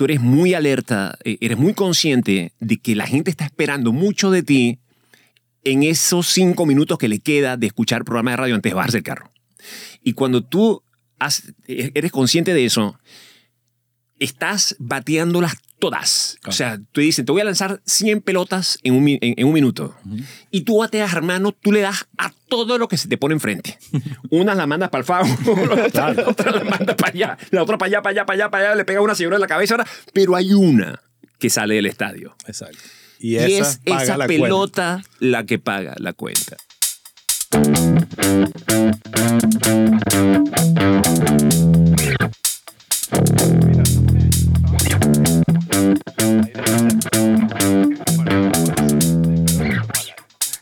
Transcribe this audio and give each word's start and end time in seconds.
tú 0.00 0.06
eres 0.06 0.22
muy 0.22 0.54
alerta, 0.54 1.18
eh, 1.24 1.36
eres 1.42 1.58
muy 1.58 1.74
consciente 1.74 2.54
de 2.58 2.78
que 2.78 2.96
la 2.96 3.06
gente 3.06 3.30
está 3.30 3.44
esperando 3.44 3.92
mucho 3.92 4.30
de 4.30 4.42
ti 4.42 4.78
en 5.62 5.82
esos 5.82 6.26
cinco 6.26 6.64
minutos 6.64 6.96
que 6.96 7.06
le 7.06 7.18
queda 7.18 7.58
de 7.58 7.66
escuchar 7.66 8.02
programa 8.02 8.30
de 8.30 8.36
radio 8.38 8.54
antes 8.54 8.70
de 8.70 8.74
bajarse 8.74 8.96
el 8.96 9.02
carro. 9.02 9.30
Y 10.02 10.14
cuando 10.14 10.42
tú 10.42 10.82
e-, 11.66 11.92
eres 11.94 12.12
consciente 12.12 12.54
de 12.54 12.64
eso, 12.64 12.98
estás 14.18 14.74
bateándolas 14.78 15.56
todas. 15.80 16.38
O 16.46 16.52
sea, 16.52 16.78
tú 16.92 17.00
dices, 17.00 17.24
te 17.24 17.32
voy 17.32 17.40
a 17.40 17.44
lanzar 17.44 17.80
100 17.84 18.20
pelotas 18.20 18.78
en 18.84 18.94
un, 18.94 19.08
en, 19.08 19.18
en 19.20 19.46
un 19.46 19.52
minuto. 19.52 19.96
Y 20.50 20.60
tú 20.60 20.78
bateas, 20.78 21.12
hermano, 21.12 21.52
tú 21.52 21.72
le 21.72 21.80
das 21.80 22.06
a 22.18 22.32
todo 22.48 22.78
lo 22.78 22.86
que 22.86 22.96
se 22.96 23.08
te 23.08 23.16
pone 23.16 23.34
enfrente. 23.34 23.78
Unas 24.30 24.56
la 24.56 24.66
mandas 24.66 24.90
para 24.90 25.00
el 25.00 25.06
favo, 25.06 25.28
la 25.74 25.84
otra, 25.86 26.14
la 26.14 26.28
otra 26.28 26.52
la 26.52 26.64
manda 26.64 26.96
para 26.96 27.12
allá, 27.12 27.38
la 27.50 27.62
otra 27.62 27.78
para 27.78 27.88
allá, 27.88 28.02
para 28.02 28.10
allá, 28.12 28.26
para 28.26 28.34
allá, 28.36 28.50
para 28.50 28.64
allá, 28.66 28.74
le 28.76 28.84
pega 28.84 29.00
una 29.00 29.14
señora 29.14 29.36
en 29.36 29.40
la 29.40 29.48
cabeza 29.48 29.74
ahora, 29.74 29.86
pero 30.12 30.36
hay 30.36 30.52
una 30.52 31.00
que 31.38 31.50
sale 31.50 31.74
del 31.74 31.86
estadio. 31.86 32.36
Exacto. 32.46 32.78
Y, 33.18 33.36
es 33.36 33.80
paga 33.84 34.02
esa 34.02 34.16
la 34.16 34.26
cuenta. 34.26 34.44
pelota 34.44 35.02
la 35.18 35.44
que 35.44 35.58
paga 35.58 35.94
la 35.98 36.12
cuenta. 36.12 36.56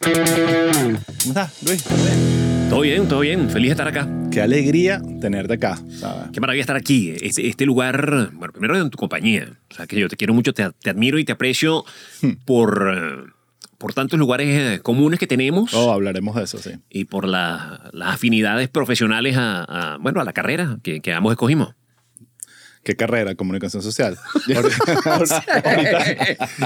¿Cómo 0.01 0.99
estás, 1.29 1.63
Luis? 1.63 1.85
Todo 2.71 2.81
bien, 2.83 3.09
todo 3.09 3.21
bien. 3.21 3.51
Feliz 3.51 3.69
de 3.69 3.73
estar 3.73 3.89
acá. 3.89 4.09
Qué 4.31 4.41
alegría 4.43 5.01
tenerte 5.21 5.55
acá. 5.55 5.79
¿sabes? 5.99 6.31
Qué 6.33 6.41
maravilla 6.41 6.61
estar 6.63 6.77
aquí. 6.77 7.15
Este, 7.21 7.47
este 7.49 7.67
lugar, 7.67 8.31
bueno, 8.33 8.53
primero 8.53 8.77
en 8.81 8.91
tu 8.91 8.99
compañía. 8.99 9.57
O 9.71 9.75
sea, 9.75 9.87
que 9.87 9.99
yo 9.99 10.09
te 10.09 10.17
quiero 10.17 10.35
mucho, 10.35 10.53
te, 10.53 10.71
te 10.83 10.91
admiro 10.91 11.19
y 11.19 11.25
te 11.25 11.33
aprecio 11.33 11.85
por, 12.45 12.93
eh, 12.95 13.31
por 13.79 13.95
tantos 13.95 14.19
lugares 14.19 14.49
eh, 14.49 14.81
comunes 14.83 15.19
que 15.19 15.27
tenemos 15.27 15.73
Oh, 15.75 15.93
hablaremos 15.93 16.37
de 16.37 16.45
eso, 16.45 16.59
sí. 16.59 16.71
y 16.91 17.05
por 17.07 17.27
la- 17.27 17.91
las 17.93 18.15
afinidades 18.15 18.69
profesionales 18.69 19.37
a, 19.37 19.95
a, 19.95 19.97
bueno, 19.99 20.21
a 20.21 20.25
la 20.25 20.33
carrera 20.33 20.79
que, 20.83 21.01
que 21.01 21.13
ambos 21.13 21.33
escogimos. 21.33 21.75
¿Qué 22.85 22.97
carrera? 22.97 23.35
Comunicación 23.35 23.83
social. 23.83 24.17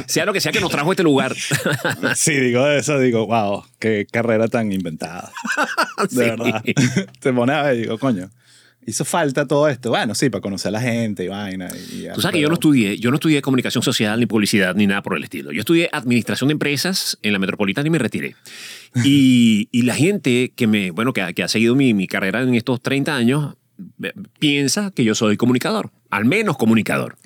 Sea 0.07 0.25
lo 0.25 0.33
que 0.33 0.41
sea 0.41 0.53
que 0.53 0.61
nos 0.61 0.71
trajo 0.71 0.91
a 0.91 0.93
este 0.93 1.03
lugar. 1.03 1.35
sí, 2.17 2.33
digo 2.35 2.67
eso, 2.69 2.99
digo, 2.99 3.27
wow, 3.27 3.65
qué 3.79 4.07
carrera 4.11 4.49
tan 4.49 4.73
inventada. 4.73 5.31
De 6.03 6.09
Sí. 6.09 6.17
verdad. 6.17 6.63
Te 7.21 7.33
pones 7.33 7.57
a 7.57 7.63
ver 7.63 7.77
digo, 7.79 7.99
coño, 7.99 8.31
hizo 8.87 9.05
falta 9.05 9.47
todo 9.47 9.69
esto. 9.69 9.91
Bueno, 9.91 10.15
sí, 10.15 10.31
para 10.31 10.41
conocer 10.43 10.69
a 10.69 10.73
la 10.73 10.81
gente 10.81 11.25
y 11.25 11.29
vaina. 11.29 11.69
Y, 11.93 12.07
Tú 12.15 12.21
sabes 12.21 12.35
que 12.35 12.41
yo 12.41 12.49
no 12.49 12.55
estudié, 12.55 12.99
yo 12.99 13.11
no 13.11 13.17
estudié 13.17 13.43
comunicación 13.43 13.83
social, 13.83 14.19
ni 14.21 14.27
publicidad, 14.27 14.75
ni 14.75 14.87
nada 14.87 15.03
por 15.03 15.17
el 15.17 15.25
estilo. 15.25 15.53
Yo 15.53 15.61
estudié 15.61 15.89
administración 15.93 16.49
de 16.49 16.53
empresas 16.53 17.19
en 17.23 17.33
la 17.33 17.39
metropolitana 17.39 17.87
y 17.87 17.91
me 17.91 17.99
retiré. 17.99 18.37
Y, 19.05 19.69
y 19.73 19.83
la 19.83 19.95
gente 19.95 20.53
que 20.55 20.67
me, 20.67 20.91
bueno, 20.91 21.13
que, 21.13 21.23
ha- 21.23 21.33
que 21.33 21.43
ha 21.43 21.49
seguido 21.49 21.75
mi, 21.75 21.95
mi 21.95 22.07
carrera 22.07 22.43
en 22.43 22.55
estos 22.55 22.81
30 22.83 23.17
años, 23.17 23.55
piensa 24.39 24.91
que 24.95 25.03
yo 25.05 25.15
soy 25.15 25.37
comunicador, 25.37 25.91
al 26.13 26.25
menos 26.27 26.57
comunicador. 26.57 27.17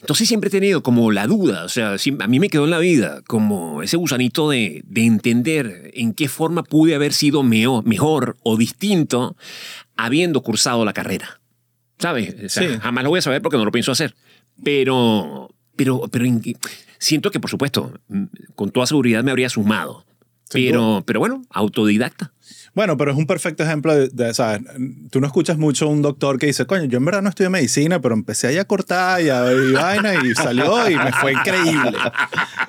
Entonces 0.00 0.28
siempre 0.28 0.46
he 0.46 0.50
tenido 0.52 0.80
como 0.84 1.10
la 1.10 1.26
duda, 1.26 1.64
o 1.64 1.68
sea, 1.68 1.96
a 2.20 2.26
mí 2.28 2.38
me 2.38 2.48
quedó 2.48 2.64
en 2.66 2.70
la 2.70 2.78
vida 2.78 3.20
como 3.26 3.82
ese 3.82 3.96
gusanito 3.96 4.48
de, 4.48 4.82
de 4.86 5.04
entender 5.04 5.90
en 5.94 6.12
qué 6.14 6.28
forma 6.28 6.62
pude 6.62 6.94
haber 6.94 7.12
sido 7.12 7.42
meo- 7.42 7.82
mejor 7.82 8.36
o 8.44 8.56
distinto 8.56 9.36
habiendo 9.96 10.40
cursado 10.42 10.84
la 10.84 10.92
carrera. 10.92 11.40
¿Sabes? 11.98 12.32
O 12.44 12.48
sea, 12.48 12.62
Sí. 12.68 12.78
Jamás 12.80 13.02
lo 13.02 13.10
voy 13.10 13.18
a 13.18 13.22
saber 13.22 13.42
porque 13.42 13.56
no 13.58 13.64
lo 13.64 13.72
pienso 13.72 13.90
hacer. 13.90 14.14
Pero, 14.62 15.50
pero, 15.74 16.02
pero 16.12 16.24
en- 16.26 16.42
siento 16.98 17.30
que, 17.32 17.40
por 17.40 17.50
supuesto, 17.50 17.92
mm, 18.08 18.24
con 18.54 18.70
toda 18.70 18.86
seguridad 18.86 19.24
me 19.24 19.30
habría 19.32 19.48
sumado. 19.48 20.04
Pero, 20.52 21.02
pero 21.06 21.20
bueno, 21.20 21.42
autodidacta. 21.50 22.32
Bueno, 22.74 22.96
pero 22.96 23.10
es 23.10 23.16
un 23.16 23.26
perfecto 23.26 23.64
ejemplo 23.64 23.92
de, 23.94 24.08
de, 24.08 24.32
¿sabes? 24.34 24.60
Tú 25.10 25.20
no 25.20 25.26
escuchas 25.26 25.58
mucho 25.58 25.88
un 25.88 26.00
doctor 26.00 26.38
que 26.38 26.46
dice, 26.46 26.64
coño, 26.64 26.84
yo 26.84 26.98
en 26.98 27.04
verdad 27.04 27.22
no 27.22 27.28
estudié 27.28 27.50
medicina, 27.50 28.00
pero 28.00 28.14
empecé 28.14 28.46
ahí 28.48 28.58
a 28.58 28.66
cortar 28.66 29.20
y 29.20 29.30
a 29.30 29.40
ver 29.40 29.70
y 29.70 29.72
vaina 29.72 30.14
y 30.14 30.32
salió 30.34 30.88
y 30.88 30.94
me 30.96 31.12
fue 31.12 31.32
increíble. 31.32 31.98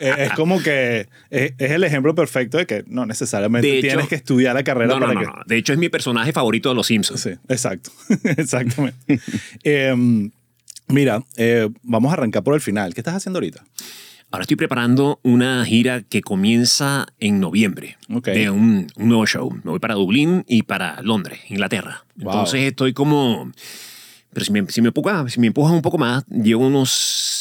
Eh, 0.02 0.28
es 0.28 0.32
como 0.32 0.62
que 0.64 1.10
es, 1.30 1.52
es 1.58 1.72
el 1.72 1.84
ejemplo 1.84 2.16
perfecto 2.16 2.58
de 2.58 2.66
que 2.66 2.86
no 2.88 3.06
necesariamente 3.06 3.68
De 3.68 3.80
hecho- 3.80 3.88
tienes 3.88 4.08
que 4.08 4.16
estudiar 4.16 4.56
la 4.56 4.64
carrera 4.64 4.94
No, 4.94 5.00
no, 5.02 5.08
para 5.08 5.14
no, 5.14 5.20
que... 5.20 5.26
no. 5.28 5.34
De 5.46 5.58
hecho, 5.58 5.74
es 5.74 5.80
mi 5.80 5.90
personaje 5.90 6.32
favorito 6.32 6.70
de 6.70 6.76
Los 6.76 6.88
Simpsons. 6.88 7.20
Sí, 7.20 7.32
exacto. 7.50 7.92
Exactamente. 8.24 9.20
Em, 9.64 10.32
mira, 10.88 11.22
eh, 11.36 11.68
vamos 11.84 12.12
a 12.12 12.14
arrancar 12.14 12.44
por 12.44 12.56
el 12.56 12.62
final. 12.62 12.94
¿Qué 12.94 13.02
estás 13.02 13.16
haciendo 13.16 13.40
ahorita? 13.40 13.62
Ahora 14.32 14.44
estoy 14.44 14.58
preparando 14.58 15.20
una 15.24 15.66
gira 15.66 16.04
que 16.04 16.22
comienza 16.22 17.08
en 17.20 17.40
noviembre 17.40 17.98
Ok. 18.14 18.26
de 18.28 18.50
un, 18.52 18.88
un 18.96 19.08
nuevo 19.08 19.26
show. 19.26 19.52
Me 19.64 19.72
voy 19.72 19.80
para 19.80 19.96
Dublín 19.96 20.44
y 20.48 20.64
para 20.64 21.02
Londres, 21.02 21.40
Inglaterra. 21.50 22.06
Wow. 22.16 22.32
Entonces 22.34 22.62
estoy 22.62 22.94
como... 22.94 23.52
Pero 24.32 24.46
si 24.46 24.52
me, 24.52 24.68
si 24.70 24.82
me, 24.84 24.90
empuja- 24.94 25.28
si 25.30 25.40
me 25.40 25.48
empujas 25.48 25.74
un 25.74 25.82
poco 25.82 25.98
más, 25.98 26.24
llevo 26.28 26.68
unos 26.68 26.92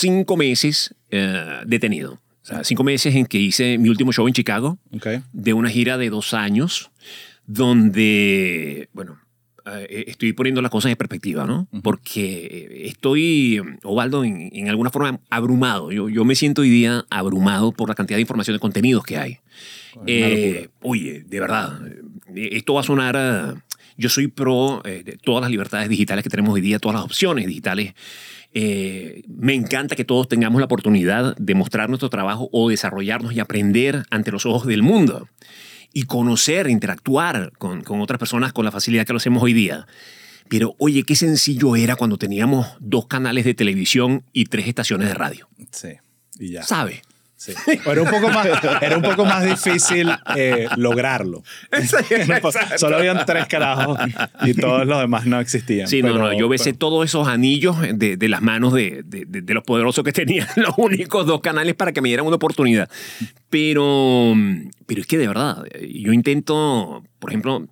cinco 0.01 0.39
meses 0.39 0.95
eh, 1.11 1.61
detenido. 1.67 2.15
O 2.15 2.47
sea, 2.49 2.65
cinco 2.65 2.83
meses 2.83 3.15
en 3.15 3.27
que 3.27 3.39
hice 3.39 3.77
mi 3.77 3.91
último 3.91 4.11
show 4.11 4.27
en 4.27 4.33
Chicago, 4.33 4.79
Ok. 4.97 5.07
de 5.35 5.53
una 5.53 5.69
gira 5.69 5.99
de 5.99 6.09
dos 6.09 6.33
años, 6.33 6.91
donde, 7.47 8.89
bueno, 8.95 9.19
estoy 9.89 10.33
poniendo 10.33 10.61
las 10.63 10.71
cosas 10.71 10.91
en 10.91 10.97
perspectiva, 10.97 11.47
¿no? 11.47 11.67
Porque 11.83 12.83
estoy, 12.87 13.61
Ovaldo, 13.83 14.25
en, 14.25 14.51
en 14.53 14.69
alguna 14.69 14.91
forma 14.91 15.21
abrumado. 15.31 15.91
Yo, 15.93 16.09
yo 16.09 16.25
me 16.25 16.35
siento 16.35 16.63
hoy 16.63 16.71
día 16.71 17.05
abrumado 17.11 17.73
por 17.73 17.89
la 17.89 17.95
cantidad 17.95 18.17
de 18.17 18.23
información 18.23 18.55
de 18.57 18.61
contenidos 18.61 19.05
que 19.05 19.17
hay. 19.19 19.39
Eh, 20.07 20.69
oye, 20.83 21.25
de 21.27 21.41
verdad, 21.41 21.81
eh, 22.35 22.49
esto 22.53 22.75
va 22.75 22.81
a 22.81 22.85
sonar... 22.85 23.17
a- 23.17 23.63
yo 24.01 24.09
soy 24.09 24.29
pro 24.29 24.81
eh, 24.85 25.03
de 25.05 25.17
todas 25.17 25.43
las 25.43 25.51
libertades 25.51 25.89
digitales 25.89 26.23
que 26.23 26.31
tenemos 26.31 26.55
hoy 26.55 26.61
día, 26.61 26.79
todas 26.79 26.95
las 26.95 27.05
opciones 27.05 27.47
digitales. 27.49 27.95
Eh, 28.55 29.23
me 29.27 29.55
encanta 29.55 29.97
que 29.97 30.05
todos 30.05 30.29
tengamos 30.29 30.61
la 30.61 30.67
oportunidad 30.67 31.37
de 31.37 31.55
mostrar 31.57 31.89
nuestro 31.89 32.09
trabajo 32.09 32.49
o 32.53 32.69
desarrollarnos 32.71 33.33
y 33.33 33.41
aprender 33.41 34.05
ante 34.11 34.31
los 34.31 34.47
ojos 34.47 34.67
del 34.69 34.83
mundo 34.83 35.29
y 35.93 36.05
conocer, 36.05 36.69
interactuar 36.69 37.53
con, 37.59 37.83
con 37.83 38.01
otras 38.01 38.19
personas 38.19 38.53
con 38.53 38.65
la 38.65 38.73
facilidad 38.73 39.07
que 39.07 39.13
lo 39.13 39.19
hacemos 39.19 39.43
hoy 39.43 39.53
día. 39.53 39.87
Pero 40.49 40.75
oye, 40.79 41.03
qué 41.03 41.15
sencillo 41.15 41.77
era 41.77 41.97
cuando 41.97 42.17
teníamos 42.17 42.67
dos 42.81 43.07
canales 43.07 43.45
de 43.45 43.55
televisión 43.55 44.25
y 44.33 44.47
tres 44.47 44.67
estaciones 44.67 45.09
de 45.09 45.15
radio. 45.15 45.49
Sí. 45.71 45.91
Y 46.39 46.53
ya. 46.53 46.63
¿Sabe? 46.63 47.03
Sí. 47.41 47.53
Era 47.87 48.03
un 48.03 48.11
poco 48.11 48.29
más, 48.31 48.49
era 48.83 48.97
un 48.97 49.03
poco 49.03 49.25
más 49.25 49.45
difícil 49.45 50.11
eh, 50.35 50.67
lograrlo. 50.77 51.45
Solo 52.77 52.97
habían 52.97 53.25
tres 53.25 53.47
carajos 53.47 53.97
y 54.43 54.55
todos 54.55 54.85
los 54.85 54.99
demás 55.01 55.25
no 55.25 55.39
existían. 55.39 55.87
Sí, 55.87 56.03
no, 56.03 56.09
Pero- 56.13 56.19
no, 56.19 56.33
yo 56.37 56.49
besé 56.49 56.71
pero- 56.71 56.79
todos 56.79 57.05
esos 57.05 57.29
anillos 57.29 57.77
de, 57.95 58.17
de 58.17 58.29
las 58.29 58.43
manos 58.43 58.73
de, 58.73 59.03
de- 59.05 59.25
de- 59.25 59.43
de 59.43 59.55
los 59.55 59.63
poderosos 59.63 60.03
que 60.05 60.11
tenían 60.13 60.49
los 60.57 60.75
únicos 60.79 61.27
dos 61.27 61.41
canales 61.41 61.77
para 61.77 61.93
que 61.93 62.01
me 62.01 62.09
dieran 62.09 62.27
una 62.27 62.35
oportunidad. 62.37 62.91
Pero, 63.51 64.35
pero 64.87 65.01
es 65.01 65.07
que 65.07 65.17
de 65.17 65.29
verdad, 65.29 65.63
yo 65.89 66.13
intento, 66.13 67.05
por 67.21 67.31
ejemplo, 67.31 67.69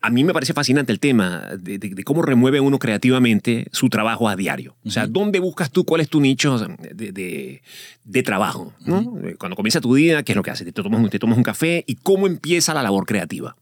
a 0.00 0.10
mí 0.10 0.22
me 0.24 0.32
parece 0.32 0.52
fascinante 0.52 0.92
el 0.92 1.00
tema 1.00 1.48
de, 1.58 1.78
de- 1.78 1.88
de 1.90 2.04
cómo 2.04 2.22
remueve 2.22 2.60
uno 2.60 2.78
creativamente 2.78 3.66
su 3.72 3.88
trabajo 3.88 4.28
a 4.28 4.36
diario. 4.36 4.76
O 4.84 4.90
sea, 4.90 5.06
¿dónde 5.08 5.40
buscas 5.40 5.70
tú 5.72 5.84
cuál 5.84 6.00
es 6.00 6.08
tu 6.08 6.20
nicho 6.20 6.56
de, 6.94 8.22
trabajo? 8.22 8.72
¿no? 8.86 9.14
Cuando 9.38 9.56
comienza 9.56 9.80
tu 9.80 9.94
día, 9.94 10.22
¿qué 10.22 10.32
es 10.32 10.36
lo 10.36 10.42
que 10.42 10.50
haces? 10.52 10.66
Te 10.66 10.72
tomas, 10.72 11.00
un- 11.00 11.10
te 11.10 11.18
tomas 11.18 11.36
un 11.36 11.42
café 11.44 11.82
y 11.86 11.96
cómo 11.96 12.26
empieza 12.26 12.74
la 12.74 12.82
labor 12.82 13.06
creativa. 13.06 13.56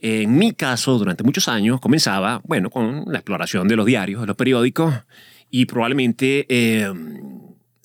En 0.00 0.36
mi 0.38 0.52
caso, 0.52 0.96
durante 0.96 1.24
muchos 1.24 1.48
años, 1.48 1.80
comenzaba, 1.80 2.40
bueno, 2.44 2.70
con 2.70 3.04
la 3.08 3.18
exploración 3.18 3.66
de 3.66 3.74
los 3.74 3.84
diarios, 3.84 4.20
de 4.20 4.26
los 4.28 4.36
periódicos 4.36 4.94
y 5.50 5.64
probablemente 5.66 6.46
eh, 6.48 6.88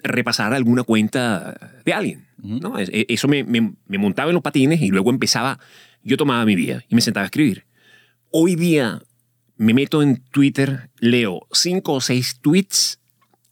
repasar 0.04 0.54
alguna 0.54 0.84
cuenta 0.84 1.80
de 1.86 1.94
alguien. 1.94 2.25
¿no? 2.38 2.78
E- 2.78 3.06
Eso 3.10 3.28
me, 3.28 3.44
me- 3.44 3.74
me 3.88 3.98
montaba 3.98 4.30
en 4.30 4.34
los 4.36 4.44
patines 4.44 4.81
y 4.81 4.90
luego 4.90 5.10
empezaba, 5.10 5.60
yo 6.04 6.18
tomaba 6.18 6.46
mi 6.46 6.56
vida 6.56 6.84
y 6.90 6.96
me 6.96 7.02
sentaba 7.02 7.24
a 7.24 7.28
escribir. 7.28 7.66
Hoy 8.32 8.56
día 8.56 9.02
me 9.58 9.74
meto 9.74 10.02
en 10.04 10.24
Twitter, 10.32 10.90
leo 11.00 11.48
cinco 11.52 11.94
o 11.94 12.02
seis 12.02 12.40
tweets 12.42 13.00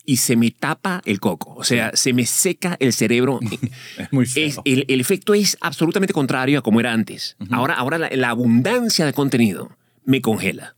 y 0.06 0.18
se 0.18 0.36
me 0.36 0.50
tapa 0.52 1.02
el 1.06 1.20
coco. 1.20 1.54
O 1.56 1.64
sea, 1.64 1.92
se 1.94 2.12
me 2.14 2.26
seca 2.26 2.76
el 2.80 2.92
cerebro. 2.94 3.40
Es 3.98 4.12
muy 4.12 4.26
feo. 4.26 4.48
Es- 4.48 4.58
el, 4.66 4.86
el 4.88 5.00
efecto 5.00 5.34
es 5.34 5.58
absolutamente 5.62 6.14
contrario 6.14 6.60
a 6.60 6.62
como 6.62 6.80
era 6.80 6.92
antes. 6.92 7.38
Ahora, 7.52 7.76
ahora 7.76 7.98
la, 7.98 8.10
la 8.12 8.30
abundancia 8.30 9.06
de 9.06 9.14
contenido 9.14 9.78
me 10.04 10.22
congela. 10.22 10.76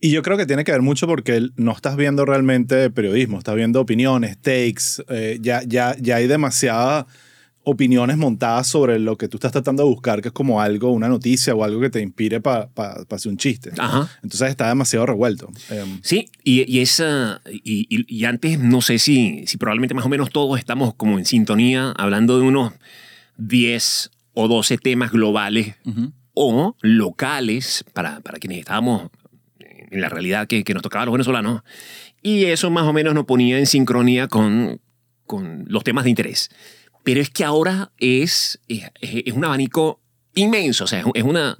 Y 0.00 0.10
yo 0.10 0.22
creo 0.22 0.36
que 0.36 0.46
tiene 0.46 0.62
que 0.62 0.72
ver 0.72 0.82
mucho 0.82 1.06
porque 1.06 1.48
no 1.56 1.72
estás 1.72 1.96
viendo 1.96 2.24
realmente 2.26 2.90
periodismo, 2.90 3.38
estás 3.38 3.56
viendo 3.56 3.80
opiniones, 3.80 4.36
takes, 4.40 5.02
eh, 5.08 5.38
ya, 5.40 5.62
ya, 5.66 5.96
ya 5.98 6.16
hay 6.16 6.26
demasiada 6.28 7.06
opiniones 7.68 8.16
montadas 8.16 8.68
sobre 8.68 9.00
lo 9.00 9.16
que 9.18 9.26
tú 9.26 9.38
estás 9.38 9.50
tratando 9.50 9.82
de 9.82 9.88
buscar, 9.88 10.22
que 10.22 10.28
es 10.28 10.32
como 10.32 10.60
algo, 10.60 10.92
una 10.92 11.08
noticia 11.08 11.52
o 11.52 11.64
algo 11.64 11.80
que 11.80 11.90
te 11.90 12.00
inspire 12.00 12.40
para 12.40 12.68
hacer 13.10 13.28
un 13.32 13.36
chiste. 13.38 13.72
Ajá. 13.76 14.08
Entonces 14.22 14.50
está 14.50 14.68
demasiado 14.68 15.04
revuelto. 15.04 15.50
Em, 15.70 15.98
Sí, 16.00 16.28
y, 16.44 16.62
y, 16.72 16.78
esa, 16.80 17.40
y, 17.50 17.88
y- 17.90 18.06
y 18.06 18.24
antes 18.24 18.60
no 18.60 18.80
sé 18.82 19.00
si, 19.00 19.44
si 19.48 19.56
probablemente 19.56 19.94
más 19.94 20.06
o 20.06 20.08
menos 20.08 20.30
todos 20.30 20.60
estamos 20.60 20.94
como 20.94 21.18
en 21.18 21.24
sintonía 21.24 21.92
hablando 21.98 22.38
de 22.38 22.44
unos 22.46 22.72
10 23.36 24.10
o 24.34 24.46
12 24.46 24.78
temas 24.78 25.10
globales 25.10 25.74
o 26.34 26.76
locales 26.82 27.84
para, 27.94 28.20
para 28.20 28.38
quienes 28.38 28.58
estábamos 28.60 29.10
en 29.58 30.00
la 30.00 30.08
realidad 30.08 30.46
que, 30.46 30.62
que 30.62 30.72
nos 30.74 30.82
tocaba 30.84 31.02
a 31.02 31.06
los 31.06 31.12
venezolanos. 31.14 31.62
Y 32.22 32.44
eso 32.44 32.70
más 32.70 32.84
o 32.84 32.92
menos 32.92 33.12
nos 33.14 33.24
ponía 33.24 33.58
en 33.58 33.66
sincronía 33.66 34.28
con, 34.28 34.80
con 35.26 35.64
los 35.68 35.82
temas 35.84 36.04
de 36.04 36.10
interés. 36.10 36.50
Pero 37.06 37.20
es 37.20 37.30
que 37.30 37.44
ahora 37.44 37.92
es, 37.98 38.58
es, 38.68 38.82
es 39.00 39.32
un 39.32 39.44
abanico 39.44 40.00
inmenso, 40.34 40.84
o 40.84 40.86
sea, 40.88 41.04
es 41.14 41.22
una, 41.22 41.56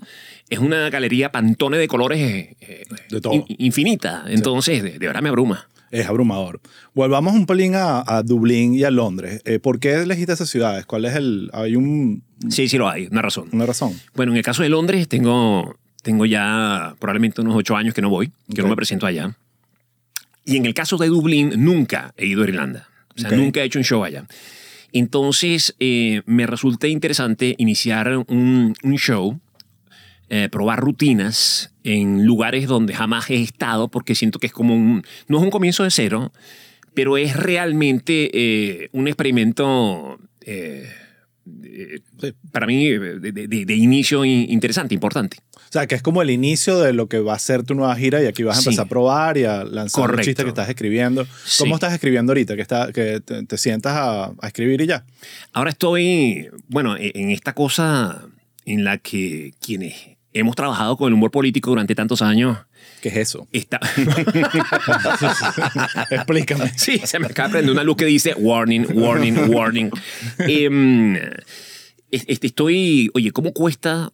es 0.50 0.58
una 0.58 0.90
galería 0.90 1.30
pantone 1.30 1.78
de 1.78 1.86
colores 1.86 2.18
eh, 2.20 2.56
eh, 2.60 2.84
De 3.10 3.20
todo. 3.20 3.32
in- 3.32 3.44
infinita. 3.58 4.24
Entonces, 4.26 4.82
de, 4.82 4.98
de 4.98 5.06
verdad 5.06 5.22
me 5.22 5.28
abruma. 5.28 5.68
Es 5.92 6.06
abrumador. 6.08 6.60
Volvamos 6.94 7.32
un 7.32 7.46
pelín 7.46 7.76
a, 7.76 8.02
a 8.04 8.24
Dublín 8.24 8.74
y 8.74 8.82
a 8.82 8.90
Londres. 8.90 9.40
Eh, 9.44 9.60
¿Por 9.60 9.78
qué 9.78 9.94
elegiste 9.94 10.32
esas 10.32 10.50
ciudades? 10.50 10.84
¿Cuál 10.84 11.04
es 11.04 11.14
el...? 11.14 11.48
Hay 11.52 11.76
un, 11.76 12.24
Sí, 12.50 12.66
sí 12.68 12.76
lo 12.76 12.88
hay, 12.88 13.06
una 13.06 13.22
razón. 13.22 13.48
una 13.52 13.66
razón. 13.66 13.94
Bueno, 14.14 14.32
en 14.32 14.38
el 14.38 14.44
caso 14.44 14.64
de 14.64 14.68
Londres 14.68 15.06
tengo, 15.06 15.76
tengo 16.02 16.26
ya 16.26 16.96
probablemente 16.98 17.40
unos 17.40 17.54
ocho 17.54 17.76
años 17.76 17.94
que 17.94 18.02
no 18.02 18.10
voy, 18.10 18.32
que 18.52 18.62
no 18.62 18.64
Ok. 18.64 18.70
me 18.70 18.76
presento 18.76 19.06
allá. 19.06 19.36
Y 20.44 20.56
en 20.56 20.66
el 20.66 20.74
caso 20.74 20.96
de 20.96 21.06
Dublín 21.06 21.52
nunca 21.56 22.12
he 22.16 22.26
ido 22.26 22.42
a 22.42 22.48
Irlanda. 22.48 22.88
O 23.16 23.20
sea, 23.20 23.30
Ok. 23.30 23.36
nunca 23.36 23.60
he 23.60 23.64
hecho 23.64 23.78
un 23.78 23.84
show 23.84 24.02
allá. 24.04 24.26
Entonces, 24.98 25.76
eh, 25.78 26.22
me 26.24 26.46
resulta 26.46 26.88
interesante 26.88 27.54
iniciar 27.58 28.16
un, 28.28 28.74
show, 28.96 29.38
eh, 30.30 30.48
probar 30.50 30.80
rutinas 30.80 31.74
en 31.84 32.24
lugares 32.24 32.66
donde 32.66 32.94
jamás 32.94 33.28
he 33.28 33.42
estado, 33.42 33.88
porque 33.88 34.14
siento 34.14 34.38
que 34.38 34.46
es 34.46 34.54
como 34.54 34.74
un, 34.74 35.02
no 35.28 35.36
es 35.36 35.44
un 35.44 35.50
comienzo 35.50 35.84
de 35.84 35.90
cero, 35.90 36.32
pero 36.94 37.18
es 37.18 37.36
realmente 37.36 38.30
eh, 38.32 38.88
un 38.92 39.06
experimento 39.06 40.18
eh. 40.40 40.88
Para 42.52 42.66
mí 42.66 42.86
eh, 42.86 42.98
de, 42.98 43.32
de- 43.32 43.64
de 43.64 43.74
inicio 43.74 44.24
in- 44.24 44.50
interesante, 44.50 44.94
importante. 44.94 45.38
O 45.54 45.72
sea, 45.72 45.86
que 45.86 45.94
es 45.94 46.02
como 46.02 46.22
el 46.22 46.30
inicio 46.30 46.78
de 46.80 46.92
lo 46.92 47.08
que 47.08 47.18
va 47.20 47.34
a 47.34 47.38
ser 47.38 47.62
tu 47.62 47.74
nueva 47.74 47.94
gira 47.96 48.22
y 48.22 48.26
aquí 48.26 48.42
vas 48.42 48.58
a 48.58 48.60
Sí. 48.62 48.68
empezar 48.68 48.86
a 48.86 48.88
probar 48.88 49.36
y 49.38 49.44
a 49.44 49.64
lanzar 49.64 50.02
Correcto. 50.02 50.24
chiste 50.24 50.42
que 50.44 50.48
estás 50.50 50.68
escribiendo. 50.68 51.24
¿Cómo 51.58 51.70
Sí. 51.70 51.72
estás 51.74 51.92
escribiendo 51.92 52.32
ahorita? 52.32 52.56
Que, 52.56 52.62
está, 52.62 52.92
que 52.92 53.20
te, 53.20 53.44
te 53.44 53.58
sientas 53.58 53.92
a, 53.96 54.24
a 54.40 54.46
escribir 54.46 54.80
y 54.80 54.86
ya. 54.86 55.04
Ahora 55.52 55.70
estoy, 55.70 56.48
bueno, 56.68 56.96
e- 56.96 57.12
en 57.14 57.30
esta 57.30 57.52
cosa 57.54 58.26
en 58.64 58.84
la 58.84 58.98
que 58.98 59.52
quienes 59.60 59.94
hemos 60.38 60.56
trabajado 60.56 60.96
con 60.96 61.08
el 61.08 61.14
humor 61.14 61.30
político 61.30 61.70
durante 61.70 61.94
tantos 61.94 62.22
años, 62.22 62.58
¿Qué 63.02 63.08
es 63.10 63.16
eso? 63.16 63.46
está... 63.52 63.78
Explícame. 66.10 66.72
Sí, 66.76 67.00
se 67.04 67.18
me 67.18 67.26
acaba 67.26 67.48
de 67.48 67.52
prender 67.54 67.72
una 67.72 67.84
luz 67.84 67.96
que 67.96 68.04
dice 68.06 68.34
warning, 68.36 68.86
warning, 68.94 69.36
warning. 69.48 69.90
Em, 70.38 71.16
es- 72.10 72.24
estoy, 72.42 73.10
oye, 73.14 73.30
¿cómo 73.32 73.52
cuesta, 73.52 74.10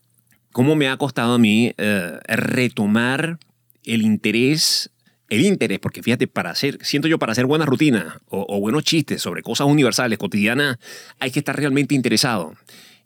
cómo 0.52 0.74
me 0.74 0.88
ha 0.88 0.96
costado 0.96 1.34
a 1.34 1.38
mí 1.38 1.72
eh, 1.78 2.18
retomar 2.28 3.38
el 3.84 4.02
interés, 4.02 4.90
el 5.28 5.44
interés, 5.44 5.78
porque 5.78 6.02
fíjate, 6.02 6.26
para 6.28 6.50
hacer, 6.50 6.78
siento 6.82 7.08
yo, 7.08 7.18
para 7.18 7.32
hacer 7.32 7.46
buenas 7.46 7.68
rutinas 7.68 8.04
o, 8.28 8.44
o 8.48 8.60
buenos 8.60 8.84
chistes 8.84 9.22
sobre 9.22 9.42
cosas 9.42 9.66
universales, 9.66 10.18
cotidianas, 10.18 10.78
hay 11.18 11.30
que 11.30 11.38
estar 11.40 11.56
realmente 11.56 11.94
interesado 11.94 12.54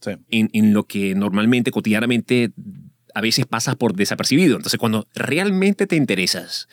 Sí. 0.01 0.11
en, 0.31 0.51
en 0.53 0.75
lo 0.75 0.85
que 0.85 1.15
normalmente, 1.15 1.71
cotidianamente, 1.71 2.51
a 3.17 3.23
veces 3.23 3.47
pasas 3.47 3.77
por 3.77 3.95
desapercibido. 3.95 4.57
Entonces, 4.57 4.79
cuando 4.79 5.09
realmente 5.15 5.87
te 5.87 5.97
interesas 5.97 6.69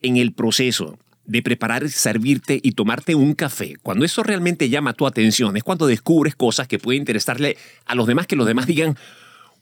en 0.00 0.16
el 0.16 0.32
proceso 0.32 0.98
de 1.26 1.42
preparar, 1.42 1.86
servirte 1.90 2.58
y 2.62 2.72
tomarte 2.72 3.14
un 3.14 3.34
café, 3.34 3.74
cuando 3.82 4.06
eso 4.06 4.22
realmente 4.22 4.70
llama 4.70 4.94
tu 4.94 5.06
atención, 5.06 5.54
es 5.54 5.62
cuando 5.62 5.86
descubres 5.86 6.34
cosas 6.34 6.66
que 6.66 6.78
pueden 6.78 7.02
interesarle 7.02 7.58
a 7.84 7.94
los 7.94 8.06
demás, 8.06 8.26
que 8.26 8.36
los 8.36 8.46
demás 8.46 8.66
digan, 8.66 8.96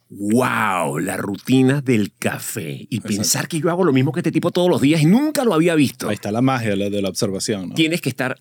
wow, 0.09 1.01
la 1.01 1.17
rutina 1.17 1.81
del 1.81 2.13
café. 2.17 2.87
Y 2.89 3.01
pensar 3.01 3.49
que 3.49 3.59
yo 3.59 3.69
hago 3.69 3.83
lo 3.83 3.93
mismo 3.93 4.13
que 4.13 4.21
este 4.21 4.31
tipo 4.31 4.53
todos 4.53 4.71
los 4.71 4.81
días 4.81 5.03
y 5.03 5.07
nunca 5.07 5.45
lo 5.45 5.53
había 5.53 5.75
visto 5.75 6.09
Ahí 6.09 6.15
está 6.15 6.31
la 6.31 6.43
magia 6.43 6.71
de 6.71 6.77
la, 6.77 6.91
de 6.91 7.03
la 7.03 7.09
observación. 7.09 7.71
¿no? 7.71 7.75
tienes 7.75 8.01
que 8.01 8.09
estar 8.09 8.41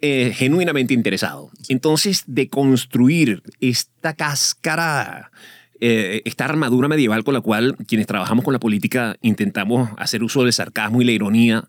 eh, 0.00 0.32
genuinamente 0.34 0.92
interesado. 0.92 1.52
Entonces, 1.68 2.24
de 2.26 2.48
construir 2.48 3.44
esta 3.60 4.14
cáscara, 4.14 5.30
eh, 5.80 6.22
esta 6.24 6.44
armadura 6.44 6.88
medieval 6.88 7.24
con 7.24 7.34
la 7.34 7.40
cual 7.40 7.76
quienes 7.86 8.06
trabajamos 8.06 8.44
con 8.44 8.52
la 8.52 8.60
política 8.60 9.16
intentamos 9.22 9.90
hacer 9.96 10.22
uso 10.22 10.42
del 10.42 10.52
sarcasmo 10.52 11.00
y 11.00 11.04
la 11.04 11.12
ironía 11.12 11.68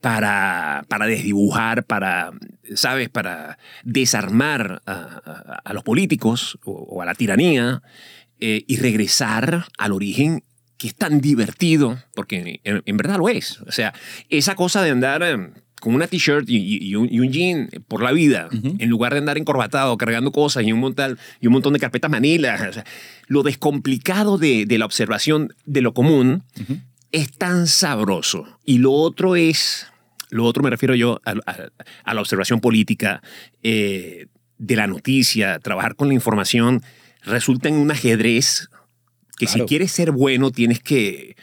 para, 0.00 0.84
para 0.88 1.06
desdibujar, 1.06 1.84
para, 1.84 2.32
¿sabes? 2.74 3.08
Para 3.08 3.58
desarmar 3.84 4.82
a, 4.86 5.72
los 5.72 5.82
políticos 5.82 6.58
o, 6.64 7.02
a 7.02 7.04
la 7.04 7.14
tiranía 7.14 7.82
eh, 8.38 8.64
y 8.66 8.76
regresar 8.78 9.66
al 9.78 9.92
origen 9.92 10.42
que 10.78 10.88
es 10.88 10.94
tan 10.94 11.20
divertido, 11.20 11.98
porque 12.14 12.60
en, 12.64 12.96
verdad 12.96 13.18
lo 13.18 13.28
es. 13.28 13.60
O 13.62 13.72
sea, 13.72 13.92
esa 14.30 14.54
cosa 14.54 14.82
de 14.82 14.90
andar 14.90 15.22
eh, 15.22 15.50
con 15.80 15.94
una 15.94 16.06
t-shirt 16.06 16.48
y, 16.48 16.56
y- 16.56 16.88
y 16.90 16.94
un, 16.94 17.08
y 17.10 17.18
un 17.20 17.32
jean 17.32 17.68
por 17.88 18.02
la 18.02 18.12
vida, 18.12 18.48
en 18.52 18.88
lugar 18.88 19.12
de 19.12 19.18
andar 19.18 19.38
encorbatado, 19.38 19.96
cargando 19.96 20.30
cosas 20.30 20.62
y 20.64 20.72
un 20.72 20.78
montón, 20.80 21.18
y 21.40 21.46
un 21.46 21.52
montón 21.54 21.72
de 21.72 21.80
carpetas 21.80 22.10
manilas. 22.10 22.60
O 22.68 22.72
sea, 22.72 22.84
lo 23.26 23.42
descomplicado 23.42 24.38
de, 24.38 24.66
de 24.66 24.78
la 24.78 24.84
observación 24.84 25.52
de 25.64 25.80
lo 25.80 25.94
común 25.94 26.44
es 27.12 27.32
tan 27.32 27.66
sabroso. 27.66 28.58
Y 28.64 28.78
lo 28.78 28.92
otro 28.92 29.34
es, 29.36 29.86
lo 30.30 30.44
otro 30.44 30.62
me 30.62 30.70
refiero 30.70 30.94
yo 30.94 31.20
a, 31.24 31.32
a- 31.46 31.68
a 32.04 32.14
la 32.14 32.20
observación 32.20 32.60
política 32.60 33.22
eh, 33.62 34.26
de 34.58 34.76
la 34.76 34.86
noticia, 34.86 35.58
trabajar 35.58 35.96
con 35.96 36.08
la 36.08 36.14
información, 36.14 36.82
resulta 37.24 37.68
en 37.68 37.76
un 37.76 37.90
ajedrez 37.90 38.68
que 39.38 39.46
Claro. 39.46 39.64
si 39.64 39.68
quieres 39.68 39.90
ser 39.90 40.10
bueno 40.10 40.50
tienes 40.50 40.80
que, 40.80 41.34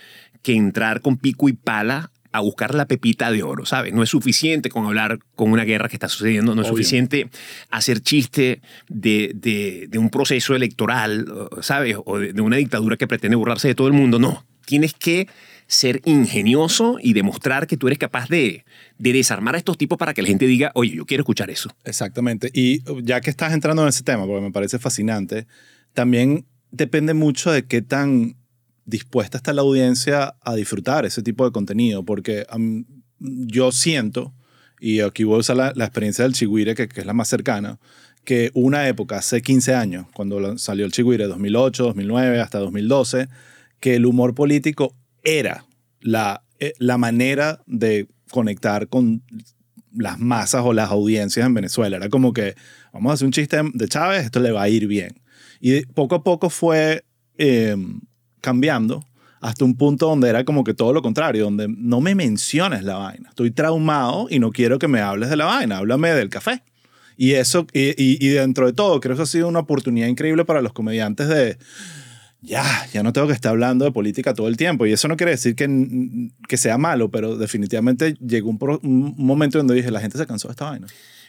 que 0.43 0.53
entrar 0.53 1.01
con 1.01 1.17
pico 1.17 1.49
y 1.49 1.53
pala 1.53 2.11
a 2.31 2.39
buscar 2.41 2.73
la 2.75 2.85
pepita 2.85 3.31
de 3.31 3.43
oro, 3.43 3.65
¿sabes? 3.65 3.93
No 3.93 4.03
es 4.03 4.09
suficiente 4.09 4.69
con 4.69 4.85
hablar 4.85 5.19
con 5.35 5.51
una 5.51 5.63
guerra 5.63 5.89
que 5.89 5.95
está 5.95 6.09
sucediendo, 6.09 6.53
no 6.55 6.61
es 6.61 6.67
Obvio. 6.67 6.77
suficiente 6.77 7.29
hacer 7.69 7.99
chiste 8.01 8.61
de, 8.89 9.31
de- 9.35 9.87
de 9.89 9.97
un 9.97 10.09
proceso 10.09 10.55
electoral, 10.55 11.25
¿sabes? 11.61 11.95
O 12.05 12.19
de, 12.19 12.33
de 12.33 12.41
una 12.41 12.57
dictadura 12.57 12.97
que 12.97 13.07
pretende 13.07 13.35
burlarse 13.35 13.67
de 13.67 13.75
todo 13.75 13.87
el 13.87 13.93
mundo, 13.93 14.19
no. 14.19 14.45
Tienes 14.65 14.93
que 14.93 15.27
ser 15.65 16.01
ingenioso 16.05 16.97
y 17.01 17.13
demostrar 17.13 17.67
que 17.67 17.77
tú 17.77 17.87
eres 17.87 17.99
capaz 17.99 18.29
de, 18.29 18.63
de 18.97 19.13
desarmar 19.13 19.55
a 19.55 19.57
estos 19.57 19.77
tipos 19.77 19.97
para 19.97 20.13
que 20.13 20.21
la 20.21 20.27
gente 20.29 20.45
diga, 20.47 20.71
oye, 20.75 20.95
yo 20.95 21.05
quiero 21.05 21.21
escuchar 21.21 21.49
eso. 21.49 21.69
Exactamente. 21.83 22.49
Y 22.53 22.81
ya 23.03 23.19
que 23.21 23.29
estás 23.29 23.53
entrando 23.53 23.81
en 23.83 23.89
ese 23.89 24.03
tema, 24.03 24.25
porque 24.25 24.41
me 24.41 24.51
parece 24.51 24.79
fascinante, 24.79 25.47
también 25.93 26.45
depende 26.71 27.13
mucho 27.13 27.51
de 27.51 27.65
qué 27.65 27.81
tan 27.81 28.35
dispuesta 28.87 29.37
está 29.37 29.53
la 29.53 29.61
audiencia 29.61 30.35
a 30.41 30.55
disfrutar 30.55 31.05
ese 31.05 31.21
tipo 31.21 31.45
de 31.45 31.51
contenido, 31.51 32.03
porque 32.03 32.47
am, 32.49 32.85
yo 33.19 33.71
siento, 33.71 34.33
y 34.79 35.01
aquí 35.01 35.23
voy 35.25 35.35
a 35.35 35.39
usar 35.39 35.57
la, 35.57 35.73
la 35.75 35.85
experiencia 35.85 36.23
del 36.23 36.33
Chigüire, 36.33 36.73
que, 36.73 36.87
que 36.87 37.01
es 37.01 37.05
la 37.05 37.13
más 37.13 37.27
cercana, 37.27 37.79
que 38.23 38.49
una 38.53 38.87
época, 38.87 39.17
hace 39.17 39.41
15 39.41 39.75
años, 39.75 40.05
cuando 40.13 40.57
salió 40.57 40.85
el 40.85 40.91
Chigüire, 40.91 41.27
2008, 41.27 41.83
2009, 41.83 42.39
hasta 42.39 42.59
2012, 42.59 43.27
que 43.79 43.95
el 43.95 44.05
humor 44.05 44.33
político 44.33 44.95
era 45.23 45.65
la, 45.99 46.43
eh, 46.59 46.73
la 46.79 46.97
manera 46.97 47.61
de 47.67 48.07
conectar 48.31 48.87
con 48.87 49.23
las 49.93 50.19
masas 50.19 50.63
o 50.65 50.73
las 50.73 50.91
audiencias 50.91 51.45
en 51.45 51.53
Venezuela. 51.53 51.97
Era 51.97 52.09
como 52.09 52.33
que 52.33 52.55
vamos 52.93 53.11
a 53.11 53.13
hacer 53.13 53.25
un 53.25 53.31
chiste 53.31 53.59
de 53.73 53.87
Chávez, 53.87 54.23
esto 54.23 54.39
le 54.39 54.51
va 54.51 54.63
a 54.63 54.69
ir 54.69 54.87
bien. 54.87 55.21
Y 55.59 55.85
poco 55.87 56.15
a 56.15 56.23
poco 56.23 56.49
fue 56.49 57.03
eh, 57.37 57.75
cambiando 58.41 59.03
hasta 59.39 59.63
un 59.65 59.75
punto 59.77 60.07
donde 60.07 60.29
era 60.29 60.43
como 60.45 60.63
que 60.63 60.73
todo 60.73 60.93
lo 60.93 61.01
contrario, 61.01 61.43
donde 61.43 61.67
no 61.69 62.01
me 62.01 62.15
menciones 62.15 62.83
la 62.83 62.95
vaina. 62.95 63.29
Estoy 63.29 63.51
traumado 63.51 64.27
y 64.29 64.39
no 64.39 64.51
quiero 64.51 64.79
que 64.79 64.87
me 64.87 64.99
hables 64.99 65.29
de 65.29 65.35
la 65.37 65.45
vaina, 65.45 65.77
háblame 65.77 66.09
del 66.11 66.29
café. 66.29 66.63
Y 67.17 67.33
eso, 67.33 67.65
y, 67.73 67.89
y- 68.01 68.17
y 68.19 68.29
dentro 68.29 68.65
de 68.67 68.73
todo, 68.73 68.99
creo 68.99 69.11
que 69.15 69.21
eso 69.21 69.23
ha 69.23 69.27
sido 69.27 69.47
una 69.47 69.59
oportunidad 69.59 70.07
increíble 70.07 70.43
para 70.45 70.61
los 70.61 70.73
comediantes 70.73 71.27
de, 71.27 71.57
ya, 72.41 72.63
ya 72.93 73.03
no 73.03 73.13
tengo 73.13 73.27
que 73.27 73.33
estar 73.33 73.51
hablando 73.51 73.85
de 73.85 73.91
política 73.91 74.33
todo 74.33 74.47
el 74.47 74.57
tiempo. 74.57 74.85
Y 74.85 74.93
eso 74.93 75.07
no 75.07 75.17
quiere 75.17 75.31
decir 75.31 75.55
que, 75.55 76.29
que 76.47 76.57
sea 76.57 76.77
malo, 76.77 77.09
pero 77.09 77.35
definitivamente 77.37 78.15
llegó 78.25 78.49
un, 78.49 78.59
pro- 78.59 78.79
un 78.83 79.15
momento 79.17 79.57
donde 79.57 79.73
dije, 79.75 79.91
la 79.91 79.99
gente 79.99 80.17
se 80.17 80.27
cansó 80.27 80.47
de 80.47 80.53
esta 80.53 80.65
vaina. 80.69 80.87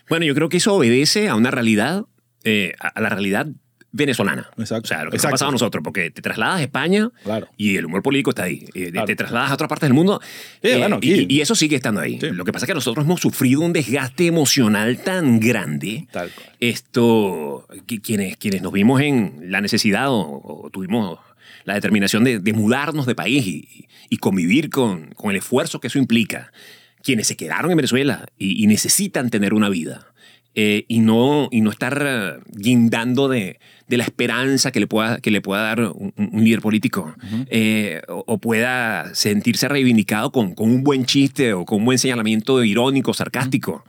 Bueno, 0.09 0.25
yo 0.27 0.35
creo 0.35 0.49
que 0.49 0.59
eso 0.59 0.75
obedece 0.75 1.29
a 1.29 1.35
una 1.35 1.50
realidad, 1.50 2.05
eh, 2.45 2.73
a 2.81 3.00
la 3.00 3.09
realidad 3.11 3.47
venezolana. 3.92 4.50
Exacto. 4.59 4.85
O 4.85 4.88
sea, 4.88 5.04
lo 5.04 5.11
que 5.11 5.16
nos 5.16 5.25
ha 5.25 5.30
pasado 5.30 5.49
a 5.49 5.52
nosotros, 5.52 5.83
porque 5.83 6.11
te 6.11 6.21
trasladas 6.23 6.61
a 6.61 6.62
España 6.62 7.11
Claro. 7.25 7.49
y 7.57 7.76
el 7.76 7.87
humor 7.87 8.02
político 8.02 8.30
está 8.30 8.45
ahí. 8.45 8.66
Eh, 8.75 8.90
Claro. 8.92 9.07
Te 9.07 9.16
trasladas 9.16 9.50
a 9.50 9.54
otras 9.54 9.68
partes 9.68 9.87
del 9.88 9.95
mundo 9.95 10.21
Sí, 10.62 10.68
eh, 10.68 10.78
bueno, 10.78 10.99
y, 11.00 11.33
y 11.35 11.40
eso 11.40 11.54
sigue 11.54 11.76
estando 11.76 12.00
ahí. 12.00 12.18
Sí. 12.21 12.28
Lo 12.30 12.45
que 12.45 12.52
pasa 12.52 12.66
es 12.66 12.68
que 12.68 12.75
nosotros 12.75 13.04
hemos 13.07 13.21
sufrido 13.21 13.61
un 13.62 13.73
desgaste 13.73 14.26
emocional 14.26 14.99
tan 14.99 15.40
grande. 15.40 16.07
Tal 16.12 16.30
cual. 16.30 16.47
Esto, 16.61 17.66
quienes, 18.02 18.37
quienes 18.37 18.62
nos 18.62 18.73
vimos 18.73 19.00
en 19.00 19.50
la 19.50 19.61
necesidad 19.61 20.11
o, 20.11 20.21
o 20.64 20.71
tuvimos 20.71 21.18
la 21.64 21.75
determinación 21.75 22.25
de, 22.25 22.38
de 22.40 22.52
mudarnos 22.52 23.07
de 23.07 23.14
país 23.14 23.47
y, 23.47 23.87
y 24.11 24.16
convivir 24.18 24.71
con, 24.71 25.09
con 25.14 25.30
el 25.30 25.37
esfuerzo 25.37 25.80
que 25.80 25.88
eso 25.88 25.99
implica, 25.99 26.52
quienes 27.02 27.26
se 27.26 27.37
quedaron 27.37 27.71
en 27.71 27.76
Venezuela 27.76 28.26
y, 28.38 28.62
y 28.62 28.66
necesitan 28.66 29.30
tener 29.30 29.52
una 29.54 29.68
vida 29.68 30.12
eh, 30.55 30.85
y, 30.88 31.00
no, 31.00 31.49
y 31.52 31.61
no 31.61 31.71
estar 31.71 32.02
eh, 32.05 32.40
guindando 32.52 33.28
de, 33.28 33.59
de 33.87 33.97
la 33.97 34.05
esperanza 34.05 34.73
que 34.73 34.81
le 34.81 34.87
pueda, 34.87 35.19
que 35.21 35.31
le 35.31 35.40
pueda 35.40 35.62
dar 35.62 35.81
un, 35.81 36.12
un 36.17 36.45
líder 36.45 36.61
político 36.61 37.14
eh, 37.49 38.00
o, 38.09 38.25
o 38.26 38.38
pueda 38.38 39.14
sentirse 39.14 39.69
reivindicado 39.69 40.33
con, 40.33 40.55
con 40.55 40.71
un 40.71 40.83
buen 40.83 41.05
chiste 41.05 41.52
o 41.52 41.64
con 41.64 41.78
un 41.78 41.85
buen 41.85 41.99
señalamiento 41.99 42.64
irónico, 42.64 43.14
sarcástico. 43.14 43.85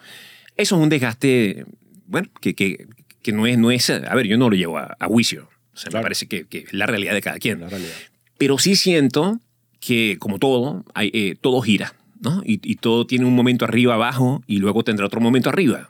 Eso 0.57 0.75
es 0.75 0.81
un 0.81 0.89
desgaste, 0.89 1.65
bueno, 2.05 2.27
que, 2.41 2.53
que, 2.53 2.85
que 3.21 3.31
no, 3.31 3.47
es, 3.47 3.57
no 3.57 3.71
es, 3.71 3.89
a 3.89 4.13
ver, 4.13 4.27
yo 4.27 4.37
no 4.37 4.49
lo 4.49 4.55
llevo 4.55 4.77
a, 4.77 4.95
a 4.99 5.07
juicio. 5.07 5.49
O 5.73 5.77
sea, 5.77 5.89
Claro. 5.89 6.03
me 6.03 6.05
parece 6.05 6.27
que, 6.27 6.45
que 6.45 6.59
es 6.59 6.73
la 6.73 6.85
realidad 6.85 7.13
de 7.13 7.21
cada 7.21 7.37
quien. 7.39 7.61
La 7.61 7.69
realidad. 7.69 7.93
Pero 8.37 8.57
sí 8.57 8.75
siento 8.75 9.39
que, 9.79 10.17
como 10.19 10.37
todo, 10.39 10.83
hay, 10.93 11.09
eh, 11.13 11.35
todo 11.39 11.61
gira, 11.61 11.93
¿no? 12.21 12.41
Y, 12.45 12.59
y 12.69 12.75
todo 12.75 13.07
tiene 13.07 13.23
un 13.25 13.33
momento 13.33 13.63
arriba, 13.63 13.93
abajo, 13.93 14.43
y 14.45 14.57
luego 14.57 14.83
tendrá 14.83 15.05
otro 15.05 15.21
momento 15.21 15.49
arriba. 15.49 15.89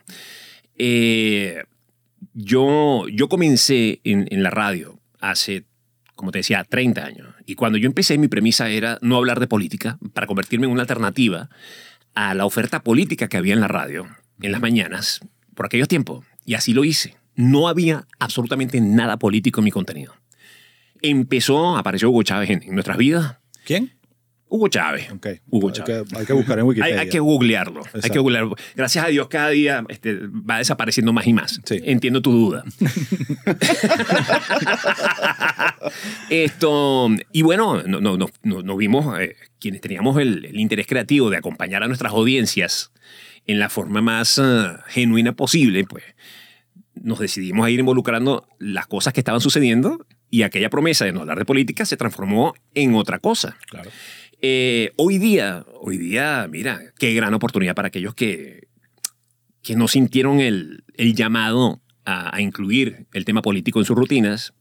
Eh, 0.80 1.62
yo, 2.34 3.08
yo 3.10 3.28
comencé 3.30 4.00
en, 4.04 4.42
la 4.42 4.50
radio 4.50 5.00
hace, 5.20 5.66
como 6.16 6.32
te 6.32 6.40
decía, 6.40 6.64
30 6.64 7.06
años. 7.06 7.28
Y 7.46 7.56
cuando 7.56 7.78
yo 7.78 7.86
empecé, 7.86 8.18
mi 8.18 8.30
premisa 8.30 8.70
era 8.70 8.98
no 9.02 9.18
hablar 9.18 9.40
de 9.40 9.48
política 9.48 10.00
para 10.14 10.26
convertirme 10.26 10.66
en 10.66 10.72
una 10.72 10.82
alternativa 10.82 11.50
a 12.16 12.34
la 12.34 12.46
oferta 12.46 12.82
política 12.82 13.28
que 13.28 13.38
había 13.38 13.54
en 13.54 13.60
la 13.60 13.68
radio 13.68 14.08
en 14.42 14.52
las 14.52 14.62
mañanas 14.62 15.20
por 15.54 15.66
aquellos 15.66 15.88
tiempos. 15.88 16.26
Y 16.46 16.54
así 16.54 16.74
lo 16.74 16.86
hice. 16.86 17.18
No 17.36 17.68
había 17.68 18.08
absolutamente 18.18 18.80
nada 18.82 19.18
político 19.18 19.60
en 19.60 19.66
mi 19.66 19.72
contenido. 19.72 20.14
Empezó, 21.02 21.78
apareció 21.78 22.10
Hugo 22.10 22.24
Chávez 22.24 22.50
en, 22.50 22.64
en 22.64 22.74
nuestras 22.74 22.98
vidas. 22.98 23.38
¿Quién? 23.66 23.99
Hugo 24.52 24.68
Chávez. 24.68 25.12
Ok. 25.12 25.28
Hugo 25.50 25.68
hay, 25.68 25.74
Chávez. 25.74 26.04
que, 26.10 26.18
hay 26.18 26.26
que 26.26 26.34
buscar 26.34 26.60
en 26.60 26.66
Wikipedia. 26.66 27.00
hay 27.02 27.10
que 27.10 27.20
googlearlo. 27.20 27.82
Hay 28.02 28.10
que 28.10 28.20
googlearlo. 28.20 28.56
Gracias 28.76 29.06
a 29.06 29.08
Dios, 29.10 29.28
cada 29.28 29.50
día 29.50 29.84
este, 29.90 30.20
va 30.28 30.58
desapareciendo 30.58 31.14
más 31.14 31.28
y 31.28 31.34
más. 31.34 31.62
Sí. 31.64 31.80
Entiendo 31.84 32.22
tu 32.22 32.32
duda. 32.32 32.64
Esto, 36.30 37.10
y 37.32 37.42
bueno, 37.42 37.82
no, 37.84 38.02
no, 38.02 38.18
no, 38.18 38.30
no- 38.44 38.62
nos 38.62 38.78
vimos 38.78 39.20
eh, 39.20 39.36
quienes 39.60 39.82
teníamos 39.82 40.18
el, 40.20 40.46
el 40.46 40.60
interés 40.60 40.88
creativo 40.88 41.30
de 41.30 41.38
acompañar 41.38 41.84
a 41.84 41.88
nuestras 41.88 42.12
audiencias 42.14 42.92
en 43.46 43.60
la 43.60 43.70
forma 43.70 44.02
más 44.02 44.40
eh, 44.44 44.68
genuina 44.88 45.34
posible, 45.34 45.84
pues 45.86 46.04
nos 46.96 47.20
decidimos 47.20 47.66
a 47.66 47.70
ir 47.70 47.80
involucrando 47.80 48.48
las 48.60 48.88
cosas 48.88 49.14
que 49.14 49.22
estaban 49.22 49.42
sucediendo 49.42 50.06
y 50.30 50.44
aquella 50.44 50.70
promesa 50.70 51.06
de 51.06 51.14
no 51.14 51.22
hablar 51.22 51.40
de 51.40 51.46
política 51.46 51.86
se 51.86 51.98
transformó 51.98 52.54
en 52.76 52.94
otra 52.96 53.20
cosa. 53.20 53.58
Claro. 53.70 53.90
Eh, 54.42 54.92
hoy 54.96 55.18
día, 55.18 55.66
hoy 55.82 55.98
día, 55.98 56.48
mira, 56.50 56.80
qué 56.98 57.14
gran 57.14 57.34
oportunidad 57.34 57.76
para 57.76 57.90
aquellos 57.90 58.16
que, 58.16 58.68
que 59.62 59.76
no 59.76 59.88
sintieron 59.88 60.40
el, 60.40 60.84
el 60.96 61.14
llamado 61.16 61.82
a, 62.06 62.34
a 62.36 62.42
incluir 62.42 63.08
el 63.14 63.26
tema 63.26 63.42
político 63.42 63.80
en 63.80 63.86
sus 63.86 63.98
rutinas, 63.98 64.54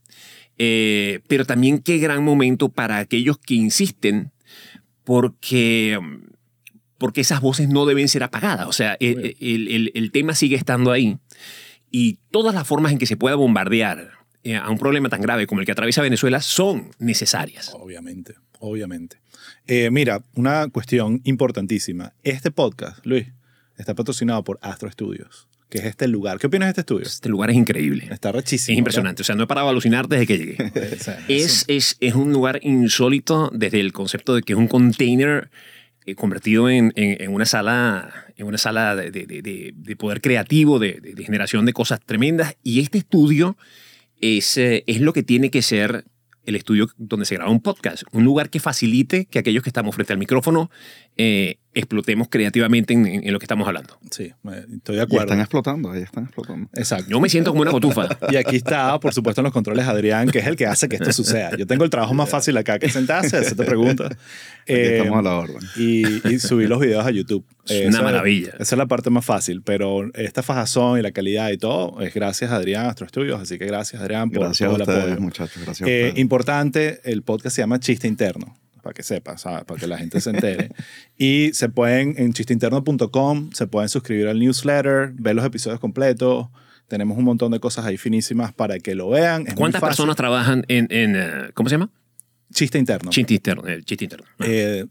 Eh, 0.60 1.20
pero 1.28 1.44
también 1.44 1.78
qué 1.78 1.98
gran 1.98 2.24
momento 2.24 2.68
para 2.68 2.98
aquellos 2.98 3.38
que 3.38 3.54
insisten 3.54 4.32
porque, 5.04 5.96
porque 6.98 7.20
esas 7.20 7.40
voces 7.40 7.68
no 7.68 7.86
deben 7.86 8.08
ser 8.08 8.24
apagadas. 8.24 8.66
O 8.66 8.72
sea, 8.72 8.96
el, 8.98 9.36
el- 9.38 9.68
el- 9.68 9.92
el 9.94 10.10
tema 10.10 10.34
sigue 10.34 10.56
estando 10.56 10.90
ahí 10.90 11.16
y 11.92 12.18
todas 12.32 12.52
las 12.56 12.66
formas 12.66 12.90
en 12.90 12.98
que 12.98 13.06
se 13.06 13.16
pueda 13.16 13.36
bombardear 13.36 14.10
eh, 14.42 14.56
a 14.56 14.68
un 14.68 14.78
problema 14.78 15.08
tan 15.08 15.20
grave 15.20 15.46
como 15.46 15.60
el 15.60 15.64
que 15.66 15.70
atraviesa 15.72 16.02
Venezuela 16.02 16.40
son 16.40 16.90
necesarias. 16.98 17.70
Obviamente, 17.74 18.34
obviamente. 18.58 19.20
Eh, 19.68 19.90
mira, 19.90 20.22
una 20.34 20.68
cuestión 20.68 21.20
importantísima. 21.24 22.14
Este 22.22 22.50
podcast, 22.50 23.04
Luis, 23.04 23.26
está 23.76 23.94
patrocinado 23.94 24.42
por 24.42 24.58
Astro 24.62 24.90
Studios, 24.90 25.46
que 25.68 25.78
es 25.78 25.84
este 25.84 26.08
lugar. 26.08 26.38
¿Qué 26.38 26.46
opinas 26.46 26.68
de 26.68 26.70
este 26.70 26.80
estudio? 26.80 27.06
Este 27.06 27.28
lugar 27.28 27.50
es 27.50 27.56
increíble. 27.56 28.08
Está 28.10 28.32
rechísimo. 28.32 28.72
Es 28.74 28.78
impresionante. 28.78 29.20
O 29.22 29.24
sea, 29.24 29.34
no 29.34 29.44
he 29.44 29.46
parado 29.46 29.66
de 29.66 29.72
alucinar 29.72 30.08
desde 30.08 30.26
que 30.26 30.38
llegué. 30.38 30.72
es, 31.28 31.64
es, 31.68 31.96
es 32.00 32.14
un 32.14 32.32
lugar 32.32 32.60
insólito 32.62 33.50
desde 33.54 33.80
el 33.80 33.92
concepto 33.92 34.34
de 34.34 34.40
que 34.42 34.54
es 34.54 34.58
un 34.58 34.68
container 34.68 35.50
eh, 36.06 36.14
convertido 36.14 36.70
en, 36.70 36.94
en- 36.96 37.20
en 37.22 37.30
una 37.34 37.44
sala, 37.44 38.10
en 38.38 38.46
una 38.46 38.56
sala 38.56 38.96
de, 38.96 39.10
de- 39.10 39.26
de- 39.26 39.42
de- 39.42 39.74
de 39.76 39.96
poder 39.96 40.22
creativo, 40.22 40.78
de 40.78 41.14
generación 41.26 41.66
de 41.66 41.74
cosas 41.74 42.00
tremendas. 42.00 42.56
Y 42.62 42.80
este 42.80 42.96
estudio 42.96 43.58
es, 44.22 44.56
eh, 44.56 44.82
es 44.86 45.02
lo 45.02 45.12
que 45.12 45.22
tiene 45.22 45.50
que 45.50 45.60
ser 45.60 46.06
el 46.48 46.56
estudio 46.56 46.88
donde 46.96 47.26
se 47.26 47.34
graba 47.34 47.50
un 47.50 47.60
podcast. 47.60 48.04
Un 48.12 48.24
lugar 48.24 48.48
que 48.48 48.58
facilite 48.58 49.26
que 49.26 49.38
aquellos 49.38 49.62
que 49.62 49.68
estamos 49.68 49.94
frente 49.94 50.12
al 50.14 50.18
micrófono 50.18 50.70
eh, 51.18 51.58
explotemos 51.74 52.26
creativamente 52.28 52.92
en, 52.94 53.06
en- 53.06 53.24
en 53.24 53.32
lo 53.32 53.38
que 53.38 53.44
estamos 53.44 53.68
hablando. 53.68 53.98
Sí, 54.10 54.32
estoy 54.74 54.96
de 54.96 55.02
Y 55.02 55.04
acuerdo. 55.04 55.26
están 55.26 55.40
explotando, 55.40 55.90
ahí 55.92 56.02
están 56.02 56.24
explotando. 56.24 56.68
Exacto. 56.74 57.06
Yo 57.10 57.20
me 57.20 57.28
siento 57.28 57.50
como 57.50 57.62
una 57.62 57.70
cotufa. 57.70 58.08
Y 58.32 58.36
aquí 58.36 58.56
está, 58.56 58.98
por 58.98 59.12
supuesto, 59.12 59.40
en 59.40 59.44
los 59.44 59.52
controles 59.52 59.86
Adrián, 59.86 60.28
que 60.30 60.38
es 60.40 60.46
el 60.46 60.56
que 60.56 60.66
hace 60.66 60.88
que 60.88 60.96
esto 60.96 61.12
suceda. 61.12 61.56
Yo 61.56 61.66
tengo 61.66 61.84
el 61.84 61.90
trabajo 61.90 62.14
más 62.14 62.28
fácil 62.28 62.56
acá 62.56 62.78
que 62.80 62.88
sentarse, 62.88 63.36
hacerte 63.36 63.64
preguntas. 63.64 64.16
Eh, 64.66 64.98
estamos 64.98 65.18
a 65.20 65.22
la 65.22 65.34
orden. 65.36 65.58
y, 65.76 66.28
y 66.28 66.38
subir 66.40 66.68
los 66.68 66.80
videos 66.80 67.06
a 67.06 67.10
YouTube. 67.10 67.44
Es 67.66 67.72
Eh, 67.72 67.80
una 67.86 67.96
esa- 67.98 68.02
maravilla. 68.02 68.50
Esa 68.58 68.74
es 68.74 68.78
la 68.78 68.86
parte 68.86 69.10
más 69.10 69.24
fácil, 69.24 69.62
pero 69.62 70.10
esta 70.14 70.42
fajazón 70.42 70.98
y 70.98 71.02
la 71.02 71.12
calidad 71.12 71.50
y 71.50 71.58
todo 71.58 72.00
es 72.00 72.12
gracias 72.14 72.50
a 72.50 72.56
Adrián 72.56 72.86
Astro 72.86 73.06
Estudios, 73.06 73.40
así 73.40 73.56
que 73.58 73.66
gracias 73.66 74.00
Adrián 74.02 74.30
por 74.30 74.44
Gracias 74.44 74.66
a 74.68 74.72
todo 74.72 74.76
el 74.76 74.82
ustedes, 74.82 75.02
apoyo. 75.04 75.20
muchachos. 75.20 75.62
Gracias 75.64 75.88
a 75.88 75.90
Eh, 75.92 76.12
importante, 76.16 77.00
el 77.04 77.22
podcast 77.22 77.54
se 77.56 77.62
llama 77.62 77.78
Chiste 77.80 78.08
Interno, 78.08 78.56
para 78.88 78.94
que 78.94 79.02
sepas, 79.02 79.42
¿sabes? 79.42 79.64
para 79.66 79.78
que 79.78 79.86
la 79.86 79.98
gente 79.98 80.18
se 80.18 80.30
entere. 80.30 80.70
y 81.18 81.50
se 81.52 81.68
pueden, 81.68 82.14
en 82.16 82.32
chisteinterno.com, 82.32 83.50
se 83.52 83.66
pueden 83.66 83.90
suscribir 83.90 84.28
al 84.28 84.38
newsletter, 84.38 85.12
ver 85.12 85.36
los 85.36 85.44
episodios 85.44 85.78
completos. 85.78 86.48
Tenemos 86.86 87.18
un 87.18 87.24
montón 87.24 87.52
de 87.52 87.60
cosas 87.60 87.84
ahí 87.84 87.98
finísimas 87.98 88.54
para 88.54 88.78
que 88.78 88.94
lo 88.94 89.10
vean. 89.10 89.42
Es 89.42 89.48
muy 89.48 89.56
¿Cuántas 89.56 89.82
fácil. 89.82 89.90
personas 89.90 90.16
trabajan 90.16 90.64
en, 90.68 90.86
en, 90.90 91.16
eh, 91.16 91.50
¿cómo 91.52 91.68
se 91.68 91.74
llama? 91.74 91.90
Chiste 92.50 92.78
Interno. 92.78 93.10
Chiste 93.10 93.34
interno. 93.34 93.66
el 93.66 93.84
chiste 93.84 94.04
interno. 94.06 94.24
Eh, 94.38 94.86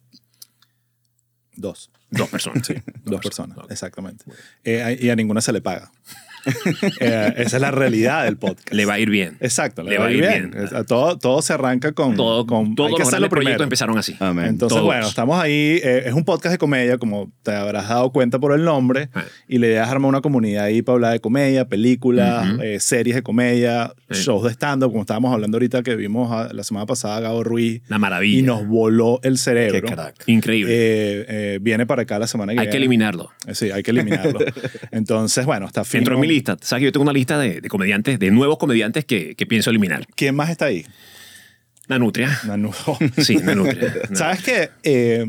dos. 1.56 1.90
Dos 2.12 2.30
personas. 2.30 2.68
Sí, 2.68 2.76
dos 3.04 3.20
personas, 3.20 3.58
Ok. 3.58 3.72
exactamente. 3.72 4.26
Eh, 4.64 5.00
y 5.02 5.10
a 5.10 5.16
ninguna 5.16 5.42
se 5.42 5.52
le 5.52 5.60
paga. 5.62 5.92
Eh, 7.00 7.34
esa 7.38 7.58
es 7.58 7.62
la 7.62 7.72
realidad 7.72 8.24
del 8.26 8.38
podcast. 8.38 8.72
Le 8.74 8.86
va 8.86 8.94
a 8.96 9.00
ir 9.00 9.10
bien. 9.10 9.38
Exacto, 9.40 9.84
le, 9.84 9.98
va 9.98 10.08
a 10.08 10.12
ir 10.12 10.22
bien. 10.22 10.54
Todo, 10.88 11.18
todo 11.18 11.42
se 11.42 11.54
arranca 11.54 11.92
con... 11.92 12.16
Todo, 12.16 12.46
con 12.46 12.76
todos 12.76 12.90
hay 12.90 12.96
que 12.96 13.00
los 13.02 13.10
grandes 13.12 13.30
proyectos 13.30 13.64
empezaron 13.64 13.98
así. 13.98 14.16
Amén. 14.20 14.46
Entonces, 14.46 14.76
Todos. 14.76 14.86
bueno, 14.86 15.08
estamos 15.08 15.40
ahí. 15.42 15.80
eh, 15.84 16.04
es 16.06 16.14
un 16.14 16.24
podcast 16.24 16.54
de 16.54 16.58
comedia, 16.58 16.98
como 16.98 17.32
te 17.44 17.52
habrás 17.52 17.90
dado 17.90 18.12
cuenta 18.12 18.40
por 18.40 18.54
el 18.54 18.64
nombre. 18.64 19.10
Ah. 19.14 19.24
Y 19.48 19.58
la 19.58 19.68
idea 19.68 19.84
es 19.84 19.90
armar 19.90 20.10
una 20.10 20.22
comunidad 20.22 20.66
ahí 20.66 20.82
para 20.82 20.96
hablar 20.96 21.12
de 21.14 21.20
comedia, 21.20 21.68
películas, 21.68 22.48
eh, 22.62 22.80
series 22.80 23.16
de 23.16 23.24
comedia, 23.24 23.94
shows 24.10 24.44
de 24.44 24.52
stand-up, 24.52 24.90
como 24.92 25.02
estábamos 25.02 25.34
hablando 25.34 25.58
ahorita 25.58 25.84
que 25.84 25.96
vimos 25.96 26.32
a- 26.32 26.54
la 26.54 26.64
semana 26.64 26.86
pasada 26.86 27.18
a 27.18 27.20
Gabo 27.20 27.44
Ruiz. 27.44 27.82
Una 27.90 28.00
maravilla. 28.00 28.40
Y 28.40 28.44
nos 28.44 28.66
voló 28.68 29.20
el 29.24 29.38
cerebro. 29.38 29.82
Qué 29.88 29.94
crack. 29.94 30.24
Increíble. 30.28 31.60
Viene 31.62 31.86
para 31.86 32.04
acá 32.04 32.18
la 32.20 32.28
semana 32.28 32.54
que 32.54 32.60
Hay 32.60 32.66
que 32.68 32.72
viene. 32.72 32.86
eliminarlo. 32.86 33.32
Eh, 33.46 33.54
Sí, 33.56 33.72
hay 33.72 33.84
que 33.84 33.92
eliminarlo. 33.92 34.40
Entonces, 34.92 35.46
bueno, 35.46 35.66
está 35.66 35.84
fino. 35.84 36.00
Entró 36.00 36.16
en 36.16 36.22
mi 36.22 36.28
lista. 36.38 36.58
¿Sabes 36.62 36.82
que 36.82 36.86
yo 36.86 36.92
tengo 36.92 37.04
una 37.04 37.14
lista 37.14 37.38
de, 37.40 37.62
de 37.62 37.70
comediantes, 37.70 38.20
de 38.20 38.32
nuevos 38.32 38.58
comediantes 38.58 39.06
que, 39.06 39.36
que 39.36 39.46
pienso 39.46 39.70
eliminar? 39.70 40.06
¿Quién 40.16 40.36
más 40.36 40.50
está 40.50 40.66
ahí? 40.66 40.86
Nanutria. 41.88 42.38
Nanu. 42.46 42.72
Sí, 43.18 43.38
Nanutria. 43.38 43.94
¿Sabes 44.14 44.44
qué? 44.44 44.70
Eh, 44.84 45.26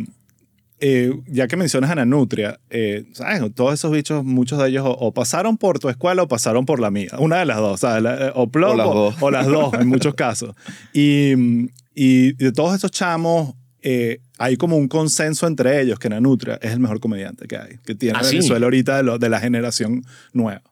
eh, 0.81 1.13
ya 1.27 1.47
que 1.49 1.57
mencionas 1.57 1.91
a 1.91 1.95
Nanutria, 1.97 2.61
eh, 2.71 3.05
¿sabes? 3.13 3.43
Todos 3.55 3.75
esos 3.75 3.91
bichos, 3.93 4.25
muchos 4.25 4.59
de 4.61 4.69
ellos 4.69 4.85
o, 4.87 4.91
o 4.91 5.13
pasaron 5.13 5.57
por 5.57 5.79
tu 5.79 5.89
escuela 5.89 6.23
o 6.23 6.29
pasaron 6.29 6.67
por 6.67 6.81
la 6.81 6.91
mía. 6.91 7.11
Una 7.19 7.39
de 7.39 7.47
las 7.47 7.59
dos, 7.59 7.81
¿sabes? 7.81 8.03
La- 8.03 8.29
eh, 8.29 8.33
o, 8.35 8.49
plomo, 8.49 8.75
O 8.75 8.77
las 8.77 8.87
dos. 8.87 9.15
o 9.21 9.31
las 9.31 9.47
dos, 9.47 9.75
en 9.75 9.89
muchos 9.89 10.15
casos. 10.15 10.55
Y, 10.93 11.69
y 11.95 12.33
de 12.35 12.53
todos 12.53 12.75
esos 12.77 12.91
chamos, 12.91 13.55
eh, 13.83 14.21
hay 14.39 14.57
como 14.57 14.77
un 14.77 14.89
consenso 14.89 15.47
entre 15.47 15.81
ellos 15.81 15.99
que 15.99 16.09
Nanutria 16.09 16.59
es 16.63 16.73
el 16.73 16.81
mejor 16.81 16.99
comediante 17.01 17.47
que 17.49 17.57
hay, 17.57 17.79
que 17.85 17.95
tiene 17.95 18.19
¿Ah, 18.19 18.25
sí? 18.25 18.37
Venezuela 18.37 18.67
ahorita 18.67 18.97
de, 18.99 19.03
lo- 19.05 19.19
de 19.19 19.29
la 19.29 19.41
generación 19.41 20.05
nueva. 20.33 20.63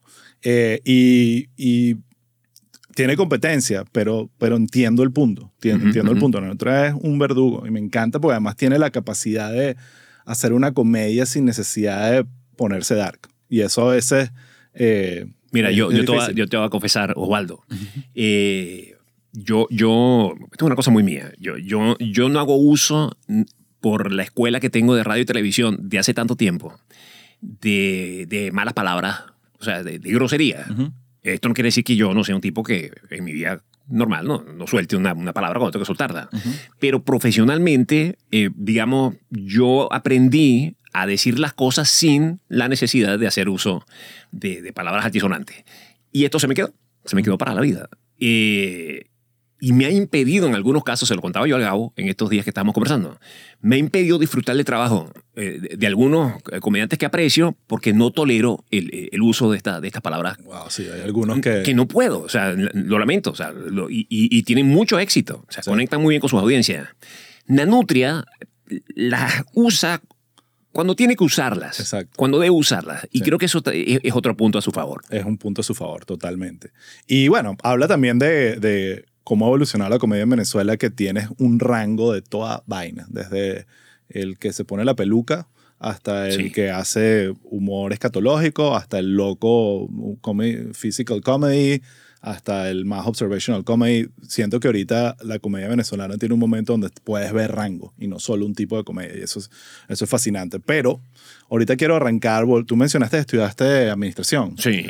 Eh, 0.43 0.79
y, 0.85 1.47
y 1.57 1.97
tiene 2.95 3.15
competencia, 3.15 3.83
pero, 3.91 4.29
pero 4.37 4.55
entiendo 4.55 5.03
el 5.03 5.11
punto. 5.11 5.51
Entiendo, 5.55 5.79
Ujú, 5.79 5.87
entiendo 5.87 6.11
el 6.11 6.17
ujú. 6.17 6.23
punto. 6.25 6.41
Nanutria 6.41 6.87
es 6.87 6.93
un 6.99 7.19
verdugo 7.19 7.65
y 7.67 7.71
me 7.71 7.79
encanta 7.79 8.19
porque 8.19 8.33
además 8.33 8.55
tiene 8.55 8.79
la 8.79 8.89
capacidad 8.91 9.51
de 9.51 9.75
hacer 10.25 10.53
una 10.53 10.73
comedia 10.73 11.25
sin 11.25 11.45
necesidad 11.45 12.11
de 12.11 12.25
ponerse 12.55 12.95
dark. 12.95 13.29
Y 13.49 13.61
eso 13.61 13.89
a 13.89 13.93
veces... 13.93 14.31
eh, 14.73 15.25
Mira, 15.51 15.71
yo, 15.71 15.89
Es 15.91 15.97
yo, 15.99 16.05
te 16.05 16.11
voy 16.11 16.21
a, 16.21 16.31
yo 16.31 16.47
te 16.47 16.57
voy 16.57 16.65
a 16.65 16.69
confesar, 16.69 17.13
Osvaldo. 17.15 17.63
eh, 18.13 18.95
yo, 19.31 19.67
yo, 19.69 20.33
esto 20.51 20.65
es 20.65 20.67
una 20.67 20.75
cosa 20.75 20.91
muy 20.91 21.03
mía. 21.03 21.31
Yo, 21.39 21.57
yo, 21.57 21.95
yo 21.99 22.27
no 22.29 22.39
hago 22.39 22.57
uso 22.57 23.15
por 23.79 24.11
la 24.11 24.23
escuela 24.23 24.59
que 24.59 24.69
tengo 24.69 24.95
de 24.95 25.03
radio 25.03 25.21
y 25.21 25.25
televisión 25.25 25.77
de 25.89 25.99
hace 25.99 26.13
tanto 26.13 26.35
tiempo 26.35 26.73
de, 27.41 28.25
de 28.27 28.51
malas 28.51 28.73
palabras, 28.73 29.23
o 29.59 29.63
sea, 29.63 29.83
de, 29.83 29.99
de 29.99 30.11
grosería. 30.11 30.65
Esto 31.23 31.49
no 31.49 31.53
quiere 31.53 31.67
decir 31.67 31.83
que 31.83 31.95
yo 31.95 32.13
no 32.13 32.23
sea 32.23 32.35
un 32.35 32.41
tipo 32.41 32.63
que 32.63 32.91
en 33.09 33.23
mi 33.23 33.33
vida 33.33 33.61
normal 33.87 34.27
no, 34.27 34.43
no 34.43 34.67
suelte 34.67 34.95
una, 34.95 35.13
una 35.13 35.33
palabra 35.33 35.59
cuando 35.59 35.71
tengo 35.71 35.83
que 35.83 35.87
soltarla. 35.87 36.29
Pero 36.79 37.03
profesionalmente, 37.03 38.17
eh, 38.31 38.49
digamos, 38.55 39.15
yo 39.29 39.91
aprendí 39.91 40.75
a 40.93 41.05
decir 41.05 41.39
las 41.39 41.53
cosas 41.53 41.89
sin 41.89 42.39
la 42.47 42.67
necesidad 42.67 43.19
de 43.19 43.27
hacer 43.27 43.49
uso 43.49 43.85
de, 44.31 44.61
de 44.61 44.73
palabras 44.73 45.05
altisonantes. 45.05 45.63
Y 46.11 46.25
esto 46.25 46.39
se 46.39 46.47
me 46.47 46.55
quedó, 46.55 46.73
se 47.05 47.15
me 47.15 47.23
quedó 47.23 47.37
para 47.37 47.53
la 47.53 47.61
vida. 47.61 47.89
Eh, 48.19 49.07
y 49.59 49.73
me 49.73 49.85
ha 49.85 49.89
impedido 49.91 50.45
en 50.47 50.53
algunos 50.55 50.83
casos, 50.83 51.07
se 51.09 51.15
lo 51.15 51.21
contaba 51.21 51.47
yo 51.47 51.55
al 51.55 51.61
Gabo 51.63 51.93
en 51.95 52.07
estos 52.07 52.29
días 52.29 52.43
que 52.43 52.51
estábamos 52.51 52.73
conversando, 52.73 53.19
me 53.59 53.75
ha 53.75 53.79
impedido 53.79 54.19
disfrutar 54.19 54.55
del 54.55 54.65
trabajo 54.65 55.11
eh, 55.35 55.57
de, 55.59 55.77
de 55.77 55.87
algunos 55.87 56.33
eh, 56.51 56.59
comediantes 56.59 56.99
que 56.99 57.05
aprecio 57.07 57.57
porque 57.67 57.91
no 57.93 58.11
tolero 58.11 58.63
el, 58.69 59.09
el 59.11 59.21
uso 59.21 59.49
de, 59.51 59.57
esta, 59.57 59.81
de 59.81 59.87
estas 59.87 60.01
palabras 60.03 60.37
Wow, 60.43 60.69
sí, 60.69 60.85
hay 60.93 61.01
algunos 61.01 61.39
que... 61.41 61.63
que 61.63 61.73
no 61.73 61.87
puedo, 61.87 62.21
o 62.21 62.29
sea, 62.29 62.53
lo 62.53 62.99
lamento, 62.99 63.31
o 63.31 63.35
sea, 63.35 63.51
lo- 63.51 63.89
y, 63.89 64.01
y- 64.09 64.35
y 64.37 64.43
tienen 64.43 64.67
mucho 64.67 64.99
éxito, 64.99 65.43
o 65.47 65.51
sea, 65.51 65.63
Sí. 65.63 65.69
conectan 65.69 66.01
muy 66.01 66.13
bien 66.13 66.21
con 66.21 66.29
sus 66.29 66.39
audiencias. 66.39 66.87
Nanutria 67.47 68.25
las 68.95 69.43
usa 69.53 70.01
cuando 70.71 70.95
tiene 70.95 71.15
que 71.15 71.23
usarlas, 71.23 71.79
Exacto. 71.79 72.11
cuando 72.15 72.37
debe 72.39 72.51
usarlas, 72.51 73.07
y 73.11 73.19
Sí. 73.19 73.23
creo 73.23 73.39
que 73.39 73.45
eso 73.45 73.63
es, 73.73 73.99
es 74.03 74.13
otro 74.13 74.37
punto 74.37 74.59
a 74.59 74.61
su 74.61 74.71
favor. 74.71 75.01
es 75.09 75.25
un 75.25 75.37
punto 75.37 75.61
a 75.61 75.63
su 75.63 75.73
favor, 75.73 76.05
totalmente. 76.05 76.71
Y 77.07 77.29
bueno, 77.29 77.57
habla 77.63 77.87
también 77.87 78.19
de, 78.19 78.57
de 78.57 79.05
cómo 79.27 79.43
ha 79.43 79.49
evolucionado 79.49 79.89
la 79.91 79.99
comedia 79.99 80.23
en 80.23 80.29
Venezuela, 80.29 80.77
que 80.77 80.89
tienes 80.89 81.27
un 81.37 81.59
rango 81.59 82.13
de 82.13 82.21
toda 82.21 82.63
vaina, 82.65 83.05
desde 83.09 83.65
el 84.07 84.37
que 84.37 84.53
se 84.53 84.63
pone 84.63 84.85
la 84.85 84.95
peluca 84.95 85.49
hasta 85.79 86.29
el 86.29 86.43
Sí. 86.45 86.51
que 86.53 86.71
hace 86.71 87.33
humor 87.43 87.91
escatológico, 87.91 88.77
hasta 88.77 88.99
el 88.99 89.15
loco 89.17 89.89
comedy, 90.21 90.71
physical 90.73 91.19
comedy, 91.19 91.81
hasta 92.21 92.69
el 92.69 92.85
más 92.85 93.05
observational 93.05 93.65
comedy. 93.65 94.07
Siento 94.25 94.61
que 94.61 94.69
ahorita 94.69 95.17
la 95.23 95.39
comedia 95.39 95.67
venezolana 95.67 96.17
tiene 96.17 96.33
un 96.33 96.39
momento 96.39 96.71
donde 96.71 96.89
puedes 97.03 97.33
ver 97.33 97.51
rango 97.51 97.93
y 97.97 98.07
no 98.07 98.19
solo 98.19 98.45
un 98.45 98.55
tipo 98.55 98.77
de 98.77 98.85
comedia. 98.85 99.17
Y 99.19 99.23
eso 99.23 99.39
es, 99.39 99.51
eso 99.89 100.05
es 100.05 100.09
fascinante. 100.09 100.61
Pero 100.61 101.01
ahorita 101.49 101.75
quiero 101.75 101.97
arrancar. 101.97 102.45
Tú 102.65 102.77
mencionaste 102.77 103.17
que 103.17 103.21
estudiaste 103.21 103.89
administración. 103.89 104.55
Sí. 104.57 104.85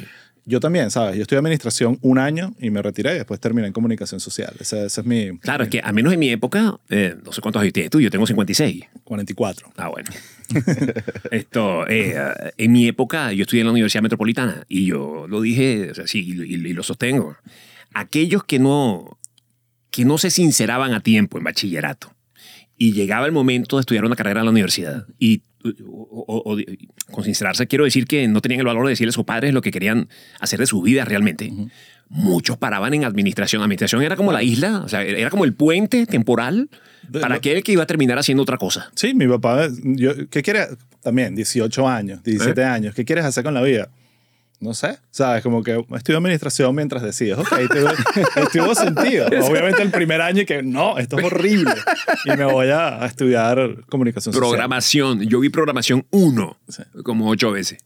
Yo 0.49 0.61
también, 0.61 0.89
¿sabes? 0.91 1.17
Yo 1.17 1.23
estudié 1.23 1.39
administración 1.39 1.99
un 2.01 2.17
año 2.17 2.53
y 2.59 2.69
me 2.69 2.81
retiré 2.81 3.11
y 3.15 3.17
después 3.17 3.37
terminé 3.41 3.67
en 3.67 3.73
comunicación 3.73 4.21
social. 4.21 4.53
Ese, 4.59 4.85
ese 4.85 5.01
es 5.01 5.05
mi 5.05 5.37
Claro, 5.39 5.65
es 5.65 5.69
que 5.69 5.81
a 5.83 5.91
menos 5.91 6.13
en 6.13 6.19
mi 6.19 6.29
época, 6.29 6.79
eh, 6.89 7.15
no 7.25 7.33
sé 7.33 7.41
cuántos 7.41 7.61
años 7.61 7.73
tienes 7.73 7.91
tú, 7.91 7.99
yo 7.99 8.09
tengo 8.09 8.25
56. 8.25 8.85
44. 9.03 9.73
Ah, 9.75 9.89
bueno. 9.89 10.09
Esto, 11.31 11.87
eh, 11.89 12.15
en 12.57 12.71
mi 12.71 12.87
época, 12.87 13.33
yo 13.33 13.41
estudié 13.43 13.61
en 13.61 13.67
la 13.67 13.71
Universidad 13.73 14.01
Metropolitana 14.03 14.63
y 14.69 14.85
yo 14.85 15.27
lo 15.27 15.41
dije, 15.41 15.91
o 15.91 15.95
sea, 15.95 16.07
sí, 16.07 16.19
y, 16.25 16.41
y- 16.43 16.55
y 16.55 16.73
lo 16.73 16.83
sostengo. 16.83 17.35
Aquellos 17.93 18.43
que 18.45 18.59
no, 18.59 19.17
que 19.91 20.05
no 20.05 20.17
se 20.17 20.29
sinceraban 20.29 20.93
a 20.93 21.01
tiempo 21.01 21.37
en 21.37 21.43
bachillerato 21.43 22.13
y 22.77 22.93
llegaba 22.93 23.25
el 23.25 23.31
momento 23.31 23.77
de 23.77 23.81
estudiar 23.81 24.05
una 24.05 24.15
carrera 24.15 24.41
en 24.41 24.45
la 24.45 24.51
universidad 24.51 25.05
y 25.19 25.41
o- 25.85 26.25
o- 26.27 26.53
o- 26.53 26.57
con 27.11 27.23
sincerarse 27.23 27.67
quiero 27.67 27.83
decir 27.83 28.05
que 28.05 28.27
no 28.27 28.41
tenían 28.41 28.59
el 28.61 28.65
valor 28.67 28.85
de 28.85 28.91
decirle 28.91 29.09
a 29.09 29.13
sus 29.13 29.25
padres 29.25 29.53
lo 29.53 29.61
que 29.61 29.71
querían 29.71 30.07
hacer 30.39 30.59
de 30.59 30.65
sus 30.67 30.83
vidas 30.83 31.07
realmente. 31.07 31.51
Muchos 32.09 32.57
paraban 32.57 32.93
en 32.93 33.03
administración. 33.03 33.61
Administración 33.61 34.01
era 34.01 34.15
como 34.15 34.31
la 34.31 34.41
isla, 34.43 34.79
o 34.85 34.87
sea, 34.87 35.03
era 35.03 35.29
como 35.29 35.43
el 35.43 35.53
puente 35.53 36.05
temporal 36.05 36.69
De- 37.09 37.19
para 37.19 37.35
lo- 37.35 37.39
aquel 37.39 37.63
que 37.63 37.73
iba 37.73 37.83
a 37.83 37.87
terminar 37.87 38.17
haciendo 38.17 38.43
otra 38.43 38.57
cosa. 38.57 38.89
Sí, 38.95 39.13
mi 39.13 39.27
papá, 39.27 39.67
yo, 39.83 40.11
¿qué 40.29 40.41
quiere? 40.41 40.67
También, 41.03 41.35
18 41.35 41.87
años, 41.87 42.23
17 42.23 42.63
años. 42.63 42.95
¿Qué 42.95 43.03
quieres 43.03 43.25
hacer 43.25 43.43
con 43.43 43.53
la 43.53 43.61
vida? 43.61 43.89
No 44.59 44.73
sé, 44.73 44.97
¿sabes? 45.11 45.43
Como 45.43 45.61
que 45.61 45.85
estudio 45.95 46.17
administración 46.17 46.73
mientras 46.75 47.03
decides. 47.03 47.37
Ok, 47.37 47.47
tuvo, 47.71 48.47
tuvo 48.51 48.75
sentido. 48.75 49.27
Obviamente 49.43 49.83
el 49.83 49.91
primer 49.91 50.19
año 50.21 50.41
y 50.41 50.45
que 50.45 50.63
no, 50.63 50.97
esto 50.97 51.19
es 51.19 51.25
horrible. 51.25 51.75
Y 52.25 52.29
me 52.31 52.45
voy 52.45 52.69
a, 52.69 53.05
estudiar 53.05 53.85
comunicación 53.87 54.33
social. 54.33 54.49
Programación. 54.49 55.21
Yo 55.21 55.39
vi 55.39 55.49
programación 55.49 56.05
1 56.09 56.57
Sí. 56.69 56.83
como 57.03 57.29
ocho 57.29 57.51
veces. 57.51 57.79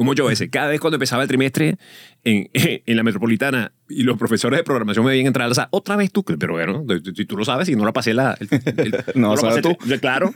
Como 0.00 0.12
ocho 0.12 0.24
veces. 0.24 0.48
Cada 0.50 0.68
vez 0.68 0.80
cuando 0.80 0.96
empezaba 0.96 1.20
el 1.22 1.28
trimestre 1.28 1.76
en, 2.24 2.48
en 2.54 2.96
la 2.96 3.02
metropolitana 3.02 3.74
y 3.86 4.02
los 4.02 4.16
profesores 4.16 4.58
de 4.58 4.64
programación 4.64 5.04
me 5.04 5.10
veían 5.10 5.26
entrar 5.26 5.44
a 5.44 5.48
la 5.50 5.54
sala, 5.54 5.68
otra 5.72 5.94
vez 5.96 6.10
tú, 6.10 6.24
pero 6.24 6.54
bueno, 6.54 6.86
si 7.14 7.26
tú 7.26 7.36
lo 7.36 7.44
sabes 7.44 7.68
y 7.68 7.76
no 7.76 7.84
la 7.84 7.92
pasé 7.92 8.14
la... 8.14 8.34
el- 8.40 8.48
el- 8.78 9.04
No, 9.14 9.34
lo 9.34 9.36
sabes 9.36 9.62
pasé- 9.62 9.76
tú. 9.76 9.98
Claro. 10.00 10.32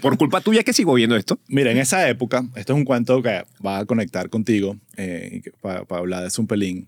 Por 0.00 0.16
culpa 0.16 0.40
tuya 0.40 0.60
es 0.60 0.64
que 0.64 0.72
sigo 0.72 0.94
viendo 0.94 1.16
esto. 1.16 1.40
Mira, 1.48 1.72
en 1.72 1.78
esa 1.78 2.08
época, 2.08 2.44
esto 2.54 2.72
es 2.72 2.76
un 2.78 2.84
cuento 2.84 3.20
que 3.20 3.42
va 3.66 3.78
a 3.78 3.84
conectar 3.84 4.30
contigo 4.30 4.76
eh, 4.96 5.42
para 5.60 5.84
hablar 5.98 6.20
de 6.22 6.28
eso 6.28 6.40
un 6.40 6.46
pelín. 6.46 6.86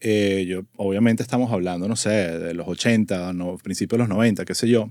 Eh, 0.00 0.44
yo, 0.46 0.64
obviamente 0.76 1.22
estamos 1.22 1.50
hablando, 1.52 1.88
no 1.88 1.96
sé, 1.96 2.10
de 2.10 2.52
los 2.52 2.68
80, 2.68 3.32
no, 3.32 3.56
principios 3.56 3.96
de 3.96 4.02
los 4.02 4.08
90, 4.10 4.44
qué 4.44 4.54
sé 4.54 4.68
yo. 4.68 4.90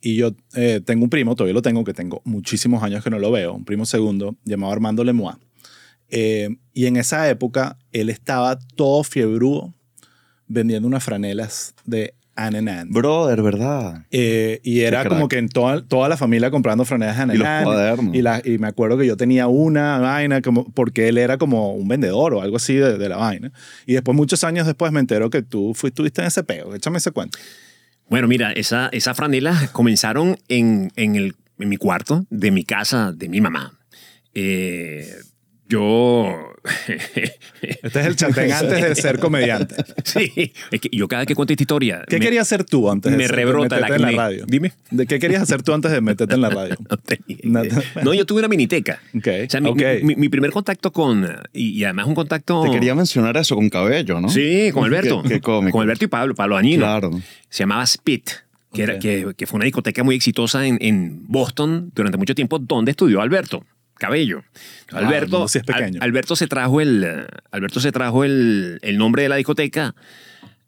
Y 0.00 0.16
yo 0.16 0.32
eh, 0.54 0.80
tengo 0.82 1.04
un 1.04 1.10
primo, 1.10 1.34
todavía 1.36 1.52
lo 1.52 1.60
tengo, 1.60 1.84
que 1.84 1.92
tengo 1.92 2.22
muchísimos 2.24 2.82
años 2.82 3.04
que 3.04 3.10
no 3.10 3.18
lo 3.18 3.30
veo, 3.30 3.52
un 3.52 3.66
primo 3.66 3.84
segundo, 3.84 4.34
llamado 4.44 4.72
Armando 4.72 5.04
Lemois. 5.04 5.36
Eh, 6.12 6.50
y 6.74 6.86
en 6.86 6.96
esa 6.96 7.28
época, 7.30 7.78
él 7.90 8.10
estaba 8.10 8.58
todo 8.76 9.02
fiebrudo 9.02 9.74
vendiendo 10.46 10.86
unas 10.86 11.02
franelas 11.02 11.74
de 11.86 12.14
Anne 12.36 12.58
and 12.58 12.68
Anne. 12.68 12.90
Brother, 12.92 13.42
¿verdad? 13.42 14.04
Eh, 14.10 14.60
y 14.62 14.80
era 14.80 15.06
como 15.08 15.28
que 15.28 15.38
en 15.38 15.48
toda, 15.48 15.82
toda 15.86 16.08
la 16.10 16.16
familia 16.18 16.50
comprando 16.50 16.84
franelas 16.84 17.26
de 17.28 17.34
Y 17.34 17.38
los 17.38 17.48
Anne. 17.48 17.64
cuadernos. 17.64 18.14
Y, 18.14 18.22
la- 18.22 18.42
y 18.44 18.58
me 18.58 18.68
acuerdo 18.68 18.96
que 18.98 19.06
yo 19.06 19.16
tenía 19.16 19.46
una 19.48 19.98
vaina 19.98 20.40
como, 20.42 20.70
porque 20.72 21.08
él 21.08 21.16
era 21.18 21.38
como 21.38 21.74
un 21.74 21.88
vendedor 21.88 22.34
o 22.34 22.42
algo 22.42 22.56
así 22.56 22.74
de, 22.74 22.98
de 22.98 23.08
la 23.08 23.16
vaina. 23.16 23.50
Y 23.86 23.94
después, 23.94 24.14
muchos 24.16 24.44
años 24.44 24.66
después, 24.66 24.92
me 24.92 25.00
entero 25.00 25.30
que 25.30 25.42
tú 25.42 25.72
fuiste, 25.74 25.88
estuviste 25.94 26.20
en 26.22 26.26
ese 26.28 26.42
peo. 26.44 26.74
Échame 26.74 26.98
ese 26.98 27.10
cuento. 27.10 27.38
Bueno, 28.08 28.28
mira, 28.28 28.52
esa, 28.52 28.88
esas 28.92 29.16
franelas 29.16 29.70
comenzaron 29.70 30.38
en, 30.48 30.92
en, 30.96 31.16
el, 31.16 31.34
en 31.58 31.68
mi 31.70 31.76
cuarto 31.78 32.26
de 32.28 32.50
mi 32.50 32.64
casa, 32.64 33.12
de 33.12 33.28
mi 33.30 33.40
mamá. 33.40 33.78
Eh, 34.34 35.06
yo... 35.72 36.52
Este 37.62 38.00
es 38.00 38.06
el 38.06 38.16
chatén 38.16 38.52
antes 38.52 38.80
de 38.82 38.94
ser 38.94 39.18
comediante. 39.18 39.74
sí, 40.04 40.52
es 40.70 40.80
que 40.80 40.88
yo 40.92 41.08
cada 41.08 41.20
vez 41.20 41.26
que 41.28 41.34
cuento 41.34 41.52
esta 41.52 41.62
historia... 41.62 42.04
¿Qué 42.06 42.18
me- 42.18 42.24
querías 42.24 42.42
hacer 42.46 42.64
tú 42.64 42.90
antes 42.90 43.10
de, 43.10 43.18
me 43.18 43.26
ser- 43.26 43.36
rebrota 43.36 43.76
meterte 43.76 43.94
en 43.96 44.02
la 44.02 44.10
radio? 44.10 44.44
Dime. 44.46 44.72
¿De 44.90 45.06
qué 45.06 45.18
querías 45.18 45.42
hacer 45.42 45.62
tú 45.62 45.72
antes 45.72 45.90
de 45.90 46.00
meterte 46.00 46.34
en 46.34 46.40
la 46.40 46.50
radio? 46.50 46.76
No, 46.90 46.96
tenía 46.98 47.38
No, 47.44 47.64
idea. 47.64 47.82
No, 48.04 48.14
yo 48.14 48.26
tuve 48.26 48.40
una 48.40 48.48
miniteca. 48.48 49.00
Ok, 49.16 49.26
O 49.46 49.50
sea, 49.50 49.60
mi, 49.60 49.70
ok. 49.70 49.82
mi- 50.02 50.16
mi 50.16 50.28
primer 50.28 50.50
contacto 50.50 50.92
con... 50.92 51.26
Y, 51.52 51.70
y 51.70 51.84
además 51.84 52.06
un 52.06 52.14
contacto... 52.14 52.62
Te 52.64 52.70
quería 52.70 52.94
mencionar 52.94 53.36
eso 53.36 53.54
con 53.56 53.68
cabello, 53.68 54.20
¿no? 54.20 54.28
Sí, 54.28 54.70
con 54.72 54.84
Alberto. 54.84 55.22
Qué, 55.22 55.28
qué 55.30 55.40
cómico. 55.40 55.72
Con 55.78 55.82
Alberto 55.82 56.04
y 56.04 56.08
Pablo, 56.08 56.34
Pablo 56.34 56.56
Añino. 56.56 56.82
Claro. 56.84 57.10
Se 57.48 57.62
llamaba 57.62 57.86
Spit, 57.86 58.30
que, 58.72 58.82
era, 58.82 58.98
que, 58.98 59.32
que 59.36 59.46
fue 59.46 59.56
una 59.56 59.64
discoteca 59.64 60.02
muy 60.04 60.14
exitosa 60.16 60.66
en, 60.66 60.78
en 60.80 61.26
Boston 61.28 61.90
durante 61.94 62.18
mucho 62.18 62.34
tiempo, 62.34 62.58
donde 62.58 62.90
estudió 62.92 63.20
Alberto 63.20 63.64
Cabello. 64.02 64.42
Ah, 64.92 64.98
Alberto, 64.98 65.30
mundo 65.38 65.48
sí 65.48 65.58
es 65.58 65.64
pequeño. 65.64 65.98
Al- 66.00 66.08
Alberto 66.08 66.36
se 66.36 66.46
trajo 66.46 66.80
el, 66.80 67.26
Alberto 67.50 67.80
se 67.80 67.92
trajo 67.92 68.24
el, 68.24 68.78
el 68.82 68.98
nombre 68.98 69.22
de 69.22 69.28
la 69.28 69.36
discoteca 69.36 69.94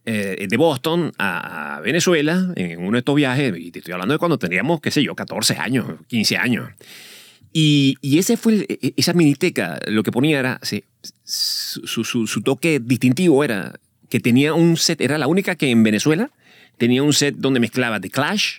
eh, 0.07 0.47
de 0.49 0.57
Boston 0.57 1.13
a, 1.19 1.77
a 1.77 1.81
Venezuela 1.81 2.53
en 2.57 2.81
uno 2.81 2.93
de 2.93 2.99
estos 2.99 3.15
viajes, 3.15 3.55
y 3.59 3.71
te 3.71 3.79
estoy 3.81 3.93
hablando 3.93 4.15
de 4.15 4.19
cuando 4.19 4.39
teníamos, 4.39 4.81
qué 4.81 4.91
sé 4.91 5.03
yo, 5.03 5.15
14 5.15 5.55
años, 5.59 5.87
15 6.09 6.37
años. 6.37 6.69
Y, 7.53 7.97
y 8.03 8.19
ese 8.19 8.37
fue 8.37 8.53
el- 8.55 8.67
e- 8.69 8.95
esa 8.97 9.13
miniteca, 9.13 9.79
lo 9.87 10.03
que 10.03 10.13
ponía 10.13 10.39
era, 10.41 10.59
sí, 10.63 10.85
su, 11.25 11.87
su- 11.87 12.05
su- 12.05 12.27
su 12.27 12.43
toque 12.43 12.81
distintivo 12.83 13.45
era 13.45 13.75
que 14.11 14.21
tenía 14.21 14.55
un 14.55 14.77
set, 14.77 15.01
era 15.01 15.19
la 15.19 15.27
única 15.27 15.55
que 15.57 15.71
en 15.71 15.83
Venezuela 15.83 16.31
tenía 16.79 17.03
un 17.03 17.13
set 17.13 17.35
donde 17.39 17.61
mezclaba 17.61 18.01
The 18.01 18.11
Clash 18.11 18.59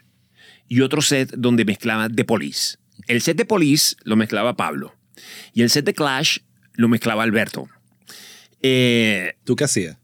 y 0.68 0.82
otro 0.82 1.02
set 1.02 1.32
donde 1.38 1.64
mezclaba 1.66 2.10
The 2.10 2.26
Police. 2.26 2.78
El 3.08 3.22
set 3.22 3.38
de 3.38 3.46
Police 3.46 3.96
lo 4.04 4.16
mezclaba 4.16 4.56
Pablo 4.56 4.94
y 5.54 5.62
el 5.62 5.70
set 5.70 5.86
de 5.86 5.94
Clash 5.94 6.40
lo 6.74 6.88
mezclaba 6.88 7.24
Alberto. 7.24 7.68
Eh, 8.62 9.34
¿Tú 9.44 9.56
qué 9.56 9.66
hacías? 9.66 9.98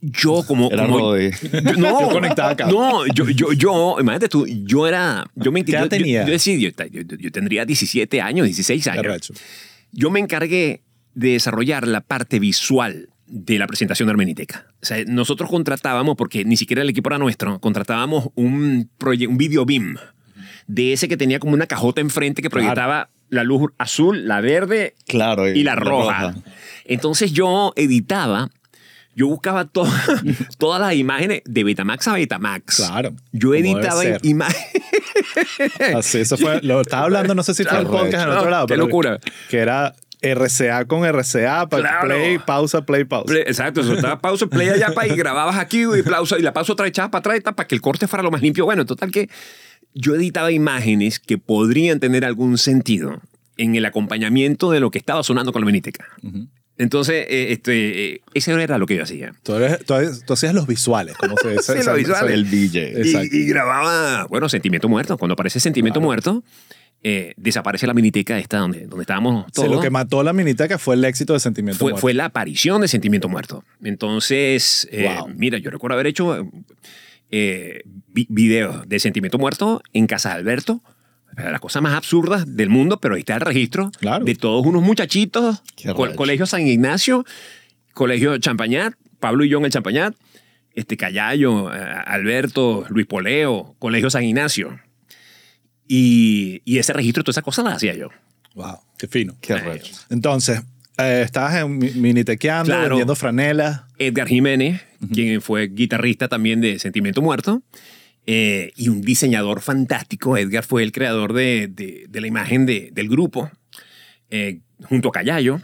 yo 0.00 0.44
como... 0.46 0.70
Era 0.70 0.84
como- 0.86 0.98
Roddy. 0.98 1.30
yo- 1.52 1.72
no, 1.78 2.00
Yo 2.02 2.08
conectaba 2.10 2.50
acá. 2.50 2.66
No, 2.66 3.06
yo, 3.08 3.28
yo, 3.30 3.52
yo, 3.52 3.96
imagínate 3.98 4.28
tú, 4.28 4.46
yo 4.46 4.86
era, 4.86 5.28
yo 5.34 5.50
me 5.50 5.64
¿Qué 5.64 5.72
edad 5.72 5.88
tenía? 5.88 6.24
Yo, 6.26 6.34
yo, 6.36 6.70
yo- 7.02 7.16
yo 7.18 7.32
tendría 7.32 7.64
17 7.64 8.20
años, 8.20 8.46
16 8.46 8.84
Qué 8.84 8.90
años. 8.90 9.04
arrecho. 9.06 9.34
Yo 9.92 10.10
me 10.10 10.20
encargué 10.20 10.82
de 11.14 11.30
desarrollar 11.30 11.88
la 11.88 12.02
parte 12.02 12.38
visual 12.38 13.08
de 13.26 13.58
la 13.58 13.66
presentación 13.66 14.06
de 14.06 14.12
Armeniteca. 14.12 14.66
O 14.82 14.86
sea, 14.86 15.02
nosotros 15.06 15.50
contratábamos, 15.50 16.14
porque 16.16 16.44
ni 16.44 16.56
siquiera 16.56 16.82
el 16.82 16.90
equipo 16.90 17.08
era 17.08 17.18
nuestro, 17.18 17.58
contratábamos 17.60 18.28
un, 18.36 18.88
proye- 19.00 19.26
un 19.26 19.38
video 19.38 19.64
beam 19.64 19.96
de 20.66 20.92
ese 20.92 21.08
que 21.08 21.16
tenía 21.16 21.38
como 21.38 21.54
una 21.54 21.66
cajota 21.66 22.00
enfrente 22.00 22.42
que 22.42 22.50
proyectaba 22.50 23.08
la 23.28 23.44
luz 23.44 23.70
azul, 23.78 24.26
la 24.28 24.40
verde 24.40 24.94
Claro. 25.06 25.48
y 25.48 25.62
la 25.64 25.74
roja. 25.76 26.34
Entonces 26.84 27.32
yo 27.32 27.72
editaba 27.76 28.50
yo 29.14 29.28
buscaba 29.28 29.64
to- 29.64 29.88
todas 30.58 30.78
las 30.78 30.94
imágenes 30.94 31.40
de 31.46 31.64
Betamax 31.64 32.06
a 32.08 32.12
Betamax. 32.12 32.76
Claro, 32.76 33.14
Yo 33.32 33.54
editaba 33.54 34.02
imágenes. 34.22 34.82
Así, 35.94 36.18
eso 36.18 36.36
fue, 36.36 36.60
lo 36.62 36.82
estaba 36.82 37.04
hablando, 37.04 37.34
no 37.34 37.42
sé 37.42 37.54
si 37.54 37.64
fue 37.64 37.78
el 37.78 37.86
Claro, 37.86 38.04
podcast 38.04 38.24
en 38.24 38.30
otro 38.36 38.50
lado. 38.50 38.66
qué 38.66 38.74
pero 38.74 38.84
locura. 38.86 39.18
Que 39.48 39.58
era 39.58 39.94
RCA 40.22 40.84
con 40.86 41.04
RCA, 41.04 41.66
para 41.68 41.82
Claro. 41.82 42.06
play, 42.08 42.38
pausa, 42.38 42.82
play, 42.84 43.04
pausa. 43.04 43.26
Play- 43.26 43.44
Exacto, 43.46 43.82
soltaba 43.82 44.18
pausa, 44.20 44.46
play 44.48 44.68
allá 44.68 44.88
para 44.94 45.06
y 45.08 45.10
grababas 45.16 45.56
aquí 45.56 45.84
y, 45.84 46.02
pausa, 46.02 46.38
y 46.38 46.42
la 46.42 46.52
pausa 46.52 46.72
otra 46.74 46.86
echada 46.86 47.10
para 47.10 47.20
atrás 47.20 47.36
y 47.38 47.40
para 47.40 47.66
que 47.66 47.74
el 47.74 47.80
corte 47.80 48.06
fuera 48.08 48.22
lo 48.22 48.30
más 48.30 48.42
limpio. 48.42 48.64
Bueno, 48.64 48.84
total 48.84 49.10
que 49.10 49.28
yo 49.98 50.14
editaba 50.14 50.52
imágenes 50.52 51.18
que 51.18 51.38
podrían 51.38 51.98
tener 52.00 52.24
algún 52.24 52.58
sentido 52.58 53.20
en 53.56 53.74
el 53.74 53.84
acompañamiento 53.86 54.70
de 54.70 54.80
lo 54.80 54.90
que 54.90 54.98
estaba 54.98 55.22
sonando 55.22 55.52
con 55.52 55.62
la 55.62 55.66
miniteca. 55.66 56.04
Entonces, 56.78 57.24
eh, 57.30 57.52
este, 57.52 58.12
eh, 58.16 58.20
ese 58.34 58.52
era 58.52 58.76
lo 58.76 58.84
que 58.86 58.96
yo 58.96 59.02
hacía. 59.02 59.32
Tú, 59.42 59.54
eres- 59.54 59.82
tú, 59.86 59.94
tú 60.26 60.34
hacías 60.34 60.52
los 60.52 60.66
visuales, 60.66 61.16
como 61.16 61.34
se 61.40 61.52
dice. 61.52 61.72
Sí, 61.80 61.86
los 61.86 61.96
visuales. 61.96 62.34
El 62.34 62.50
DJ. 62.50 63.28
Y, 63.32 63.46
grababa, 63.46 64.26
bueno, 64.26 64.46
Sentimiento 64.50 64.86
Muerto. 64.86 65.16
Cuando 65.16 65.32
aparece 65.32 65.58
Sentimiento 65.58 66.02
Muerto, 66.02 66.44
eh, 67.02 67.32
desaparece 67.38 67.86
la 67.86 67.94
miniteca 67.94 68.38
esta 68.38 68.58
donde, 68.58 68.86
donde 68.86 69.04
estábamos 69.04 69.46
Sí, 69.46 69.52
todos. 69.54 69.70
lo 69.70 69.80
que 69.80 69.88
mató 69.88 70.22
la 70.22 70.34
miniteca 70.34 70.76
fue 70.76 70.96
el 70.96 71.04
éxito 71.06 71.32
de 71.32 71.40
Sentimiento 71.40 71.78
fue, 71.78 71.92
Muerto. 71.92 72.00
fue 72.02 72.12
la 72.12 72.26
aparición 72.26 72.82
de 72.82 72.88
Sentimiento 72.88 73.30
Muerto. 73.30 73.64
Entonces, 73.82 74.86
eh, 74.92 75.08
Wow. 75.18 75.28
mira, 75.34 75.56
yo 75.56 75.70
recuerdo 75.70 75.94
haber 75.94 76.08
hecho 76.08 76.46
eh, 77.30 77.82
vi- 78.08 78.26
videos 78.30 78.88
de 78.88 78.98
Sentimiento 79.00 79.38
Muerto 79.38 79.82
en 79.92 80.06
Casa 80.06 80.30
de 80.30 80.34
Alberto. 80.36 80.82
Las 81.36 81.60
cosas 81.60 81.82
más 81.82 81.92
absurdas 81.94 82.56
del 82.56 82.70
mundo, 82.70 82.98
pero 82.98 83.14
ahí 83.14 83.20
está 83.20 83.34
el 83.34 83.42
registro 83.42 83.90
Claro. 84.00 84.24
de 84.24 84.34
todos 84.36 84.64
unos 84.64 84.82
muchachitos. 84.82 85.62
Co- 85.94 86.14
colegio 86.16 86.46
San 86.46 86.66
Ignacio, 86.66 87.26
Colegio 87.92 88.38
Champañat, 88.38 88.94
Pablo 89.20 89.44
y 89.44 89.50
yo 89.50 89.58
en 89.58 89.66
el 89.66 89.70
Champañat, 89.70 90.14
este 90.74 90.96
Callayo, 90.96 91.72
eh, 91.74 91.78
Alberto, 92.06 92.86
Luis 92.88 93.06
Poleo, 93.06 93.74
Colegio 93.78 94.08
San 94.08 94.24
Ignacio. 94.24 94.78
Y, 95.88 96.62
y 96.64 96.78
ese 96.78 96.92
registro, 96.92 97.22
todas 97.22 97.34
esas 97.34 97.44
cosas 97.44 97.64
las 97.64 97.74
hacía 97.76 97.94
yo. 97.94 98.08
Wow, 98.54 98.78
qué 98.98 99.06
fino. 99.06 99.36
Qué. 99.40 99.54
Entonces, 100.10 100.62
eh, 100.98 101.22
estabas 101.24 101.54
en 101.56 101.78
mi- 101.78 101.90
minitequeando, 101.90 102.66
Claro. 102.72 102.88
vendiendo 102.90 103.14
franelas. 103.14 103.82
Edgar 103.98 104.28
Jiménez, 104.28 104.82
quien 105.12 105.40
fue 105.42 105.68
guitarrista 105.68 106.28
también 106.28 106.60
de 106.60 106.78
Sentimiento 106.78 107.22
Muerto, 107.22 107.62
eh, 108.26 108.72
y 108.76 108.88
un 108.88 109.00
diseñador 109.02 109.60
fantástico. 109.60 110.36
Edgar 110.36 110.64
fue 110.64 110.82
el 110.82 110.92
creador 110.92 111.32
de, 111.32 111.68
de- 111.68 112.06
de 112.08 112.20
la 112.20 112.26
imagen 112.26 112.66
de- 112.66 112.90
del 112.92 113.08
grupo, 113.08 113.50
eh, 114.30 114.60
junto 114.84 115.08
a 115.08 115.12
Callayo, 115.12 115.60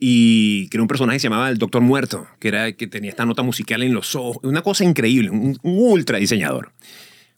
y 0.00 0.68
creó 0.68 0.82
un 0.82 0.88
personaje 0.88 1.16
que 1.16 1.20
se 1.20 1.26
llamaba 1.28 1.48
el 1.50 1.58
Doctor 1.58 1.82
Muerto, 1.82 2.26
que, 2.38 2.48
era, 2.48 2.72
que 2.72 2.86
tenía 2.86 3.10
esta 3.10 3.24
nota 3.26 3.42
musical 3.42 3.82
en 3.82 3.94
los 3.94 4.14
ojos. 4.14 4.38
Una 4.42 4.62
cosa 4.62 4.84
increíble, 4.84 5.30
un, 5.30 5.58
un 5.62 5.78
ultra 5.78 6.18
diseñador. 6.18 6.72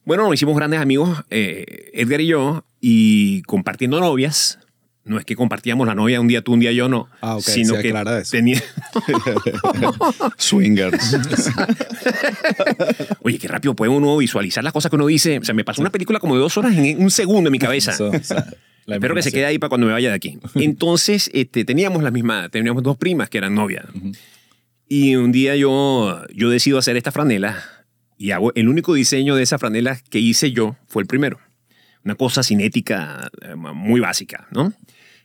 Bueno, 0.04 0.24
nos 0.24 0.34
hicimos 0.34 0.56
grandes 0.56 0.80
amigos, 0.80 1.22
eh, 1.30 1.90
Edgar 1.92 2.20
y 2.20 2.28
yo, 2.28 2.64
y 2.80 3.42
compartiendo 3.42 4.00
novias. 4.00 4.58
No 5.06 5.20
es 5.20 5.24
que 5.24 5.36
compartíamos 5.36 5.86
la 5.86 5.94
novia 5.94 6.20
un 6.20 6.26
día 6.26 6.42
tú, 6.42 6.54
un 6.54 6.58
día 6.58 6.72
yo, 6.72 6.88
no. 6.88 7.08
Ah, 7.22 7.38
sino 7.40 7.78
que 7.78 7.90
eso. 7.90 8.30
tenía... 8.32 8.60
Swingers. 10.36 11.16
Oye, 13.22 13.38
qué 13.38 13.46
rápido 13.46 13.74
puede 13.74 13.92
uno 13.92 14.16
visualizar 14.16 14.64
las 14.64 14.72
cosas 14.72 14.90
que 14.90 14.96
uno 14.96 15.06
dice. 15.06 15.38
O 15.38 15.44
sea, 15.44 15.54
me 15.54 15.62
pasó 15.62 15.80
una 15.80 15.90
película 15.90 16.18
como 16.18 16.34
de 16.34 16.40
dos 16.40 16.56
horas 16.56 16.76
en 16.76 17.00
un 17.00 17.12
segundo 17.12 17.48
en 17.48 17.52
mi 17.52 17.60
cabeza. 17.60 17.92
Eso, 17.92 18.08
o 18.10 18.20
sea, 18.20 18.46
la 18.84 18.96
Espero 18.96 19.14
que 19.14 19.22
se 19.22 19.30
quede 19.30 19.46
ahí 19.46 19.60
para 19.60 19.68
cuando 19.68 19.86
me 19.86 19.92
vaya 19.92 20.08
de 20.08 20.16
aquí. 20.16 20.40
Entonces, 20.56 21.30
este, 21.32 21.64
teníamos 21.64 22.02
la 22.02 22.10
misma, 22.10 22.48
teníamos 22.48 22.82
dos 22.82 22.96
primas 22.96 23.30
que 23.30 23.38
eran 23.38 23.54
novias. 23.54 23.86
Y 24.88 25.14
un 25.14 25.30
día 25.30 25.54
yo, 25.54 26.20
yo 26.34 26.50
decido 26.50 26.78
hacer 26.78 26.96
esta 26.96 27.12
franela 27.12 27.62
y 28.18 28.32
hago 28.32 28.52
el 28.56 28.68
único 28.68 28.94
diseño 28.94 29.36
de 29.36 29.44
esa 29.44 29.58
franela 29.58 30.00
que 30.10 30.18
hice 30.18 30.50
yo 30.50 30.74
fue 30.88 31.02
el 31.02 31.06
primero. 31.06 31.38
Una 32.06 32.14
cosa 32.14 32.44
cinética 32.44 33.28
eh, 33.42 33.56
muy 33.56 33.98
básica, 33.98 34.46
¿no? 34.52 34.72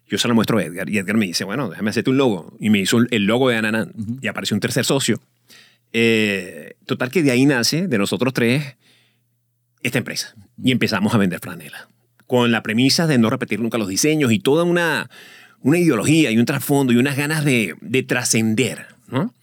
Yo 0.08 0.18
se 0.18 0.28
lo 0.28 0.34
muestro 0.34 0.58
a 0.58 0.64
Edgar 0.64 0.90
y 0.90 0.98
Edgar 0.98 1.16
me 1.16 1.28
dice, 1.28 1.44
bueno, 1.44 1.70
déjame 1.70 1.92
hacerte 1.92 2.10
un 2.10 2.18
logo. 2.18 2.58
Y 2.60 2.72
me 2.72 2.80
hizo 2.80 2.98
el 3.12 3.26
logo 3.26 3.50
de 3.50 3.58
Ananan 3.58 3.94
y 4.20 4.28
apareció 4.28 4.56
un 4.56 4.60
tercer 4.60 4.84
socio. 4.84 5.22
Eh, 5.94 6.74
total 6.88 7.12
que 7.12 7.22
de 7.22 7.30
ahí 7.30 7.46
nace, 7.46 7.88
de 7.88 7.98
nosotros 8.00 8.34
tres, 8.34 8.78
esta 9.84 10.00
empresa. 10.00 10.34
Y 10.62 10.72
empezamos 10.72 11.14
a 11.14 11.20
vender 11.20 11.40
franela. 11.40 11.88
Con 12.26 12.52
la 12.52 12.64
premisa 12.64 13.06
de 13.06 13.20
no 13.20 13.30
repetir 13.30 13.60
nunca 13.60 13.78
los 13.78 13.88
diseños 13.88 14.32
y 14.32 14.40
toda 14.40 14.64
una, 14.64 15.08
una 15.60 15.78
ideología 15.78 16.32
y 16.32 16.40
un 16.40 16.46
trasfondo 16.46 16.94
y 16.94 16.98
unas 16.98 17.16
ganas 17.16 17.46
de, 17.46 17.76
de 17.80 18.02
trascender, 18.02 18.88
¿no? 19.08 19.36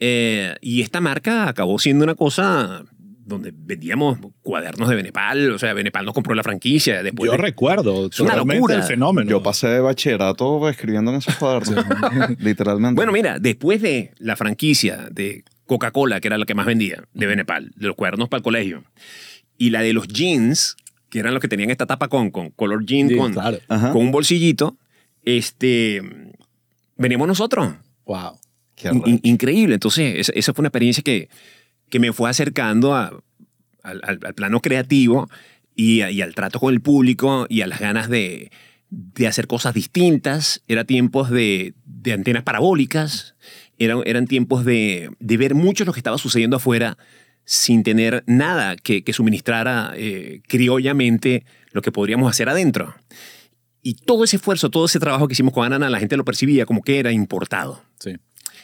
Eh, 0.00 0.56
y 0.60 0.82
esta 0.82 1.00
marca 1.00 1.48
acabó 1.48 1.78
siendo 1.78 2.02
una 2.02 2.16
cosa 2.16 2.84
donde 3.30 3.54
vendíamos 3.56 4.18
cuadernos 4.42 4.88
de 4.90 4.96
Benepal, 4.96 5.50
o 5.52 5.58
sea, 5.58 5.72
Benepal 5.72 6.04
nos 6.04 6.12
compró 6.14 6.34
la 6.34 6.42
franquicia. 6.42 7.02
Después 7.02 7.28
Yo 7.28 7.32
de- 7.32 7.38
recuerdo 7.38 8.08
Es 8.08 8.20
una 8.20 8.36
locura. 8.36 8.74
el 8.74 8.82
fenómeno. 8.82 9.30
Yo 9.30 9.42
pasé 9.42 9.68
de 9.68 9.80
bachillerato 9.80 10.68
escribiendo 10.68 11.10
en 11.12 11.16
esos 11.18 11.34
cuadernos. 11.36 11.84
Literalmente. 12.38 12.96
Bueno, 12.96 13.12
mira, 13.12 13.38
después 13.38 13.80
de 13.80 14.12
la 14.18 14.36
franquicia 14.36 15.08
de 15.10 15.44
Coca-Cola, 15.64 16.20
que 16.20 16.28
era 16.28 16.36
la 16.36 16.44
que 16.44 16.54
más 16.54 16.66
vendía, 16.66 17.02
de 17.14 17.26
Benepal, 17.26 17.70
de 17.76 17.86
los 17.86 17.96
cuadernos 17.96 18.28
para 18.28 18.38
el 18.40 18.44
colegio, 18.44 18.84
y 19.56 19.70
la 19.70 19.80
de 19.82 19.92
los 19.92 20.08
jeans, 20.08 20.76
que 21.08 21.20
eran 21.20 21.32
los 21.32 21.40
que 21.40 21.48
tenían 21.48 21.70
esta 21.70 21.86
tapa 21.86 22.08
con, 22.08 22.30
con 22.30 22.50
color 22.50 22.84
jean, 22.84 23.08
Sí, 23.08 23.16
con, 23.16 23.32
claro. 23.32 23.58
Con 23.68 23.96
un 23.96 24.10
bolsillito, 24.12 24.76
este, 25.24 26.02
veníamos 26.96 27.28
nosotros. 27.28 27.72
Wow. 28.04 28.38
Qué 28.74 28.88
In- 28.88 29.20
increíble. 29.22 29.74
Entonces, 29.74 30.14
esa, 30.18 30.32
esa 30.34 30.54
fue 30.54 30.62
una 30.62 30.68
experiencia 30.68 31.02
que, 31.02 31.28
que 31.90 32.00
me 32.00 32.12
fue 32.12 32.30
acercando 32.30 32.94
al, 32.94 33.22
plano 34.34 34.60
creativo 34.60 35.28
y, 35.74 36.00
al 36.00 36.34
trato 36.34 36.60
con 36.60 36.72
el 36.72 36.80
público 36.80 37.46
y 37.48 37.62
a 37.62 37.66
las 37.66 37.80
ganas 37.80 38.08
de, 38.08 38.50
hacer 39.26 39.46
cosas 39.46 39.74
distintas. 39.74 40.62
Era 40.68 40.84
tiempos 40.84 41.30
de, 41.30 41.74
antenas 42.12 42.42
parabólicas, 42.42 43.34
eran, 43.78 44.26
tiempos 44.26 44.64
de, 44.64 45.10
de 45.18 45.36
ver 45.36 45.54
mucho 45.54 45.84
lo 45.84 45.92
que 45.92 46.00
estaba 46.00 46.18
sucediendo 46.18 46.56
afuera 46.56 46.96
sin 47.44 47.82
tener 47.82 48.22
nada 48.26 48.76
que, 48.76 49.02
que 49.02 49.12
suministrara 49.12 49.92
eh, 49.96 50.40
criollamente 50.46 51.44
lo 51.72 51.82
que 51.82 51.90
podríamos 51.90 52.30
hacer 52.30 52.48
adentro. 52.48 52.94
Y 53.82 53.94
todo 53.94 54.24
ese 54.24 54.36
esfuerzo, 54.36 54.70
todo 54.70 54.84
ese 54.84 55.00
trabajo 55.00 55.26
que 55.26 55.32
hicimos 55.32 55.54
con 55.54 55.64
Anana, 55.64 55.88
la 55.88 55.98
gente 55.98 56.16
lo 56.16 56.24
percibía 56.24 56.66
como 56.66 56.82
que 56.82 56.98
era 56.98 57.12
importado. 57.12 57.82
Sí. 57.98 58.16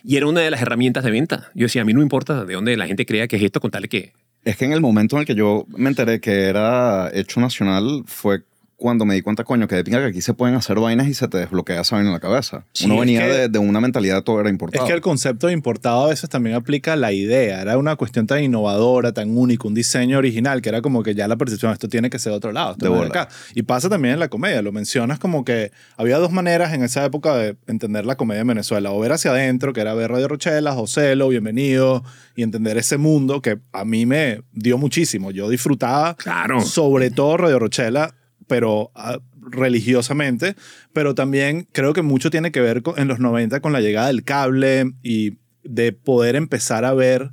Y 0.05 0.17
era 0.17 0.27
una 0.27 0.41
de 0.41 0.51
las 0.51 0.63
herramientas 0.63 1.05
de 1.05 1.11
venta. 1.11 1.51
Yo 1.55 1.65
decía, 1.67 1.83
a 1.83 1.85
mí 1.85 1.93
no 1.93 1.99
me 1.99 2.05
importa 2.05 2.45
de 2.45 2.55
dónde 2.55 2.77
la 2.77 2.87
gente 2.87 3.07
crea 3.07 3.29
que 3.29 3.37
es 3.37 3.43
esto, 3.43 3.61
con 3.61 3.71
tal 3.71 3.89
que... 3.89 4.13
Es 4.45 4.57
que 4.57 4.65
en 4.65 4.73
el 4.73 4.81
momento 4.81 5.17
en 5.17 5.21
el 5.21 5.27
que 5.27 5.35
yo 5.35 5.67
me 5.69 5.89
enteré 5.89 6.21
que 6.21 6.45
era 6.45 7.11
hecho 7.13 7.41
nacional 7.41 8.05
fue 8.07 8.43
cuando 8.79 9.07
me 9.07 9.15
di 9.15 9.23
cuenta, 9.23 9.43
coño, 9.43 9.67
que 9.69 9.75
de 9.75 9.85
pinga 9.85 10.01
que 10.01 10.07
aquí 10.07 10.21
se 10.21 10.35
pueden 10.35 10.55
hacer 10.55 10.79
vainas 10.79 11.07
y 11.09 11.15
se 11.15 11.27
te 11.29 11.39
desbloquea 11.39 11.81
esa 11.81 11.97
vaina 11.97 12.11
en 12.11 12.13
la 12.15 12.21
cabeza. 12.21 12.67
Sí, 12.75 12.85
Uno 12.85 12.95
es 12.97 13.01
venía 13.01 13.21
que- 13.21 13.33
de, 13.33 13.49
de 13.49 13.59
una 13.59 13.81
mentalidad 13.81 14.23
todo 14.23 14.39
era 14.39 14.51
Es 14.51 14.53
importado. 14.53 14.87
que 14.87 14.93
el 14.93 15.01
concepto 15.01 15.47
de 15.47 15.55
importado 15.55 16.05
a 16.05 16.09
veces 16.09 16.29
también 16.29 16.57
aplica 16.57 16.93
a 16.93 16.97
la 16.97 17.11
idea. 17.11 17.63
Era 17.63 17.79
una 17.79 17.97
cuestión 17.97 18.27
tan 18.27 18.43
innovadora, 18.45 19.13
tan 19.13 19.37
única, 19.37 19.67
un 19.67 19.73
diseño 19.73 20.19
original, 20.19 20.61
que 20.61 20.69
era 20.69 20.83
como 20.83 21.03
que 21.03 21.15
ya 21.15 21.27
la 21.27 21.37
percepción, 21.37 21.73
esto 21.73 21.89
tiene 21.89 22.11
que 22.11 22.19
ser 22.19 22.33
de 22.33 22.37
otro 22.37 22.53
lado. 22.53 22.73
esto 22.73 22.93
De 22.93 23.01
es 23.01 23.07
acá. 23.07 23.29
Y 23.55 23.63
pasa 23.63 23.89
también 23.89 24.13
en 24.15 24.21
la 24.21 24.29
comedia. 24.29 24.61
Lo 24.61 24.73
mencionas 24.73 25.19
como 25.19 25.43
que 25.45 25.73
había 25.97 26.19
dos 26.19 26.31
maneras 26.31 26.75
en 26.75 26.83
esa 26.83 27.03
época 27.05 27.35
de 27.35 27.57
entender 27.67 28.05
la 28.05 28.17
comedia 28.17 28.43
en 28.43 28.49
Venezuela. 28.49 28.93
O 28.93 29.01
ver 29.01 29.13
hacia 29.13 29.31
adentro, 29.31 29.73
que 29.73 29.81
era 29.81 29.95
ver 29.95 30.11
Radio 30.11 30.29
Rochela, 30.29 30.73
Joselo, 30.73 31.29
Bienvenido, 31.29 32.05
y 32.37 32.43
entender 32.43 32.77
ese 32.77 32.99
mundo 32.99 33.41
que 33.41 33.59
a 33.73 33.87
mí 33.87 34.05
me 34.05 34.43
dio 34.53 34.77
muchísimo. 34.77 35.31
Yo 35.31 35.49
disfrutaba 35.49 36.15
Claro. 36.17 36.61
sobre 36.61 37.11
todo 37.11 37.39
Radio 37.39 37.59
Rochela, 37.59 38.15
pero 38.47 38.91
ah, 38.95 39.19
religiosamente, 39.51 40.55
pero 40.93 41.15
también 41.15 41.69
creo 41.73 41.93
que 41.93 42.03
mucho 42.03 42.31
tiene 42.31 42.51
que 42.53 42.61
ver 42.61 42.83
con- 42.83 42.99
en 42.99 43.09
los 43.09 43.19
90 43.19 43.61
con 43.61 43.73
la 43.73 43.81
llegada 43.81 44.09
del 44.09 44.25
cable 44.25 44.93
y 45.03 45.35
de 45.65 45.93
poder 45.93 46.37
empezar 46.37 46.85
a 46.85 46.95
ver 46.95 47.31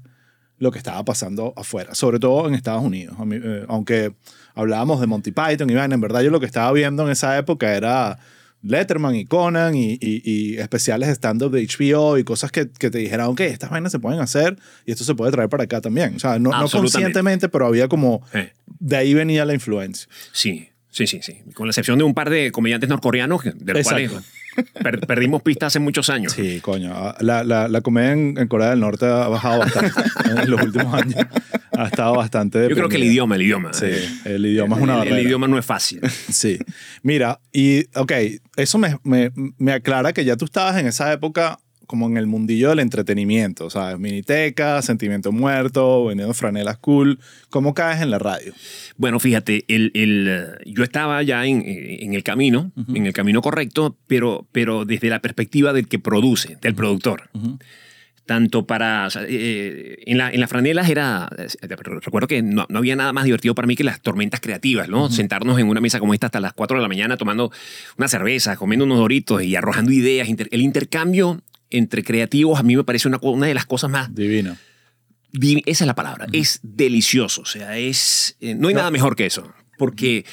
lo 0.58 0.71
que 0.71 0.78
estaba 0.78 1.04
pasando 1.04 1.54
afuera, 1.58 1.93
sobre 1.95 2.19
todo 2.19 2.47
en 2.47 2.54
Estados 2.56 2.84
Unidos. 2.84 3.17
Mí, 3.26 3.38
eh, 3.41 3.65
aunque 3.67 4.13
hablábamos 4.56 4.99
de 5.02 5.08
Monty 5.08 5.32
Python 5.32 5.69
y 5.69 5.73
en 5.73 6.02
verdad 6.02 6.21
yo 6.21 6.30
lo 6.32 6.39
que 6.39 6.45
estaba 6.45 6.71
viendo 6.71 7.04
en 7.06 7.12
esa 7.12 7.38
época 7.38 7.76
era 7.76 8.17
Letterman 8.62 9.13
y 9.15 9.26
Conan 9.26 9.76
y, 9.76 9.97
y- 9.99 10.21
y 10.23 10.58
especiales 10.58 11.10
de 11.10 11.15
stand-up 11.15 11.52
de 11.52 11.62
HBO 11.67 12.17
y 12.17 12.23
cosas 12.23 12.49
que, 12.52 12.69
que 12.69 12.89
te 12.89 12.99
dijeran, 12.99 13.28
ok, 13.28 13.41
estas 13.41 13.69
vainas 13.71 13.91
se 13.91 13.99
pueden 13.99 14.21
hacer 14.21 14.58
y 14.86 14.91
esto 14.91 15.04
se 15.04 15.15
puede 15.15 15.32
traer 15.34 15.49
para 15.49 15.65
acá 15.65 15.82
también. 15.82 16.15
O 16.15 16.19
sea, 16.19 16.39
no, 16.39 16.52
no 16.62 16.67
conscientemente, 17.02 17.49
pero 17.49 17.65
había 17.67 17.89
como, 17.89 18.21
de 18.80 18.95
ahí 18.95 19.13
venía 19.13 19.43
la 19.43 19.54
influencia. 19.54 20.08
sí, 20.32 20.69
sí, 20.93 21.08
sí, 21.08 21.19
sí. 21.21 21.39
Con 21.53 21.67
la 21.67 21.71
excepción 21.71 21.97
de 21.97 22.06
un 22.06 22.13
par 22.13 22.29
de 22.29 22.51
comediantes 22.51 22.89
norcoreanos, 22.89 23.43
de 23.43 23.73
los 23.73 23.82
Exacto. 23.82 24.12
cuales 24.13 24.32
per- 24.82 24.99
perdimos 25.08 25.41
pistas 25.41 25.67
hace 25.67 25.79
muchos 25.79 26.10
años. 26.10 26.32
Sí, 26.34 26.60
coño. 26.62 26.91
ah, 26.95 27.17
La, 27.19 27.43
la, 27.43 27.67
la 27.67 27.82
comedia 27.82 28.12
en, 28.13 28.38
en 28.38 28.47
Corea 28.47 28.69
del 28.69 28.79
Norte 28.79 29.06
ha 29.06 29.27
bajado 29.27 29.60
bastante 29.60 29.91
en 30.43 30.49
los 30.49 30.62
últimos 30.62 30.93
años. 30.93 31.15
Ha 31.75 31.88
estado 31.88 32.15
bastante. 32.15 32.69
Yo 32.69 32.75
creo 32.75 32.88
que 32.88 32.97
el 32.97 33.03
idioma, 33.06 33.36
el 33.36 33.41
idioma. 33.41 33.73
Sí, 33.73 33.88
el 34.25 34.45
idioma 34.45 34.75
es 34.77 34.82
una 34.84 34.93
el- 34.93 34.99
barrera. 34.99 35.17
El 35.17 35.25
idioma 35.25 35.47
no 35.47 35.58
es 35.58 35.65
fácil. 35.65 35.99
Sí. 36.29 36.60
Mira, 37.01 37.39
y 37.51 37.86
ok, 37.97 38.12
eso 38.56 38.77
me, 38.77 38.97
me, 39.03 39.32
me 39.58 39.71
aclara 39.73 40.13
que 40.13 40.23
ya 40.23 40.38
tú 40.38 40.45
estabas 40.45 40.77
en 40.77 40.86
esa 40.88 41.12
época 41.12 41.58
como 41.93 42.08
en 42.08 42.17
el 42.17 42.25
mundillo 42.25 42.69
del 42.69 42.79
entretenimiento, 42.79 43.69
¿sabes? 43.69 43.99
Miniteca, 43.99 44.82
Sentimiento 44.82 45.32
Muerto, 45.32 46.06
vendiendo 46.06 46.34
franelas 46.34 46.79
cool. 46.79 47.19
¿Cómo 47.51 47.75
caes 47.75 48.01
en 48.01 48.10
la 48.10 48.17
radio? 48.17 48.51
Bueno, 48.97 49.19
fíjate, 49.19 49.63
el, 49.67 49.91
el, 49.93 50.27
eh, 50.27 50.45
yo 50.65 50.84
estaba 50.84 51.21
ya 51.21 51.45
en, 51.45 51.62
en 51.63 52.15
el 52.15 52.23
camino, 52.23 52.71
en 52.95 53.06
el 53.06 53.13
camino 53.13 53.43
correcto, 53.43 53.95
pero, 54.08 54.47
pero 54.51 54.86
desde 54.86 55.10
la 55.10 55.19
perspectiva 55.19 55.71
del 55.71 55.88
que 55.88 55.99
produce, 55.99 56.58
del 56.63 56.73
productor. 56.73 57.29
Tanto 58.25 58.65
para. 58.65 59.06
o 59.06 59.10
sea, 59.12 59.23
eh, 59.27 59.97
en, 60.08 60.17
la, 60.17 60.32
en 60.32 60.39
las 60.39 60.49
franelas 60.49 60.89
era. 60.89 61.29
eh, 61.38 61.47
Recuerdo 62.01 62.27
que 62.27 62.41
no, 62.41 62.65
no 62.69 62.79
había 62.79 62.95
nada 62.95 63.13
más 63.13 63.25
divertido 63.25 63.53
para 63.53 63.67
mí 63.67 63.75
que 63.75 63.84
las 63.84 64.01
tormentas 64.01 64.39
creativas, 64.41 64.89
¿no? 64.89 65.12
Sentarnos 65.12 65.60
en 65.60 65.67
una 65.67 65.79
mesa 65.79 65.99
como 65.99 66.15
esta 66.15 66.25
hasta 66.25 66.39
las 66.39 66.53
4 66.53 66.77
de 66.77 66.82
la 66.82 66.88
mañana 66.88 67.17
tomando 67.17 67.51
una 67.99 68.08
cerveza, 68.08 68.56
comiendo 68.56 68.86
unos 68.86 68.97
doritos 68.97 69.43
y 69.43 69.56
arrojando 69.56 69.91
ideas. 69.91 70.27
El 70.49 70.62
intercambio 70.62 71.43
entre 71.74 72.04
creativos 72.04 72.60
a 72.60 72.64
mí 72.64 72.76
me 72.78 72.84
parece 72.84 73.08
una, 73.08 73.18
una 73.22 73.48
de 73.48 73.54
las 73.54 73.66
cosas 73.66 73.90
más 73.90 74.14
Divino. 74.16 74.56
Divi- 75.34 75.64
Esa 75.66 75.84
es 75.84 75.88
la 75.88 75.96
palabra. 75.96 76.28
Es 76.32 76.60
delicioso. 76.64 77.42
O 77.42 77.46
sea, 77.46 77.78
es. 77.78 78.38
eh, 78.40 78.54
no 78.56 78.68
hay 78.68 78.76
nada 78.76 78.92
mejor 78.92 79.16
que 79.16 79.26
eso. 79.26 79.52
Porque 79.80 80.26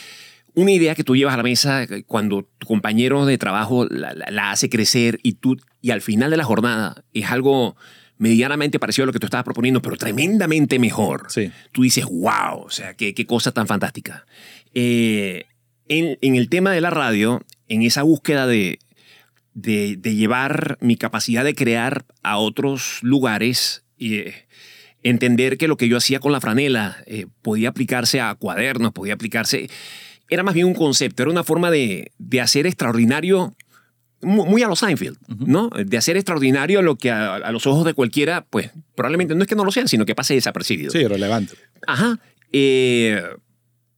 una 0.55 0.73
idea 0.73 0.95
que 0.95 1.05
tú 1.05 1.17
llevas 1.17 1.33
a 1.35 1.39
la 1.39 1.43
mesa 1.43 1.85
eh, 1.85 2.05
cuando 2.07 2.47
tu 2.59 2.67
compañero 2.67 3.25
de 3.25 3.39
trabajo 3.39 3.87
la, 3.87 4.13
la- 4.13 4.31
la 4.31 4.51
hace 4.51 4.69
crecer 4.69 5.19
y 5.23 5.33
tú. 5.35 5.57
Y 5.81 5.91
al 5.91 6.03
final 6.03 6.31
de 6.31 6.37
la 6.37 6.45
jornada 6.45 7.03
es 7.15 7.31
algo 7.31 7.77
medianamente 8.19 8.79
parecido 8.79 9.05
a 9.05 9.07
lo 9.07 9.13
que 9.15 9.19
tú 9.19 9.27
estabas 9.27 9.45
proponiendo, 9.45 9.81
pero 9.81 9.97
tremendamente 9.97 10.79
mejor. 10.79 11.25
Sí. 11.31 11.51
Tú 11.73 11.81
dices, 11.83 12.05
wow, 12.05 12.61
o 12.67 12.71
sea, 12.71 12.93
qué, 12.93 13.15
qué 13.15 13.25
cosa 13.25 13.53
tan 13.53 13.67
fantástica. 13.67 14.27
Eh, 14.75 15.47
en, 15.89 16.19
en 16.21 16.37
el 16.37 16.51
tema 16.51 16.73
de 16.73 16.83
la 16.83 16.91
radio, 16.91 17.43
en 17.69 17.81
esa 17.81 18.03
búsqueda 18.03 18.47
de, 18.47 18.79
de, 19.55 19.97
de 19.97 20.15
llevar 20.15 20.79
mi 20.81 20.97
capacidad 20.97 21.45
de 21.45 21.55
crear 21.55 22.05
a 22.23 22.39
otros 22.39 22.99
lugares 23.03 23.85
y 23.97 24.19
eh, 24.19 24.35
entender 25.03 25.59
que 25.59 25.69
lo 25.69 25.77
que 25.77 25.89
yo 25.89 25.97
hacía 25.97 26.21
con 26.21 26.33
la 26.33 26.41
franela 26.41 26.99
eh, 27.07 27.27
podía 27.43 27.71
aplicarse 27.71 28.21
a 28.21 28.35
cuadernos, 28.35 28.93
podía 28.93 29.15
aplicarse... 29.15 29.69
Era 30.33 30.45
más 30.45 30.55
bien 30.55 30.67
un 30.67 30.75
concepto, 30.75 31.25
era 31.25 31.33
una 31.33 31.43
forma 31.43 31.73
de, 31.73 32.13
de 32.19 32.41
hacer 32.41 32.65
extraordinario, 32.65 33.53
mu- 34.23 34.47
muy 34.47 34.63
a 34.63 34.69
los 34.69 34.79
Seinfeld, 34.79 35.19
¿no? 35.27 35.71
De 35.71 35.97
hacer 35.97 36.17
extraordinario 36.17 36.83
lo 36.83 36.95
que 36.95 37.11
a, 37.11 37.35
a 37.35 37.51
los 37.51 37.67
ojos 37.67 37.85
de 37.85 37.95
cualquiera, 37.95 38.47
pues 38.49 38.71
probablemente 38.95 39.35
no 39.35 39.43
es 39.43 39.49
que 39.49 39.57
no 39.57 39.65
lo 39.65 39.73
sean, 39.73 39.89
sino 39.89 40.07
que 40.07 40.15
pase 40.15 40.35
desapercibido. 40.35 40.93
Sí, 40.93 41.05
relevante. 41.05 41.55
Ajá. 41.85 42.21
Eh, 42.53 43.21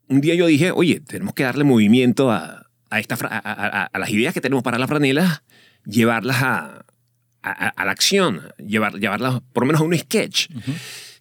un 0.08 0.22
día 0.22 0.34
yo 0.34 0.46
dije, 0.46 0.70
oye, 0.70 1.00
tenemos 1.00 1.34
que 1.34 1.42
darle 1.42 1.64
movimiento 1.64 2.30
a, 2.30 2.61
a, 2.94 3.00
esta, 3.00 3.16
a, 3.20 3.36
a- 3.38 3.82
a- 3.82 3.90
a 3.92 3.98
las 3.98 4.10
ideas 4.10 4.34
que 4.34 4.40
tenemos 4.40 4.62
para 4.62 4.78
la 4.78 4.86
franela, 4.86 5.42
llevarlas 5.84 6.42
a, 6.42 6.84
a- 7.42 7.66
a- 7.66 7.68
a 7.68 7.84
la 7.84 7.90
acción, 7.92 8.42
llevar, 8.58 8.94
llevarlas 8.98 9.40
por 9.52 9.62
lo 9.64 9.66
menos 9.66 9.80
a 9.80 9.84
un 9.84 9.96
sketch. 9.96 10.48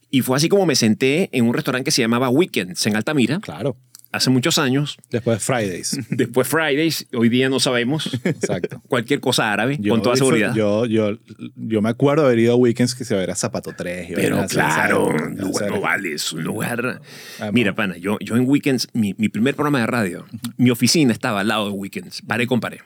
Y 0.09 0.21
fue 0.21 0.35
así 0.37 0.49
como 0.49 0.65
me 0.65 0.75
senté 0.75 1.29
en 1.31 1.45
un 1.45 1.53
restaurante 1.53 1.85
que 1.85 1.91
se 1.91 2.01
llamaba 2.01 2.29
Weekends 2.29 2.85
en 2.85 2.95
Altamira, 2.95 3.39
Claro. 3.39 3.77
Hace 4.11 4.29
muchos 4.29 4.57
años. 4.57 4.97
Después 5.09 5.43
Fridays. 5.43 5.97
Después 6.09 6.47
Fridays, 6.47 7.07
hoy 7.13 7.29
día 7.29 7.49
no 7.49 7.59
sabemos. 7.59 8.09
Exacto. 8.23 8.81
Cualquier 8.87 9.19
cosa 9.19 9.51
árabe, 9.51 9.77
Yo 9.79 9.93
con 9.93 10.01
toda 10.01 10.15
seguridad. 10.15 10.53
Yo, 10.53 10.85
yo, 10.85 11.17
yo 11.55 11.81
me 11.81 11.89
acuerdo 11.89 12.25
haber 12.25 12.39
ido 12.39 12.53
a 12.53 12.55
Weekends 12.55 12.95
que 12.95 13.05
se 13.05 13.15
verá 13.15 13.35
Zapato 13.35 13.73
3. 13.75 14.11
y 14.11 14.13
Pero 14.13 14.45
claro, 14.47 15.11
lugar 15.29 15.71
no 15.71 15.81
vale, 15.81 16.13
es 16.13 16.31
un 16.33 16.43
lugar. 16.43 17.01
Ah, 17.39 17.51
Mira, 17.51 17.73
pana, 17.75 17.97
yo, 17.97 18.17
yo 18.19 18.35
en 18.35 18.47
Weekends, 18.47 18.89
mi, 18.93 19.13
mi 19.17 19.29
primer 19.29 19.55
programa 19.55 19.79
de 19.79 19.87
radio, 19.87 20.25
mi 20.57 20.69
oficina 20.69 21.13
estaba 21.13 21.41
al 21.41 21.47
lado 21.47 21.65
de 21.67 21.71
Weekends, 21.71 22.21
paré 22.23 22.47
con 22.47 22.59
paré. 22.59 22.81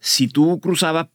Si 0.00 0.28
tú 0.28 0.60
cruzabas, 0.60 1.08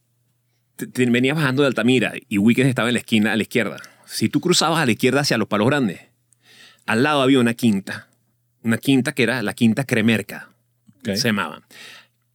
te, 0.76 0.88
te 0.88 1.06
venías 1.06 1.36
bajando 1.36 1.62
de 1.62 1.68
Altamira 1.68 2.14
y 2.28 2.38
Weekends 2.38 2.70
estaba 2.70 2.90
en 2.90 2.94
la 2.96 3.00
esquina 3.00 3.34
a 3.34 3.36
la 3.36 3.44
izquierda. 3.44 3.78
Si 4.06 4.30
tú 4.30 4.42
cruzabas 4.42 4.80
a 4.80 4.86
la 4.86 4.92
izquierda 4.92 5.22
hacia 5.22 5.38
los 5.38 5.48
palos 5.48 5.68
grandes, 5.68 6.02
al 6.86 7.04
lado 7.04 7.22
había 7.22 7.40
una 7.40 7.54
quinta. 7.54 8.10
Una 8.64 8.78
quinta 8.78 9.12
que 9.14 9.24
era 9.24 9.42
la 9.44 9.54
quinta 9.54 9.84
Cremerca, 9.84 10.50
Ok. 11.00 11.16
se 11.16 11.28
llamaba. 11.30 11.62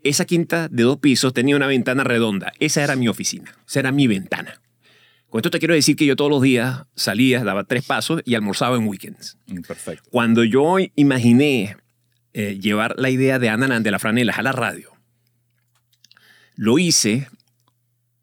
Esa 0.04 0.24
quinta 0.24 0.68
de 0.68 0.82
dos 0.84 0.98
pisos 0.98 1.32
tenía 1.34 1.56
una 1.56 1.66
ventana 1.66 2.04
redonda. 2.04 2.52
Esa 2.60 2.84
era 2.84 2.94
mi 2.96 3.08
oficina. 3.08 3.54
Esa 3.66 3.80
era 3.80 3.92
mi 3.92 4.06
ventana. 4.06 4.60
Con 5.28 5.40
esto 5.40 5.50
te 5.50 5.58
quiero 5.58 5.74
decir 5.74 5.96
que 5.96 6.06
yo 6.06 6.16
todos 6.16 6.30
los 6.30 6.40
días 6.40 6.84
salía, 6.94 7.44
daba 7.44 7.64
tres 7.64 7.84
pasos 7.84 8.22
y 8.24 8.34
almorzaba 8.34 8.76
en 8.76 8.86
weekends. 8.86 9.36
Mm, 9.46 9.60
Perfecto. 9.62 10.08
Cuando 10.10 10.44
yo 10.44 10.76
imaginé 10.94 11.76
eh, 12.32 12.58
llevar 12.60 12.94
la 12.98 13.10
idea 13.10 13.38
de 13.38 13.48
Ananan 13.50 13.82
de 13.82 13.90
las 13.90 14.00
franelas 14.00 14.38
a 14.38 14.42
la 14.42 14.52
radio, 14.52 14.90
lo 16.54 16.78
hice 16.78 17.28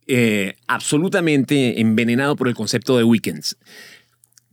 eh, 0.08 0.56
absolutamente 0.68 1.80
envenenado 1.82 2.36
por 2.36 2.48
el 2.48 2.56
concepto 2.56 2.98
de 2.98 3.04
weekends. 3.04 3.58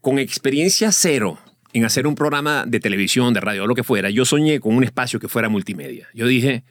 Con 0.01 0.19
experiencia 0.19 0.93
cero 0.93 1.39
en 1.73 1.85
hacer 1.85 2.07
un 2.07 2.15
programa 2.15 2.65
de 2.67 2.81
televisión, 2.81 3.33
de 3.35 3.41
radio, 3.41 3.65
o 3.65 3.67
lo 3.67 3.75
que 3.75 3.83
fuera, 3.83 4.11
yo 4.11 4.25
soñé 4.25 4.61
con 4.61 4.75
un 4.75 4.85
espacio 4.85 5.19
que 5.21 5.29
fuera 5.29 5.49
multimedia. 5.49 6.09
Yo 6.15 6.27
dije, 6.27 6.65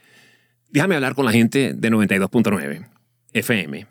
déjame 0.69 0.95
hablar 0.95 1.15
con 1.15 1.25
la 1.25 1.31
gente 1.31 1.73
de 1.73 1.91
92.9 1.91 2.87
FM 3.33 3.87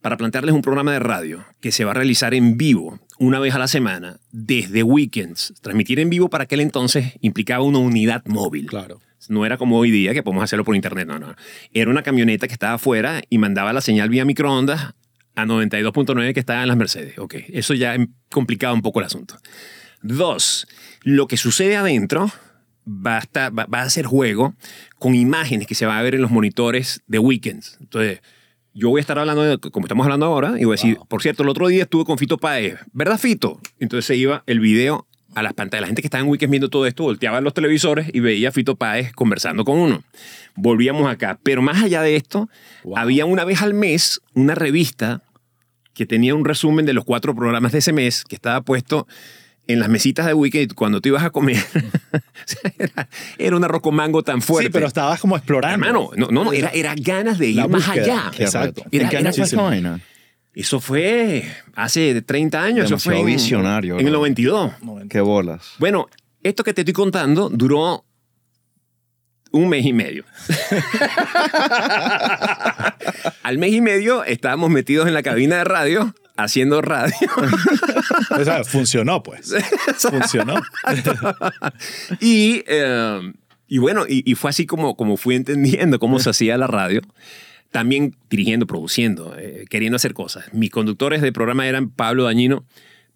para 0.00 0.16
plantearles 0.16 0.54
un 0.54 0.62
programa 0.62 0.92
de 0.92 1.00
radio 1.00 1.44
que 1.60 1.72
se 1.72 1.84
va 1.84 1.90
a 1.92 1.94
realizar 1.94 2.34
en 2.34 2.56
vivo 2.56 3.00
una 3.18 3.40
vez 3.40 3.54
a 3.54 3.58
la 3.58 3.68
semana 3.68 4.20
desde 4.30 4.82
weekends. 4.82 5.54
Transmitir 5.60 5.98
en 6.00 6.10
vivo 6.10 6.30
para 6.30 6.44
aquel 6.44 6.60
entonces 6.60 7.14
implicaba 7.20 7.64
una 7.64 7.78
unidad 7.78 8.24
móvil. 8.26 8.66
Claro. 8.66 9.00
No 9.28 9.44
era 9.44 9.58
como 9.58 9.76
hoy 9.78 9.90
día 9.90 10.14
que 10.14 10.22
podemos 10.22 10.44
hacerlo 10.44 10.64
por 10.64 10.76
internet, 10.76 11.06
no, 11.06 11.18
no. 11.18 11.34
Era 11.72 11.90
una 11.90 12.02
camioneta 12.02 12.46
que 12.46 12.52
estaba 12.52 12.74
afuera 12.74 13.20
y 13.28 13.38
mandaba 13.38 13.72
la 13.72 13.80
señal 13.80 14.08
vía 14.08 14.24
microondas 14.24 14.94
a 15.34 15.44
92.9 15.44 16.32
que 16.32 16.40
estaba 16.40 16.62
en 16.62 16.68
las 16.68 16.76
Mercedes. 16.76 17.18
Ok, 17.18 17.34
eso 17.48 17.74
ya 17.74 17.96
complicaba 18.30 18.72
un 18.72 18.82
poco 18.82 19.00
el 19.00 19.06
asunto. 19.06 19.36
Dos, 20.02 20.66
lo 21.02 21.26
que 21.26 21.36
sucede 21.36 21.76
adentro 21.76 22.30
va 22.86 23.16
a, 23.18 23.20
estar- 23.20 23.56
va, 23.56 23.66
va 23.66 23.82
a 23.82 23.90
ser 23.90 24.06
juego 24.06 24.54
con 24.98 25.14
imágenes 25.14 25.66
que 25.66 25.74
se 25.74 25.86
van 25.86 25.98
a 25.98 26.02
ver 26.02 26.14
en 26.14 26.22
los 26.22 26.30
monitores 26.30 27.02
de 27.06 27.18
weekends. 27.18 27.76
Entonces, 27.80 28.20
yo 28.74 28.90
voy 28.90 29.00
a 29.00 29.02
estar 29.02 29.18
hablando, 29.18 29.42
de, 29.42 29.58
como 29.58 29.86
estamos 29.86 30.04
hablando 30.04 30.26
ahora, 30.26 30.54
y 30.58 30.64
voy 30.64 30.72
a 30.74 30.76
decir, 30.76 30.96
Wow. 30.96 31.06
por 31.08 31.22
cierto, 31.22 31.42
el 31.42 31.48
otro 31.48 31.66
día 31.68 31.82
estuve 31.82 32.04
con 32.04 32.16
Fito 32.18 32.38
Páez, 32.38 32.78
¿verdad, 32.92 33.18
Fito? 33.18 33.60
Entonces 33.80 34.06
se 34.06 34.16
iba 34.16 34.44
el 34.46 34.60
video 34.60 35.06
a 35.34 35.42
las 35.42 35.52
pantallas. 35.52 35.82
La 35.82 35.86
gente 35.88 36.00
que 36.02 36.06
estaba 36.06 36.22
en 36.22 36.30
weekends 36.30 36.50
viendo 36.50 36.70
todo 36.70 36.86
esto 36.86 37.02
volteaba 37.02 37.40
los 37.40 37.52
televisores 37.54 38.08
y 38.12 38.20
veía 38.20 38.48
a 38.48 38.52
Fito 38.52 38.76
Páez 38.76 39.12
conversando 39.12 39.64
con 39.64 39.78
uno. 39.78 40.02
Volvíamos 40.54 41.10
acá. 41.10 41.38
Pero 41.42 41.60
más 41.60 41.82
allá 41.82 42.02
de 42.02 42.16
esto, 42.16 42.48
Wow. 42.84 42.96
había 42.98 43.26
una 43.26 43.44
vez 43.44 43.60
al 43.62 43.74
mes 43.74 44.20
una 44.34 44.54
revista 44.54 45.22
que 45.92 46.06
tenía 46.06 46.34
un 46.34 46.44
resumen 46.44 46.86
de 46.86 46.92
los 46.94 47.04
cuatro 47.04 47.34
programas 47.34 47.72
de 47.72 47.78
ese 47.78 47.92
mes 47.92 48.24
que 48.24 48.36
estaba 48.36 48.60
puesto 48.62 49.06
en 49.68 49.78
las 49.78 49.88
mesitas 49.88 50.26
de 50.26 50.34
weekend 50.34 50.74
cuando 50.74 51.00
tú 51.00 51.10
ibas 51.10 51.22
a 51.22 51.30
comer. 51.30 51.58
Era, 52.78 53.08
era 53.36 53.56
un 53.56 53.64
arroz 53.64 53.82
con 53.82 53.94
mango 53.94 54.22
tan 54.22 54.40
fuerte. 54.42 54.68
Sí, 54.68 54.72
pero 54.72 54.86
estabas 54.86 55.20
como 55.20 55.36
explorando. 55.36 55.74
Hermano, 55.74 56.10
no, 56.16 56.28
no, 56.30 56.44
no, 56.44 56.52
era, 56.52 56.70
era 56.70 56.94
ganas 56.96 57.38
de 57.38 57.48
ir 57.50 57.56
La 57.56 57.68
más 57.68 57.84
búsqueda. 57.86 58.28
allá. 58.28 58.32
Exacto. 58.38 58.84
Era- 58.90 59.04
¿En 59.04 59.10
qué 59.10 59.16
año 59.18 59.30
era- 59.30 59.62
vaina? 59.62 60.00
Eso 60.54 60.80
fue 60.80 61.44
hace 61.76 62.22
30 62.22 62.62
años. 62.62 62.86
Eso 62.86 62.98
fue 62.98 63.14
Demasiado 63.16 63.28
en- 63.28 63.36
visionario, 63.36 63.94
En 63.98 64.06
el 64.06 64.12
bro. 64.12 64.20
92. 64.20 64.72
Qué 65.10 65.20
bolas. 65.20 65.72
Bueno, 65.78 66.08
esto 66.42 66.64
que 66.64 66.72
te 66.74 66.80
estoy 66.80 66.94
contando 66.94 67.48
duró 67.50 68.04
un 69.52 69.68
mes 69.68 69.84
y 69.84 69.92
medio. 69.92 70.24
Al 73.42 73.58
mes 73.58 73.72
y 73.72 73.80
medio 73.80 74.24
estábamos 74.24 74.70
metidos 74.70 75.06
en 75.08 75.14
la 75.14 75.22
cabina 75.22 75.56
de 75.58 75.64
radio 75.64 76.14
haciendo 76.38 76.80
radio. 76.80 77.12
O 78.30 78.44
sea, 78.44 78.62
funcionó, 78.62 79.22
pues. 79.22 79.54
funcionó. 79.98 80.60
y, 82.20 82.62
eh, 82.66 83.32
y 83.66 83.78
bueno, 83.78 84.04
y, 84.08 84.22
y 84.30 84.34
fue 84.34 84.50
así 84.50 84.66
como, 84.66 84.96
como 84.96 85.16
fui 85.16 85.34
entendiendo 85.34 85.98
cómo 85.98 86.18
se 86.20 86.30
hacía 86.30 86.56
la 86.58 86.66
radio. 86.66 87.00
También 87.70 88.16
dirigiendo, 88.30 88.66
produciendo, 88.66 89.34
eh, 89.38 89.64
queriendo 89.68 89.96
hacer 89.96 90.14
cosas. 90.14 90.52
Mis 90.52 90.70
conductores 90.70 91.20
de 91.22 91.32
programa 91.32 91.66
eran 91.66 91.90
Pablo 91.90 92.24
Dañino, 92.24 92.64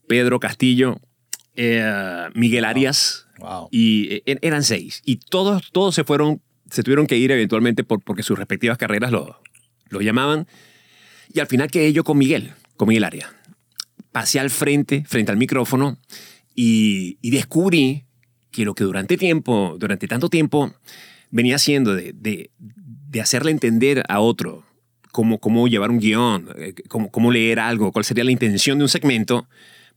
Pedro 0.08 0.40
Castillo, 0.40 1.00
eh, 1.56 2.28
Miguel 2.34 2.64
Arias, 2.64 3.26
Wow. 3.38 3.68
y 3.70 4.22
eh, 4.26 4.38
eran 4.42 4.62
seis. 4.62 5.02
Y 5.04 5.16
todos, 5.16 5.70
todos 5.72 5.94
se 5.94 6.04
fueron, 6.04 6.40
se 6.70 6.82
tuvieron 6.82 7.06
que 7.06 7.16
ir 7.16 7.30
eventualmente 7.30 7.84
por, 7.84 8.02
porque 8.02 8.22
sus 8.22 8.38
respectivas 8.38 8.78
carreras 8.78 9.10
lo, 9.10 9.40
lo 9.88 10.00
llamaban. 10.00 10.46
Y 11.32 11.40
al 11.40 11.46
final 11.46 11.70
quedé 11.70 11.92
yo 11.92 12.04
con 12.04 12.18
Miguel, 12.18 12.52
con 12.76 12.88
Miguel 12.88 13.04
Arias. 13.04 13.30
Pasé 14.12 14.40
al 14.40 14.50
frente, 14.50 15.04
frente 15.06 15.32
al 15.32 15.38
micrófono, 15.38 15.98
y, 16.54 17.18
y 17.22 17.30
descubrí 17.30 18.04
que 18.50 18.64
lo 18.64 18.74
que 18.74 18.84
durante 18.84 19.16
tiempo, 19.16 19.76
durante 19.78 20.06
tanto 20.06 20.28
tiempo, 20.28 20.74
venía 21.30 21.56
haciendo 21.56 21.94
de, 21.94 22.12
de, 22.12 22.50
de 22.58 23.20
hacerle 23.20 23.50
entender 23.50 24.02
a 24.08 24.20
otro 24.20 24.64
cómo, 25.12 25.38
cómo 25.38 25.68
llevar 25.68 25.90
un 25.90 25.98
guion, 25.98 26.48
eh, 26.56 26.74
cómo, 26.88 27.10
cómo 27.10 27.30
leer 27.30 27.60
algo, 27.60 27.92
cuál 27.92 28.04
sería 28.04 28.24
la 28.24 28.32
intención 28.32 28.78
de 28.78 28.84
un 28.84 28.88
segmento, 28.88 29.48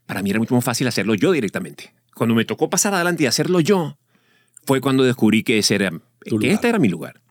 para 0.05 0.21
mí 0.21 0.29
era 0.29 0.39
mucho 0.39 0.55
más 0.55 0.63
fácil 0.63 0.87
hacerlo 0.87 1.15
yo 1.15 1.31
directamente. 1.31 1.93
Cuando 2.13 2.35
me 2.35 2.45
tocó 2.45 2.69
pasar 2.69 2.93
adelante 2.93 3.23
y 3.23 3.25
hacerlo 3.25 3.59
yo, 3.59 3.97
fue 4.65 4.81
cuando 4.81 5.03
descubrí 5.03 5.43
que, 5.43 5.57
ese 5.57 5.75
era, 5.75 5.91
que 6.39 6.51
este 6.51 6.69
era 6.69 6.79
mi 6.79 6.89
lugar. 6.89 7.21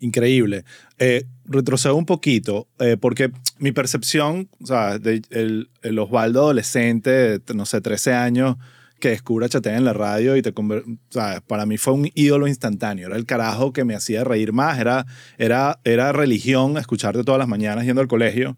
Increíble. 0.00 0.64
Eh, 0.98 1.26
retrocedo 1.44 1.94
un 1.94 2.06
poquito, 2.06 2.68
eh, 2.78 2.96
porque 2.98 3.30
mi 3.58 3.72
percepción, 3.72 4.48
o 4.62 4.66
sea, 4.66 4.98
de 4.98 5.22
el, 5.30 5.70
el 5.82 5.98
Osvaldo 5.98 6.40
adolescente, 6.40 7.40
no 7.54 7.66
sé, 7.66 7.80
13 7.80 8.14
años, 8.14 8.56
que 8.98 9.10
descubre 9.10 9.46
a 9.46 9.48
Chatea 9.48 9.76
en 9.76 9.84
la 9.84 9.92
radio 9.92 10.36
y 10.36 10.42
te 10.42 10.52
o 10.56 10.82
sea, 11.10 11.42
para 11.46 11.66
mí 11.66 11.76
fue 11.76 11.92
un 11.92 12.10
ídolo 12.14 12.46
instantáneo. 12.48 13.08
Era 13.08 13.16
el 13.16 13.26
carajo 13.26 13.72
que 13.72 13.84
me 13.84 13.94
hacía 13.94 14.24
reír 14.24 14.52
más. 14.52 14.78
Era, 14.78 15.06
era, 15.38 15.80
era 15.84 16.12
religión 16.12 16.78
escucharte 16.78 17.22
todas 17.22 17.38
las 17.38 17.48
mañanas 17.48 17.84
yendo 17.84 18.00
al 18.00 18.08
colegio. 18.08 18.56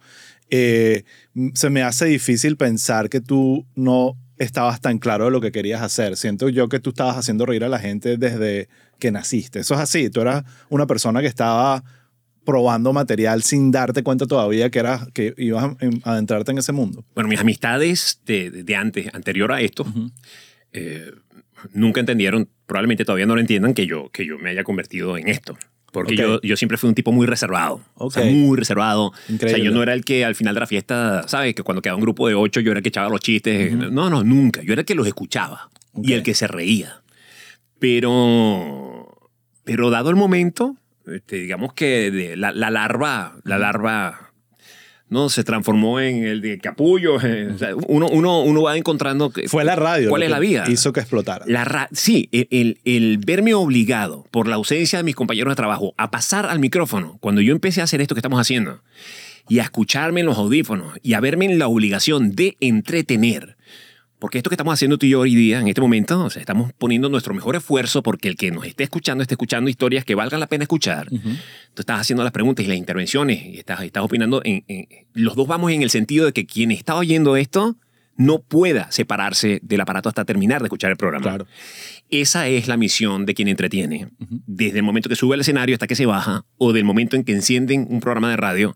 Eh, 0.51 1.05
se 1.55 1.71
me 1.71 1.83
hace 1.83 2.07
difícil 2.07 2.57
pensar 2.57 3.09
que 3.09 3.21
tú 3.21 3.67
no 3.75 4.17
estabas 4.39 4.81
tan 4.81 4.99
claro 4.99 5.27
de 5.27 5.31
lo 5.33 5.41
que 5.41 5.51
querías 5.51 5.83
hacer. 5.83 6.17
Siento 6.17 6.49
yo 6.49 6.69
que 6.69 6.79
tú 6.79 6.91
estabas 6.91 7.17
haciendo 7.17 7.45
reír 7.45 7.65
a 7.65 7.69
la 7.69 7.81
gente 7.81 8.17
desde 8.17 8.69
que 9.01 9.11
naciste. 9.11 9.61
Eso 9.61 9.75
es 9.75 9.81
así. 9.81 10.09
Tú 10.09 10.21
eras 10.21 10.45
una 10.69 10.87
persona 10.87 11.21
que 11.21 11.27
estaba 11.27 11.83
probando 12.49 12.95
material 12.95 13.43
sin 13.43 13.71
darte 13.71 14.03
cuenta 14.03 14.25
todavía 14.25 14.71
que, 14.71 14.79
eras, 14.79 15.07
que 15.13 15.35
ibas 15.37 15.65
a, 15.65 15.77
a 16.05 16.13
adentrarte 16.15 16.51
en 16.51 16.57
ese 16.57 16.73
mundo. 16.73 17.05
Bueno, 17.15 17.29
mis 17.29 17.39
amistades 17.41 18.23
de, 18.25 18.51
de 18.51 18.75
antes, 18.75 19.15
anterior 19.15 19.53
a 19.53 19.61
esto, 19.61 19.85
eh, 20.73 21.13
nunca 21.75 22.01
entendieron, 22.01 22.49
probablemente 22.65 23.05
todavía 23.05 23.27
no 23.27 23.35
lo 23.35 23.43
entiendan, 23.43 23.75
que 23.75 23.87
yo, 23.87 24.09
que 24.11 24.25
yo 24.25 24.39
me 24.39 24.49
haya 24.49 24.65
convertido 24.65 25.19
en 25.19 25.29
esto. 25.29 25.59
Porque 25.93 26.17
yo, 26.17 26.41
yo 26.41 26.57
siempre 26.57 26.79
fui 26.79 26.89
un 26.89 26.95
tipo 26.95 27.13
muy 27.13 27.27
reservado. 27.27 27.83
O 27.97 28.11
sea, 28.11 28.23
Ok. 28.25 28.31
muy 28.31 28.57
reservado. 28.57 29.09
O 29.09 29.13
sea, 29.15 29.35
Increíble. 29.35 29.65
yo 29.65 29.71
no 29.71 29.83
era 29.83 29.93
el 29.93 30.03
que 30.07 30.25
al 30.25 30.35
final 30.35 30.55
de 30.55 30.61
la 30.61 30.67
fiesta, 30.67 31.29
¿sabes? 31.29 31.55
Que 31.55 31.63
cuando 31.63 31.83
quedaba 31.83 31.97
un 31.97 32.03
grupo 32.03 32.29
de 32.29 32.35
ocho, 32.35 32.61
yo 32.61 32.71
era 32.71 32.79
el 32.79 32.83
que 32.83 32.89
echaba 32.89 33.11
los 33.11 33.21
chistes. 33.21 33.73
No, 33.75 34.09
no, 34.09 34.25
nunca. 34.25 34.63
Yo 34.63 34.73
era 34.73 34.81
el 34.81 34.87
que 34.87 34.95
los 34.95 35.07
escuchaba 35.07 35.69
y 36.03 36.15
el 36.15 36.23
que 36.23 36.33
se 36.35 36.47
reía. 36.47 37.03
Pero, 37.79 39.31
pero 39.65 39.91
dado 39.91 40.09
el 40.11 40.17
momento, 40.17 40.77
este, 41.15 41.37
digamos 41.37 41.73
que 41.75 42.11
de- 42.11 42.37
la, 42.37 42.53
la 42.53 42.71
larva, 42.71 43.37
la 43.45 43.59
larva, 43.59 44.33
no 45.11 45.31
se 45.31 45.43
transformó 45.43 46.01
en 46.01 46.25
el 46.25 46.41
de 46.43 46.59
capullo. 46.59 47.15
o 47.55 47.59
sea, 47.59 47.75
uno, 47.87 48.09
uno, 48.09 48.43
uno 48.43 48.63
va 48.63 48.77
encontrando 48.77 49.31
que- 49.31 49.49
Fue 49.49 49.65
la 49.65 49.75
radio. 49.77 50.11
¿Cuál 50.11 50.23
es 50.23 50.31
la 50.31 50.39
vida? 50.39 50.65
Hizo 50.69 50.93
que 50.93 51.01
explotara. 51.01 51.45
La 51.49 51.65
ra- 51.65 51.89
sí, 51.93 52.29
el, 52.33 52.47
el- 52.51 52.79
el 52.85 53.19
verme 53.19 53.55
obligado 53.55 54.27
por 54.31 54.49
la 54.49 54.57
ausencia 54.57 54.99
de 54.99 55.05
mis 55.05 55.15
compañeros 55.15 55.51
de 55.53 55.57
trabajo 55.57 55.95
a 55.97 56.11
pasar 56.11 56.47
al 56.47 56.59
micrófono 56.59 57.17
cuando 57.21 57.41
yo 57.41 57.53
empecé 57.53 57.81
a 57.81 57.85
hacer 57.85 58.01
esto 58.01 58.15
que 58.15 58.19
estamos 58.21 58.41
haciendo 58.41 58.83
y 59.49 59.61
a 59.61 59.63
escucharme 59.63 60.21
en 60.21 60.27
los 60.27 60.37
audífonos 60.37 60.99
y 61.03 61.15
a 61.15 61.21
verme 61.21 61.47
en 61.47 61.59
la 61.59 61.69
obligación 61.69 62.33
de 62.37 62.57
entretener. 62.61 63.57
Porque 64.19 64.39
esto 64.39 64.51
que 64.51 64.55
estamos 64.55 64.75
haciendo 64.75 64.99
tú 64.99 65.07
y 65.07 65.11
yo 65.11 65.21
hoy 65.21 65.35
día, 65.35 65.61
en 65.61 65.69
este 65.69 65.81
momento, 65.81 66.25
o 66.25 66.31
sea, 66.31 66.41
estamos 66.41 66.73
poniendo 66.73 67.09
nuestro 67.09 67.35
mejor 67.35 67.55
esfuerzo 67.55 68.03
porque 68.03 68.29
el 68.29 68.37
que 68.37 68.51
nos 68.51 68.67
esté 68.67 68.83
escuchando 68.85 69.23
esté 69.23 69.35
escuchando 69.35 69.71
historias 69.71 70.05
que 70.05 70.15
valgan 70.17 70.41
la 70.41 70.49
pena 70.49 70.65
escuchar. 70.65 71.09
Tú 71.09 71.83
estás 71.83 72.01
haciendo 72.01 72.25
las 72.25 72.33
preguntas 72.33 72.65
y 72.65 72.69
las 72.69 72.77
intervenciones 72.77 73.45
y 73.47 73.59
estás, 73.59 73.81
estás 73.83 74.03
opinando. 74.03 74.41
En, 74.45 74.65
en- 74.67 74.89
los 75.15 75.37
dos 75.37 75.47
vamos 75.47 75.71
en 75.71 75.83
el 75.83 75.91
sentido 75.91 76.27
de 76.27 76.33
que 76.33 76.47
quien 76.47 76.73
está 76.73 76.97
oyendo 76.97 77.37
esto 77.37 77.77
no 78.17 78.41
pueda 78.41 78.91
separarse 78.91 79.61
del 79.63 79.81
aparato 79.81 80.09
hasta 80.09 80.25
terminar 80.25 80.61
de 80.63 80.67
escuchar 80.67 80.91
el 80.91 80.97
programa. 80.97 81.23
Claro. 81.23 81.47
Esa 82.11 82.49
es 82.49 82.67
la 82.67 82.77
misión 82.77 83.25
de 83.25 83.35
quien 83.35 83.47
entretiene. 83.47 84.09
Desde 84.19 84.79
el 84.79 84.83
momento 84.83 85.09
que 85.09 85.15
sube 85.15 85.35
al 85.35 85.41
escenario 85.43 85.77
hasta 85.77 85.87
que 85.87 85.95
se 85.95 86.07
baja, 86.07 86.45
o 86.57 86.73
del 86.73 86.83
momento 86.85 87.15
en 87.15 87.23
que 87.23 87.31
encienden 87.33 87.87
un 87.89 88.01
programa 88.01 88.31
de 88.31 88.37
radio 88.37 88.75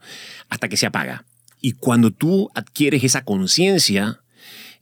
hasta 0.49 0.69
que 0.69 0.77
se 0.77 0.87
apaga. 0.87 1.25
Y 1.61 1.73
cuando 1.73 2.13
tú 2.13 2.51
adquieres 2.55 3.03
esa 3.03 3.25
conciencia, 3.25 4.21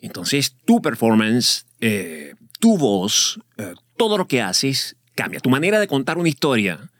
entonces 0.01 0.57
tu 0.65 0.81
performance, 0.83 1.67
eh, 1.81 2.35
tu 2.59 2.77
voz, 2.79 3.41
eh, 3.59 3.75
todo 3.97 4.17
lo 4.19 4.27
que 4.27 4.41
haces 4.43 4.97
cambia. 5.15 5.41
Tu 5.41 5.51
manera 5.51 5.79
de 5.81 5.87
contar 5.87 6.19
una 6.19 6.29
historia 6.29 6.91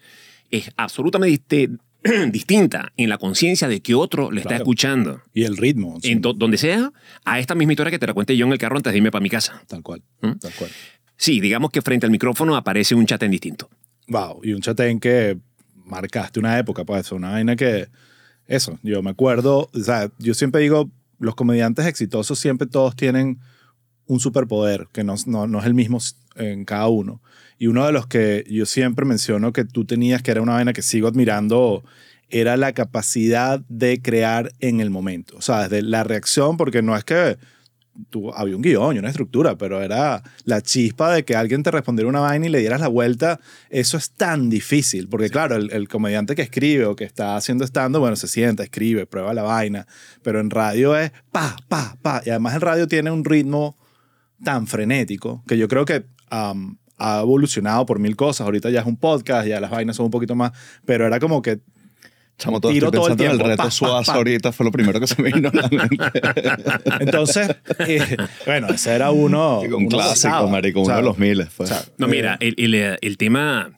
es 0.51 0.71
absolutamente 0.77 1.71
distinta 2.31 2.93
en 2.97 3.09
la 3.09 3.19
conciencia 3.19 3.69
de 3.69 3.81
que 3.81 3.95
otro 3.95 4.31
le 4.31 4.41
está 4.41 4.49
Claro. 4.51 4.63
escuchando. 4.65 5.23
Y 5.35 5.45
el 5.45 5.57
ritmo. 5.57 5.99
sí, 6.03 6.13
En 6.13 6.21
do- 6.21 6.33
donde 6.33 6.57
sea, 6.59 6.93
a 7.25 7.39
esta 7.39 7.55
misma 7.55 7.73
historia 7.75 7.91
que 7.91 7.99
te 7.99 8.07
la 8.07 8.15
cuente 8.15 8.37
yo 8.37 8.47
en 8.47 8.53
el 8.53 8.59
carro 8.59 8.77
antes 8.77 8.93
de 8.93 8.97
irme 8.99 9.11
para 9.11 9.23
mi 9.23 9.31
casa. 9.31 9.63
Tal 9.67 9.83
cual. 9.83 10.03
¿Mm? 10.23 10.33
Tal 10.41 10.53
cual. 10.55 10.71
Sí, 11.17 11.41
digamos 11.41 11.71
que 11.71 11.83
frente 11.83 12.07
al 12.07 12.13
micrófono 12.13 12.57
aparece 12.57 12.95
un 12.95 13.05
chat 13.07 13.23
en 13.23 13.31
distinto. 13.31 13.69
Wow. 14.09 14.41
Y 14.43 14.53
un 14.55 14.63
chatén 14.63 14.99
que 14.99 15.39
marcaste 15.85 16.41
una 16.41 16.59
época, 16.59 16.85
pues, 16.85 17.13
una 17.13 17.31
vaina 17.33 17.55
que. 17.57 17.89
Eso, 18.47 18.79
yo 18.83 19.03
me 19.03 19.11
acuerdo. 19.11 19.69
O 19.73 19.79
sea, 19.79 20.11
yo 20.19 20.35
siempre 20.35 20.63
digo, 20.63 20.91
los 21.21 21.37
comediantes 21.37 21.87
exitosos 21.87 22.39
siempre 22.39 22.67
todos 22.67 22.97
tienen 22.97 23.39
un 24.07 24.19
superpoder 24.19 24.89
que 24.93 25.05
no, 25.05 25.15
no, 25.27 25.47
no 25.47 25.61
es 25.61 25.67
el 25.67 25.75
mismo 25.75 25.99
en 26.35 26.65
cada 26.65 26.89
uno. 26.89 27.23
Y 27.59 27.69
uno 27.69 27.87
de 27.87 27.93
los 27.93 28.07
que 28.07 28.45
yo 28.51 28.67
siempre 28.67 29.05
menciono 29.05 29.53
que 29.53 29.65
tú 29.65 29.85
tenías, 29.85 30.23
que 30.23 30.33
era 30.33 30.43
una 30.43 30.55
vaina 30.55 30.73
que 30.73 30.83
sigo 30.83 31.07
admirando, 31.07 31.85
era 32.31 32.57
la 32.57 32.73
capacidad 32.73 33.61
de 33.69 34.01
crear 34.01 34.53
en 34.61 34.81
el 34.81 34.91
momento. 34.91 35.37
O 35.37 35.43
sea, 35.43 35.69
desde 35.69 35.83
la 35.83 36.03
reacción, 36.03 36.57
porque 36.57 36.83
no 36.83 36.97
es 36.97 37.05
que 37.05 37.37
tú, 38.09 38.33
había 38.33 38.57
un 38.57 38.63
guion 38.63 38.97
y 38.97 38.99
una 38.99 39.09
estructura, 39.09 39.57
pero 39.59 39.83
era 39.83 40.23
la 40.45 40.63
chispa 40.63 41.13
de 41.13 41.25
que 41.25 41.37
alguien 41.37 41.63
te 41.63 41.71
respondiera 41.71 42.09
una 42.09 42.21
vaina 42.21 42.47
y 42.47 42.49
le 42.49 42.61
dieras 42.61 42.81
la 42.81 42.89
vuelta. 42.89 43.41
Eso 43.69 43.97
es 43.97 44.13
tan 44.13 44.49
difícil, 44.49 45.09
porque 45.09 45.29
claro, 45.29 45.57
el, 45.57 45.71
el 45.73 45.89
comediante 45.89 46.35
que 46.35 46.43
escribe 46.43 46.87
o 46.87 46.97
que 46.97 47.05
está 47.05 47.37
haciendo 47.37 47.65
stand 47.65 47.97
bueno, 47.97 48.17
se 48.17 48.29
sienta, 48.29 48.63
escribe, 48.63 49.07
prueba 49.07 49.35
la 49.35 49.43
vaina, 49.43 49.87
pero 50.23 50.41
en 50.41 50.51
radio 50.51 50.97
es 50.97 51.13
pa, 51.31 51.57
pa, 51.69 51.97
pa. 52.01 52.23
Y 52.25 52.31
además 52.31 52.55
el 52.55 52.61
radio 52.61 52.89
tiene 52.89 53.11
un 53.11 53.25
ritmo 53.25 53.77
tan 54.43 54.67
frenético 54.67 55.43
que 55.47 55.59
yo 55.59 55.69
creo 55.69 55.85
que 55.85 56.07
um, 56.31 56.77
ha 56.99 57.21
evolucionado 57.21 57.87
por 57.87 57.99
mil 57.99 58.17
cosas. 58.17 58.45
Ahorita 58.45 58.71
ya 58.71 58.81
es 58.81 58.87
un 58.87 58.97
podcast, 58.97 59.47
ya 59.47 59.61
las 59.61 59.71
vainas 59.71 59.97
son 59.97 60.07
un 60.07 60.11
poquito 60.11 60.35
más, 60.35 60.53
pero 60.85 61.07
era 61.07 61.19
como 61.19 61.43
que 61.43 61.61
Chamo, 62.41 62.61
todo 62.61 62.73
Tiro 62.73 62.87
estoy 62.87 62.99
todo 62.99 63.07
el 63.09 63.13
en 63.13 63.21
el 63.21 63.27
tiempo, 63.29 63.45
reto 63.47 63.57
pa, 63.59 63.65
pa, 63.65 63.71
Suazo 63.71 64.13
pa. 64.13 64.19
ahorita, 64.19 64.51
fue 64.53 64.65
lo 64.65 64.73
primero 64.73 64.99
que 64.99 65.07
se 65.07 65.21
me 65.23 65.31
vino 65.31 65.51
a 65.51 65.57
la 65.57 65.69
mente. 65.69 65.97
Entonces, 67.01 67.51
eh, 67.87 68.17
bueno, 68.47 68.69
ese 68.69 68.95
era 68.95 69.11
uno. 69.11 69.61
un 69.61 69.75
uno 69.75 69.89
clásico, 69.89 70.49
marico, 70.49 70.81
uno 70.81 70.87
¿sabes? 70.89 71.03
de 71.05 71.09
los 71.09 71.19
miles. 71.19 71.49
pues. 71.57 71.71
O 71.71 71.75
sea, 71.75 71.85
No, 71.99 72.07
eh, 72.07 72.11
mira, 72.11 72.37
el, 72.41 72.55
el, 72.57 72.99
el 73.01 73.17
tema, 73.19 73.71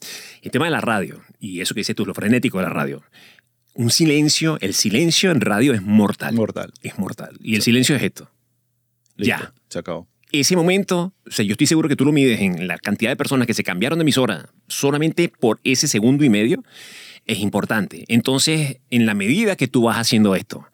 el 0.43 0.51
tema 0.51 0.67
de 0.67 0.71
la 0.71 0.81
radio, 0.81 1.21
y 1.41 1.61
eso 1.61 1.75
que 1.75 1.81
dices 1.81 1.97
tú, 1.97 2.07
lo 2.07 2.15
frenético 2.15 2.59
de 2.59 2.65
la 2.65 2.71
radio, 2.71 3.03
un 3.75 3.91
silencio, 3.91 4.59
el 4.61 4.75
silencio 4.75 5.31
en 5.31 5.41
radio 5.41 5.75
es 5.75 5.83
mortal. 5.83 6.35
Mortal. 6.35 6.73
Es 6.83 6.99
mortal. 6.99 7.37
Y 7.43 7.57
el 7.57 7.63
silencio 7.63 7.97
es 7.97 8.03
esto. 8.03 8.31
listo, 9.17 9.37
Ya. 9.37 9.53
Se 9.69 9.79
acabó. 9.81 10.07
Ese 10.31 10.57
momento, 10.57 11.13
o 11.27 11.31
sea, 11.31 11.45
yo 11.45 11.53
estoy 11.53 11.67
seguro 11.67 11.91
que 11.91 11.97
tú 11.97 12.07
lo 12.07 12.13
mides 12.13 12.41
en 12.41 12.67
la 12.67 12.79
cantidad 12.79 13.11
de 13.11 13.17
personas 13.17 13.47
que 13.47 13.53
se 13.53 13.63
cambiaron 13.65 13.99
de 13.99 14.03
emisora 14.03 14.49
solamente 14.67 15.29
por 15.29 15.61
ese 15.63 15.89
segundo 15.89 16.25
y 16.25 16.31
medio, 16.31 16.63
es 17.27 17.39
importante. 17.39 18.05
Entonces, 18.09 18.79
en 18.91 19.07
la 19.07 19.15
medida 19.15 19.57
que 19.57 19.69
tú 19.69 19.83
vas 19.83 19.97
haciendo 19.99 20.35
esto, 20.35 20.67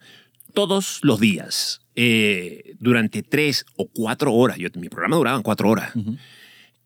todos 0.53 0.99
los 1.03 1.19
días, 1.19 1.81
eh, 1.95 2.73
durante 2.79 3.21
tres 3.23 3.65
o 3.75 3.87
cuatro 3.87 4.33
horas, 4.33 4.57
yo, 4.57 4.69
mi 4.75 4.89
programa 4.89 5.15
duraba 5.17 5.41
cuatro 5.41 5.69
horas, 5.69 5.91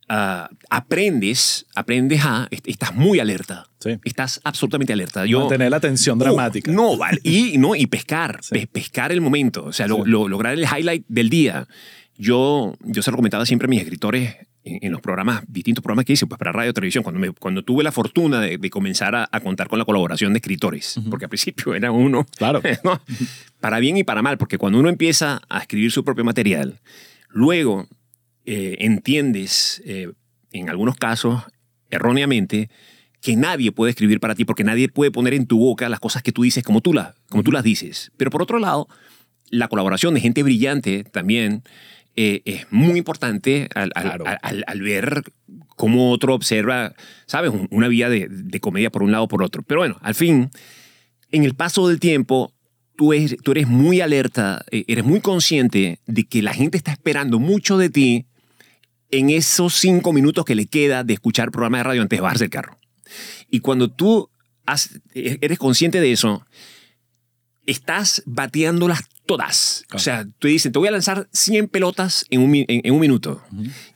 ah, 0.10 0.50
aprendes, 0.70 1.66
aprendes 1.76 2.22
a, 2.26 2.48
est- 2.52 2.68
estás 2.68 2.94
muy 2.94 3.20
alerta. 3.20 3.68
Sí. 3.80 3.92
Estás 4.04 4.42
absolutamente 4.44 4.94
alerta. 4.94 5.26
Yo, 5.26 5.42
Mantener 5.42 5.72
la 5.72 5.80
tensión 5.80 6.20
dramática. 6.20 6.72
no, 6.72 6.98
vale. 6.98 7.20
Y, 7.24 7.58
no, 7.58 7.76
y 7.76 7.88
pescar, 7.88 8.40
Sí. 8.42 8.66
pescar 8.66 9.12
el 9.12 9.22
momento, 9.22 9.66
o 9.66 9.74
sea, 9.74 9.88
lo- 9.88 10.04
Sí. 10.04 10.10
lo- 10.10 10.28
lograr 10.28 10.54
el 10.54 10.64
highlight 10.66 11.06
del 11.08 11.30
día. 11.30 11.68
Yo, 12.18 12.76
yo 12.84 13.02
se 13.02 13.12
lo 13.12 13.18
comentaba 13.18 13.46
siempre 13.46 13.66
a 13.66 13.70
mis 13.70 13.80
escritores 13.82 14.36
en, 14.64 14.80
en 14.82 14.92
los 14.92 15.02
programas, 15.02 15.44
distintos 15.48 15.82
programas 15.84 16.06
que 16.06 16.14
hice, 16.14 16.26
pues 16.28 16.38
para 16.40 16.52
radio 16.52 16.74
televisión, 16.74 17.04
cuando, 17.04 17.20
me- 17.20 17.32
cuando 17.32 17.64
tuve 17.64 17.84
la 17.84 17.92
fortuna 17.92 18.40
de, 18.42 18.58
de 18.58 18.70
comenzar 18.70 19.16
a, 19.16 19.28
a 19.32 19.40
contar 19.42 19.68
con 19.68 19.80
la 19.80 19.86
colaboración 19.86 20.34
de 20.34 20.38
escritores, 20.38 21.00
porque 21.10 21.26
al 21.26 21.30
principio 21.30 21.76
era 21.76 21.92
uno, 21.92 22.26
Claro. 22.38 22.62
¿no? 22.84 23.02
para 23.60 23.80
bien 23.80 23.98
y 23.98 24.04
para 24.04 24.22
mal, 24.22 24.38
porque 24.38 24.58
cuando 24.58 24.80
uno 24.80 24.90
empieza 24.90 25.42
a 25.50 25.60
escribir 25.60 25.92
su 25.92 26.04
propio 26.04 26.24
material, 26.24 26.80
luego 27.30 27.88
eh, 28.46 28.78
entiendes, 28.80 29.82
eh, 29.86 30.12
en 30.52 30.70
algunos 30.70 30.96
casos, 30.96 31.44
erróneamente, 31.90 32.70
que 33.22 33.36
nadie 33.38 33.72
puede 33.72 33.92
escribir 33.92 34.20
para 34.20 34.36
ti, 34.36 34.44
porque 34.46 34.64
nadie 34.66 34.90
puede 34.90 35.12
poner 35.12 35.34
en 35.34 35.46
tu 35.48 35.58
boca 35.60 35.88
las 35.88 36.00
cosas 36.02 36.24
que 36.24 36.32
tú 36.34 36.44
dices 36.44 36.64
como 36.64 36.82
tú, 36.82 36.94
la- 36.94 37.16
como 37.30 37.44
tú 37.44 37.52
las 37.52 37.64
dices. 37.64 38.12
Pero 38.18 38.30
por 38.32 38.42
otro 38.42 38.60
lado, 38.60 38.88
la 39.50 39.68
colaboración 39.68 40.14
de 40.14 40.20
gente 40.20 40.44
brillante 40.44 41.04
también 41.06 41.64
eh, 42.16 42.42
es 42.46 42.68
muy 42.72 42.98
importante 43.00 43.70
al, 43.76 43.92
al- 43.96 44.04
Claro. 44.04 44.28
al- 44.28 44.40
al- 44.42 44.64
al 44.68 44.82
ver 44.82 45.24
cómo 45.76 46.12
otro 46.12 46.36
observa, 46.36 46.94
¿sabes? 47.26 47.52
Un- 47.52 47.68
Una 47.72 47.88
vía 47.88 48.10
de, 48.10 48.28
de 48.30 48.60
comedia 48.60 48.90
por 48.92 49.04
un 49.04 49.12
lado 49.12 49.24
o 49.26 49.28
por 49.28 49.42
otro. 49.44 49.64
Pero 49.64 49.82
bueno, 49.82 49.98
al 50.02 50.14
fin, 50.16 50.50
en 51.32 51.44
el 51.44 51.56
paso 51.56 51.88
del 51.88 52.00
tiempo, 52.00 52.54
tú 52.96 53.14
eres, 53.14 53.38
tú 53.44 53.52
eres 53.52 53.68
muy 53.68 54.02
alerta, 54.02 54.64
eh, 54.72 54.84
eres 54.88 55.04
muy 55.04 55.20
consciente 55.22 56.00
de 56.06 56.24
que 56.26 56.42
la 56.44 56.54
gente 56.54 56.78
está 56.78 56.92
esperando 56.92 57.40
mucho 57.40 57.78
de 57.78 57.90
ti 57.90 58.26
en 59.10 59.30
esos 59.32 59.74
cinco 59.76 60.14
minutos 60.14 60.46
que 60.46 60.56
le 60.56 60.68
queda 60.68 61.04
de 61.04 61.14
escuchar 61.14 61.52
programa 61.52 61.78
de 61.80 61.84
radio 61.84 62.02
antes 62.04 62.18
de 62.18 62.22
bajarse 62.22 62.44
el 62.46 62.50
carro. 62.52 62.78
Y 63.50 63.60
cuando 63.60 63.90
tú 63.90 64.30
has- 64.66 65.00
e-, 65.16 65.38
eres 65.42 65.58
consciente 65.58 66.00
de 66.02 66.12
eso, 66.12 66.46
estás 67.66 68.22
bateándolas 68.26 69.02
todas. 69.26 69.86
O 69.94 70.00
sea, 70.00 70.26
te 70.40 70.50
dicen, 70.50 70.72
te 70.74 70.80
voy 70.80 70.90
a 70.90 70.92
lanzar 70.92 71.28
100 71.32 71.70
pelotas 71.70 72.26
en 72.30 72.42
un, 72.42 72.52
mi- 72.52 72.66
en, 72.68 72.82
en 72.84 72.94
un 72.94 73.00
minuto. 73.00 73.42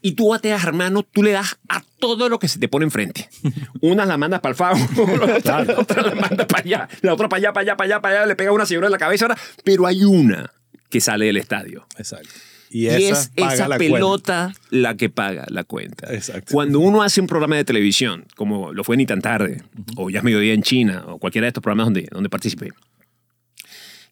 Y 0.01 0.13
tú 0.13 0.29
bateas, 0.29 0.63
hermano, 0.63 1.03
tú 1.03 1.21
le 1.21 1.31
das 1.31 1.57
a 1.67 1.83
todo 1.99 2.29
lo 2.29 2.39
que 2.39 2.47
se 2.47 2.59
te 2.59 2.69
pone 2.69 2.85
enfrente. 2.85 3.29
Una 3.81 4.05
la 4.05 4.17
mandas 4.17 4.39
para 4.39 4.51
el 4.51 4.55
fago, 4.55 4.77
la 5.25 5.35
otra, 5.37 5.63
la 5.65 5.79
otra 5.79 6.01
la 6.01 6.15
mandas 6.15 6.45
para 6.47 6.63
allá, 6.63 6.89
la 7.01 7.13
otra 7.13 7.27
para 7.27 7.39
allá, 7.39 7.53
para 7.53 7.61
allá, 7.63 7.75
para 7.77 7.85
allá, 7.87 8.01
para 8.01 8.15
allá, 8.19 8.25
le 8.25 8.35
pega 8.37 8.51
una 8.53 8.65
señora 8.65 8.87
en 8.87 8.91
la 8.93 8.97
cabeza, 8.97 9.25
ahora, 9.25 9.37
pero 9.63 9.85
hay 9.85 10.03
una 10.03 10.51
que 10.89 11.01
sale 11.01 11.25
del 11.25 11.37
estadio. 11.37 11.85
Exacto. 11.97 12.29
Y, 12.69 12.87
es 12.87 13.29
paga 13.35 13.53
esa 13.53 13.67
la 13.69 13.77
cuenta. 13.77 13.93
pelota 13.95 14.53
la 14.71 14.95
que 14.97 15.09
paga 15.09 15.45
la 15.49 15.63
cuenta. 15.63 16.13
Exacto. 16.13 16.53
Cuando 16.53 16.79
uno 16.81 17.01
hace 17.01 17.21
un 17.21 17.27
programa 17.27 17.55
de 17.55 17.63
televisión, 17.63 18.25
como 18.35 18.73
lo 18.73 18.83
fue 18.83 18.97
Ni 18.97 19.05
tan 19.05 19.21
tarde, 19.21 19.63
o 19.95 20.09
Ya 20.09 20.19
es 20.19 20.23
mediodía 20.25 20.53
en 20.53 20.63
China, 20.63 21.03
o 21.07 21.17
cualquiera 21.17 21.45
de 21.45 21.49
estos 21.49 21.61
programas 21.63 21.87
donde, 21.87 22.07
donde 22.11 22.29
participé, 22.29 22.71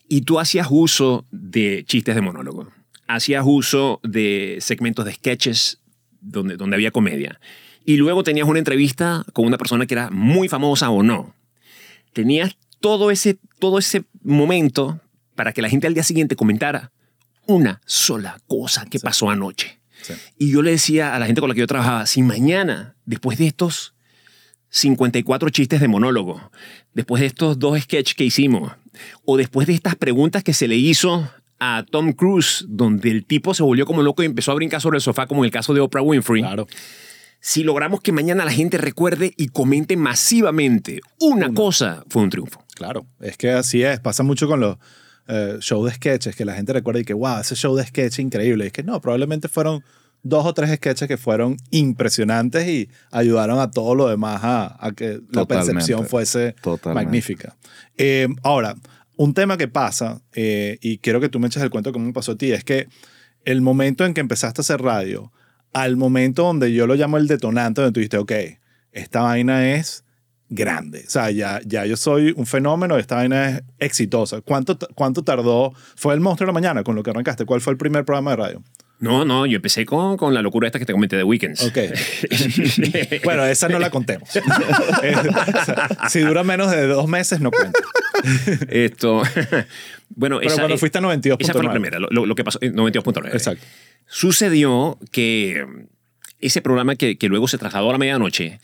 y 0.08 0.22
tú 0.22 0.40
hacías 0.40 0.68
uso 0.70 1.26
de 1.32 1.84
chistes 1.88 2.16
de 2.16 2.22
monólogo, 2.22 2.72
hacías 3.08 3.44
uso 3.46 4.00
de 4.04 4.58
segmentos 4.62 5.06
de 5.06 5.14
sketches 5.14 5.80
donde, 6.22 6.58
donde 6.58 6.76
había 6.76 6.92
comedia, 6.92 7.40
y 7.86 7.98
luego 7.98 8.24
tenías 8.24 8.48
una 8.48 8.60
entrevista 8.60 9.26
con 9.34 9.46
una 9.46 9.58
persona 9.58 9.86
que 9.86 9.94
era 9.94 10.10
muy 10.10 10.50
famosa 10.50 10.90
o 10.90 11.04
no, 11.04 11.36
tenías 12.14 12.58
todo 12.80 13.12
ese, 13.12 13.38
todo 13.60 13.78
ese 13.78 14.06
momento 14.24 15.00
para 15.36 15.54
que 15.54 15.62
la 15.62 15.70
gente 15.70 15.88
al 15.88 15.94
día 15.94 16.04
siguiente 16.04 16.36
comentara 16.36 16.92
una 17.46 17.82
sola 17.86 18.40
cosa 18.48 18.86
que 18.86 19.00
pasó 19.00 19.30
anoche. 19.30 19.80
Sí. 20.02 20.14
Y 20.38 20.52
yo 20.52 20.62
le 20.62 20.72
decía 20.72 21.16
a 21.16 21.20
la 21.20 21.26
gente 21.26 21.42
con 21.42 21.50
la 21.50 21.56
que 21.56 21.62
yo 21.62 21.68
trabajaba, 21.68 22.06
si 22.06 22.22
mañana, 22.22 22.96
después 23.06 23.38
de 23.38 23.48
estos 23.48 23.96
54 24.70 25.50
chistes 25.50 25.80
de 25.80 25.88
monólogo, 25.88 26.52
después 26.94 27.22
de 27.22 27.28
estos 27.28 27.60
dos 27.60 27.80
sketches 27.80 28.16
que 28.16 28.26
hicimos, 28.26 28.74
o 29.26 29.38
después 29.38 29.68
de 29.68 29.74
estas 29.74 29.96
preguntas 29.96 30.44
que 30.44 30.54
se 30.54 30.68
le 30.68 30.76
hizo 30.76 31.30
a 31.60 31.86
Tom 31.90 32.12
Cruise, 32.14 32.66
donde 32.68 33.10
el 33.12 33.26
tipo 33.26 33.54
se 33.54 33.64
volvió 33.64 33.86
como 33.86 34.02
loco 34.04 34.22
y 34.24 34.26
empezó 34.26 34.52
a 34.52 34.56
brincar 34.56 34.82
sobre 34.82 34.98
el 34.98 35.02
sofá, 35.02 35.26
como 35.28 35.42
en 35.42 35.46
el 35.46 35.52
caso 35.52 35.74
de 35.74 35.80
Oprah 35.82 36.02
Winfrey, 36.02 36.42
Claro. 36.42 36.68
si 37.40 37.64
logramos 37.64 38.02
que 38.02 38.12
mañana 38.12 38.44
la 38.46 38.52
gente 38.52 38.78
recuerde 38.78 39.34
y 39.38 39.48
comente 39.48 39.96
masivamente 39.98 41.00
una 41.20 41.54
cosa, 41.54 42.04
fue 42.10 42.24
un 42.24 42.30
triunfo. 42.30 42.64
Claro, 42.76 43.06
es 43.22 43.38
que 43.38 43.52
así 43.52 43.84
es. 43.84 44.00
Pasa 44.02 44.22
mucho 44.24 44.48
con 44.48 44.60
los 44.60 44.78
eh, 45.28 45.58
shows 45.62 45.90
de 45.90 45.96
sketches, 45.96 46.36
que 46.36 46.44
la 46.44 46.54
gente 46.56 46.74
recuerda 46.74 47.00
y 47.00 47.06
que, 47.06 47.14
wow, 47.14 47.40
ese 47.40 47.56
show 47.56 47.74
de 47.76 47.86
sketch 47.86 48.20
increíble. 48.20 48.68
Es 48.68 48.74
que 48.74 48.84
no, 48.84 49.00
probablemente 49.00 49.48
fueron 49.48 49.84
dos 50.26 50.44
o 50.44 50.54
tres 50.56 50.74
sketches 50.76 51.08
que 51.08 51.18
fueron 51.18 51.56
impresionantes 51.70 52.68
y 52.68 52.90
ayudaron 53.12 53.60
a 53.60 53.70
todo 53.70 53.94
lo 53.94 54.08
demás 54.10 54.42
a, 54.44 54.76
a 54.84 54.92
que 54.92 55.20
la 55.30 55.42
Totalmente. 55.44 55.74
percepción 55.74 56.08
fuese 56.08 56.56
Totalmente. 56.64 57.06
magnífica. 57.06 57.56
Eh, 57.96 58.28
ahora, 58.42 58.76
un 59.18 59.36
tema 59.36 59.56
que 59.56 59.68
pasa, 59.68 60.22
eh, 60.34 60.80
y 60.82 60.98
quiero 60.98 61.22
que 61.22 61.30
tú 61.30 61.40
me 61.40 61.46
eches 61.46 61.62
el 61.62 61.70
cuento 61.70 61.94
cómo 61.94 62.08
me 62.08 62.12
pasó 62.12 62.32
a 62.32 62.38
ti, 62.38 62.52
es 62.52 62.64
que 62.64 62.88
el 63.46 63.62
momento 63.62 64.04
en 64.04 64.16
que 64.16 64.22
empezaste 64.22 64.62
a 64.62 64.64
hacer 64.64 64.82
radio, 64.82 65.32
al 65.74 65.96
momento 65.96 66.42
donde 66.42 66.74
yo 66.74 66.88
lo 66.88 66.96
llamo 66.96 67.18
el 67.18 67.28
detonante, 67.28 67.82
donde 67.82 67.94
tú 67.94 68.00
dijiste, 68.00 68.18
ok, 68.18 68.32
esta 68.94 69.22
vaina 69.22 69.76
es 69.76 70.04
grande. 70.50 71.04
O 71.06 71.10
sea, 71.10 71.30
ya, 71.30 71.62
ya 71.68 71.86
yo 71.86 71.98
soy 71.98 72.34
un 72.36 72.48
fenómeno, 72.48 72.98
esta 72.98 73.18
vaina 73.18 73.50
es 73.50 73.64
exitosa. 73.78 74.42
¿Cuánto, 74.42 74.76
¿Cuánto 74.96 75.24
tardó? 75.24 75.74
Fue 75.96 76.16
el 76.16 76.20
monstruo 76.20 76.48
de 76.48 76.50
la 76.50 76.54
mañana 76.60 76.84
con 76.84 76.96
lo 76.96 77.04
que 77.04 77.12
arrancaste. 77.12 77.46
¿Cuál 77.46 77.62
fue 77.62 77.74
el 77.74 77.78
primer 77.78 78.06
programa 78.06 78.32
de 78.32 78.38
radio? 78.38 78.64
No, 79.00 79.26
no, 79.26 79.46
yo 79.46 79.58
empecé 79.58 79.86
con, 79.86 80.16
con 80.18 80.34
la 80.34 80.42
locura 80.42 80.68
esta 80.68 80.80
que 80.80 80.86
te 80.86 80.94
comenté 80.94 81.18
de 81.18 81.24
Weekends. 81.24 81.62
Ok. 81.64 81.78
bueno, 83.26 83.46
esa 83.46 83.68
no 83.68 83.78
la 83.78 83.90
contemos. 83.90 84.30
Eh, 85.04 85.14
si 86.10 86.22
dura 86.22 86.44
menos 86.44 86.72
de 86.72 86.88
dos 86.88 87.08
meses, 87.08 87.42
no 87.42 87.52
cuenta. 87.52 87.80
Esto, 88.70 89.22
bueno, 90.10 90.38
Pero 90.40 90.42
esa, 90.42 90.62
cuando 90.62 90.78
fuiste 90.78 90.98
a 90.98 91.02
92.9. 91.02 91.38
esa 91.40 91.54
fue 91.54 91.64
la 91.64 91.72
primera, 91.72 92.00
lo, 92.00 92.08
lo- 92.26 92.36
que 92.36 92.44
pasó 92.44 92.58
en 92.62 92.74
92.9. 92.76 93.28
Exacto. 93.34 93.66
Sucedió 94.08 94.98
que 95.12 95.66
ese 96.40 96.62
programa 96.62 96.96
que, 96.96 97.18
que 97.18 97.28
luego 97.28 97.48
se 97.48 97.58
trasladó 97.58 97.90
a 97.90 97.92
la 97.94 97.98
medianoche, 97.98 98.60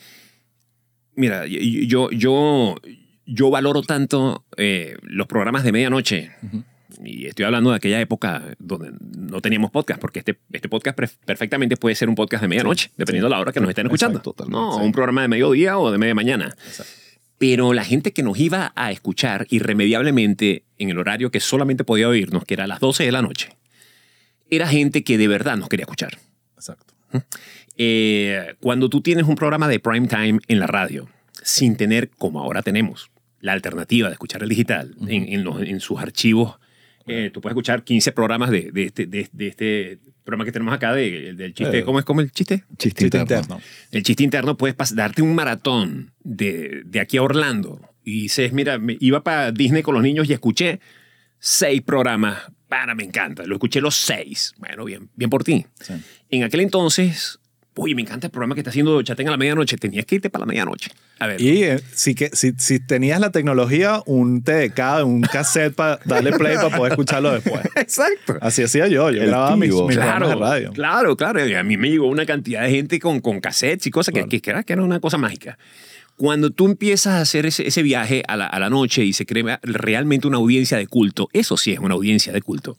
mira, 1.15 1.45
yo, 1.45 2.09
yo, 2.11 2.75
yo 3.25 3.49
valoro 3.49 3.81
tanto 3.81 4.45
eh, 4.57 4.95
los 5.03 5.27
programas 5.27 5.63
de 5.63 5.71
medianoche. 5.73 6.31
Y 7.03 7.27
estoy 7.27 7.45
hablando 7.45 7.69
de 7.71 7.77
aquella 7.77 7.99
época 8.01 8.55
donde 8.59 8.91
no 9.17 9.41
teníamos 9.41 9.71
podcast, 9.71 9.99
porque 10.01 10.19
este, 10.19 10.37
este 10.51 10.69
podcast 10.69 10.97
perfectamente 11.25 11.77
puede 11.77 11.95
ser 11.95 12.09
un 12.09 12.15
podcast 12.15 12.41
de 12.41 12.47
medianoche, 12.47 12.91
dependiendo 12.97 13.27
de 13.27 13.31
la 13.35 13.39
hora 13.39 13.51
que 13.51 13.59
nos 13.59 13.69
estén 13.69 13.85
escuchando. 13.87 14.19
Exacto, 14.19 14.45
no, 14.47 14.73
sí. 14.77 14.81
un 14.83 14.91
programa 14.91 15.21
de 15.23 15.27
mediodía 15.27 15.77
o 15.77 15.91
de 15.91 15.97
media 15.97 16.15
mañana. 16.15 16.45
Exacto. 16.67 16.91
Pero 17.37 17.73
la 17.73 17.83
gente 17.83 18.13
que 18.13 18.21
nos 18.23 18.37
iba 18.39 18.71
a 18.75 18.91
escuchar 18.91 19.47
irremediablemente 19.49 20.63
en 20.77 20.89
el 20.89 20.99
horario 20.99 21.31
que 21.31 21.39
solamente 21.39 21.83
podía 21.83 22.07
oírnos, 22.07 22.43
que 22.45 22.53
era 22.53 22.65
a 22.65 22.67
las 22.67 22.79
12 22.79 23.03
de 23.03 23.11
la 23.11 23.21
noche, 23.23 23.49
era 24.49 24.67
gente 24.67 25.03
que 25.03 25.17
de 25.17 25.27
verdad 25.27 25.57
nos 25.57 25.67
quería 25.69 25.83
escuchar. 25.85 26.19
Exacto. 26.55 26.93
Eh, 27.77 28.55
cuando 28.59 28.89
tú 28.89 29.01
tienes 29.01 29.25
un 29.25 29.35
programa 29.35 29.67
de 29.67 29.79
prime 29.79 30.07
time 30.07 30.39
en 30.47 30.59
la 30.59 30.67
radio, 30.67 31.09
sin 31.41 31.77
tener, 31.77 32.09
como 32.09 32.39
ahora 32.41 32.61
tenemos, 32.61 33.09
la 33.39 33.53
alternativa 33.53 34.07
de 34.09 34.13
escuchar 34.13 34.43
el 34.43 34.49
digital 34.49 34.93
en, 35.07 35.27
en 35.33 35.43
los- 35.43 35.61
en 35.61 35.79
sus 35.79 35.99
archivos, 35.99 36.59
eh, 37.07 37.29
tú 37.33 37.41
puedes 37.41 37.53
escuchar 37.53 37.83
15 37.83 38.11
programas 38.11 38.49
de, 38.49 38.71
de 38.71 38.83
este, 38.85 39.05
de, 39.05 39.27
de 39.31 39.47
este 39.47 39.99
programa 40.23 40.45
que 40.45 40.51
tenemos 40.51 40.73
acá, 40.73 40.93
de- 40.93 41.33
del 41.33 41.53
chiste. 41.53 41.79
Eh. 41.79 41.83
¿Cómo 41.83 41.99
es 41.99 42.05
como 42.05 42.21
el 42.21 42.31
chiste? 42.31 42.63
Chiste 42.77 43.03
Chiste 43.03 43.17
interno. 43.17 43.41
interno. 43.41 43.61
El 43.91 44.03
chiste 44.03 44.23
interno 44.23 44.57
puedes 44.57 44.77
pas- 44.77 44.93
darte 44.93 45.21
un 45.21 45.33
maratón 45.35 46.13
de, 46.23 46.83
de 46.85 46.99
aquí 46.99 47.17
a 47.17 47.23
Orlando 47.23 47.81
y 48.03 48.23
dices, 48.23 48.53
mira, 48.53 48.77
me 48.79 48.97
iba 48.99 49.23
para 49.23 49.51
Disney 49.51 49.81
con 49.83 49.93
los 49.95 50.03
niños 50.03 50.29
y 50.29 50.33
escuché 50.33 50.79
seis 51.39 51.81
programas. 51.81 52.37
Para, 52.67 52.95
me 52.95 53.03
encanta. 53.03 53.43
Lo 53.45 53.55
escuché 53.55 53.81
los 53.81 53.95
seis. 53.97 54.53
Bueno, 54.57 54.85
bien, 54.85 55.09
bien 55.15 55.29
por 55.29 55.43
ti. 55.43 55.65
Sí. 55.81 55.93
En 56.29 56.43
aquel 56.43 56.61
entonces, 56.61 57.39
oye, 57.75 57.95
me 57.95 58.01
encanta 58.01 58.27
el 58.27 58.31
programa 58.31 58.53
que 58.55 58.61
está 58.61 58.69
haciendo 58.69 59.01
Chatén 59.01 59.27
a 59.27 59.31
la 59.31 59.37
medianoche. 59.37 59.77
Tenías 59.77 60.05
que 60.05 60.15
irte 60.15 60.29
para 60.29 60.41
la 60.41 60.45
medianoche. 60.47 60.91
A 61.19 61.27
ver. 61.27 61.41
Y 61.41 61.63
eh, 61.63 61.79
si, 61.93 62.15
que, 62.15 62.29
si, 62.33 62.51
si 62.57 62.79
tenías 62.79 63.19
la 63.19 63.31
tecnología, 63.31 64.01
un 64.05 64.43
TDK, 64.43 65.05
un 65.05 65.21
cassette 65.21 65.73
para 65.73 65.99
darle 66.05 66.31
play 66.33 66.55
para 66.55 66.75
poder 66.75 66.91
escucharlo 66.93 67.31
después. 67.31 67.61
Exacto. 67.75 68.37
Así 68.41 68.63
hacía 68.63 68.87
yo. 68.87 69.09
Yo 69.11 69.21
El 69.21 69.27
grababa 69.29 69.55
mis, 69.55 69.69
tío. 69.69 69.87
mis 69.87 69.95
programas 69.97 70.27
Claro, 70.29 70.39
de 70.39 70.45
radio. 70.45 70.73
claro, 70.73 71.15
claro. 71.17 71.47
Y 71.47 71.53
a 71.53 71.63
mí 71.63 71.77
me 71.77 71.89
llegó 71.89 72.07
una 72.07 72.25
cantidad 72.25 72.63
de 72.63 72.71
gente 72.71 72.99
con, 72.99 73.19
con 73.21 73.39
cassettes 73.39 73.87
y 73.87 73.91
cosas 73.91 74.13
Claro. 74.13 74.27
que, 74.29 74.41
que 74.41 74.49
era, 74.49 74.63
que 74.63 74.73
era 74.73 74.81
una 74.83 74.99
cosa 74.99 75.17
mágica. 75.17 75.57
Cuando 76.17 76.51
tú 76.51 76.65
empiezas 76.67 77.13
a 77.13 77.21
hacer 77.21 77.45
ese, 77.47 77.65
ese 77.67 77.81
viaje 77.81 78.21
a 78.27 78.35
la, 78.35 78.45
a 78.45 78.59
la 78.59 78.69
noche 78.69 79.03
y 79.03 79.13
se 79.13 79.25
crea 79.25 79.59
realmente 79.63 80.27
una 80.27 80.37
audiencia 80.37 80.77
de 80.77 80.85
culto, 80.85 81.29
eso 81.33 81.57
sí 81.57 81.71
es 81.71 81.79
una 81.79 81.95
audiencia 81.95 82.31
de 82.31 82.41
culto, 82.41 82.75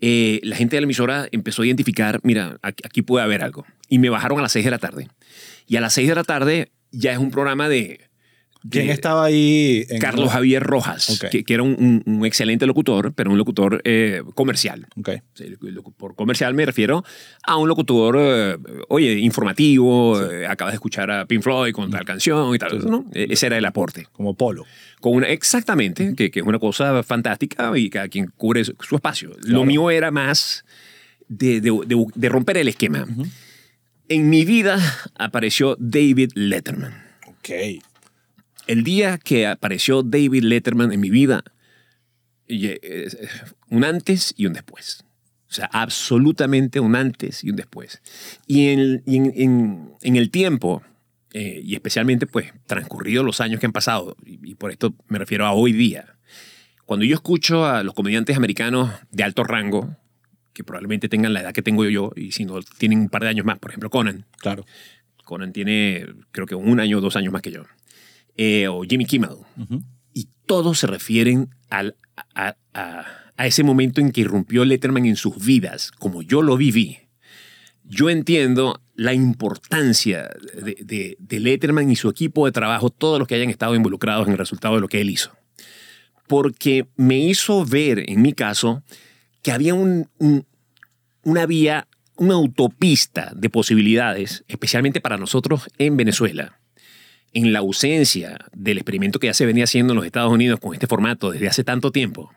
eh, 0.00 0.40
la 0.42 0.56
gente 0.56 0.76
de 0.76 0.80
la 0.82 0.84
emisora 0.84 1.28
empezó 1.32 1.62
a 1.62 1.66
identificar, 1.66 2.20
mira, 2.22 2.58
aquí, 2.62 2.82
aquí 2.86 3.02
puede 3.02 3.24
haber 3.24 3.42
algo. 3.42 3.66
Y 3.88 3.98
me 3.98 4.08
bajaron 4.10 4.38
a 4.38 4.42
las 4.42 4.52
6 4.52 4.64
de 4.64 4.70
la 4.70 4.78
tarde. 4.78 5.08
Y 5.66 5.76
a 5.76 5.80
las 5.80 5.92
6 5.94 6.08
de 6.08 6.14
la 6.14 6.24
tarde 6.24 6.72
ya 6.90 7.12
es 7.12 7.18
un 7.18 7.30
programa 7.30 7.68
de... 7.68 8.00
¿Quién 8.68 8.88
de- 8.88 8.92
estaba 8.92 9.24
ahí? 9.24 9.86
En 9.88 9.98
Carlos 10.00 10.30
Javier 10.32 10.62
Rojas, 10.62 11.08
Ok. 11.08 11.30
que, 11.30 11.44
que 11.44 11.54
era 11.54 11.62
un, 11.62 12.02
un- 12.04 12.26
excelente 12.26 12.66
locutor, 12.66 13.14
pero 13.14 13.30
un 13.30 13.38
locutor 13.38 13.80
eh, 13.84 14.22
comercial. 14.34 14.86
Ok. 14.98 15.10
Sí, 15.32 15.44
lo- 15.62 15.82
Por 15.82 16.14
comercial 16.14 16.52
me 16.52 16.66
refiero 16.66 17.02
a 17.42 17.56
un 17.56 17.68
locutor, 17.70 18.16
eh, 18.18 18.58
oye, 18.90 19.14
informativo, 19.14 20.20
eh, 20.30 20.46
acabas 20.46 20.72
de 20.72 20.76
escuchar 20.76 21.10
a 21.10 21.24
Pink 21.26 21.42
Floyd 21.42 21.72
con 21.72 21.90
tal 21.90 22.04
canción 22.04 22.54
y 22.54 22.58
tal. 22.58 22.84
¿no? 22.86 23.06
E- 23.14 23.28
Ese 23.30 23.46
era 23.46 23.56
el 23.56 23.64
aporte. 23.64 24.06
Como 24.12 24.34
Polo. 24.34 24.66
Con 25.00 25.14
una, 25.14 25.28
exactamente, 25.28 26.14
que, 26.14 26.30
que 26.30 26.40
es 26.40 26.46
una 26.46 26.58
cosa 26.58 27.02
fantástica 27.02 27.76
y 27.76 27.88
cada 27.90 28.08
quien 28.08 28.26
cubre 28.36 28.64
su, 28.64 28.74
su 28.80 28.96
espacio. 28.96 29.32
Lo 29.42 29.64
mío 29.64 29.90
era 29.90 30.10
más 30.10 30.64
de, 31.28 31.60
de- 31.60 31.80
de- 31.86 32.06
de 32.14 32.28
romper 32.28 32.58
el 32.58 32.68
esquema. 32.68 33.06
En 34.08 34.28
mi 34.28 34.44
vida 34.44 34.78
apareció 35.14 35.76
David 35.78 36.32
Letterman. 36.34 36.92
Ok. 37.26 37.48
El 38.66 38.84
día 38.84 39.18
que 39.18 39.46
apareció 39.46 40.02
David 40.02 40.42
Letterman 40.44 40.92
en 40.92 41.00
mi 41.00 41.10
vida, 41.10 41.42
eh, 42.48 43.08
un 43.70 43.84
antes 43.84 44.34
y 44.36 44.46
un 44.46 44.52
después. 44.52 45.04
O 45.48 45.52
sea, 45.52 45.66
absolutamente 45.72 46.78
un 46.78 46.94
antes 46.94 47.42
y 47.42 47.50
un 47.50 47.56
después. 47.56 48.00
Y 48.46 48.68
en, 48.68 49.02
y 49.06 49.16
en- 49.16 49.32
en- 49.36 49.92
en 50.02 50.16
el 50.16 50.30
tiempo, 50.30 50.82
eh, 51.32 51.60
y 51.62 51.74
especialmente 51.74 52.26
pues 52.26 52.52
transcurridos 52.66 53.24
los 53.24 53.40
años 53.40 53.60
que 53.60 53.66
han 53.66 53.72
pasado, 53.72 54.16
y, 54.24 54.50
y 54.50 54.54
por 54.54 54.70
esto 54.70 54.94
me 55.08 55.18
refiero 55.18 55.46
a 55.46 55.52
hoy 55.52 55.72
día, 55.72 56.16
cuando 56.86 57.04
yo 57.06 57.14
escucho 57.14 57.66
a 57.66 57.82
los 57.84 57.94
comediantes 57.94 58.36
americanos 58.36 58.90
de 59.12 59.22
alto 59.22 59.44
rango, 59.44 59.96
que 60.52 60.64
probablemente 60.64 61.08
tengan 61.08 61.32
la 61.32 61.40
edad 61.42 61.52
que 61.52 61.62
tengo 61.62 61.84
yo, 61.84 62.10
y 62.16 62.32
si 62.32 62.44
no 62.44 62.60
tienen 62.78 62.98
un 63.00 63.08
par 63.08 63.22
de 63.22 63.28
años 63.28 63.46
más, 63.46 63.58
por 63.58 63.70
ejemplo 63.70 63.90
Conan, 63.90 64.26
Claro. 64.38 64.64
Conan 65.24 65.52
tiene 65.52 66.06
creo 66.32 66.46
que 66.46 66.56
un 66.56 66.80
año 66.80 66.98
o 66.98 67.00
dos 67.00 67.14
años 67.16 67.32
más 67.32 67.42
que 67.42 67.52
yo, 67.52 67.62
Eh, 68.36 68.66
o 68.68 68.82
Jimmy 68.82 69.04
Kimmel, 69.06 69.36
y 70.12 70.28
todos 70.46 70.78
se 70.80 70.86
refieren 70.88 71.50
al, 71.68 71.94
a, 72.34 72.56
a- 72.74 73.06
a 73.36 73.46
ese 73.46 73.62
momento 73.62 74.00
en 74.02 74.10
que 74.12 74.20
irrumpió 74.22 74.64
Letterman 74.66 75.06
en 75.06 75.16
sus 75.16 75.42
vidas, 75.44 75.92
como 75.92 76.20
yo 76.22 76.42
lo 76.42 76.56
viví. 76.58 76.98
Yo 77.84 78.10
entiendo 78.10 78.82
la 79.00 79.14
importancia 79.14 80.28
de, 80.62 81.16
de- 81.18 81.40
Letterman 81.40 81.90
y 81.90 81.96
su 81.96 82.10
equipo 82.10 82.44
de 82.44 82.52
trabajo, 82.52 82.90
todos 82.90 83.18
los 83.18 83.26
que 83.26 83.34
hayan 83.34 83.48
estado 83.48 83.74
involucrados 83.74 84.26
en 84.26 84.32
el 84.32 84.38
resultado 84.38 84.74
de 84.74 84.82
lo 84.82 84.88
que 84.88 85.00
él 85.00 85.08
hizo. 85.08 85.32
porque 86.26 86.86
me 86.96 87.18
hizo 87.18 87.64
ver, 87.64 88.04
en 88.08 88.20
mi 88.22 88.34
caso, 88.34 88.82
que 89.42 89.50
había 89.52 89.72
un- 89.74 90.08
una 91.24 91.46
vía, 91.46 91.88
una 92.16 92.34
autopista 92.34 93.32
de 93.34 93.50
posibilidades, 93.50 94.44
especialmente 94.46 95.00
para 95.00 95.16
nosotros 95.16 95.68
en 95.78 95.96
Venezuela. 95.96 96.59
En 97.32 97.52
la 97.52 97.60
ausencia 97.60 98.36
del 98.52 98.78
experimento 98.78 99.20
que 99.20 99.28
ya 99.28 99.34
se 99.34 99.46
venía 99.46 99.64
haciendo 99.64 99.92
en 99.92 99.98
los 99.98 100.06
Estados 100.06 100.32
Unidos 100.32 100.58
con 100.58 100.74
este 100.74 100.86
formato 100.88 101.30
desde 101.30 101.46
hace 101.48 101.62
tanto 101.62 101.92
tiempo 101.92 102.32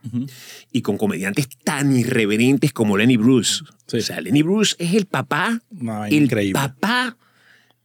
y 0.71 0.81
con 0.83 0.97
comediantes 0.97 1.47
tan 1.63 1.95
irreverentes 1.97 2.73
como 2.73 2.95
Lenny 2.97 3.17
Bruce. 3.17 3.63
Sí. 3.87 3.97
O 3.97 4.01
sea, 4.01 4.21
Lenny 4.21 4.43
Bruce 4.43 4.75
es 4.77 4.93
el 4.93 5.05
papá, 5.07 5.61
No, 5.71 6.05
el 6.05 6.13
increíble. 6.13 6.53
papá 6.53 7.17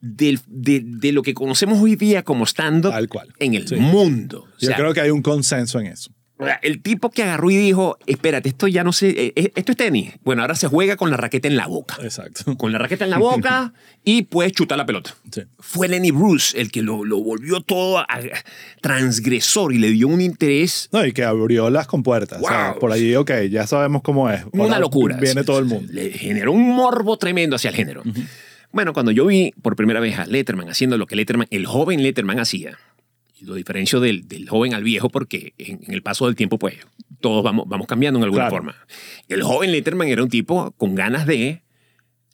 de, 0.01 0.39
de 0.47 1.13
lo 1.13 1.23
que 1.23 1.33
conocemos 1.35 1.81
hoy 1.81 1.97
día 1.97 2.23
como 2.23 2.45
stand-up 2.45 2.93
en 3.39 3.55
el 3.55 3.67
Sí. 3.67 3.77
mundo. 3.77 4.41
O 4.43 4.59
Yo 4.61 4.73
creo 4.75 4.93
que 4.93 5.01
hay 5.01 5.11
un 5.11 5.23
consenso 5.23 5.81
en 5.81 5.87
eso. 5.87 6.11
El 6.63 6.81
tipo 6.83 7.11
que 7.11 7.23
agarró 7.25 7.51
y 7.51 7.57
dijo, 7.57 7.99
espérate, 8.07 8.49
esto 8.49 8.69
ya 8.69 8.85
no 8.85 8.93
sé, 8.93 9.09
eh, 9.11 9.33
eh, 9.35 9.53
esto 9.57 9.73
es 9.73 9.77
tenis. 9.79 10.13
Bueno, 10.23 10.43
ahora 10.43 10.55
se 10.55 10.69
juega 10.69 10.97
con 10.97 11.11
la 11.11 11.17
raqueta 11.17 11.49
en 11.49 11.57
la 11.57 11.67
boca. 11.67 11.97
Exacto. 12.03 12.57
Con 12.57 12.71
la 12.73 12.79
raqueta 12.79 13.05
en 13.05 13.11
la 13.11 13.19
boca 13.19 13.73
y 14.05 14.23
puedes 14.23 14.53
chutar 14.53 14.79
la 14.79 14.87
pelota. 14.87 15.15
Sí. 15.33 15.43
Fue 15.59 15.89
Lenny 15.89 16.11
Bruce 16.13 16.61
el 16.61 16.71
que 16.71 16.83
lo, 16.83 17.05
lo 17.05 17.19
volvió 17.23 17.61
todo 17.61 17.99
a- 17.99 18.07
transgresor 18.81 19.73
y 19.73 19.79
le 19.79 19.91
dio 19.91 20.09
un 20.09 20.21
interés 20.21 20.89
No, 20.93 21.05
y 21.05 21.13
que 21.13 21.25
abrió 21.25 21.71
las 21.71 21.87
compuertas. 21.87 22.41
O 22.43 22.47
sea, 22.49 22.71
Wow. 22.73 22.79
por 22.81 22.93
allí, 22.93 23.15
ok, 23.15 23.31
ya 23.51 23.67
sabemos 23.67 24.03
cómo 24.03 24.31
es. 24.31 24.43
Una 24.53 24.65
Ahora 24.65 24.79
locura. 24.79 25.17
Viene 25.17 25.45
todo 25.45 25.59
el 25.59 25.65
mundo. 25.65 25.93
Le 25.93 26.11
generó 26.13 26.53
un 26.53 26.69
morbo 26.75 27.17
tremendo 27.19 27.57
hacia 27.57 27.71
el 27.71 27.77
género. 27.77 28.03
Bueno, 28.71 28.93
cuando 28.93 29.11
yo 29.13 29.27
vi 29.27 29.53
por 29.63 29.77
primera 29.77 29.99
vez 30.01 30.19
a 30.19 30.27
Letterman 30.27 30.69
haciendo 30.69 30.97
lo 30.99 31.07
que 31.07 31.17
Letterman, 31.17 31.47
el 31.51 31.67
joven 31.67 32.03
Letterman 32.03 32.39
hacía, 32.39 32.79
lo 33.43 33.55
diferencio 33.55 34.01
del, 34.01 34.27
del 34.29 34.49
joven 34.49 34.75
al 34.75 34.83
viejo 34.85 35.09
porque 35.09 35.55
en, 35.59 35.81
en 35.87 35.93
el 35.95 36.03
paso 36.03 36.27
del 36.27 36.35
tiempo, 36.37 36.59
pues, 36.59 36.75
todos 37.21 37.43
vamos, 37.45 37.67
vamos 37.69 37.87
cambiando 37.87 38.19
en 38.19 38.25
alguna 38.25 38.45
Claro. 38.49 38.57
forma. 38.57 38.77
El 39.29 39.43
joven 39.43 39.73
Letterman 39.73 40.09
era 40.09 40.23
un 40.23 40.29
tipo 40.29 40.73
con 40.73 40.95
ganas 40.95 41.27
de 41.27 41.63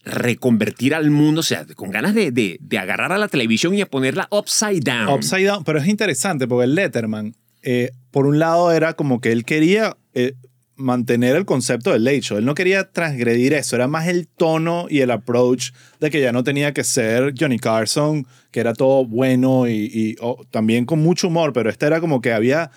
reconvertir 0.05 0.95
al 0.95 1.11
mundo, 1.11 1.41
o 1.41 1.43
sea, 1.43 1.65
con 1.75 1.91
ganas 1.91 2.15
de, 2.15 2.31
de- 2.31 2.59
de 2.61 2.79
agarrar 2.79 3.13
a 3.13 3.19
la 3.19 3.29
televisión 3.29 3.75
y 3.75 3.81
a 3.81 3.87
ponerla 3.87 4.29
upside 4.31 4.81
down. 4.81 5.09
Upside 5.09 5.47
Down, 5.47 5.65
pero 5.65 5.79
es 5.79 5.89
interesante 5.89 6.47
porque 6.47 6.65
el 6.65 6.75
Letterman, 6.75 7.35
eh, 7.63 7.91
por 8.11 8.27
un 8.27 8.39
lado, 8.39 8.71
era 8.73 8.93
como 8.95 9.21
que 9.21 9.33
él 9.33 9.45
quería 9.45 9.97
eh, 10.13 10.35
mantener 10.77 11.37
el 11.37 11.45
concepto 11.45 11.93
del 11.93 12.05
late 12.05 12.21
show. 12.21 12.39
Él 12.39 12.45
no 12.45 12.55
quería 12.55 12.91
transgredir 12.91 13.53
eso, 13.53 13.77
era 13.77 13.89
más 13.89 14.09
el 14.09 14.27
tono 14.27 14.87
y 14.89 15.01
el 15.01 15.11
approach 15.11 15.71
de 16.01 16.11
que 16.11 16.21
ya 16.21 16.33
no 16.33 16.45
tenía 16.45 16.73
que 16.73 16.85
ser 16.85 17.35
Johnny 17.39 17.59
Carson, 17.59 18.27
que 18.51 18.61
era 18.61 18.75
todo 18.75 19.05
bueno 19.07 19.69
y, 19.69 20.17
también 20.51 20.85
con 20.85 21.01
mucho 21.01 21.29
humor, 21.29 21.53
pero 21.53 21.71
este 21.71 21.87
era 21.87 22.01
como 22.01 22.21
que 22.21 22.33
había 22.33 22.71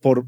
por. 0.00 0.26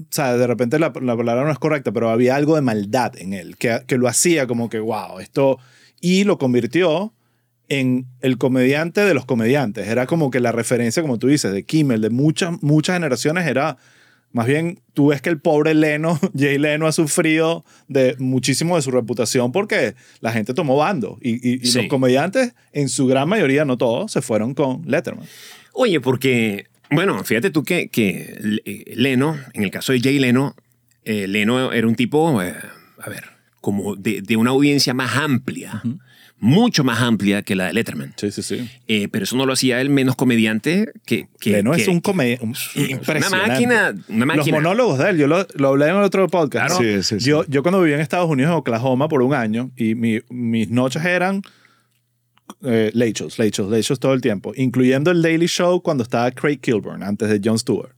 O 0.00 0.06
sea, 0.10 0.36
de 0.36 0.46
repente 0.46 0.78
la, 0.78 0.92
la 1.02 1.16
palabra 1.16 1.44
no 1.44 1.50
es 1.50 1.58
correcta, 1.58 1.90
pero 1.90 2.10
había 2.10 2.36
algo 2.36 2.54
de 2.54 2.60
maldad 2.60 3.16
en 3.18 3.32
él, 3.32 3.56
que, 3.56 3.80
que 3.86 3.98
lo 3.98 4.06
hacía 4.06 4.46
como 4.46 4.68
que, 4.68 4.78
wow, 4.78 5.18
esto. 5.18 5.58
Y 6.00 6.22
lo 6.22 6.38
convirtió 6.38 7.12
en 7.68 8.06
el 8.20 8.38
comediante 8.38 9.02
de 9.02 9.14
los 9.14 9.26
comediantes. 9.26 9.88
Era 9.88 10.06
como 10.06 10.30
que 10.30 10.40
la 10.40 10.52
referencia, 10.52 11.02
como 11.02 11.18
tú 11.18 11.26
dices, 11.26 11.52
de 11.52 11.64
Kimmel, 11.64 12.00
de 12.00 12.10
muchas, 12.10 12.62
muchas 12.62 12.94
generaciones, 12.94 13.46
era 13.46 13.76
más 14.32 14.46
bien, 14.46 14.80
tú 14.94 15.08
ves 15.08 15.22
que 15.22 15.30
el 15.30 15.40
pobre 15.40 15.74
Leno, 15.74 16.18
Jay 16.36 16.58
Leno, 16.58 16.86
ha 16.86 16.92
sufrido 16.92 17.64
de 17.88 18.14
muchísimo 18.18 18.76
de 18.76 18.82
su 18.82 18.90
reputación 18.90 19.52
porque 19.52 19.94
la 20.20 20.32
gente 20.32 20.54
tomó 20.54 20.76
bando. 20.76 21.18
Y, 21.22 21.34
y- 21.48 21.54
y 21.62 21.66
Sí. 21.66 21.78
los 21.78 21.86
comediantes, 21.88 22.54
en 22.72 22.88
su 22.88 23.06
gran 23.06 23.28
mayoría, 23.28 23.64
no 23.64 23.76
todos, 23.78 24.12
se 24.12 24.20
fueron 24.22 24.54
con 24.54 24.82
Letterman. 24.86 25.26
Oye, 25.72 26.00
porque, 26.00 26.66
bueno, 26.90 27.22
fíjate 27.24 27.50
tú 27.50 27.62
que, 27.64 27.88
que 27.88 28.60
eh, 28.64 28.92
Leno, 28.96 29.36
en 29.54 29.62
el 29.64 29.70
caso 29.70 29.92
de 29.92 30.00
Jay 30.00 30.18
Leno, 30.18 30.54
eh, 31.04 31.26
Leno 31.26 31.72
era 31.72 31.86
un 31.86 31.94
tipo, 31.94 32.42
eh, 32.42 32.54
a 33.00 33.08
ver, 33.08 33.24
como 33.60 33.96
de, 33.96 34.20
de 34.22 34.36
una 34.36 34.50
audiencia 34.50 34.92
más 34.94 35.16
amplia, 35.16 35.82
mucho 36.40 36.84
más 36.84 37.00
amplia 37.00 37.42
que 37.42 37.56
la 37.56 37.66
de 37.66 37.72
Letterman. 37.72 38.14
Sí, 38.16 38.30
sí, 38.30 38.42
sí. 38.42 38.70
Eh, 38.86 39.08
pero 39.08 39.24
eso 39.24 39.36
no 39.36 39.44
lo 39.46 39.54
hacía 39.54 39.80
él 39.80 39.90
menos 39.90 40.14
comediante 40.16 40.92
que... 41.04 41.26
que 41.40 41.50
Leno 41.50 41.72
que- 41.72 41.82
es 41.82 41.88
un 41.88 42.00
comediante 42.00 42.44
una 42.44 42.86
impresionante. 42.90 43.48
máquina, 43.48 43.94
una 44.08 44.26
Los 44.26 44.36
máquina. 44.36 44.56
monólogos 44.58 44.98
de 44.98 45.10
él, 45.10 45.18
yo 45.18 45.26
lo, 45.26 45.46
lo 45.56 45.68
hablé 45.68 45.86
en 45.88 45.96
el 45.96 46.02
otro 46.02 46.26
podcast. 46.28 46.68
Claro. 46.76 46.82
¿no? 46.82 47.02
Sí, 47.02 47.02
sí, 47.02 47.20
sí. 47.20 47.28
Yo, 47.28 47.44
yo 47.48 47.62
cuando 47.62 47.80
vivía 47.80 47.96
en 47.96 48.00
Estados 48.02 48.30
Unidos, 48.30 48.50
en 48.52 48.56
Oklahoma, 48.58 49.08
por 49.08 49.22
un 49.22 49.34
año, 49.34 49.70
y 49.76 49.94
mi- 49.94 50.20
mis 50.30 50.70
noches 50.70 51.04
eran 51.04 51.42
eh, 52.62 52.90
late 52.94 53.12
shows, 53.14 53.38
late 53.38 53.50
shows, 53.50 53.70
late 53.70 53.82
shows 53.82 54.00
todo 54.00 54.14
el 54.14 54.20
tiempo, 54.20 54.52
incluyendo 54.56 55.10
el 55.10 55.22
Daily 55.22 55.46
Show 55.46 55.82
cuando 55.82 56.02
estaba 56.02 56.30
Craig 56.30 56.58
Kilburn, 56.60 57.02
antes 57.02 57.28
de 57.28 57.40
Jon 57.44 57.58
Stewart. 57.58 57.92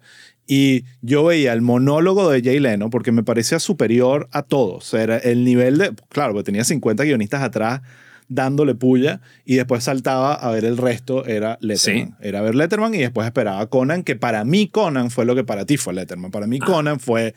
Y 0.46 0.84
yo 1.00 1.24
veía 1.24 1.52
el 1.52 1.62
monólogo 1.62 2.28
de 2.30 2.42
Jay 2.42 2.58
Leno 2.58 2.90
porque 2.90 3.12
me 3.12 3.22
parecía 3.22 3.60
superior 3.60 4.28
a 4.32 4.42
todos. 4.42 4.92
Era 4.94 5.16
el 5.18 5.44
nivel 5.44 5.78
de. 5.78 5.92
Claro, 6.08 6.32
porque 6.32 6.46
tenía 6.46 6.64
50 6.64 7.04
guionistas 7.04 7.42
atrás 7.42 7.82
dándole 8.30 8.74
puya 8.74 9.20
y 9.44 9.56
después 9.56 9.84
saltaba 9.84 10.32
a 10.32 10.50
ver 10.52 10.64
el 10.64 10.78
resto, 10.78 11.26
era 11.26 11.58
Letterman. 11.60 12.06
Sí. 12.06 12.14
Era 12.20 12.40
ver 12.40 12.54
Letterman 12.54 12.94
y 12.94 12.98
después 12.98 13.26
esperaba 13.26 13.60
a 13.60 13.66
Conan, 13.66 14.04
que 14.04 14.16
para 14.16 14.44
mí 14.44 14.68
Conan 14.68 15.10
fue 15.10 15.26
lo 15.26 15.34
que 15.34 15.44
para 15.44 15.66
ti 15.66 15.76
fue 15.76 15.92
Letterman. 15.92 16.30
Para 16.30 16.46
mí 16.46 16.58
Ah. 16.62 16.64
Conan 16.64 17.00
fue, 17.00 17.34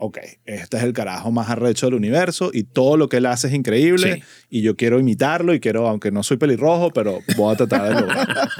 ok, 0.00 0.18
este 0.46 0.76
es 0.78 0.82
el 0.82 0.92
carajo 0.92 1.30
más 1.30 1.48
arrecho 1.50 1.86
del 1.86 1.94
universo 1.94 2.50
y 2.52 2.64
todo 2.64 2.96
lo 2.96 3.08
que 3.08 3.18
él 3.18 3.26
hace 3.26 3.48
es 3.48 3.54
increíble 3.54 4.14
Sí. 4.16 4.22
y 4.50 4.62
yo 4.62 4.74
quiero 4.76 4.98
imitarlo 4.98 5.54
y 5.54 5.60
quiero, 5.60 5.86
aunque 5.88 6.10
no 6.10 6.22
soy 6.22 6.36
pelirrojo, 6.38 6.90
pero 6.90 7.20
voy 7.36 7.52
a 7.54 7.56
tratar 7.56 7.88
de 7.94 8.00
lograrlo. 8.00 8.34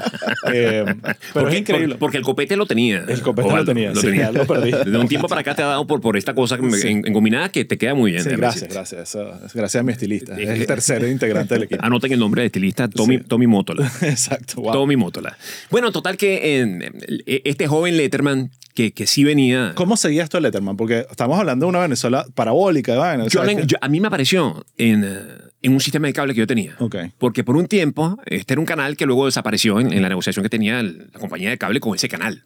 Eh, 0.53 0.83
pero 0.85 1.15
Porque, 1.33 1.53
es 1.55 1.59
increíble. 1.61 1.89
por- 1.95 1.99
porque 1.99 2.17
el 2.17 2.23
copete 2.23 2.55
lo 2.55 2.65
tenía. 2.65 3.05
El 3.07 3.21
copete 3.21 3.49
lo 3.55 3.63
tenía, 3.63 3.93
sí, 3.95 4.07
lo 4.33 4.45
perdí. 4.45 4.71
De 4.91 4.97
un 4.97 5.07
tiempo 5.07 5.27
para 5.27 5.41
acá 5.41 5.55
te 5.55 5.61
ha 5.61 5.67
dado 5.67 5.85
por, 5.85 6.01
por 6.01 6.17
esta 6.17 6.33
cosa 6.33 6.57
Sí. 6.73 6.87
en, 6.87 7.05
en 7.05 7.13
combinada 7.13 7.49
que 7.49 7.63
te 7.63 7.77
queda 7.77 7.93
muy 7.93 8.11
bien. 8.11 8.23
Gracias, 8.23 8.71
gracias. 8.73 9.09
Eso- 9.09 9.31
es 9.45 9.53
gracias 9.53 9.81
a 9.81 9.83
mi 9.83 9.91
estilista. 9.93 10.33
Es 10.39 10.49
Eh, 10.49 10.53
el 10.53 10.65
tercer 10.65 11.03
integrante 11.07 11.53
del 11.55 11.63
equipo. 11.65 11.83
Anoten 11.85 12.11
el 12.11 12.19
nombre 12.19 12.41
del 12.41 12.47
estilista, 12.47 12.87
Tommy. 12.89 13.19
Tommy 13.19 13.47
Motola. 13.47 13.91
Exacto, 14.01 14.61
wow. 14.61 14.73
Tommy 14.73 14.95
Motola. 14.95 15.37
Bueno, 15.69 15.91
total 15.91 16.17
que 16.17 16.61
eh, 16.61 17.41
este 17.45 17.67
joven 17.67 17.97
Letterman, 17.97 18.51
que, 18.73 18.91
que 18.93 19.05
sí 19.05 19.23
venía... 19.23 19.73
¿Cómo 19.75 19.95
seguías 19.97 20.29
tú 20.29 20.37
a 20.37 20.39
Letterman? 20.41 20.75
Porque 20.77 21.05
estamos 21.09 21.30
hablando 21.39 21.65
de 21.65 21.69
una 21.69 21.79
Venezuela 21.79 22.25
parabólica, 22.35 22.93
¿verdad? 22.93 23.25
O 23.25 23.29
Yo 23.65 23.77
a 23.81 23.87
mí 23.87 23.99
me 23.99 24.07
apareció 24.07 24.65
en, 24.77 25.03
eh, 25.03 25.17
en 25.61 25.73
un 25.73 25.79
sistema 25.79 26.07
de 26.07 26.13
cable 26.13 26.33
que 26.33 26.39
yo 26.39 26.47
tenía. 26.47 26.75
Porque 27.17 27.43
por 27.43 27.55
un 27.55 27.67
tiempo, 27.67 28.17
este 28.25 28.53
era 28.53 28.59
un 28.59 28.65
canal 28.65 28.97
que 28.97 29.05
luego 29.05 29.25
desapareció 29.25 29.79
en, 29.79 29.93
en 29.93 30.01
la 30.01 30.09
negociación 30.09 30.43
que 30.43 30.49
tenía 30.49 30.81
la 30.81 31.19
compañía 31.19 31.49
de 31.49 31.57
cable 31.57 31.79
con 31.79 31.95
ese 31.95 32.09
canal. 32.09 32.43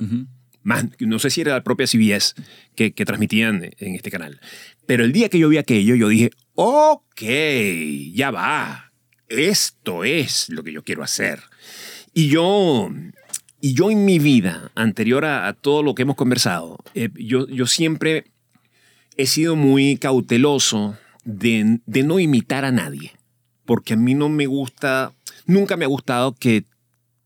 Más, 0.64 0.86
no 1.00 1.20
sé 1.20 1.30
si 1.30 1.42
era 1.42 1.54
la 1.54 1.64
propia 1.64 1.86
CBS 1.86 2.34
que, 2.76 2.94
que 2.94 3.06
transmitían 3.06 3.70
en 3.78 3.96
este 3.96 4.10
canal. 4.10 4.40
Pero 4.88 5.04
el 5.04 5.12
día 5.12 5.30
que 5.30 5.38
yo 5.38 5.48
vi 5.48 5.58
aquello, 5.58 5.96
yo 5.96 6.08
dije, 6.08 6.32
ok, 6.56 7.22
ya 8.14 8.32
va. 8.32 8.92
Esto 9.28 10.04
es 10.04 10.50
lo 10.50 10.64
que 10.64 10.74
yo 10.74 10.84
quiero 10.84 11.04
hacer. 11.04 11.40
Y 12.14 12.30
yo, 12.30 12.90
y 13.62 13.74
yo 13.74 13.92
en 13.92 14.06
mi 14.06 14.20
vida, 14.20 14.72
anterior 14.76 15.26
a, 15.26 15.48
a 15.48 15.54
todo 15.54 15.84
lo 15.84 15.96
que 15.96 16.04
hemos 16.04 16.16
conversado, 16.16 16.78
eh, 16.94 17.10
yo, 17.16 17.48
yo 17.48 17.68
siempre 17.68 18.26
he 19.18 19.26
sido 19.26 19.55
muy 19.55 19.97
cauteloso 19.97 20.97
de, 21.24 21.80
de 21.86 22.03
no 22.03 22.20
imitar 22.20 22.66
a 22.66 22.72
nadie. 22.72 23.11
Porque 23.66 23.93
a 23.93 23.97
mí 23.97 24.13
no 24.13 24.30
me 24.30 24.45
gusta, 24.45 25.11
nunca 25.45 25.76
me 25.78 25.86
ha 25.86 25.88
gustado 25.88 26.34
que 26.36 26.66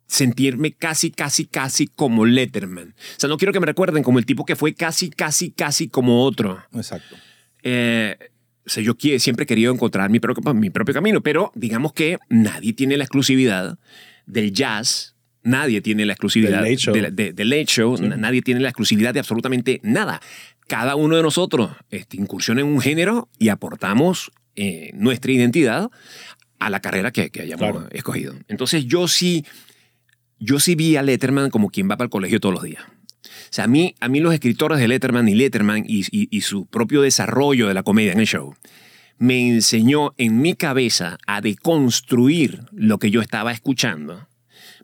sentirme 0.07 0.71
casi, 0.71 1.11
casi, 1.11 1.45
casi 1.45 1.87
como 1.87 2.25
Letterman. 2.25 2.89
O 2.97 3.19
sea, 3.19 3.29
no 3.29 3.37
quiero 3.37 3.53
que 3.53 3.59
me 3.59 3.65
recuerden 3.65 4.03
como 4.03 4.19
el 4.19 4.25
tipo 4.25 4.45
que 4.45 4.55
fue 4.55 4.73
casi, 4.73 5.09
casi, 5.09 5.51
casi 5.51 5.87
como 5.89 6.23
otro. 6.23 6.63
Exacto. 6.73 7.15
Eh, 7.63 8.17
o 8.65 8.69
sea, 8.69 8.83
yo 8.83 8.93
siempre 9.19 9.43
he 9.43 9.47
querido 9.47 9.73
encontrar 9.73 10.09
mi 10.09 10.19
propio, 10.19 10.53
mi 10.53 10.69
propio 10.69 10.93
camino, 10.93 11.21
pero 11.21 11.51
digamos 11.55 11.93
que 11.93 12.17
nadie 12.29 12.73
tiene 12.73 12.97
la 12.97 13.03
exclusividad 13.03 13.77
del 14.25 14.51
jazz, 14.53 15.15
nadie 15.43 15.81
tiene 15.81 16.05
la 16.05 16.13
exclusividad 16.13 16.61
Del 16.63 16.71
Late 16.71 16.77
Show. 16.77 16.93
de 16.93 17.01
la- 17.01 17.09
de- 17.11 17.33
del 17.33 17.49
late 17.49 17.65
show, 17.65 17.97
na- 17.97 18.15
nadie 18.15 18.41
tiene 18.41 18.59
la 18.61 18.69
exclusividad 18.69 19.13
de 19.13 19.19
absolutamente 19.19 19.79
nada. 19.83 20.21
Cada 20.69 20.95
uno 20.95 21.17
de 21.17 21.23
nosotros 21.23 21.71
este, 21.89 22.15
incursiona 22.15 22.61
en 22.61 22.67
un 22.67 22.79
género 22.79 23.27
y 23.37 23.49
aportamos 23.49 24.31
eh, 24.55 24.91
nuestra 24.93 25.31
identidad 25.33 25.89
a 26.59 26.69
la 26.69 26.79
carrera 26.79 27.11
que, 27.11 27.29
que 27.31 27.41
hayamos 27.41 27.59
Claro. 27.71 27.87
escogido. 27.91 28.35
Entonces 28.47 28.85
yo 28.85 29.07
sí, 29.09 29.45
yo 30.39 30.59
sí 30.59 30.75
vi 30.75 30.95
a 30.95 31.01
Letterman 31.01 31.49
como 31.49 31.69
quien 31.69 31.89
va 31.89 31.97
para 31.97 32.05
el 32.05 32.11
colegio 32.11 32.39
todos 32.39 32.53
los 32.55 32.63
días. 32.63 32.83
O 32.85 33.51
sea, 33.51 33.65
a 33.65 33.67
mí, 33.67 33.95
a 33.99 34.07
mí 34.09 34.19
los 34.19 34.33
escritores 34.33 34.79
de 34.79 34.87
Letterman 34.87 35.27
y 35.27 35.33
Letterman 35.35 35.83
y, 35.87 36.01
y- 36.11 36.27
y 36.29 36.41
su 36.41 36.67
propio 36.67 37.01
desarrollo 37.01 37.67
de 37.67 37.73
la 37.73 37.83
comedia 37.83 38.11
en 38.13 38.19
el 38.19 38.27
show 38.27 38.53
me 39.17 39.49
enseñó 39.49 40.13
en 40.17 40.39
mi 40.39 40.53
cabeza 40.53 41.17
a 41.27 41.41
deconstruir 41.41 42.61
lo 42.71 42.99
que 42.99 43.11
yo 43.11 43.21
estaba 43.21 43.51
escuchando 43.51 44.27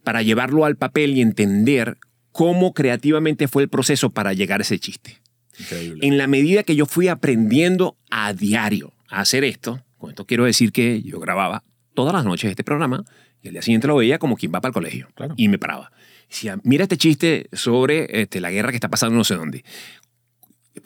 para 0.04 0.24
llevarlo 0.24 0.66
al 0.66 0.76
papel 0.76 1.12
y 1.16 1.22
entender 1.22 1.98
cómo 2.32 2.74
creativamente 2.74 3.48
fue 3.48 3.64
el 3.64 3.70
proceso 3.70 4.10
para 4.10 4.34
llegar 4.34 4.60
a 4.60 4.64
ese 4.64 4.78
chiste. 4.80 5.20
Increíble. 5.60 6.06
En 6.06 6.18
la 6.18 6.28
medida 6.28 6.64
que 6.64 6.76
yo 6.76 6.86
fui 6.86 7.08
aprendiendo 7.08 7.98
a 8.10 8.34
diario 8.34 8.94
a 9.10 9.22
hacer 9.22 9.44
esto, 9.44 9.84
con 9.98 10.10
esto 10.10 10.26
quiero 10.26 10.46
decir 10.46 10.72
que 10.72 11.02
yo 11.02 11.20
grababa 11.20 11.64
todas 11.94 12.14
las 12.14 12.26
noches 12.26 12.50
este 12.50 12.64
programa 12.64 13.04
y 13.42 13.48
el 13.48 13.54
día 13.54 13.62
siguiente 13.62 13.88
lo 13.88 13.96
veía 13.96 14.20
como 14.20 14.36
quien 14.36 14.52
va 14.54 14.62
para 14.62 14.70
el 14.70 14.74
colegio. 14.74 15.08
Claro. 15.16 15.34
Y 15.38 15.48
me 15.48 15.58
paraba. 15.58 15.92
Decía, 16.30 16.60
mira 16.64 16.84
este 16.84 16.98
chiste 16.98 17.48
sobre 17.54 18.22
este, 18.22 18.42
la 18.42 18.52
guerra 18.52 18.72
que 18.72 18.78
está 18.78 18.90
pasando 18.90 19.16
no 19.16 19.24
sé 19.24 19.36
dónde. 19.36 19.64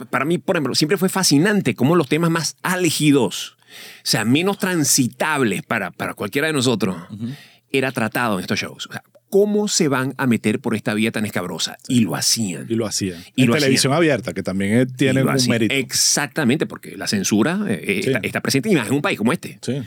para 0.10 0.26
mí, 0.26 0.38
por 0.38 0.56
ejemplo, 0.56 0.76
siempre 0.76 0.98
fue 0.98 1.10
fascinante 1.10 1.76
cómo 1.76 1.96
los 1.96 2.08
temas 2.08 2.30
más 2.30 2.58
álgidos, 2.62 3.58
o 3.60 4.04
sea, 4.04 4.26
menos 4.26 4.58
transitables 4.58 5.64
para, 5.64 5.92
para 5.92 6.14
cualquiera 6.14 6.48
de 6.48 6.54
nosotros, 6.54 6.98
era 7.72 7.92
tratado 7.92 8.36
en 8.36 8.42
estos 8.42 8.60
shows. 8.60 8.88
O 8.88 8.92
sea, 8.92 9.04
¿Cómo 9.30 9.68
se 9.68 9.88
van 9.88 10.14
a 10.18 10.26
meter 10.26 10.60
por 10.60 10.76
esta 10.76 10.94
vía 10.96 11.12
tan 11.12 11.26
escabrosa? 11.26 11.78
Y 11.88 12.00
lo 12.02 12.16
hacían. 12.16 12.66
Y 12.68 12.76
lo 12.76 12.86
hacían. 12.88 13.24
Y 13.36 13.44
en 13.44 13.50
lo 13.50 13.54
televisión 13.56 13.94
abierta, 13.94 14.34
que 14.34 14.42
también 14.44 14.74
eh, 14.80 14.86
tiene 14.88 15.22
un 15.22 15.30
hacían. 15.30 15.52
mérito. 15.52 15.76
Exactamente, 15.76 16.66
porque 16.66 16.98
la 16.98 17.08
censura 17.08 17.60
eh, 17.68 17.80
eh, 17.84 18.02
Sí. 18.04 18.10
está, 18.10 18.20
está 18.24 18.42
presente 18.42 18.70
y 18.72 18.76
más 18.76 18.88
en 18.88 18.94
un 18.94 19.02
país 19.02 19.18
como 19.18 19.32
este. 19.32 19.60
Sí. 19.62 19.82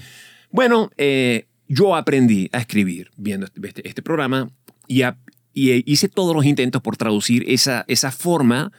Bueno, 0.51 0.91
eh, 0.97 1.47
yo 1.67 1.97
aprendí 1.97 2.49
a 2.53 2.59
escribir 2.59 3.11
viendo 3.17 3.47
este, 3.65 3.89
este 3.89 4.03
programa 4.03 4.51
y, 4.87 5.03
a- 5.03 5.17
y, 5.53 5.71
eh, 5.71 5.83
hice 5.87 6.09
todos 6.09 6.37
los 6.37 6.45
intentos 6.45 6.81
por 6.83 6.97
traducir 6.97 7.45
esa, 7.49 7.85
esa 7.89 8.13
forma 8.13 8.71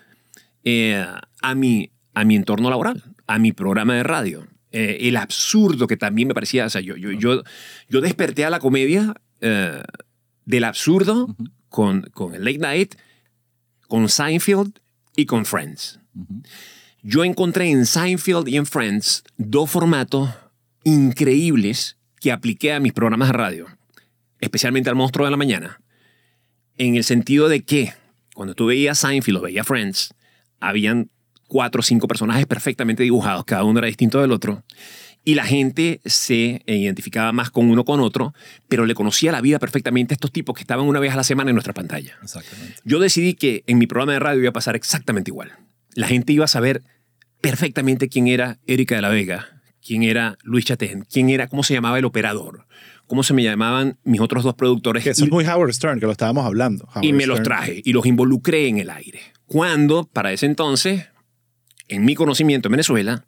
eh, 0.63 1.05
a, 1.41 1.55
mi, 1.55 1.91
a 2.13 2.23
mi 2.23 2.35
entorno 2.37 2.69
laboral, 2.69 3.03
a 3.27 3.37
mi 3.39 3.51
programa 3.51 3.95
de 3.95 4.03
radio. 4.03 4.47
El 4.71 5.17
absurdo 5.17 5.85
que 5.85 5.97
también 5.97 6.27
me 6.29 6.33
parecía, 6.33 6.65
o 6.65 6.69
sea, 6.69 6.81
yo, 6.81 6.95
yo, 6.95 7.11
yo, 7.11 7.43
yo 7.89 8.01
desperté 8.01 8.43
a 8.43 8.49
la 8.49 8.57
comedia 8.59 9.13
del 10.45 10.63
absurdo 10.63 11.35
con, 11.69 12.03
con 12.13 12.35
el 12.35 12.43
Late 12.43 12.57
Night, 12.59 12.95
con 13.87 14.09
Seinfeld 14.09 14.79
y 15.15 15.25
con 15.25 15.45
Friends. 15.45 15.99
Yo 17.01 17.23
encontré 17.23 17.69
en 17.69 17.85
Seinfeld 17.85 18.47
y 18.47 18.57
en 18.57 18.65
Friends 18.65 19.23
dos 19.37 19.69
formatos 19.69 20.29
increíbles 20.83 21.97
que 22.19 22.31
apliqué 22.31 22.73
a 22.73 22.79
mis 22.79 22.93
programas 22.93 23.29
de 23.29 23.33
radio, 23.33 23.67
especialmente 24.39 24.89
al 24.89 24.95
Monstruo 24.95 25.25
de 25.25 25.31
la 25.31 25.37
Mañana, 25.37 25.81
en 26.77 26.95
el 26.95 27.03
sentido 27.03 27.49
de 27.49 27.63
que 27.63 27.93
cuando 28.33 28.55
tú 28.55 28.67
veías 28.67 28.99
Seinfeld 28.99 29.37
o 29.37 29.41
veías 29.41 29.67
Friends, 29.67 30.13
habían 30.59 31.09
cuatro 31.47 31.81
o 31.81 31.83
cinco 31.83 32.07
personajes 32.07 32.47
perfectamente 32.47 33.03
dibujados, 33.03 33.45
cada 33.45 33.63
uno 33.63 33.79
era 33.79 33.87
distinto 33.87 34.19
del 34.21 34.31
otro, 34.31 34.63
y 35.25 35.35
la 35.35 35.45
gente 35.45 36.01
se 36.05 36.63
identificaba 36.65 37.31
más 37.31 37.49
con 37.49 37.69
uno 37.69 37.85
con 37.85 37.99
otro, 37.99 38.33
pero 38.67 38.85
le 38.85 38.93
conocía 38.95 39.31
la 39.31 39.41
vida 39.41 39.59
perfectamente 39.59 40.13
a 40.13 40.15
estos 40.15 40.31
tipos 40.31 40.55
que 40.55 40.61
estaban 40.61 40.85
una 40.85 40.99
vez 40.99 41.13
a 41.13 41.15
la 41.15 41.23
semana 41.23 41.51
en 41.51 41.55
nuestra 41.55 41.73
pantalla. 41.73 42.17
Exactamente. 42.21 42.75
Yo 42.83 42.99
decidí 42.99 43.33
que 43.33 43.63
en 43.67 43.77
mi 43.77 43.87
programa 43.87 44.13
de 44.13 44.19
radio 44.19 44.41
iba 44.41 44.49
a 44.49 44.53
pasar 44.53 44.75
exactamente 44.75 45.31
igual. 45.31 45.53
La 45.95 46.07
gente 46.07 46.33
iba 46.33 46.45
a 46.45 46.49
saber 46.49 46.83
perfectamente 47.41 48.09
quién 48.09 48.27
era 48.27 48.59
Erika 48.67 48.95
de 48.95 49.01
la 49.01 49.09
Vega, 49.09 49.61
quién 49.85 50.03
era 50.03 50.37
Luis 50.43 50.65
Chatén, 50.65 51.05
quién 51.09 51.29
era, 51.29 51.47
cómo 51.47 51.63
se 51.63 51.73
llamaba 51.73 51.99
el 51.99 52.05
operador, 52.05 52.65
cómo 53.07 53.23
se 53.23 53.33
me 53.33 53.43
llamaban 53.43 53.97
mis 54.03 54.19
otros 54.19 54.43
dos 54.43 54.55
productores. 54.55 55.03
Que 55.03 55.11
es 55.11 55.29
muy 55.29 55.45
Howard 55.45 55.73
Stern, 55.73 55.99
que 55.99 56.05
lo 56.05 56.11
estábamos 56.11 56.45
hablando. 56.45 56.87
y 57.01 57.13
me 57.13 57.27
los 57.27 57.43
traje 57.43 57.81
y 57.83 57.93
los 57.93 58.05
involucré 58.05 58.67
en 58.67 58.79
el 58.79 58.89
aire. 58.89 59.21
Cuando, 59.45 60.05
para 60.05 60.31
ese 60.33 60.45
entonces, 60.47 61.07
en 61.87 62.05
mi 62.05 62.15
conocimiento 62.15 62.67
en 62.69 62.71
Venezuela, 62.71 63.25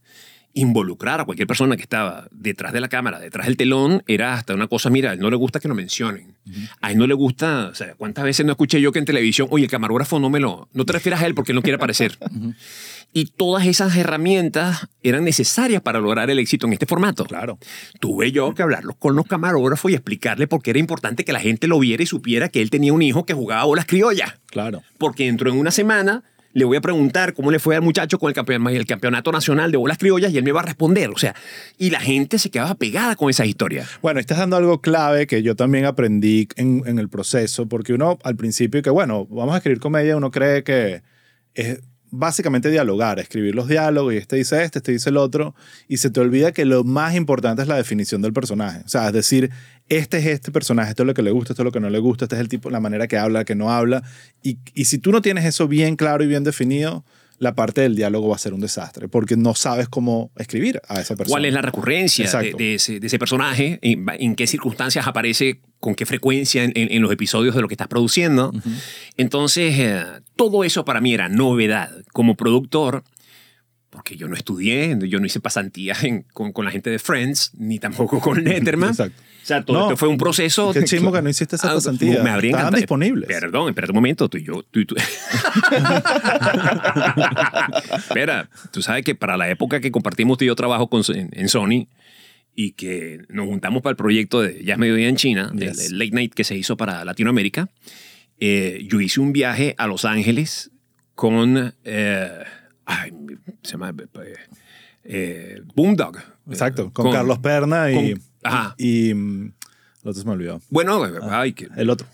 involucrar 0.55 1.19
a 1.19 1.25
cualquier 1.25 1.47
persona 1.47 1.75
que 1.75 1.83
estaba 1.83 2.27
detrás 2.31 2.71
de 2.71 2.79
la 2.79 2.87
cámara, 2.87 3.19
detrás 3.19 3.45
del 3.45 3.57
telón, 3.57 4.03
era 4.07 4.33
hasta 4.33 4.53
una 4.53 4.67
cosa, 4.67 4.89
mira, 4.89 5.11
a 5.11 5.13
él 5.13 5.19
no 5.19 5.29
le 5.29 5.35
gusta 5.35 5.59
que 5.59 5.67
lo 5.67 5.75
mencionen. 5.75 6.33
A 6.81 6.91
él 6.91 6.97
no 6.97 7.07
le 7.07 7.13
gusta, 7.13 7.67
o 7.71 7.75
sea, 7.75 7.93
¿cuántas 7.95 8.23
veces 8.23 8.45
no 8.45 8.53
escuché 8.53 8.79
yo 8.79 8.93
que 8.93 8.99
en 8.99 9.05
televisión, 9.05 9.49
oye, 9.51 9.65
el 9.65 9.69
camarógrafo 9.69 10.17
no 10.17 10.29
me 10.29 10.39
lo, 10.39 10.69
no 10.73 10.85
te 10.85 10.93
refieras 10.93 11.21
a 11.21 11.25
él 11.25 11.35
porque 11.35 11.51
él 11.51 11.57
no 11.57 11.61
quiere 11.61 11.75
aparecer? 11.75 12.17
y 13.13 13.25
todas 13.25 13.65
esas 13.67 13.97
herramientas 13.97 14.87
eran 15.03 15.25
necesarias 15.25 15.81
para 15.81 15.99
lograr 15.99 16.29
el 16.29 16.39
éxito 16.39 16.67
en 16.67 16.73
este 16.73 16.85
formato. 16.85 17.25
Claro. 17.25 17.59
Tuve 17.99 18.31
yo 18.31 18.53
que 18.53 18.63
hablarlos 18.63 18.95
con 18.95 19.15
los 19.15 19.25
camarógrafos 19.25 19.91
y 19.91 19.95
explicarle 19.95 20.47
por 20.47 20.61
qué 20.61 20.69
era 20.69 20.79
importante 20.79 21.25
que 21.25 21.33
la 21.33 21.41
gente 21.41 21.67
lo 21.67 21.79
viera 21.79 22.01
y 22.01 22.05
supiera 22.05 22.47
que 22.47 22.61
él 22.61 22.69
tenía 22.69 22.93
un 22.93 23.01
hijo 23.01 23.25
que 23.25 23.33
jugaba 23.33 23.65
bolas 23.65 23.85
criollas. 23.85 24.35
Claro. 24.45 24.83
Porque 24.97 25.25
dentro 25.25 25.51
de 25.51 25.57
una 25.57 25.71
semana 25.71 26.23
le 26.55 26.63
voy 26.65 26.77
a 26.77 26.81
preguntar 26.81 27.33
cómo 27.33 27.51
le 27.51 27.59
fue 27.59 27.75
al 27.75 27.81
muchacho 27.81 28.17
con 28.17 28.29
el, 28.29 28.33
campeon- 28.35 28.69
el 28.71 28.85
campeonato 28.85 29.31
nacional 29.31 29.71
de 29.71 29.77
bolas 29.77 29.97
criollas 29.97 30.31
y 30.31 30.37
él 30.37 30.43
me 30.43 30.53
va 30.53 30.61
a 30.61 30.63
responder. 30.63 31.09
O 31.09 31.17
sea, 31.17 31.35
y 31.77 31.89
la 31.89 31.99
gente 31.99 32.39
se 32.39 32.49
quedaba 32.49 32.75
pegada 32.75 33.15
con 33.17 33.29
esa 33.29 33.45
historia. 33.45 33.85
Bueno, 34.01 34.21
estás 34.21 34.37
dando 34.37 34.55
algo 34.55 34.79
clave 34.81 35.27
que 35.27 35.43
yo 35.43 35.55
también 35.55 35.83
aprendí 35.85 36.47
en, 36.55 36.81
en 36.85 36.97
el 36.97 37.09
proceso, 37.09 37.67
porque 37.67 37.93
uno 37.93 38.17
al 38.23 38.37
principio 38.37 38.81
que, 38.81 38.89
bueno, 38.89 39.27
vamos 39.29 39.53
a 39.53 39.57
escribir 39.57 39.79
comedia, 39.81 40.15
uno 40.15 40.31
cree 40.31 40.63
que 40.63 41.03
es 41.53 41.81
básicamente 42.17 42.69
dialogar, 42.69 43.19
escribir 43.19 43.55
los 43.55 43.67
diálogos 43.67 44.13
y 44.13 44.17
este 44.17 44.35
dice 44.35 44.63
este, 44.63 44.79
este 44.79 44.91
dice 44.91 45.09
el 45.09 45.17
otro, 45.17 45.55
y 45.87 45.97
se 45.97 46.09
te 46.09 46.19
olvida 46.19 46.51
que 46.51 46.65
lo 46.65 46.83
más 46.83 47.15
importante 47.15 47.61
es 47.61 47.67
la 47.67 47.75
definición 47.75 48.21
del 48.21 48.33
personaje. 48.33 48.81
O 48.85 48.89
sea, 48.89 49.07
es 49.07 49.13
decir, 49.13 49.51
este 49.89 50.17
es 50.17 50.25
este 50.25 50.51
personaje, 50.51 50.89
esto 50.89 51.03
es 51.03 51.07
lo 51.07 51.13
que 51.13 51.21
le 51.21 51.31
gusta, 51.31 51.53
esto 51.53 51.61
es 51.61 51.65
lo 51.65 51.71
que 51.71 51.79
no 51.79 51.89
le 51.89 51.99
gusta, 51.99 52.25
este 52.25 52.35
es 52.35 52.41
el 52.41 52.47
tipo, 52.47 52.69
la 52.69 52.79
manera 52.79 53.07
que 53.07 53.17
habla, 53.17 53.45
que 53.45 53.55
no 53.55 53.71
habla. 53.71 54.03
Y, 54.41 54.59
y 54.73 54.85
si 54.85 54.97
tú 54.97 55.11
no 55.11 55.21
tienes 55.21 55.45
eso 55.45 55.67
bien 55.67 55.95
claro 55.95 56.23
y 56.23 56.27
bien 56.27 56.43
definido, 56.43 57.05
la 57.39 57.53
parte 57.53 57.81
del 57.81 57.95
diálogo 57.95 58.29
va 58.29 58.35
a 58.35 58.39
ser 58.39 58.53
un 58.53 58.61
desastre, 58.61 59.07
porque 59.09 59.35
no 59.35 59.55
sabes 59.55 59.89
cómo 59.89 60.31
escribir 60.37 60.81
a 60.87 61.01
esa 61.01 61.15
persona. 61.15 61.33
¿Cuál 61.33 61.45
es 61.45 61.53
la 61.53 61.61
recurrencia 61.61 62.25
de, 62.39 62.53
de 62.57 62.75
ese, 62.75 62.99
de 62.99 63.07
ese 63.07 63.19
personaje? 63.19 63.77
En, 63.81 64.05
en 64.19 64.35
qué 64.35 64.47
circunstancias 64.47 65.05
aparece? 65.07 65.59
¿Con 65.79 65.95
qué 65.95 66.05
frecuencia 66.05 66.63
en, 66.63 66.71
en- 66.75 66.91
en 66.91 67.01
los 67.01 67.11
episodios 67.11 67.53
de 67.55 67.61
lo 67.61 67.67
que 67.67 67.73
estás 67.73 67.87
produciendo? 67.89 68.53
Entonces, 69.17 69.75
eh, 69.77 70.03
todo 70.35 70.63
eso 70.63 70.85
para 70.85 71.01
mí 71.01 71.13
era 71.13 71.29
novedad 71.29 71.89
como 72.13 72.35
productor, 72.35 73.03
porque 73.95 74.15
yo 74.17 74.27
no 74.27 74.35
estudié, 74.35 74.95
yo 75.07 75.19
no 75.19 75.25
hice 75.25 75.39
pasantías 75.39 76.03
en- 76.03 76.23
con, 76.33 76.51
con 76.53 76.65
la 76.65 76.71
gente 76.71 76.89
de 76.89 76.99
Friends, 76.99 77.51
ni 77.57 77.79
tampoco 77.79 78.19
con 78.19 78.35
Letterman. 78.43 78.89
Exacto. 78.91 79.21
O 79.21 79.45
sea, 79.47 79.63
todo 79.63 79.77
No, 79.77 79.83
esto 79.85 79.97
fue 79.97 80.07
un 80.09 80.17
proceso. 80.17 80.73
qué 80.73 80.83
chimbo 80.85 81.11
que 81.11 81.21
no 81.21 81.29
hiciste 81.29 81.55
esa 81.55 81.69
Ah, 81.71 81.75
pasantía. 81.75 82.23
Me 82.23 82.31
habría 82.31 82.49
Estaban 82.51 82.73
disponibles. 82.73 83.27
Perdón, 83.27 83.69
espérate 83.69 83.91
un 83.91 83.95
momento. 83.95 84.27
Tú 84.27 84.37
y 84.39 84.43
yo. 84.43 84.63
Tú 84.63 84.79
y 84.79 84.85
tú. 84.87 84.95
Espera, 87.97 88.49
tú 88.71 88.81
sabes 88.81 89.03
que 89.03 89.15
para 89.15 89.37
la 89.37 89.49
época 89.49 89.79
que 89.79 89.91
compartimos 89.91 90.37
tú 90.37 90.45
y 90.45 90.47
yo 90.47 90.55
trabajo 90.55 90.89
con, 90.89 91.03
en, 91.13 91.29
en 91.33 91.49
Sony 91.49 91.87
y 92.55 92.71
que 92.71 93.19
nos 93.29 93.47
juntamos 93.47 93.81
para 93.81 93.91
el 93.91 93.97
proyecto 93.97 94.41
de 94.41 94.63
Ya 94.63 94.73
es 94.73 94.79
Mediodía 94.79 95.09
en 95.09 95.15
China, 95.15 95.51
Yes. 95.55 95.77
del 95.89 95.99
Late 95.99 96.11
Night 96.11 96.33
que 96.33 96.43
se 96.43 96.55
hizo 96.55 96.77
para 96.77 97.03
Latinoamérica, 97.05 97.69
eh, 98.39 98.85
yo 98.89 99.01
hice 99.01 99.19
un 99.19 99.33
viaje 99.33 99.75
a 99.77 99.87
Los 99.87 100.05
Ángeles 100.05 100.71
con. 101.15 101.73
eh, 101.83 102.29
ay, 102.85 103.11
se 103.63 103.71
llama. 103.73 103.93
eh, 104.23 104.33
eh, 105.03 105.61
Boomdog. 105.75 106.17
Exacto, 106.49 106.91
con, 106.93 107.11
Carlos 107.11 107.39
Perna 107.39 107.91
y. 107.91 108.13
con- 108.13 108.21
ajá. 108.43 108.75
Y. 108.77 109.13
mm, 109.13 109.45
el 110.03 110.09
otro 110.09 110.21
se 110.21 110.25
me 110.27 110.33
olvidó. 110.33 110.61
Bueno, 110.69 111.03
ay, 111.29 111.53
que- 111.53 111.67
El 111.75 111.89
otro. 111.89 112.07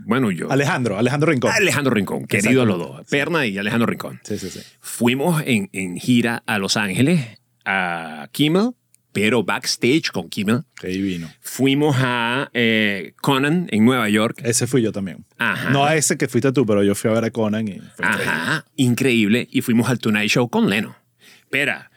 bueno, 0.00 0.30
yo. 0.30 0.50
Alejandro, 0.50 0.98
Alejandro 0.98 1.30
Rincón. 1.30 1.52
Alejandro 1.54 1.94
Rincón, 1.94 2.26
queridos 2.26 2.66
los 2.66 2.78
dos, 2.78 3.06
Perna 3.08 3.46
y 3.46 3.56
Alejandro 3.58 3.86
Rincón. 3.86 4.20
Sí, 4.24 4.38
sí, 4.38 4.50
sí. 4.50 4.60
Fuimos 4.80 5.42
en, 5.46 5.68
en 5.72 5.96
gira 5.96 6.42
a 6.46 6.58
Los 6.58 6.76
Ángeles, 6.76 7.38
a 7.64 8.28
Kimmel, 8.32 8.70
pero 9.12 9.42
backstage 9.42 10.10
con 10.12 10.28
Kimmel. 10.28 10.62
Qué 10.80 10.88
divino. 10.88 11.30
Fuimos 11.40 11.96
a 11.98 12.50
eh, 12.54 13.14
Conan 13.20 13.68
en 13.70 13.84
Nueva 13.84 14.08
York. 14.08 14.40
Ese 14.44 14.66
fui 14.66 14.82
yo 14.82 14.92
también. 14.92 15.24
Ajá. 15.38 15.70
No 15.70 15.84
a 15.84 15.96
ese 15.96 16.16
que 16.16 16.28
fuiste 16.28 16.52
tú, 16.52 16.64
pero 16.66 16.82
yo 16.82 16.94
fui 16.94 17.10
a 17.10 17.14
ver 17.14 17.24
a 17.24 17.30
Conan 17.30 17.68
y 17.68 17.78
fue 17.78 18.06
increíble. 18.06 18.24
Ajá, 18.24 18.64
increíble. 18.76 19.48
Y 19.50 19.60
fuimos 19.62 19.88
al 19.88 19.98
Tonight 19.98 20.30
Show 20.30 20.48
con 20.48 20.70
Leno. 20.70 20.96
Espera, 21.42 21.89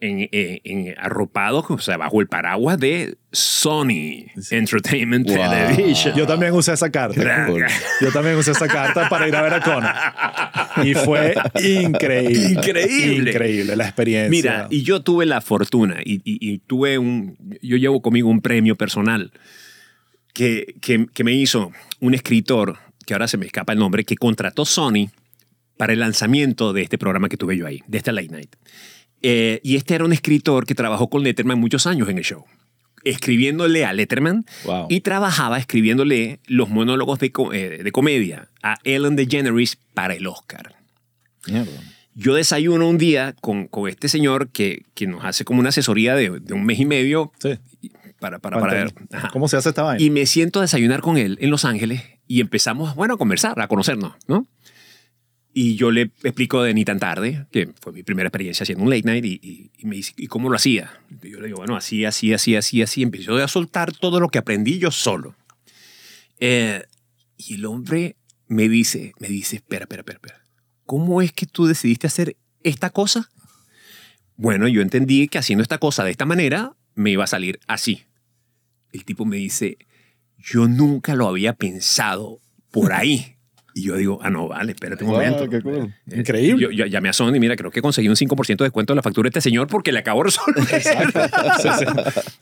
en, 0.00 0.28
en- 0.32 0.60
en 0.64 0.94
arropados, 0.98 1.66
o 1.70 1.78
sea, 1.78 1.96
bajo 1.98 2.20
el 2.20 2.26
paraguas 2.26 2.78
de 2.78 3.16
Sony 3.32 4.26
Entertainment 4.50 5.26
Wow. 5.28 5.36
Television. 5.36 6.16
Yo 6.16 6.26
también 6.26 6.52
usé 6.54 6.72
esa 6.72 6.90
carta. 6.90 7.46
Yo 8.00 8.10
también 8.12 8.36
usé 8.36 8.52
esa 8.52 8.66
carta 8.66 9.08
para 9.08 9.28
ir 9.28 9.36
a 9.36 9.42
ver 9.42 9.54
a 9.54 9.60
Conan. 9.60 9.94
Y 10.88 10.94
fue 10.94 11.34
increíble. 11.62 12.52
Increíble. 12.52 13.30
Increíble 13.30 13.76
la 13.76 13.84
experiencia. 13.84 14.30
Mira, 14.30 14.66
y 14.70 14.82
yo 14.82 15.02
tuve 15.02 15.26
la 15.26 15.40
fortuna 15.40 15.98
y, 16.04 16.14
y- 16.24 16.38
y 16.40 16.58
tuve 16.58 16.98
un, 16.98 17.36
yo 17.62 17.76
llevo 17.76 18.00
conmigo 18.02 18.28
un 18.30 18.40
premio 18.40 18.76
personal 18.76 19.32
que, 20.32 20.74
que, 20.80 21.06
que 21.12 21.24
me 21.24 21.32
hizo 21.32 21.72
un 22.00 22.14
escritor, 22.14 22.78
que 23.06 23.12
ahora 23.14 23.28
se 23.28 23.36
me 23.36 23.46
escapa 23.46 23.72
el 23.72 23.78
nombre, 23.78 24.04
que 24.04 24.16
contrató 24.16 24.64
Sony 24.64 25.10
para 25.76 25.92
el 25.92 26.00
lanzamiento 26.00 26.72
de 26.72 26.82
este 26.82 26.98
programa 26.98 27.28
que 27.28 27.36
tuve 27.36 27.56
yo 27.56 27.66
ahí, 27.66 27.82
de 27.86 27.98
esta 27.98 28.12
Late 28.12 28.28
Night. 28.28 28.54
Eh, 29.22 29.60
y 29.62 29.76
este 29.76 29.94
era 29.94 30.04
un 30.04 30.12
escritor 30.12 30.66
que 30.66 30.74
trabajó 30.74 31.08
con 31.10 31.22
Letterman 31.22 31.58
muchos 31.58 31.86
años 31.86 32.08
en 32.08 32.18
el 32.18 32.24
show, 32.24 32.44
escribiéndole 33.04 33.84
a 33.84 33.92
Letterman 33.92 34.44
Wow. 34.64 34.86
y 34.88 35.00
trabajaba 35.00 35.58
escribiéndole 35.58 36.40
los 36.46 36.68
monólogos 36.68 37.18
de, 37.18 37.32
eh, 37.52 37.80
de 37.82 37.92
comedia 37.92 38.48
a 38.62 38.76
Ellen 38.84 39.16
DeGeneres 39.16 39.78
para 39.94 40.14
el 40.14 40.26
Oscar 40.26 40.74
Mierda. 41.46 41.70
yo 42.14 42.34
desayuno 42.34 42.88
un 42.88 42.98
día 42.98 43.34
con, 43.40 43.66
con 43.68 43.88
este 43.88 44.08
señor 44.08 44.50
que, 44.50 44.84
que 44.94 45.06
nos 45.06 45.24
hace 45.24 45.44
como 45.44 45.60
una 45.60 45.70
asesoría 45.70 46.14
de, 46.14 46.40
de 46.40 46.54
un 46.54 46.64
mes 46.64 46.78
y 46.80 46.84
medio 46.86 47.32
Sí. 47.38 47.58
para, 48.18 48.38
para, 48.38 48.58
para 48.60 48.74
ver. 48.74 48.94
Ajá. 49.12 49.28
¿Cómo 49.32 49.48
se 49.48 49.56
hace 49.56 49.70
esta 49.70 49.82
vaina? 49.82 50.02
Y 50.04 50.10
me 50.10 50.26
siento 50.26 50.58
a 50.58 50.62
desayunar 50.62 51.00
con 51.00 51.16
él 51.16 51.38
en 51.40 51.50
Los 51.50 51.64
Ángeles 51.64 52.02
y 52.26 52.40
empezamos, 52.40 52.94
bueno, 52.94 53.14
a 53.14 53.16
conversar, 53.16 53.58
a 53.60 53.66
conocernos, 53.68 54.12
¿no? 54.28 54.46
Y 55.52 55.74
yo 55.74 55.90
le 55.90 56.02
explico 56.22 56.62
de 56.62 56.74
Ni 56.74 56.84
tan 56.84 57.00
tarde, 57.00 57.46
que 57.50 57.72
fue 57.80 57.92
mi 57.92 58.02
primera 58.02 58.28
experiencia 58.28 58.62
haciendo 58.62 58.84
un 58.84 58.90
late 58.90 59.02
night, 59.02 59.24
y, 59.24 59.70
me 59.82 59.96
dice, 59.96 60.12
¿y 60.16 60.26
cómo 60.28 60.48
lo 60.48 60.56
hacía? 60.56 60.92
Yo 61.22 61.40
le 61.40 61.46
digo, 61.46 61.58
bueno, 61.58 61.76
así, 61.76 62.04
así, 62.04 62.32
así, 62.32 62.56
así, 62.56 62.82
así. 62.82 63.02
Empezó 63.02 63.36
a 63.36 63.48
soltar 63.48 63.92
todo 63.92 64.20
lo 64.20 64.28
que 64.28 64.38
aprendí 64.38 64.78
yo 64.78 64.90
solo. 64.90 65.34
Eh, 66.38 66.84
y 67.36 67.54
el 67.54 67.66
hombre 67.66 68.16
me 68.46 68.68
dice, 68.68 69.12
me 69.18 69.28
dice, 69.28 69.56
espera, 69.56 69.84
espera, 69.84 70.02
espera, 70.02 70.18
espera. 70.22 70.44
¿Cómo 70.86 71.20
es 71.22 71.32
que 71.32 71.46
tú 71.46 71.66
decidiste 71.66 72.06
hacer 72.06 72.36
esta 72.62 72.90
cosa. 72.90 73.28
Bueno, 74.36 74.68
yo 74.68 74.82
entendí 74.82 75.28
que 75.28 75.38
haciendo 75.38 75.62
esta 75.62 75.78
cosa 75.78 76.04
de 76.04 76.10
esta 76.10 76.26
manera 76.26 76.74
me 76.94 77.10
iba 77.10 77.24
a 77.24 77.28
salir 77.28 77.60
así. 77.66 78.04
El 78.92 79.04
tipo 79.04 79.24
me 79.24 79.36
dice, 79.36 79.78
yo 80.38 80.66
nunca 80.66 81.14
lo 81.14 81.28
había 81.28 81.54
pensado 81.54 82.40
por 82.70 82.92
ahí. 82.92 83.36
Y 83.74 83.82
yo 83.82 83.96
digo, 83.96 84.18
ah, 84.22 84.30
no, 84.30 84.48
vale, 84.48 84.72
espérate 84.72 85.04
un 85.04 85.10
Wow, 85.10 85.18
momento. 85.20 85.48
qué 85.48 85.60
cool. 85.62 85.94
Eh, 86.10 86.18
Increíble. 86.18 86.60
Yo, 86.62 86.70
yo 86.70 86.86
llamé 86.86 87.08
a 87.08 87.12
Sony 87.12 87.32
mira, 87.38 87.54
creo 87.56 87.70
que 87.70 87.80
conseguí 87.80 88.08
un 88.08 88.16
5% 88.16 88.56
de 88.58 88.64
descuento 88.64 88.92
de 88.92 88.96
la 88.96 89.02
factura 89.02 89.26
de 89.26 89.30
este 89.30 89.40
señor 89.40 89.66
porque 89.68 89.92
le 89.92 90.00
acabo 90.00 90.20
de 90.20 90.24
resolver. 90.24 90.64
Sí, 91.60 91.68
sí. 91.78 91.84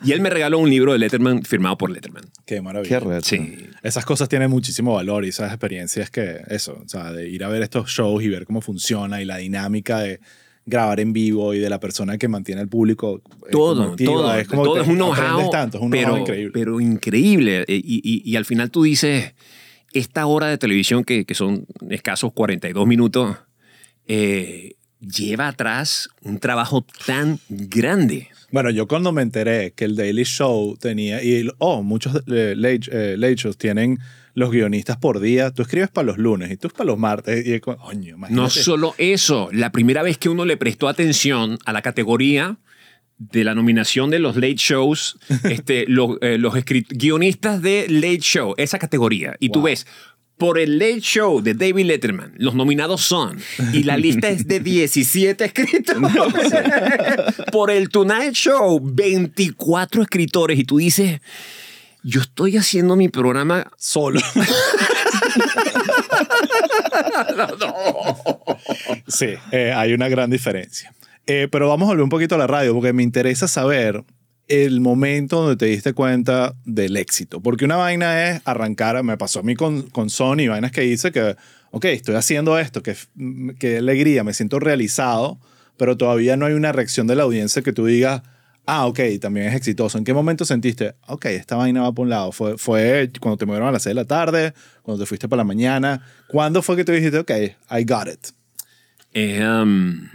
y 0.05 0.13
él 0.13 0.21
me 0.21 0.31
regaló 0.31 0.59
un 0.59 0.71
libro 0.71 0.93
de 0.93 0.99
Letterman 0.99 1.43
firmado 1.43 1.77
por 1.79 1.91
Letterman. 1.91 2.25
Qué 2.47 2.61
maravilla. 2.63 2.99
Qué 3.01 3.05
reto. 3.05 3.25
Sí. 3.27 3.57
Esas 3.83 4.05
cosas 4.05 4.29
tienen 4.29 4.51
muchísimo 4.51 4.95
valor 4.95 5.25
y 5.25 5.29
esas 5.29 5.51
experiencias 5.51 6.11
que, 6.11 6.41
eso, 6.49 6.81
o 6.85 6.89
sea, 6.89 7.13
de 7.13 7.29
ir 7.29 7.45
a 7.45 7.49
ver 7.49 7.63
estos 7.63 7.91
shows 7.91 8.23
y 8.23 8.29
ver 8.29 8.45
cómo 8.47 8.61
funciona 8.61 9.21
y 9.21 9.25
la 9.25 9.37
dinámica 9.39 10.01
de 10.01 10.21
grabar 10.67 11.01
en 11.01 11.13
vivo 11.15 11.55
y 11.55 11.59
de 11.59 11.71
la 11.71 11.81
persona 11.81 12.19
que 12.19 12.29
mantiene 12.29 12.61
al 12.61 12.69
público. 12.69 13.23
eh, 13.47 13.51
Todo, 13.51 13.97
todo, 13.97 14.35
es 14.35 14.47
como 14.49 14.65
todo 14.65 14.83
es 14.83 14.89
un 14.89 14.97
know-how, 14.97 15.51
tanto, 15.51 15.79
es 15.79 15.83
un 15.85 15.91
pero, 15.91 16.09
know-how 16.09 16.21
increíble. 16.23 16.51
pero 16.53 16.81
increíble. 16.81 17.61
Eh, 17.69 17.81
Y, 17.83 18.01
y- 18.05 18.23
y 18.31 18.37
al 18.37 18.45
final 18.45 18.71
tú 18.71 18.83
dices, 18.83 19.35
esta 19.93 20.27
hora 20.27 20.49
de 20.49 20.59
televisión 20.59 21.05
que, 21.05 21.25
que 21.25 21.35
son 21.35 21.67
escasos 21.91 22.33
42 22.33 22.87
minutos, 22.87 23.37
eh, 24.07 24.75
lleva 25.01 25.49
atrás 25.49 26.09
un 26.23 26.39
trabajo 26.39 26.85
tan 27.07 27.39
grande. 27.49 28.29
Bueno, 28.51 28.71
yo 28.71 28.89
cuando 28.89 29.13
me 29.13 29.23
enteré 29.23 29.73
que 29.73 29.85
el 29.85 29.97
Daily 29.97 30.25
Show 30.25 30.77
tenía, 30.79 31.23
y 31.23 31.49
oh, 31.59 31.83
muchos 31.83 32.23
eh, 32.27 32.55
late, 32.57 32.89
eh, 32.91 33.17
late 33.17 33.37
shows 33.37 33.59
tienen 33.59 33.99
los 34.35 34.51
guionistas 34.51 34.97
por 34.97 35.21
día, 35.21 35.51
tú 35.51 35.63
escribes 35.63 35.91
para 35.91 36.07
los 36.07 36.19
lunes 36.19 36.51
y 36.51 36.57
tú 36.57 36.69
es 36.69 36.73
para 36.73 36.87
los 36.87 36.99
martes, 36.99 37.47
y 37.47 37.61
coño, 37.61 38.17
No 38.31 38.49
solo 38.49 38.95
eso, 38.97 39.49
la 39.53 39.73
primera 39.73 40.03
vez 40.03 40.17
que 40.17 40.29
uno 40.29 40.45
le 40.45 40.57
prestó 40.57 40.89
atención 40.89 41.59
a 41.65 41.73
la 41.73 41.83
categoría 41.83 42.57
de 43.19 43.45
la 43.45 43.55
nominación 43.55 44.11
de 44.11 44.19
los 44.21 44.37
late 44.37 44.57
shows, 44.57 45.19
este, 45.45 45.85
los, 45.89 46.19
eh, 46.21 46.39
los 46.39 46.55
escrit- 46.55 46.87
guionistas 46.91 47.61
de 47.63 47.87
late 47.89 48.19
show, 48.21 48.55
esa 48.57 48.79
categoría. 48.79 49.37
Y 49.41 49.51
tú 49.51 49.63
ves, 49.63 49.87
por 50.37 50.59
el 50.59 50.79
late 50.79 51.01
show 51.01 51.41
de 51.43 51.55
David 51.55 51.87
Letterman, 51.87 52.35
los 52.39 52.55
nominados 52.55 53.01
son, 53.01 53.41
y 53.73 53.83
la 53.83 53.97
lista 53.97 54.29
es 54.29 54.47
de 54.47 54.61
17 54.61 55.45
escritores. 55.45 56.01
por 57.53 57.73
el 57.73 57.89
Tonight 57.89 58.35
Show, 58.35 58.79
24 58.81 60.03
escritores. 60.03 60.57
Y 60.59 60.63
tú 60.65 60.79
dices, 60.79 61.21
yo 62.05 62.21
estoy 62.21 62.57
haciendo 62.57 62.95
mi 62.95 63.09
programa 63.09 63.69
Solo. 63.77 64.21
Sí, 69.07 69.35
eh, 69.53 69.73
hay 69.75 69.93
una 69.93 70.09
gran 70.09 70.31
diferencia. 70.31 70.93
Eh, 71.31 71.47
pero 71.53 71.69
vamos 71.69 71.87
a 71.87 71.91
volver 71.91 72.05
un 72.05 72.09
poquito 72.09 72.37
a 72.37 72.39
la 72.39 72.47
radio 72.47 72.73
porque 72.73 72.95
me 72.95 73.03
interesa 73.03 73.49
saber 73.49 74.03
el 74.49 74.81
momento 74.81 75.43
donde 75.43 75.57
te 75.57 75.67
diste 75.67 75.93
cuenta 75.93 76.55
del 76.65 76.97
éxito. 76.97 77.43
Porque 77.43 77.67
una 77.67 77.77
vaina 77.77 78.31
es 78.31 78.41
arrancar, 78.47 79.03
me 79.05 79.19
pasó 79.19 79.41
a 79.41 79.43
mí 79.43 79.55
con, 79.55 79.83
con 79.91 80.09
Sony, 80.09 80.49
vainas 80.49 80.73
que 80.73 80.87
hice 80.87 81.13
que, 81.13 81.37
ok, 81.71 81.85
estoy 81.85 82.15
haciendo 82.15 82.59
esto, 82.59 82.83
que, 82.83 82.97
que 83.59 83.77
alegría, 83.77 84.25
me 84.25 84.33
siento 84.33 84.59
realizado, 84.59 85.39
pero 85.77 85.99
todavía 85.99 86.39
no 86.39 86.47
hay 86.47 86.55
una 86.55 86.73
reacción 86.73 87.07
de 87.07 87.17
la 87.17 87.25
audiencia 87.25 87.61
que 87.61 87.75
tú 87.75 87.85
digas, 87.85 88.23
ah, 88.65 88.87
ok, 88.87 88.99
también 89.21 89.49
es 89.49 89.55
exitoso. 89.55 89.99
¿En 89.99 90.05
qué 90.05 90.15
momento 90.15 90.47
sentiste, 90.47 90.95
ok, 91.09 91.27
esta 91.27 91.57
vaina 91.57 91.83
va 91.83 91.93
por 91.93 92.05
un 92.05 92.11
lado? 92.11 92.33
¿Fue, 92.33 92.57
fue 92.57 93.11
cuando 93.21 93.37
te 93.37 93.45
movieron 93.45 93.69
a 93.69 93.73
las 93.73 93.83
6 93.83 93.95
de 93.95 94.01
la 94.01 94.07
tarde? 94.07 94.55
¿Cuando 94.81 95.05
te 95.05 95.07
fuiste 95.07 95.29
para 95.29 95.41
la 95.41 95.45
mañana? 95.45 96.01
¿Cuándo 96.27 96.63
fue 96.63 96.75
que 96.75 96.87
tú 96.87 96.93
dijiste, 96.93 97.19
ok, 97.19 97.31
I 97.71 97.85
got 97.85 98.09
it? 98.09 98.29
Eh, 99.13 99.47
um, 99.47 100.09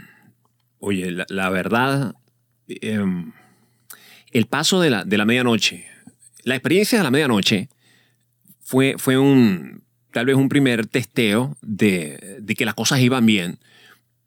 oye, 0.84 1.10
la, 1.10 1.26
la 1.28 1.50
verdad, 1.50 2.14
em, 2.68 3.32
el 4.30 4.46
paso 4.46 4.80
de 4.80 4.90
la, 4.90 5.04
de 5.04 5.16
la 5.16 5.24
medianoche, 5.24 5.86
la 6.42 6.54
experiencia 6.54 6.98
de 6.98 7.04
la 7.04 7.10
medianoche 7.10 7.68
fue, 8.60 8.96
fue 8.98 9.18
un, 9.18 9.82
tal 10.12 10.26
vez 10.26 10.36
un 10.36 10.48
primer 10.48 10.86
testeo 10.86 11.56
de, 11.62 12.38
de 12.40 12.54
que 12.54 12.64
las 12.64 12.74
cosas 12.74 13.00
iban 13.00 13.24
bien, 13.24 13.58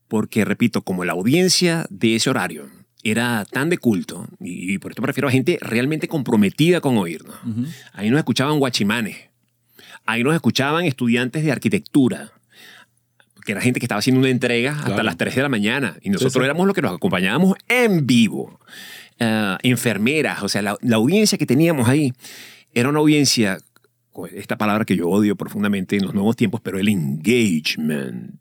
porque, 0.07 0.45
repito, 0.45 0.81
como 0.81 1.05
la 1.05 1.13
audiencia 1.13 1.85
de 1.89 2.15
ese 2.15 2.29
horario 2.29 2.69
era 3.03 3.45
tan 3.45 3.69
de 3.69 3.77
culto, 3.77 4.27
y, 4.39 4.73
y 4.73 4.77
por 4.79 4.91
esto 4.91 5.01
me 5.01 5.07
refiero 5.07 5.27
a 5.27 5.31
gente 5.31 5.59
realmente 5.61 6.07
comprometida 6.07 6.81
con 6.81 6.97
oírnos, 6.97 7.35
ahí 7.93 8.09
nos 8.09 8.17
escuchaban 8.17 8.59
guachimanes, 8.59 9.17
ahí 10.05 10.23
nos 10.23 10.33
escuchaban 10.33 10.85
estudiantes 10.85 11.43
de 11.43 11.51
arquitectura, 11.51 12.31
que 13.47 13.53
era 13.53 13.61
gente 13.61 13.79
que 13.79 13.85
estaba 13.85 13.99
haciendo 13.99 14.19
una 14.19 14.29
entrega 14.29 14.73
hasta 14.73 14.87
Claro. 14.87 15.03
las 15.03 15.15
3 15.15 15.33
de 15.37 15.41
la 15.41 15.47
mañana. 15.47 15.95
Y 16.01 16.09
nosotros 16.09 16.33
sí. 16.33 16.43
éramos 16.43 16.67
los 16.67 16.75
que 16.75 16.81
los 16.81 16.91
acompañábamos 16.93 17.57
en 17.69 18.05
vivo. 18.05 18.59
Ah, 19.21 19.57
enfermeras, 19.63 20.43
o 20.43 20.49
sea, 20.49 20.61
la, 20.61 20.77
la 20.81 20.97
audiencia 20.97 21.37
que 21.37 21.45
teníamos 21.45 21.87
ahí 21.87 22.11
era 22.73 22.89
una 22.89 22.99
audiencia, 22.99 23.57
esta 24.33 24.57
palabra 24.57 24.83
que 24.83 24.97
yo 24.97 25.07
odio 25.07 25.37
profundamente 25.37 25.95
en 25.95 26.03
los 26.03 26.13
nuevos 26.13 26.35
tiempos, 26.35 26.59
pero 26.61 26.77
el 26.77 26.89
engagement. 26.89 28.35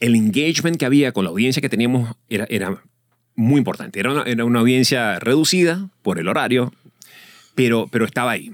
el 0.00 0.14
engagement 0.16 0.78
que 0.78 0.86
había 0.86 1.12
con 1.12 1.24
la 1.24 1.30
audiencia 1.30 1.60
que 1.60 1.68
teníamos 1.68 2.16
era, 2.30 2.46
era 2.48 2.82
muy 3.36 3.58
importante. 3.58 4.00
Era 4.00 4.12
una, 4.12 4.22
era 4.22 4.46
una 4.46 4.60
audiencia 4.60 5.18
reducida 5.18 5.90
por 6.00 6.18
el 6.18 6.26
horario, 6.26 6.72
pero, 7.54 7.86
pero 7.92 8.06
estaba 8.06 8.30
ahí. 8.30 8.52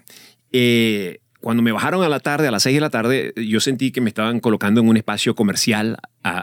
Eh, 0.50 1.20
cuando 1.46 1.62
me 1.62 1.70
bajaron 1.70 2.02
a 2.02 2.08
la 2.08 2.18
tarde, 2.18 2.48
a 2.48 2.50
las 2.50 2.64
6 2.64 2.74
de 2.74 2.80
la 2.80 2.90
tarde, 2.90 3.32
yo 3.36 3.60
sentí 3.60 3.92
que 3.92 4.00
me 4.00 4.08
estaban 4.08 4.40
colocando 4.40 4.80
en 4.80 4.88
un 4.88 4.96
espacio 4.96 5.36
comercial 5.36 5.96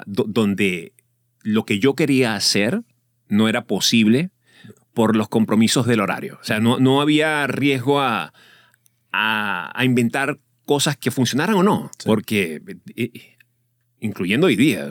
do- 0.05 0.23
donde 0.29 0.93
lo 1.41 1.65
que 1.65 1.77
yo 1.79 1.93
quería 1.93 2.35
hacer 2.35 2.83
no 3.27 3.49
era 3.49 3.65
posible 3.65 4.29
por 4.93 5.17
los 5.17 5.27
compromisos 5.27 5.87
del 5.87 5.99
horario. 5.99 6.37
O 6.41 6.45
sea, 6.45 6.61
no, 6.61 6.79
no 6.79 7.01
había 7.01 7.45
riesgo 7.47 7.99
a, 7.99 8.31
a, 9.11 9.71
a 9.77 9.83
inventar 9.83 10.39
cosas 10.65 10.95
que 10.95 11.11
funcionaran 11.11 11.55
o 11.55 11.63
no, 11.63 11.91
porque 12.05 12.61
eh, 12.95 13.32
incluyendo 14.03 14.47
hoy 14.47 14.55
día, 14.55 14.87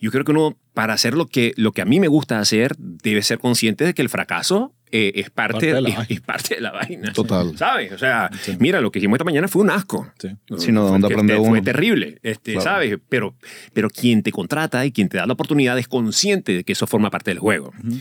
yo 0.00 0.10
creo 0.10 0.24
que 0.24 0.32
uno 0.32 0.56
para 0.74 0.92
hacer 0.92 1.14
lo 1.14 1.26
que, 1.26 1.52
lo 1.56 1.72
que 1.72 1.80
a 1.82 1.84
mí 1.86 1.98
me 2.00 2.08
gusta 2.08 2.38
hacer 2.38 2.74
debe 2.78 3.22
ser 3.22 3.38
consciente 3.38 3.84
de 3.84 3.94
que 3.94 4.02
el 4.02 4.08
fracaso 4.08 4.74
eh, 4.90 5.12
es, 5.16 5.28
parte, 5.30 5.52
Parte 5.54 5.66
de 5.74 5.80
la 5.82 5.88
es- 5.90 5.96
vaina. 5.96 6.06
es 6.14 6.20
parte 6.22 6.54
de 6.54 6.60
la 6.62 6.70
vaina. 6.72 7.12
Total. 7.12 7.56
¿Sabes? 7.58 7.92
O 7.92 7.98
sea, 7.98 8.30
Sí. 8.42 8.56
mira, 8.58 8.80
lo 8.80 8.90
que 8.90 8.98
hicimos 9.00 9.16
esta 9.16 9.24
mañana 9.24 9.46
fue 9.48 9.62
un 9.62 9.70
asco. 9.70 10.10
Sí. 10.18 10.28
Sí, 10.58 10.72
no, 10.72 10.84
¿de 10.86 10.90
dónde 10.92 11.06
Fue- 11.08 11.14
aprende 11.14 11.36
fue 11.36 11.48
uno? 11.48 11.62
terrible, 11.62 12.18
este, 12.22 12.52
Claro. 12.52 12.64
¿sabes? 12.64 12.98
Pero, 13.08 13.34
pero 13.74 13.90
quien 13.90 14.22
te 14.22 14.32
contrata 14.32 14.84
y 14.86 14.92
quien 14.92 15.08
te 15.08 15.18
da 15.18 15.26
la 15.26 15.32
oportunidad 15.34 15.78
es 15.78 15.88
consciente 15.88 16.52
de 16.54 16.64
que 16.64 16.72
eso 16.72 16.86
forma 16.86 17.10
parte 17.10 17.30
del 17.30 17.38
juego. 17.38 17.72
Ujú. 17.84 17.98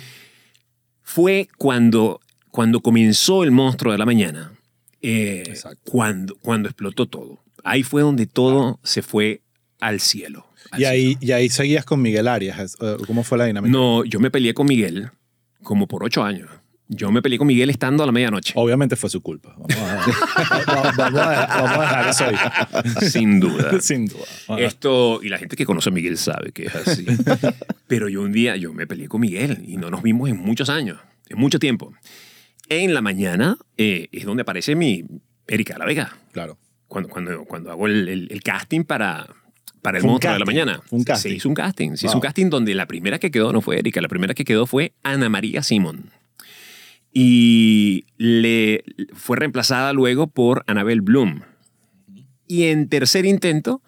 Fue 1.02 1.48
cuando, 1.58 2.20
cuando 2.52 2.80
comenzó 2.82 3.44
el 3.44 3.52
monstruo 3.52 3.92
de 3.92 3.98
la 4.00 4.06
mañana, 4.06 4.54
eh, 5.02 5.44
cuando, 5.84 6.36
cuando 6.42 6.70
explotó 6.70 7.06
todo. 7.08 7.40
Ahí 7.64 7.84
fue 7.84 8.02
donde 8.02 8.28
todo 8.28 8.80
se 8.84 9.02
fue 9.02 9.42
al 9.80 10.00
cielo. 10.00 10.47
Y 10.78 10.84
ahí, 10.86 11.18
y 11.22 11.32
ahí 11.32 11.50
seguías 11.50 11.86
con 11.86 12.02
Miguel 12.02 12.28
Arias. 12.28 12.78
eh, 12.82 12.98
¿Cómo 13.06 13.24
fue 13.24 13.38
la 13.38 13.46
dinámica? 13.46 13.72
No, 13.72 14.04
yo 14.06 14.20
me 14.20 14.30
peleé 14.32 14.54
con 14.54 14.68
Miguel 14.68 15.10
como 15.64 15.88
por 15.88 16.04
ocho 16.04 16.24
años. 16.24 16.50
Yo 16.90 17.12
me 17.12 17.22
peleé 17.22 17.38
con 17.38 17.48
Miguel 17.48 17.70
estando 17.70 18.04
a 18.04 18.06
la 18.06 18.14
medianoche. 18.14 18.54
Obviamente 18.56 18.96
fue 18.96 19.10
su 19.10 19.22
culpa. 19.22 19.54
Vamos 19.58 19.76
a, 19.76 19.96
vamos- 19.96 20.96
vamos 20.98 21.20
a 21.22 21.30
dejar, 21.30 21.50
vamos 21.50 21.78
a 21.78 21.82
dejar 21.82 22.10
eso 22.10 22.26
ahí. 22.26 23.10
Sin 23.10 23.40
duda. 23.42 23.82
Sin 23.82 24.06
duda. 24.06 24.24
Ajá. 24.48 24.60
Esto, 24.62 25.20
y 25.22 25.28
la 25.30 25.38
gente 25.38 25.58
que 25.58 25.66
conoce 25.66 25.90
a 25.90 25.92
Miguel 25.92 26.18
sabe 26.18 26.52
que 26.54 26.68
es 26.68 26.76
así. 26.76 27.06
Pero 27.88 28.08
yo 28.08 28.22
un 28.22 28.32
día, 28.32 28.56
yo 28.56 28.72
me 28.74 28.88
peleé 28.88 29.10
con 29.10 29.20
Miguel 29.22 29.64
y 29.68 29.76
no 29.78 29.90
nos 29.90 30.02
vimos 30.02 30.30
en 30.30 30.38
muchos 30.38 30.70
años, 30.70 30.98
en 31.28 31.38
mucho 31.38 31.60
tiempo. 31.60 31.94
En 32.70 32.94
la 32.94 33.02
mañana 33.02 33.58
eh, 33.78 34.08
es 34.14 34.24
donde 34.26 34.42
aparece 34.44 34.76
mi 34.76 35.04
Erika 35.48 35.74
de 35.74 35.80
la 35.80 35.86
Vega, 35.86 36.18
Claro. 36.32 36.58
cuando, 36.88 37.10
cuando, 37.10 37.44
cuando 37.46 37.70
hago 37.72 37.88
el, 37.88 38.08
el- 38.08 38.28
el 38.32 38.42
casting 38.44 38.84
para, 38.84 39.28
para 39.88 40.00
el 40.00 40.02
Fue 40.02 40.10
monstruo 40.12 40.34
de 40.34 40.40
la 40.40 40.46
mañana. 40.46 40.82
fue 40.86 41.00
un 41.00 41.06
casting. 41.06 41.30
Se 41.30 41.36
hizo 41.38 41.48
un 41.48 41.56
casting. 41.56 41.96
Se 41.96 42.08
hizo 42.08 42.16
un 42.16 42.20
casting 42.22 42.50
donde 42.50 42.76
la 42.76 42.88
primera 42.88 43.20
que 43.20 43.32
quedó 43.32 43.54
no 43.54 43.62
fue 43.62 43.80
Erika, 43.80 44.02
la 44.02 44.10
primera 44.10 44.34
que 44.34 44.44
quedó 44.44 44.66
fue 44.68 44.92
Ana 45.02 45.30
María 45.30 45.64
Simón. 45.64 46.12
Y 47.14 48.04
le 48.18 48.84
fue 49.14 49.38
reemplazada 49.38 49.94
luego 49.94 50.28
por 50.28 50.66
Anabel 50.68 51.00
Bloom. 51.00 51.44
Y 52.48 52.64
en 52.66 52.90
tercer 52.90 53.26
intento 53.26 53.82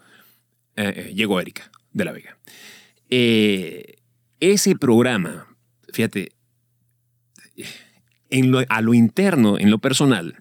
eh, 0.78 0.94
eh, 1.10 1.14
llegó 1.14 1.42
Erika 1.42 1.70
de 1.92 2.06
la 2.06 2.14
Vega. 2.14 2.38
Eh, 3.10 3.96
ese 4.40 4.76
programa, 4.78 5.48
fíjate, 5.92 6.30
en 8.30 8.52
lo- 8.52 8.64
a 8.70 8.82
lo 8.82 8.94
interno, 8.94 9.58
en 9.60 9.70
lo 9.70 9.80
personal, 9.80 10.36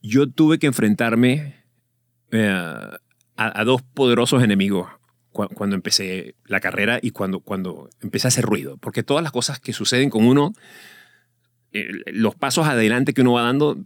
yo 0.00 0.28
tuve 0.30 0.58
que 0.60 0.68
enfrentarme 0.68 1.56
eh, 2.30 2.88
a, 3.36 3.60
a 3.60 3.64
dos 3.64 3.82
poderosos 3.82 4.42
enemigos 4.42 4.88
cu- 5.32 5.48
cuando 5.54 5.76
empecé 5.76 6.34
la 6.46 6.60
carrera 6.60 6.98
y 7.02 7.10
cuando, 7.10 7.40
cuando 7.40 7.88
empecé 8.02 8.26
a 8.26 8.30
hacer 8.30 8.44
ruido. 8.44 8.76
Porque 8.78 9.02
todas 9.02 9.22
las 9.22 9.32
cosas 9.32 9.58
que 9.60 9.72
suceden 9.72 10.10
con 10.10 10.24
uno, 10.26 10.52
eh, 11.72 11.88
los 12.12 12.34
pasos 12.34 12.66
adelante 12.66 13.14
que 13.14 13.22
uno 13.22 13.32
va 13.32 13.42
dando 13.42 13.78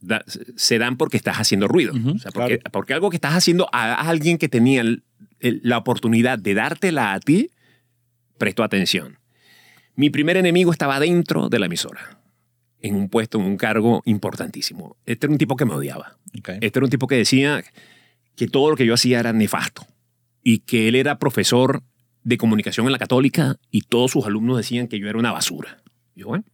da- 0.00 0.24
se 0.56 0.78
dan 0.78 0.96
porque 0.96 1.16
estás 1.18 1.36
haciendo 1.38 1.68
ruido. 1.68 1.92
Ujú, 1.94 2.12
O 2.12 2.18
sea, 2.18 2.30
porque, 2.32 2.58
claro. 2.58 2.70
porque 2.72 2.94
algo 2.94 3.10
que 3.10 3.16
estás 3.16 3.34
haciendo 3.34 3.68
a 3.72 4.08
alguien 4.08 4.38
que 4.38 4.48
tenía 4.48 4.80
el- 4.80 5.02
el- 5.40 5.60
la 5.62 5.76
oportunidad 5.78 6.38
de 6.38 6.54
dártela 6.54 7.12
a 7.12 7.20
ti, 7.20 7.50
prestó 8.38 8.62
atención. 8.62 9.18
Mi 9.94 10.10
primer 10.10 10.36
enemigo 10.38 10.72
estaba 10.72 10.98
dentro 10.98 11.48
de 11.50 11.58
la 11.58 11.66
emisora, 11.66 12.18
en 12.80 12.96
un 12.96 13.08
puesto, 13.08 13.38
en 13.38 13.44
un 13.44 13.56
cargo 13.58 14.02
importantísimo. 14.06 14.96
Este 15.06 15.26
era 15.26 15.32
un 15.32 15.38
tipo 15.38 15.54
que 15.56 15.64
me 15.66 15.74
odiaba. 15.74 16.16
Okay. 16.38 16.58
Este 16.62 16.78
era 16.78 16.84
un 16.86 16.90
tipo 16.90 17.06
que 17.06 17.14
decía 17.16 17.62
que 18.36 18.48
todo 18.48 18.70
lo 18.70 18.76
que 18.76 18.86
yo 18.86 18.94
hacía 18.94 19.20
era 19.20 19.32
nefasto 19.32 19.86
y 20.42 20.58
que 20.60 20.88
él 20.88 20.94
era 20.96 21.18
profesor 21.18 21.82
de 22.22 22.38
comunicación 22.38 22.86
en 22.86 22.92
la 22.92 22.98
católica 22.98 23.56
y 23.70 23.82
todos 23.82 24.10
sus 24.12 24.24
alumnos 24.26 24.56
decían 24.56 24.88
que 24.88 24.98
yo 24.98 25.08
era 25.08 25.18
una 25.18 25.32
basura. 25.32 25.78
Yo, 26.16 26.28
bueno, 26.28 26.44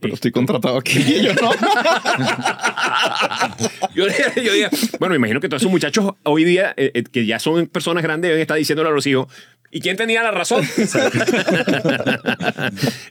Pero 0.00 0.14
estoy 0.14 0.32
contratado 0.32 0.76
aquí. 0.78 1.02
Yo 1.22 1.32
no. 1.34 1.50
yo, 3.94 4.06
yo 4.06 4.68
bueno, 4.98 5.10
me 5.12 5.16
imagino 5.16 5.40
que 5.40 5.48
todos 5.48 5.62
esos 5.62 5.70
muchachos 5.70 6.12
hoy 6.24 6.44
día, 6.44 6.74
eh, 6.76 6.90
eh, 6.94 7.02
que 7.04 7.26
ya 7.26 7.38
son 7.38 7.66
personas 7.66 8.02
grandes, 8.02 8.28
deben 8.30 8.40
estar 8.42 8.56
diciéndole 8.56 8.88
a 8.90 8.92
los 8.92 9.06
hijos, 9.06 9.32
¿y 9.70 9.80
quién 9.80 9.96
tenía 9.96 10.22
la 10.22 10.30
razón? 10.30 10.64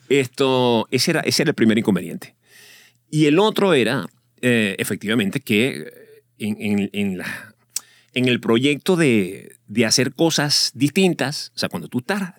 Esto, 0.09 0.87
ese 0.91 1.11
era, 1.11 1.21
ese 1.21 1.43
era 1.43 1.51
el 1.51 1.55
primer 1.55 1.77
inconveniente. 1.77 2.35
Y 3.09 3.25
el 3.25 3.39
otro 3.39 3.73
era, 3.73 4.05
eh, 4.41 4.75
efectivamente, 4.79 5.39
que 5.41 5.85
en, 6.39 6.57
en- 6.59 6.89
en 6.93 7.17
la- 7.17 7.46
en 8.17 8.27
el 8.27 8.39
proyecto 8.39 8.95
de, 8.95 9.57
de 9.67 9.85
hacer 9.85 10.13
cosas 10.13 10.71
distintas, 10.73 11.51
o 11.55 11.59
sea, 11.59 11.69
cuando 11.69 11.87
tú 11.87 11.99
estás 11.99 12.33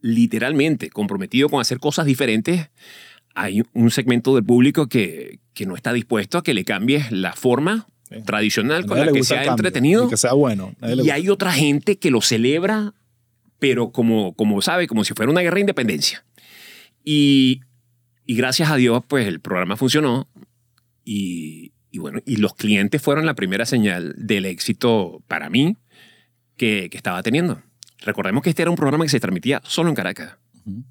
literalmente 0.00 0.90
comprometido 0.90 1.48
con 1.48 1.60
hacer 1.60 1.78
cosas 1.80 2.06
diferentes, 2.06 2.68
hay 3.34 3.62
un 3.72 3.90
segmento 3.90 4.34
del 4.34 4.44
público 4.44 4.86
que, 4.86 5.40
que 5.54 5.66
no 5.66 5.74
está 5.74 5.92
dispuesto 5.92 6.38
a 6.38 6.42
que 6.44 6.54
le 6.54 6.64
cambies 6.64 7.10
la 7.10 7.32
forma 7.32 7.86
Sí. 8.10 8.16
tradicional 8.26 8.84
con 8.84 8.98
la 8.98 9.06
que 9.06 9.18
gusta 9.18 9.26
se 9.28 9.34
el 9.34 9.40
ha 9.40 9.44
cambio, 9.46 9.62
entretenido. 9.62 10.06
y 10.06 10.10
que 10.10 10.16
sea 10.18 10.34
bueno. 10.34 10.74
Y 11.02 11.08
hay 11.08 11.30
otra 11.30 11.52
gente 11.52 11.96
que 11.96 12.10
lo 12.10 12.20
celebra, 12.20 12.92
pero 13.58 13.92
como, 13.92 14.34
como 14.34 14.60
sabe, 14.60 14.86
como 14.86 15.04
si 15.04 15.14
fuera 15.14 15.32
una 15.32 15.40
guerra 15.40 15.54
de 15.54 15.60
independencia. 15.62 16.22
Y, 17.02 17.62
y 18.26 18.36
gracias 18.36 18.70
a 18.70 18.76
Dios, 18.76 19.02
pues 19.08 19.26
el 19.26 19.40
programa 19.40 19.76
funcionó. 19.78 20.28
Y, 21.02 21.72
y 21.94 21.98
bueno, 21.98 22.20
y 22.26 22.38
los 22.38 22.56
clientes 22.56 23.00
fueron 23.00 23.24
la 23.24 23.34
primera 23.34 23.66
señal 23.66 24.16
del 24.16 24.46
éxito 24.46 25.22
para 25.28 25.48
mí 25.48 25.76
que, 26.56 26.88
que 26.90 26.96
estaba 26.96 27.22
teniendo. 27.22 27.62
Recordemos 28.00 28.42
que 28.42 28.50
este 28.50 28.62
era 28.62 28.70
un 28.72 28.76
programa 28.76 29.04
que 29.04 29.10
se 29.10 29.20
transmitía 29.20 29.62
solo 29.64 29.90
en 29.90 29.94
Caracas. 29.94 30.36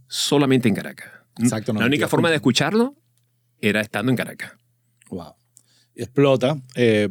Solamente 0.08 0.70
en 0.70 0.76
Caracas. 0.76 1.10
Exacto, 1.39 1.74
La 1.74 1.80
única 1.80 2.06
92 2.06 2.10
forma 2.10 2.30
de 2.30 2.36
escucharlo 2.36 2.95
era 3.60 3.82
estando 3.82 4.12
en 4.14 4.16
Caracas. 4.16 4.54
Wow. 5.10 5.34
Explota. 5.93 6.62
Eh, 6.76 7.10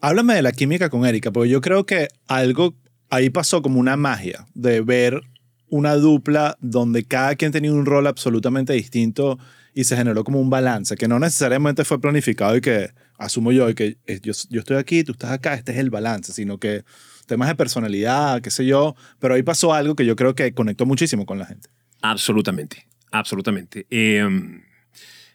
háblame 0.00 0.34
de 0.34 0.42
la 0.42 0.50
química 0.50 0.90
con 0.90 1.06
Erika, 1.06 1.30
porque 1.30 1.48
yo 1.48 1.60
creo 1.60 1.86
que 1.86 2.08
algo 2.26 2.74
ahí 3.08 3.30
pasó 3.30 3.62
como 3.62 3.78
una 3.78 3.96
magia 3.96 4.48
de 4.54 4.80
ver 4.80 5.20
una 5.68 5.94
dupla 5.94 6.56
donde 6.60 7.04
cada 7.04 7.36
quien 7.36 7.52
tenía 7.52 7.72
un 7.72 7.86
rol 7.86 8.08
absolutamente 8.08 8.72
distinto 8.72 9.38
y 9.74 9.84
se 9.84 9.96
generó 9.96 10.24
como 10.24 10.40
un 10.40 10.50
balance, 10.50 10.96
que 10.96 11.08
no 11.08 11.18
necesariamente 11.18 11.84
fue 11.84 12.00
planificado 12.00 12.56
y 12.56 12.60
que 12.60 12.90
asumo 13.24 13.52
yo 13.52 13.72
que 13.74 13.96
eh, 14.06 14.20
yo, 14.22 14.32
yo 14.50 14.60
estoy 14.60 14.76
aquí, 14.76 15.04
tú 15.04 15.12
estás 15.12 15.30
acá, 15.30 15.54
este 15.54 15.72
es 15.72 15.78
el 15.78 15.90
balance, 15.90 16.32
sino 16.32 16.58
que 16.58 16.84
temas 17.26 17.48
de 17.48 17.54
personalidad, 17.54 18.40
qué 18.42 18.50
sé 18.50 18.66
yo, 18.66 18.94
pero 19.18 19.34
ahí 19.34 19.42
pasó 19.42 19.72
algo 19.72 19.94
que 19.94 20.04
yo 20.04 20.16
creo 20.16 20.34
que 20.34 20.52
conectó 20.54 20.86
muchísimo 20.86 21.24
con 21.26 21.38
la 21.38 21.46
gente. 21.46 21.68
Absolutamente, 22.02 22.86
absolutamente. 23.10 23.86
Eh, 23.90 24.26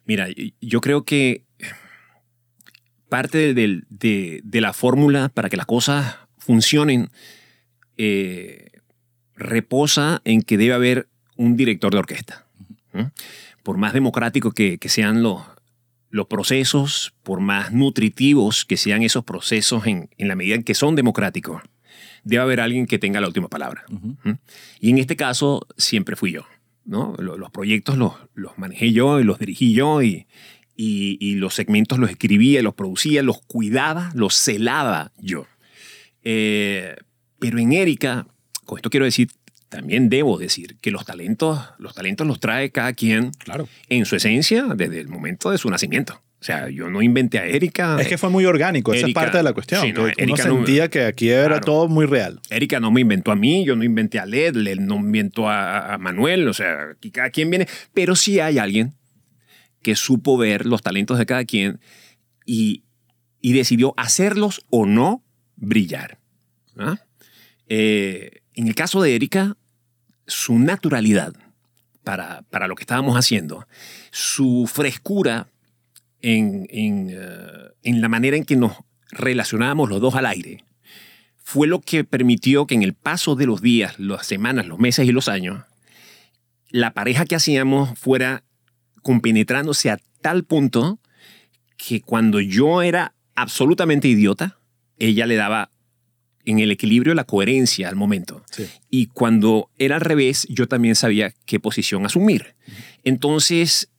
mira, 0.05 0.27
yo 0.61 0.81
creo 0.81 1.03
que 1.05 1.45
parte 3.09 3.53
de, 3.53 3.81
de- 3.89 4.41
de 4.43 4.61
la 4.61 4.73
fórmula 4.73 5.29
para 5.29 5.49
que 5.49 5.57
las 5.57 5.65
cosas 5.65 6.15
funcionen 6.37 7.09
eh, 7.97 8.71
reposa 9.35 10.21
en 10.25 10.41
que 10.41 10.57
debe 10.57 10.73
haber 10.73 11.07
un 11.37 11.55
director 11.55 11.91
de 11.91 11.99
orquesta. 11.99 12.45
Por 13.63 13.77
más 13.77 13.93
democrático 13.93 14.51
que 14.51 14.79
sean 14.89 15.21
los, 15.23 15.41
los 16.09 16.27
procesos, 16.27 17.13
por 17.23 17.39
más 17.41 17.73
nutritivos 17.73 18.65
que 18.65 18.77
sean 18.77 19.03
esos 19.03 19.23
procesos 19.23 19.87
en, 19.87 20.09
en 20.17 20.27
la 20.27 20.35
medida 20.35 20.55
en 20.55 20.63
que 20.63 20.73
son 20.73 20.95
democráticos, 20.95 21.61
debe 22.23 22.41
haber 22.43 22.59
alguien 22.61 22.85
que 22.85 22.99
tenga 22.99 23.19
la 23.21 23.27
última 23.27 23.47
palabra. 23.49 23.83
¿Mm? 23.89 24.31
Y 24.79 24.89
en 24.91 24.97
este 24.99 25.15
caso 25.15 25.67
siempre 25.77 26.15
fui 26.15 26.31
yo. 26.31 26.45
¿no? 26.85 27.15
Lo- 27.19 27.37
Los 27.37 27.51
proyectos 27.51 27.97
los, 27.97 28.13
los 28.33 28.57
manejé 28.57 28.91
yo 28.93 29.19
y 29.19 29.23
los 29.23 29.39
dirigí 29.39 29.73
yo 29.73 30.01
y, 30.01 30.27
y, 30.75 31.17
y 31.19 31.35
los 31.35 31.53
segmentos 31.55 31.99
los 31.99 32.09
escribía, 32.09 32.61
los 32.61 32.73
producía, 32.75 33.21
los 33.23 33.41
cuidaba, 33.41 34.11
los 34.15 34.35
celaba 34.35 35.11
yo. 35.17 35.45
Eh, 36.23 36.95
pero 37.39 37.59
en 37.59 37.73
Erika, 37.73 38.27
con 38.65 38.77
esto 38.77 38.89
quiero 38.89 39.05
decir, 39.05 39.29
también 39.69 40.09
debo 40.09 40.37
decir 40.37 40.77
que 40.81 40.91
los 40.91 41.05
talentos, 41.05 41.59
los 41.77 41.93
talentos 41.93 42.25
los 42.25 42.39
trae 42.39 42.71
cada 42.71 42.93
quien 42.93 43.31
Claro. 43.31 43.67
en 43.89 44.05
su 44.05 44.15
esencia 44.15 44.63
desde 44.75 44.99
el 44.99 45.07
momento 45.09 45.51
de 45.51 45.57
su 45.57 45.69
nacimiento. 45.69 46.21
O 46.39 46.43
sea, 46.43 46.69
yo 46.69 46.87
no 46.89 47.01
inventé 47.01 47.39
a 47.39 47.45
Erika. 47.47 47.99
Es 47.99 48.07
que 48.07 48.17
fue 48.17 48.29
muy 48.29 48.45
orgánico, 48.45 48.93
esa 48.93 49.07
es 49.07 49.13
parte 49.13 49.37
de 49.37 49.43
la 49.43 49.53
cuestión. 49.53 49.81
sí, 49.81 49.91
no, 49.91 50.07
Erika 50.07 50.23
uno 50.23 50.35
no- 50.35 50.55
sentía 50.65 50.87
que 50.89 51.03
aquí 51.03 51.29
era 51.29 51.47
Claro. 51.47 51.61
todo 51.65 51.87
muy 51.87 52.05
real. 52.05 52.39
Erika 52.51 52.79
no 52.79 52.91
me 52.91 53.01
inventó 53.01 53.31
a 53.31 53.35
mí, 53.35 53.65
yo 53.65 53.75
no 53.75 53.83
inventé 53.83 54.19
a 54.19 54.25
Led, 54.27 54.55
Led 54.55 54.77
no 54.79 54.97
inventó 54.97 55.49
a, 55.49 55.95
a 55.95 55.97
Manuel, 55.97 56.47
o 56.47 56.53
sea, 56.53 56.91
aquí 56.91 57.09
cada 57.09 57.31
quien 57.31 57.49
viene, 57.49 57.67
pero 57.93 58.15
sí 58.15 58.39
hay 58.39 58.59
alguien 58.59 58.93
que 59.81 59.95
supo 59.95 60.37
ver 60.37 60.65
los 60.67 60.83
talentos 60.83 61.17
de 61.17 61.25
cada 61.25 61.43
quien 61.43 61.79
y, 62.45 62.83
y 63.41 63.53
decidió 63.53 63.95
hacerlos 63.97 64.61
o 64.69 64.85
no 64.85 65.23
brillar. 65.55 66.19
¿ah? 66.77 66.97
Eh, 67.67 68.41
en 68.57 68.67
el 68.67 68.73
caso 68.73 69.01
de 69.01 69.15
Erika, 69.15 69.55
su 70.25 70.57
naturalidad 70.57 71.33
para, 72.03 72.41
para 72.49 72.67
lo 72.67 72.75
que 72.75 72.83
estábamos 72.83 73.15
haciendo, 73.15 73.67
su 74.11 74.69
frescura 74.71 75.47
en, 76.21 76.65
en, 76.71 77.11
eh, 77.11 77.71
en 77.83 78.01
la 78.01 78.09
manera 78.09 78.35
en 78.35 78.45
que 78.45 78.55
nos 78.55 78.73
relacionábamos 79.11 79.89
los 79.89 80.01
dos 80.01 80.15
al 80.15 80.25
aire, 80.25 80.65
fue 81.37 81.67
lo 81.67 81.81
que 81.81 82.03
permitió 82.03 82.65
que 82.65 82.73
en 82.73 82.81
el 82.81 82.95
paso 82.95 83.35
de 83.35 83.45
los 83.45 83.61
días, 83.61 83.99
las 83.99 84.25
semanas, 84.25 84.65
los 84.65 84.79
meses 84.79 85.07
y 85.07 85.11
los 85.11 85.29
años, 85.29 85.63
la 86.69 86.93
pareja 86.93 87.25
que 87.25 87.35
hacíamos 87.35 87.97
fuera 87.97 88.43
compenetrándose 89.03 89.91
a 89.91 89.99
tal 90.21 90.43
punto 90.43 90.99
que 91.77 92.01
cuando 92.01 92.39
yo 92.39 92.81
era 92.81 93.13
absolutamente 93.35 94.07
idiota, 94.07 94.57
ella 94.97 95.27
le 95.27 95.35
daba 95.35 95.69
en 96.49 96.59
el 96.59 96.71
equilibrio 96.71 97.13
la 97.13 97.23
coherencia 97.25 97.89
al 97.89 97.95
momento. 97.95 98.43
Sí. 98.51 98.65
Y 98.89 99.07
cuando 99.07 99.69
era 99.77 99.95
al 99.95 100.01
revés, 100.01 100.47
yo 100.49 100.67
también 100.67 100.95
sabía 100.95 101.33
qué 101.45 101.59
posición 101.59 102.05
asumir. 102.05 102.55
Entonces, 103.03 103.89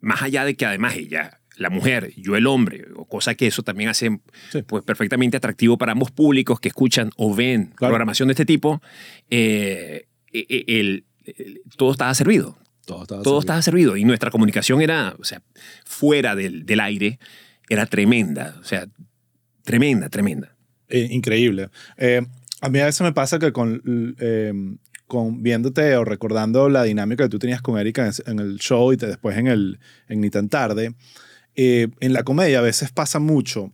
más 0.00 0.22
allá 0.22 0.44
de 0.44 0.54
que 0.56 0.66
además 0.66 0.96
ella, 0.96 1.40
la 1.56 1.70
mujer, 1.70 2.12
yo 2.16 2.36
el 2.36 2.46
hombre, 2.46 2.86
o 2.96 3.04
cosa 3.06 3.34
que 3.34 3.46
eso 3.46 3.62
también 3.62 3.90
hace 3.90 4.20
Sí. 4.50 4.62
pues, 4.62 4.82
perfectamente 4.84 5.36
atractivo 5.36 5.76
para 5.78 5.92
ambos 5.92 6.10
públicos 6.10 6.58
que 6.60 6.68
escuchan 6.68 7.10
o 7.16 7.34
ven 7.34 7.66
Claro. 7.76 7.92
programación 7.92 8.28
de 8.28 8.32
este 8.32 8.46
tipo, 8.46 8.80
eh, 9.28 10.06
eh, 10.32 10.64
el- 10.68 11.04
el- 11.24 11.60
todo 11.76 11.92
estaba 11.92 12.14
servido. 12.14 12.58
Todo 12.86 13.02
estaba 13.02 13.22
Todo 13.22 13.34
servido. 13.34 13.40
estaba 13.40 13.62
servido. 13.62 13.96
Y 13.96 14.04
nuestra 14.04 14.30
comunicación 14.30 14.80
era, 14.80 15.14
o 15.18 15.24
sea, 15.24 15.42
fuera 15.84 16.34
del, 16.34 16.64
del 16.66 16.80
aire, 16.80 17.18
era 17.68 17.86
tremenda. 17.86 18.56
O 18.60 18.64
sea, 18.64 18.86
tremenda, 19.64 20.08
tremenda. 20.08 20.56
Eh, 20.90 21.08
increíble. 21.10 21.70
Eh, 21.96 22.20
a 22.60 22.68
mí 22.68 22.78
a 22.78 22.84
veces 22.84 23.00
me 23.00 23.12
pasa 23.12 23.38
que 23.38 23.52
con, 23.52 23.82
eh, 24.20 24.52
con 25.06 25.42
viéndote 25.42 25.96
o 25.96 26.04
recordando 26.04 26.68
la 26.68 26.84
dinámica 26.84 27.24
que 27.24 27.30
tú 27.30 27.38
tenías 27.38 27.62
con 27.62 27.78
Erika 27.78 28.10
en, 28.26 28.38
el 28.38 28.58
show 28.58 28.92
y 28.92 28.96
después 28.96 29.36
en 29.36 29.48
el 29.48 29.78
en 30.08 30.20
Ni 30.20 30.30
tan 30.30 30.48
tarde, 30.48 30.94
eh, 31.54 31.88
en 32.00 32.12
la 32.12 32.22
comedia 32.22 32.60
a 32.60 32.62
veces 32.62 32.92
pasa 32.92 33.18
mucho 33.18 33.72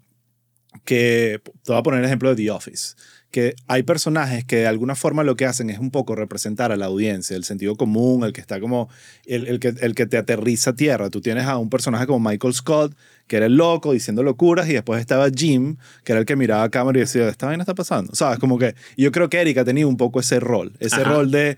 que, 0.85 1.41
te 1.45 1.73
voy 1.73 1.79
a 1.79 1.83
poner 1.83 2.01
el 2.01 2.07
ejemplo 2.07 2.31
de 2.31 2.37
The 2.37 2.51
Office, 2.51 2.95
que 3.31 3.55
hay 3.67 3.83
personajes 3.83 4.45
que 4.45 4.57
de 4.57 4.67
alguna 4.67 4.95
forma 4.95 5.23
lo 5.23 5.37
que 5.37 5.47
hacen 5.47 5.69
es 5.71 5.79
un 5.79 5.91
poco 5.91 6.15
representar 6.15 6.73
a 6.73 6.77
la 6.77 6.87
audiencia, 6.87 7.37
el 7.37 7.45
sentido 7.45 7.77
común, 7.77 8.25
el 8.25 8.33
que 8.33 8.41
está 8.41 8.61
como, 8.61 8.89
el, 9.27 9.47
el 9.47 9.61
que, 9.61 9.75
el 9.81 9.95
que 9.95 10.07
te 10.07 10.17
aterriza 10.17 10.71
a 10.71 10.77
tierra. 10.77 11.11
Tú 11.11 11.21
tienes 11.21 11.45
a 11.47 11.59
un 11.59 11.69
personaje 11.69 12.07
como 12.07 12.31
Michael 12.31 12.55
Scott, 12.55 12.97
que 13.27 13.37
era 13.37 13.47
el 13.47 13.57
loco 13.57 13.93
diciendo 13.93 14.23
locuras, 14.23 14.69
y 14.69 14.73
después 14.73 15.01
estaba 15.01 15.29
Jim, 15.31 15.77
que 16.05 16.13
era 16.13 16.21
el 16.21 16.27
que 16.27 16.37
miraba 16.37 16.63
a 16.63 16.71
cámara 16.71 16.99
y 16.99 17.01
decía, 17.01 17.29
esta 17.29 17.47
vaina 17.47 17.63
está 17.63 17.75
pasando. 17.75 18.15
¿Sabes? 18.15 18.39
Como 18.39 18.59
que, 18.59 18.75
yo 18.97 19.11
creo 19.13 19.29
que 19.29 19.41
Erika 19.41 19.65
tenía 19.65 19.87
un 19.87 19.97
poco 19.97 20.21
ese 20.21 20.41
rol, 20.41 20.73
ese 20.79 20.97
Ajá. 20.97 21.05
rol 21.05 21.31
de, 21.31 21.57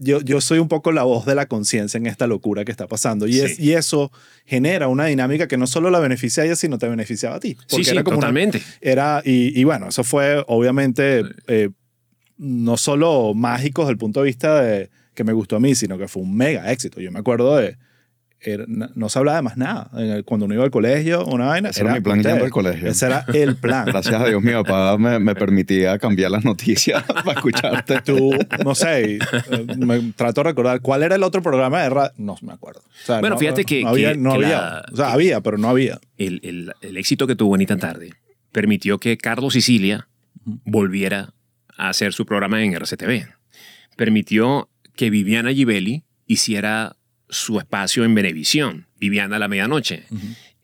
yo, 0.00 0.20
yo 0.20 0.40
soy 0.40 0.58
un 0.58 0.68
poco 0.68 0.92
la 0.92 1.02
voz 1.04 1.24
de 1.26 1.34
la 1.34 1.46
conciencia 1.46 1.98
en 1.98 2.06
esta 2.06 2.26
locura 2.26 2.64
que 2.64 2.70
está 2.70 2.86
pasando. 2.86 3.26
Y, 3.26 3.40
es, 3.40 3.58
y 3.58 3.72
eso 3.72 4.12
genera 4.44 4.88
una 4.88 5.06
dinámica 5.06 5.48
que 5.48 5.56
no 5.56 5.66
solo 5.66 5.90
la 5.90 5.98
beneficia 6.00 6.42
a 6.42 6.46
ella, 6.46 6.56
sino 6.56 6.78
te 6.78 6.88
beneficiaba 6.88 7.36
a 7.36 7.40
ti. 7.40 7.50
Sí, 7.60 7.66
Porque 7.70 7.84
sí, 7.84 7.90
era 7.92 8.04
como 8.04 8.18
una- 8.18 8.26
totalmente. 8.26 8.62
era, 8.80 9.22
y, 9.24 9.58
y 9.58 9.64
bueno, 9.64 9.88
eso 9.88 10.04
fue 10.04 10.44
obviamente 10.48 11.22
eh, 11.46 11.70
no 12.36 12.76
solo 12.76 13.32
mágico 13.34 13.82
desde 13.82 13.92
el 13.92 13.98
punto 13.98 14.20
de 14.20 14.26
vista 14.26 14.60
de 14.62 14.90
que 15.14 15.24
me 15.24 15.32
gustó 15.32 15.56
a 15.56 15.60
mí, 15.60 15.74
sino 15.74 15.98
que 15.98 16.08
fue 16.08 16.22
un 16.22 16.36
mega 16.36 16.70
éxito. 16.72 17.00
Yo 17.00 17.10
me 17.12 17.18
acuerdo 17.18 17.56
de 17.56 17.76
era- 18.42 18.64
no 18.66 19.08
se 19.08 19.18
hablaba 19.18 19.36
de 19.36 19.42
más 19.42 19.56
nada. 19.56 19.90
En 19.94 20.10
el- 20.10 20.24
Cuando 20.24 20.46
uno 20.46 20.54
iba 20.54 20.64
al 20.64 20.70
colegio, 20.70 21.24
una 21.26 21.46
vaina. 21.46 21.68
Ese 21.70 21.82
era 21.82 21.92
mi 21.94 22.00
plan 22.00 22.18
ustedes. 22.18 22.34
yendo 22.34 22.44
al 22.46 22.50
colegio. 22.50 22.88
Ese 22.88 23.06
era 23.06 23.24
el 23.34 23.56
plan. 23.56 23.84
Gracias 23.86 24.14
a 24.20 24.26
Dios, 24.26 24.42
mi 24.42 24.52
papá 24.52 24.96
me, 24.98 25.18
me 25.18 25.34
permitía 25.34 25.98
cambiar 25.98 26.30
las 26.30 26.44
noticias 26.44 27.02
para 27.24 27.32
escucharte. 27.32 28.00
Tú, 28.02 28.30
no 28.64 28.74
sé, 28.74 29.16
eh, 29.16 29.18
me 29.78 30.00
trato 30.16 30.42
de 30.42 30.50
recordar 30.50 30.80
cuál 30.80 31.02
era 31.02 31.14
el 31.16 31.22
otro 31.22 31.42
programa 31.42 31.82
de 31.82 31.90
radio. 31.90 32.12
No 32.16 32.36
me 32.42 32.52
acuerdo. 32.52 32.80
O 32.80 33.06
sea, 33.06 33.20
Bueno, 33.20 33.34
no- 33.36 33.38
fíjate 33.40 33.64
que- 33.64 33.82
No 33.82 33.88
había. 33.90 34.12
que- 34.12 34.18
no 34.18 34.30
que 34.30 34.36
había. 34.44 34.48
la- 34.60 34.84
o 34.92 34.96
sea, 34.96 35.06
que- 35.06 35.12
había, 35.12 35.40
pero 35.40 35.58
no 35.58 35.68
había. 35.68 35.98
el, 36.18 36.40
el- 36.42 36.72
el 36.80 36.96
éxito 36.96 37.26
que 37.26 37.36
tuvo 37.36 37.56
ni 37.56 37.66
tan 37.66 37.78
tarde 37.78 38.12
permitió 38.52 38.98
que 38.98 39.16
Carlos 39.16 39.52
Sicilia 39.52 40.08
volviera 40.44 41.34
a 41.76 41.88
hacer 41.90 42.12
su 42.12 42.26
programa 42.26 42.62
en 42.62 42.74
RCTV. 42.74 43.26
Permitió 43.96 44.68
que 44.96 45.10
Viviana 45.10 45.52
Givelli 45.52 46.04
hiciera 46.26 46.96
su 47.30 47.58
espacio 47.58 48.04
en 48.04 48.14
Venevisión, 48.14 48.86
Viviana 48.98 49.36
a 49.36 49.38
la 49.38 49.48
medianoche. 49.48 50.04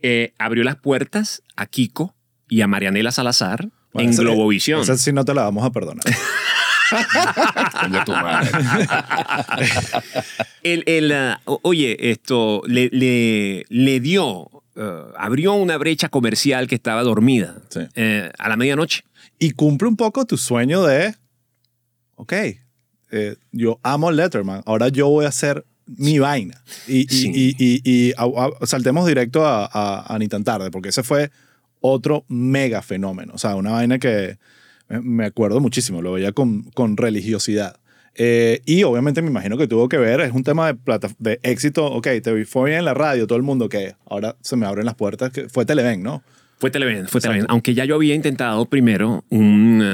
Eh, 0.02 0.34
abrió 0.38 0.62
las 0.64 0.76
puertas 0.76 1.42
a 1.56 1.66
Kiko 1.66 2.14
y 2.48 2.60
a 2.60 2.66
Marianela 2.66 3.10
Salazar 3.12 3.68
Bueno, 3.92 4.08
en 4.08 4.14
ese- 4.14 4.22
Globovisión. 4.22 4.80
Esa 4.82 4.96
sí 4.96 5.12
no 5.12 5.24
te 5.24 5.32
la 5.34 5.42
vamos 5.42 5.64
a 5.64 5.70
perdonar. 5.70 6.04
Tu 8.04 8.12
madre. 8.12 8.48
El, 10.62 10.82
el, 10.86 11.12
o- 11.44 11.60
oye, 11.62 12.10
esto 12.10 12.62
le, 12.66 12.88
le, 12.92 13.64
le 13.68 14.00
dio, 14.00 14.48
eh, 14.76 15.02
abrió 15.16 15.54
una 15.54 15.76
brecha 15.78 16.08
comercial 16.08 16.66
que 16.68 16.74
estaba 16.76 17.02
dormida 17.02 17.56
Sí. 17.70 17.80
eh, 17.94 18.30
a 18.38 18.48
la 18.48 18.56
medianoche. 18.56 19.02
y 19.38 19.50
cumple 19.52 19.88
un 19.88 19.96
poco 19.96 20.24
tu 20.26 20.36
sueño 20.36 20.82
de, 20.84 21.14
ok, 22.16 22.32
eh, 23.12 23.36
yo 23.52 23.78
amo 23.82 24.10
Letterman, 24.10 24.62
ahora 24.66 24.88
yo 24.88 25.08
voy 25.08 25.24
a 25.24 25.28
hacer 25.28 25.64
mi 25.86 26.18
vaina. 26.18 26.60
Y, 26.86 27.00
y- 27.02 27.08
Sí. 27.08 27.30
y, 27.34 27.56
y- 27.58 27.80
y 27.84 28.12
a- 28.16 28.24
a- 28.24 28.66
saltemos 28.66 29.06
directo 29.06 29.42
a, 29.46 30.16
Ni 30.18 30.28
tan 30.28 30.44
tarde, 30.44 30.70
porque 30.70 30.88
ese 30.90 31.02
fue 31.02 31.30
otro 31.80 32.24
mega 32.28 32.82
fenómeno. 32.82 33.32
O 33.34 33.38
sea, 33.38 33.54
una 33.56 33.70
vaina 33.72 33.98
que 33.98 34.38
me- 34.88 35.26
acuerdo 35.26 35.60
muchísimo, 35.60 36.02
lo 36.02 36.12
veía 36.12 36.32
con, 36.32 36.62
con 36.74 36.96
religiosidad. 36.96 37.76
Eh, 38.18 38.62
y 38.64 38.82
obviamente 38.82 39.20
me 39.20 39.28
imagino 39.28 39.58
que 39.58 39.66
tuvo 39.68 39.88
que 39.90 39.98
ver, 39.98 40.20
es 40.22 40.32
un 40.32 40.42
tema 40.42 40.68
de, 40.68 40.74
plata, 40.74 41.08
de 41.18 41.38
éxito, 41.42 41.84
ok, 41.84 42.08
te 42.22 42.44
fue 42.46 42.70
bien 42.70 42.78
en 42.78 42.84
la 42.86 42.94
radio, 42.94 43.26
todo 43.26 43.36
el 43.36 43.42
mundo, 43.42 43.68
que 43.68 43.94
ahora 44.08 44.36
se 44.40 44.56
me 44.56 44.64
abren 44.64 44.86
las 44.86 44.94
puertas, 44.94 45.30
que 45.32 45.48
fue 45.50 45.66
Televen, 45.66 46.02
¿no? 46.02 46.22
Fue 46.58 46.70
Televen, 46.70 47.06
fue. 47.08 47.20
Televen. 47.20 47.44
Aunque 47.50 47.74
ya 47.74 47.84
yo 47.84 47.94
había 47.96 48.14
intentado 48.14 48.64
primero 48.64 49.22
un, 49.28 49.84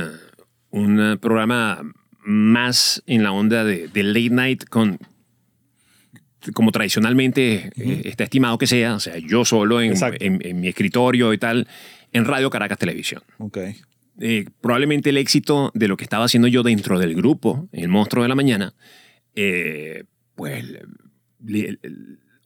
un 0.71 1.19
programa 1.21 1.83
más 2.25 3.03
en 3.07 3.25
la 3.25 3.33
onda 3.33 3.65
de, 3.65 3.89
de 3.89 4.03
late 4.05 4.31
night 4.31 4.65
con 4.69 4.99
como 6.55 6.73
tradicionalmente 6.73 7.71
eh, 7.77 8.03
está 8.05 8.25
estimado 8.25 8.59
que 8.59 8.67
sea, 8.67 8.95
o 8.95 9.01
sea, 9.01 9.17
yo 9.19 9.45
solo 9.45 9.81
en, 9.81 9.91
Exacto. 9.93 10.25
en- 10.25 10.41
en 10.45 10.61
mi 10.61 10.69
escritorio 10.69 11.33
y 11.33 11.39
tal, 11.39 11.69
en 12.13 12.25
Radio 12.25 12.51
Caracas 12.51 12.79
Televisión. 12.79 13.23
Ok. 13.39 13.59
Eh, 14.21 14.45
probablemente 14.61 15.11
el 15.11 15.17
éxito 15.17 15.71
de 15.75 15.89
lo 15.89 15.97
que 15.97 16.05
estaba 16.05 16.25
haciendo 16.27 16.49
yo 16.49 16.63
dentro 16.63 16.99
del 16.99 17.15
grupo, 17.15 17.69
El 17.73 17.89
Monstruo 17.89 18.23
de 18.23 18.29
la 18.29 18.35
Mañana, 18.35 18.75
eh, 19.35 20.05
pues 20.35 20.65
le- 20.69 20.83
le- 21.45 21.79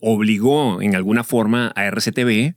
obligó 0.00 0.80
en 0.82 0.94
alguna 0.94 1.24
forma 1.24 1.72
a 1.74 1.84
RCTV 1.86 2.54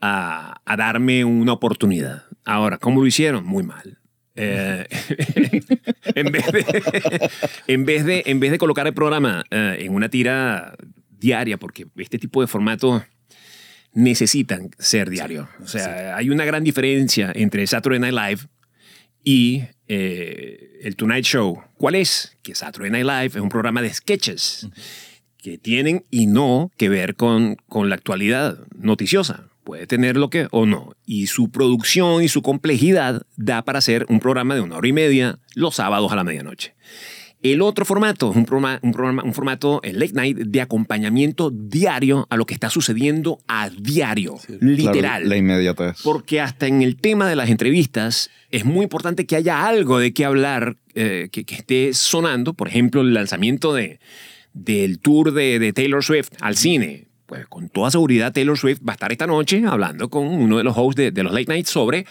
a, 0.00 0.60
a 0.64 0.76
darme 0.76 1.24
una 1.24 1.52
oportunidad. 1.52 2.24
Ahora, 2.44 2.78
¿cómo 2.78 3.00
lo 3.00 3.06
hicieron? 3.06 3.44
Muy 3.44 3.64
mal. 3.64 3.98
Eh, 4.40 4.86
en, 6.14 6.32
vez 6.32 6.46
de, 6.52 7.30
en, 7.66 7.84
vez 7.84 8.04
de, 8.04 8.22
en 8.26 8.38
vez 8.38 8.52
de 8.52 8.58
colocar 8.58 8.86
el 8.86 8.94
programa 8.94 9.44
eh, 9.50 9.78
en 9.80 9.94
una 9.94 10.08
tira 10.08 10.76
diaria, 11.18 11.56
porque 11.56 11.86
este 11.96 12.18
tipo 12.18 12.40
de 12.40 12.46
formatos 12.46 13.02
necesitan 13.92 14.70
ser 14.78 15.10
diarios. 15.10 15.48
O 15.60 15.66
sea, 15.66 16.16
hay 16.16 16.30
una 16.30 16.44
gran 16.44 16.62
diferencia 16.62 17.32
entre 17.34 17.66
Saturday 17.66 17.98
Night 17.98 18.14
Live 18.14 18.48
y 19.24 19.64
eh, 19.88 20.78
el 20.82 20.94
Tonight 20.94 21.24
Show. 21.24 21.60
¿Cuál 21.76 21.96
es? 21.96 22.36
Que 22.42 22.54
Saturday 22.54 22.90
Night 22.90 23.06
Live 23.06 23.38
es 23.38 23.42
un 23.42 23.48
programa 23.48 23.82
de 23.82 23.92
sketches 23.92 24.68
que 25.38 25.58
tienen 25.58 26.04
y 26.10 26.26
no 26.26 26.70
que 26.76 26.88
ver 26.88 27.16
con, 27.16 27.56
con 27.68 27.88
la 27.88 27.96
actualidad 27.96 28.58
noticiosa. 28.76 29.48
Puede 29.68 29.86
tenerlo 29.86 30.30
que 30.30 30.48
o 30.50 30.64
no. 30.64 30.94
Y 31.04 31.26
su 31.26 31.50
producción 31.50 32.22
y 32.22 32.28
su 32.28 32.40
complejidad 32.40 33.26
da 33.36 33.60
para 33.60 33.80
hacer 33.80 34.06
un 34.08 34.18
programa 34.18 34.54
de 34.54 34.62
una 34.62 34.78
hora 34.78 34.88
y 34.88 34.94
media 34.94 35.40
los 35.54 35.74
sábados 35.74 36.10
a 36.10 36.16
la 36.16 36.24
medianoche. 36.24 36.74
El 37.42 37.60
otro 37.60 37.84
formato 37.84 38.30
es 38.30 38.36
un, 38.36 38.46
programa, 38.46 38.80
un, 38.82 38.92
programa, 38.92 39.22
un 39.24 39.34
formato 39.34 39.82
el 39.82 39.98
late 39.98 40.14
night 40.14 40.38
de 40.38 40.62
acompañamiento 40.62 41.50
diario 41.50 42.26
a 42.30 42.38
lo 42.38 42.46
que 42.46 42.54
está 42.54 42.70
sucediendo 42.70 43.40
a 43.46 43.68
diario, 43.68 44.38
literal. 44.58 45.00
Claro, 45.00 45.26
la 45.26 45.36
inmediatez. 45.36 46.00
Porque 46.02 46.40
hasta 46.40 46.66
en 46.66 46.80
el 46.80 46.96
tema 46.96 47.28
de 47.28 47.36
las 47.36 47.50
entrevistas 47.50 48.30
es 48.50 48.64
muy 48.64 48.84
importante 48.84 49.26
que 49.26 49.36
haya 49.36 49.66
algo 49.66 49.98
de 49.98 50.14
qué 50.14 50.24
hablar 50.24 50.78
eh, 50.94 51.28
que, 51.30 51.44
que 51.44 51.56
esté 51.56 51.92
sonando. 51.92 52.54
Por 52.54 52.68
ejemplo, 52.68 53.02
el 53.02 53.12
lanzamiento 53.12 53.74
de, 53.74 54.00
del 54.54 54.98
tour 54.98 55.34
de, 55.34 55.58
de 55.58 55.74
Taylor 55.74 56.02
Swift 56.02 56.30
al 56.40 56.56
cine. 56.56 57.07
Pues 57.28 57.46
con 57.46 57.68
toda 57.68 57.90
seguridad 57.90 58.32
Taylor 58.32 58.56
Swift 58.56 58.80
va 58.80 58.92
a 58.92 58.94
estar 58.94 59.12
esta 59.12 59.26
noche 59.26 59.62
hablando 59.66 60.08
con 60.08 60.26
uno 60.26 60.56
de 60.56 60.64
los 60.64 60.74
hosts 60.76 60.96
de, 60.96 61.10
de 61.10 61.22
los 61.22 61.30
late 61.32 61.52
nights 61.52 61.68
sobre 61.68 62.06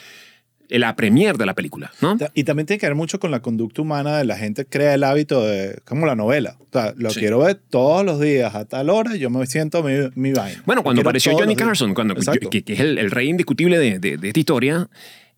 la 0.70 0.95
premiere 0.95 1.38
de 1.38 1.45
la 1.45 1.55
película, 1.55 1.91
¿no? 2.01 2.18
Y 2.36 2.43
también 2.43 2.65
tiene 2.68 2.80
que 2.80 2.86
ver 2.86 2.93
mucho 2.95 3.20
con 3.20 3.32
la 3.32 3.41
conducta 3.41 3.82
humana 3.82 4.18
de 4.18 4.26
la 4.26 4.36
gente 4.38 4.65
crea 4.65 4.93
el 4.93 5.03
hábito 5.03 5.41
de, 5.43 5.80
como 5.86 6.05
la 6.05 6.13
novela. 6.15 6.57
O 6.59 6.68
sea, 6.72 6.93
lo 6.97 7.09
Sí. 7.09 7.22
quiero 7.22 7.39
ver 7.39 7.55
todos 7.55 8.05
los 8.05 8.20
días 8.20 8.53
a 8.53 8.65
tal 8.65 8.89
hora 8.91 9.15
yo 9.15 9.30
me 9.32 9.45
siento 9.47 9.82
mi, 9.82 9.93
mi 10.15 10.34
vaina. 10.34 10.61
Bueno, 10.68 10.84
cuando 10.84 11.01
apareció 11.01 11.32
Johnny. 11.38 11.55
Carson, 11.55 11.93
cuando, 11.95 12.13
que, 12.51 12.63
que 12.63 12.74
es 12.74 12.80
el, 12.82 12.97
el 12.99 13.09
rey 13.11 13.30
indiscutible 13.30 13.80
de, 13.80 13.97
de- 13.97 14.18
de 14.18 14.28
esta 14.28 14.39
historia, 14.39 14.88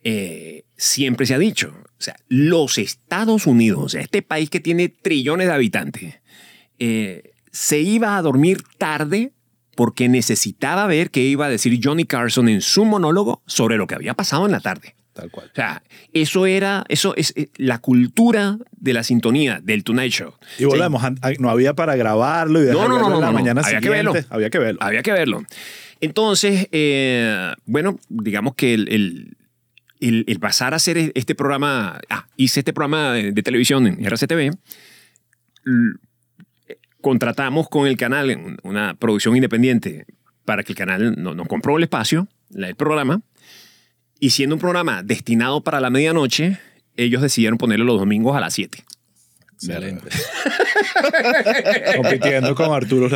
eh, 0.03 0.63
siempre 0.75 1.25
se 1.25 1.36
ha 1.36 1.39
dicho, 1.39 1.73
o 1.86 2.01
sea, 2.01 2.15
los 2.27 2.77
Estados 2.80 3.45
Unidos, 3.47 3.82
o 3.84 3.89
sea, 3.89 4.01
este 4.01 4.21
país 4.23 4.49
que 4.49 4.59
tiene 4.59 4.89
trillones 4.89 5.47
de 5.47 5.53
habitantes, 5.53 6.15
eh, 6.80 7.32
se 7.51 7.80
iba 7.80 8.17
a 8.17 8.21
dormir 8.23 8.63
tarde 8.77 9.32
porque 9.80 10.09
necesitaba 10.09 10.88
ver 10.88 11.09
qué 11.09 11.21
iba 11.21 11.45
a 11.45 11.49
decir 11.49 11.80
Johnny 11.82 12.03
Carson 12.03 12.49
en 12.49 12.59
su 12.59 12.84
monólogo 12.84 13.41
sobre 13.45 13.77
lo 13.77 13.88
que 13.88 13.95
había 13.95 14.13
pasado 14.13 14.45
en 14.45 14.51
la 14.51 14.59
tarde. 14.59 14.93
Tal 15.13 15.32
cual. 15.32 15.47
O 15.53 15.55
sea, 15.55 15.84
eso 16.11 16.45
era, 16.45 16.84
eso 16.89 17.15
es 17.15 17.32
eh, 17.38 17.47
la 17.55 17.77
cultura 17.77 18.57
de 18.75 18.91
la 18.91 19.03
sintonía 19.03 19.61
del 19.63 19.86
Tonight 19.86 20.11
Show. 20.11 20.34
Y 20.57 20.65
volvemos, 20.65 21.01
no 21.39 21.49
había 21.49 21.75
para 21.75 21.95
grabarlo 21.95 22.61
y 22.61 22.65
dejarlo 22.65 22.89
no, 22.89 22.99
no, 22.99 23.05
en 23.05 23.11
no, 23.13 23.21
la 23.21 23.27
no, 23.27 23.32
mañana 23.32 23.61
había 23.63 23.80
que 23.80 23.89
verlo. 23.89 24.13
Había 24.30 24.49
que 24.49 24.59
verlo. 24.59 24.80
Había 24.84 25.01
que 25.01 25.11
verlo. 25.13 25.43
Entonces, 26.01 26.67
eh, 26.73 27.53
bueno, 27.65 27.99
digamos 28.09 28.55
que 28.55 28.73
el, 28.73 28.89
el, 28.91 29.38
el- 30.01 30.25
el 30.27 30.39
pasar 30.41 30.73
a 30.73 30.75
hacer 30.75 31.13
este 31.15 31.36
programa, 31.36 32.01
ah, 32.09 32.27
hice 32.36 32.59
este 32.59 32.73
programa 32.73 33.13
de, 33.13 33.32
de 33.32 33.43
televisión 33.43 33.88
en 33.88 34.03
RCTV, 34.05 34.57
contratamos 37.02 37.70
con 37.70 37.88
el 37.88 37.97
canal 37.97 38.58
una 38.64 38.93
producción 38.95 39.36
independiente 39.36 40.06
para 40.45 40.64
que 40.64 40.74
el 40.74 40.78
canal 40.78 41.16
no- 41.22 41.34
nos 41.34 41.47
compró 41.47 41.78
el 41.78 41.84
espacio, 41.84 42.28
la- 42.50 42.68
el 42.70 42.76
programa, 42.76 43.22
y 44.20 44.32
siendo 44.32 44.56
un 44.56 44.60
programa 44.60 45.04
destinado 45.04 45.62
para 45.62 45.80
la 45.80 45.89
medianoche, 45.89 46.58
ellos 46.97 47.22
decidieron 47.22 47.58
ponerlo 47.58 47.86
los 47.86 48.00
domingos 48.00 48.36
a 48.36 48.39
las 48.41 48.54
7. 48.54 48.84
Excelente. 49.54 50.10
Compitiendo 51.97 52.56
con 52.56 52.74
Arturo. 52.74 53.10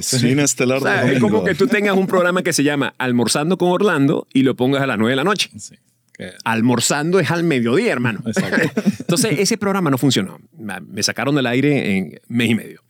Cine 0.00 0.42
estelar 0.42 0.78
O 0.78 0.80
sea, 0.80 1.04
de 1.04 1.14
es 1.14 1.20
como 1.20 1.44
que 1.44 1.54
tú 1.54 1.66
tengas 1.66 1.94
un 1.96 2.06
programa 2.06 2.42
que 2.42 2.52
se 2.52 2.62
llama 2.62 2.94
Almorzando 2.98 3.58
con 3.58 3.68
Orlando 3.70 4.26
y 4.32 4.42
lo 4.42 4.56
pongas 4.56 4.82
a 4.82 4.86
las 4.86 4.98
9 4.98 5.12
de 5.12 5.16
la 5.16 5.24
noche. 5.24 5.50
Sí. 5.58 5.74
Almorzando 6.44 7.20
es 7.20 7.30
al 7.30 7.44
mediodía, 7.44 7.92
hermano. 7.92 8.20
Exacto. 8.26 8.80
Entonces, 8.98 9.38
ese 9.38 9.56
programa 9.58 9.90
no 9.90 9.98
funcionó. 9.98 10.38
Me 10.56 11.02
sacaron 11.02 11.34
del 11.34 11.46
aire 11.46 11.96
en 11.96 12.20
mes 12.28 12.50
y 12.50 12.54
medio. 12.54 12.82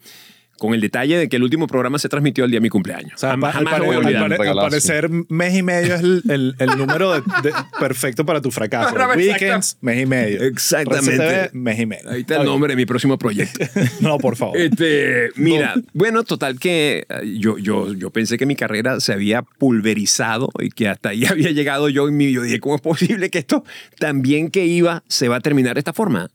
Con 0.58 0.74
el 0.74 0.80
detalle 0.80 1.16
de 1.16 1.28
que 1.28 1.36
el 1.36 1.42
último 1.44 1.66
programa 1.66 1.98
se 1.98 2.08
transmitió 2.08 2.44
el 2.44 2.50
día 2.50 2.58
de 2.58 2.62
mi 2.62 2.68
cumpleaños. 2.68 3.12
O 3.14 3.18
sea, 3.18 3.30
Jamás, 3.30 3.54
al, 3.56 3.64
jamás 3.64 3.78
lo 3.78 3.84
pare- 3.84 3.86
voy 3.86 3.94
a 3.94 3.98
al 3.98 4.04
olvidar. 4.04 4.22
pare- 4.22 4.34
al 4.34 4.38
regalazo. 4.40 4.68
parecer, 4.70 5.10
mes 5.28 5.54
y 5.56 5.62
medio 5.62 5.94
es 5.94 6.00
el, 6.00 6.22
el- 6.28 6.54
el 6.58 6.68
número 6.78 7.12
de- 7.12 7.20
de- 7.42 7.52
perfecto 7.78 8.26
para 8.26 8.40
tu 8.40 8.50
fracaso. 8.50 8.94
Weekends, 9.16 9.78
mes 9.80 10.02
y 10.02 10.06
medio. 10.06 10.42
Exactamente. 10.42 11.50
Mes 11.52 11.78
y 11.78 11.86
medio. 11.86 12.10
Ahí 12.10 12.20
está 12.22 12.36
el 12.38 12.44
nombre 12.44 12.72
de 12.72 12.76
mi 12.76 12.86
próximo 12.86 13.18
proyecto. 13.18 13.64
No, 14.00 14.18
por 14.18 14.36
favor. 14.36 14.56
Este, 14.56 15.30
mira, 15.36 15.74
bueno, 15.92 16.22
total 16.24 16.58
que 16.58 17.06
eh, 17.08 17.34
yo, 17.38 17.58
yo, 17.58 17.92
yo 17.94 18.10
pensé 18.10 18.36
que 18.38 18.46
mi 18.46 18.54
carrera 18.56 19.00
se 19.00 19.12
había 19.12 19.42
pulverizado 19.42 20.50
y 20.60 20.70
que 20.70 20.88
hasta 20.88 21.10
ahí 21.10 21.24
había 21.30 21.50
llegado 21.50 21.88
yo 21.88 22.08
en 22.08 22.16
mi 22.16 22.32
yo 22.32 22.42
dije, 22.42 22.60
¿cómo 22.60 22.74
es 22.76 22.80
posible 22.80 23.30
que 23.30 23.38
esto 23.38 23.64
también 23.98 24.50
que 24.50 24.66
iba 24.66 25.02
se 25.08 25.28
va 25.28 25.36
a 25.36 25.40
terminar 25.40 25.74
de 25.74 25.80
esta 25.80 25.92
forma? 25.92 26.30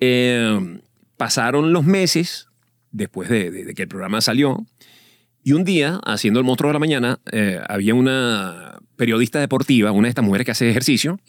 Eh, 0.00 0.78
pasaron 1.16 1.72
los 1.72 1.84
meses 1.84 2.45
después 2.96 3.28
de, 3.28 3.50
de- 3.50 3.64
de 3.64 3.74
que 3.74 3.82
el 3.82 3.88
programa 3.88 4.20
salió 4.20 4.64
y 5.44 5.52
un 5.52 5.62
día, 5.64 6.00
haciendo 6.04 6.40
el 6.40 6.44
monstruo 6.46 6.70
de 6.70 6.72
la 6.74 6.78
mañana, 6.80 7.20
eh, 7.30 7.60
había 7.68 7.94
una 7.94 8.78
periodista 8.96 9.38
deportiva, 9.38 9.92
una 9.92 10.06
de 10.06 10.10
estas 10.10 10.24
mujeres 10.24 10.44
que 10.44 10.50
hace 10.50 10.68
ejercicio, 10.68 11.20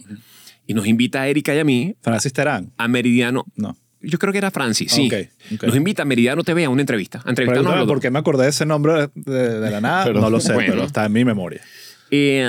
y 0.65 0.73
nos 0.73 0.87
invita 0.87 1.21
a 1.21 1.27
Erika 1.27 1.53
y 1.53 1.59
a 1.59 1.63
mí 1.63 1.95
Francis 2.01 2.33
Terán. 2.33 2.71
a 2.77 2.87
Meridiano. 2.87 3.45
No. 3.55 3.77
yo 4.01 4.17
creo 4.17 4.31
que 4.31 4.39
era 4.39 4.49
Francis, 4.51 4.91
sí. 4.91 5.07
Ok, 5.07 5.13
ok. 5.55 5.63
Nos 5.65 5.75
invita 5.75 6.01
a 6.01 6.05
Meridiano 6.05 6.43
TV 6.43 6.65
a 6.65 6.69
una 6.69 6.81
entrevista. 6.81 7.21
A 7.25 7.29
entrevistarnos 7.29 7.85
por 7.87 7.99
qué 7.99 8.09
me 8.09 8.17
acordé 8.19 8.43
de 8.45 8.49
ese 8.49 8.65
nombre 8.65 9.09
de, 9.13 9.59
de 9.59 9.69
la 9.71 9.81
nada. 9.81 10.05
Pero- 10.05 10.19
no 10.21 10.29
lo 10.31 10.39
sé, 10.39 10.53
Bueno. 10.53 10.73
pero 10.73 10.85
está 10.85 11.05
en 11.05 11.11
mi 11.13 11.23
memoria. 11.23 11.61
Eh, 12.09 12.43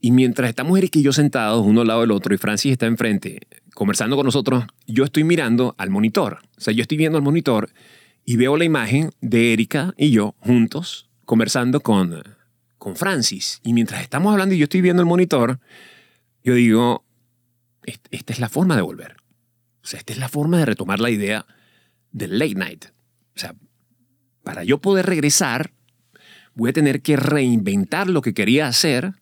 y 0.00 0.10
mientras 0.10 0.48
estamos 0.48 0.76
Eric 0.78 0.96
y 0.96 1.02
yo 1.02 1.12
sentados 1.12 1.64
uno 1.66 1.82
al 1.82 1.86
lado 1.88 2.00
del 2.02 2.10
otro 2.12 2.34
y 2.34 2.38
Francis 2.38 2.72
está 2.72 2.86
enfrente 2.86 3.40
conversando 3.74 4.16
con 4.16 4.24
nosotros, 4.24 4.64
yo 4.86 5.04
estoy 5.04 5.24
mirando 5.24 5.74
al 5.78 5.90
monitor. 5.90 6.38
O 6.56 6.60
sea, 6.60 6.72
yo 6.72 6.82
estoy 6.82 6.96
viendo 6.96 7.18
al 7.18 7.24
monitor 7.24 7.68
y 8.24 8.36
veo 8.36 8.56
la 8.56 8.64
imagen 8.64 9.10
de 9.20 9.52
Erika 9.52 9.94
y 9.96 10.10
yo 10.10 10.34
juntos 10.40 11.10
conversando 11.24 11.80
con, 11.80 12.22
con 12.78 12.96
Francis. 12.96 13.60
Y 13.62 13.72
mientras 13.72 14.02
estamos 14.02 14.32
hablando 14.32 14.54
y 14.54 14.58
yo 14.58 14.64
estoy 14.64 14.80
viendo 14.80 15.02
el 15.02 15.06
monitor, 15.08 15.60
yo 16.42 16.54
digo, 16.54 17.04
"Est- 17.84 18.06
esta 18.10 18.32
es 18.32 18.38
la 18.40 18.48
forma 18.48 18.76
de 18.76 18.82
volver. 18.82 19.16
O 19.82 19.86
sea, 19.86 19.98
esta 19.98 20.12
es 20.12 20.18
la 20.18 20.28
forma 20.28 20.58
de 20.58 20.66
retomar 20.66 21.00
la 21.00 21.10
idea 21.10 21.46
del 22.12 22.38
late 22.38 22.54
night. 22.54 22.84
O 23.36 23.38
sea, 23.38 23.54
para 24.42 24.64
yo 24.64 24.78
poder 24.80 25.06
regresar, 25.06 25.72
voy 26.54 26.70
a 26.70 26.72
tener 26.72 27.02
que 27.02 27.16
reinventar 27.16 28.08
lo 28.08 28.22
que 28.22 28.32
quería 28.34 28.66
hacer. 28.68 29.14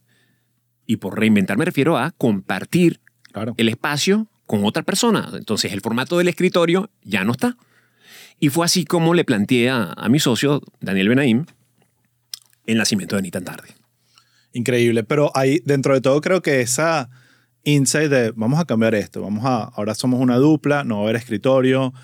Y 0.86 0.96
por 0.96 1.18
reinventar 1.18 1.56
me 1.56 1.64
refiero 1.64 1.96
a 1.98 2.10
compartir 2.12 3.00
Claro. 3.32 3.54
el 3.56 3.68
espacio 3.68 4.28
con 4.46 4.64
otra 4.64 4.82
persona. 4.82 5.30
Entonces 5.32 5.72
el 5.72 5.80
formato 5.80 6.18
del 6.18 6.28
escritorio 6.28 6.90
ya 7.02 7.24
no 7.24 7.32
está. 7.32 7.56
Y 8.42 8.48
fue 8.48 8.64
así 8.64 8.84
como 8.84 9.14
le 9.14 9.22
planteé 9.24 9.70
a, 9.70 9.92
a 9.96 10.08
mi 10.08 10.18
socio, 10.18 10.60
Daniel 10.80 11.08
Benaim, 11.10 11.46
el 12.66 12.76
nacimiento 12.76 13.14
de 13.14 13.22
Ni 13.22 13.30
tan 13.30 13.44
tarde. 13.44 13.68
Increíble. 14.52 15.04
Pero 15.04 15.30
ahí, 15.36 15.60
dentro 15.64 15.94
de 15.94 16.00
todo, 16.00 16.20
creo 16.20 16.42
que 16.42 16.60
esa 16.60 17.08
insight 17.62 18.10
de 18.10 18.32
vamos 18.34 18.58
a 18.58 18.64
cambiar 18.64 18.96
esto, 18.96 19.22
vamos 19.22 19.44
a, 19.44 19.62
ahora 19.62 19.94
somos 19.94 20.18
una 20.20 20.38
dupla, 20.38 20.82
no 20.82 20.96
va 20.96 21.00
a 21.02 21.04
haber 21.04 21.16
escritorio, 21.16 21.94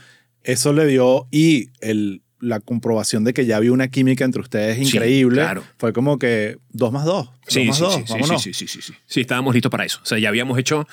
eso 0.45 0.73
le 0.73 0.87
dio 0.87 1.27
y 1.33 1.71
el, 1.81 2.23
la 2.39 2.61
comprobación 2.61 3.25
de 3.25 3.35
que 3.35 3.45
ya 3.45 3.57
había 3.57 3.73
una 3.73 3.89
química 3.89 4.25
entre 4.25 4.41
ustedes 4.41 4.77
Sí, 4.77 4.85
increíble. 4.97 5.41
claro. 5.43 5.65
Fue 5.77 5.93
como 5.93 6.21
que 6.21 6.59
dos 6.71 6.93
más 6.93 7.05
dos. 7.05 7.31
dos 7.53 7.67
más 7.67 7.79
dos, 7.81 7.95
sí, 7.97 8.05
sí, 8.07 8.39
sí, 8.39 8.53
sí, 8.55 8.69
sí, 8.69 8.83
sí. 8.83 8.93
Sí, 9.07 9.21
estábamos 9.23 9.53
listos 9.55 9.73
para 9.73 9.85
eso. 9.85 9.99
O 10.05 10.07
sea, 10.07 10.21
ya 10.21 10.29
habíamos 10.29 10.57
hecho 10.57 10.87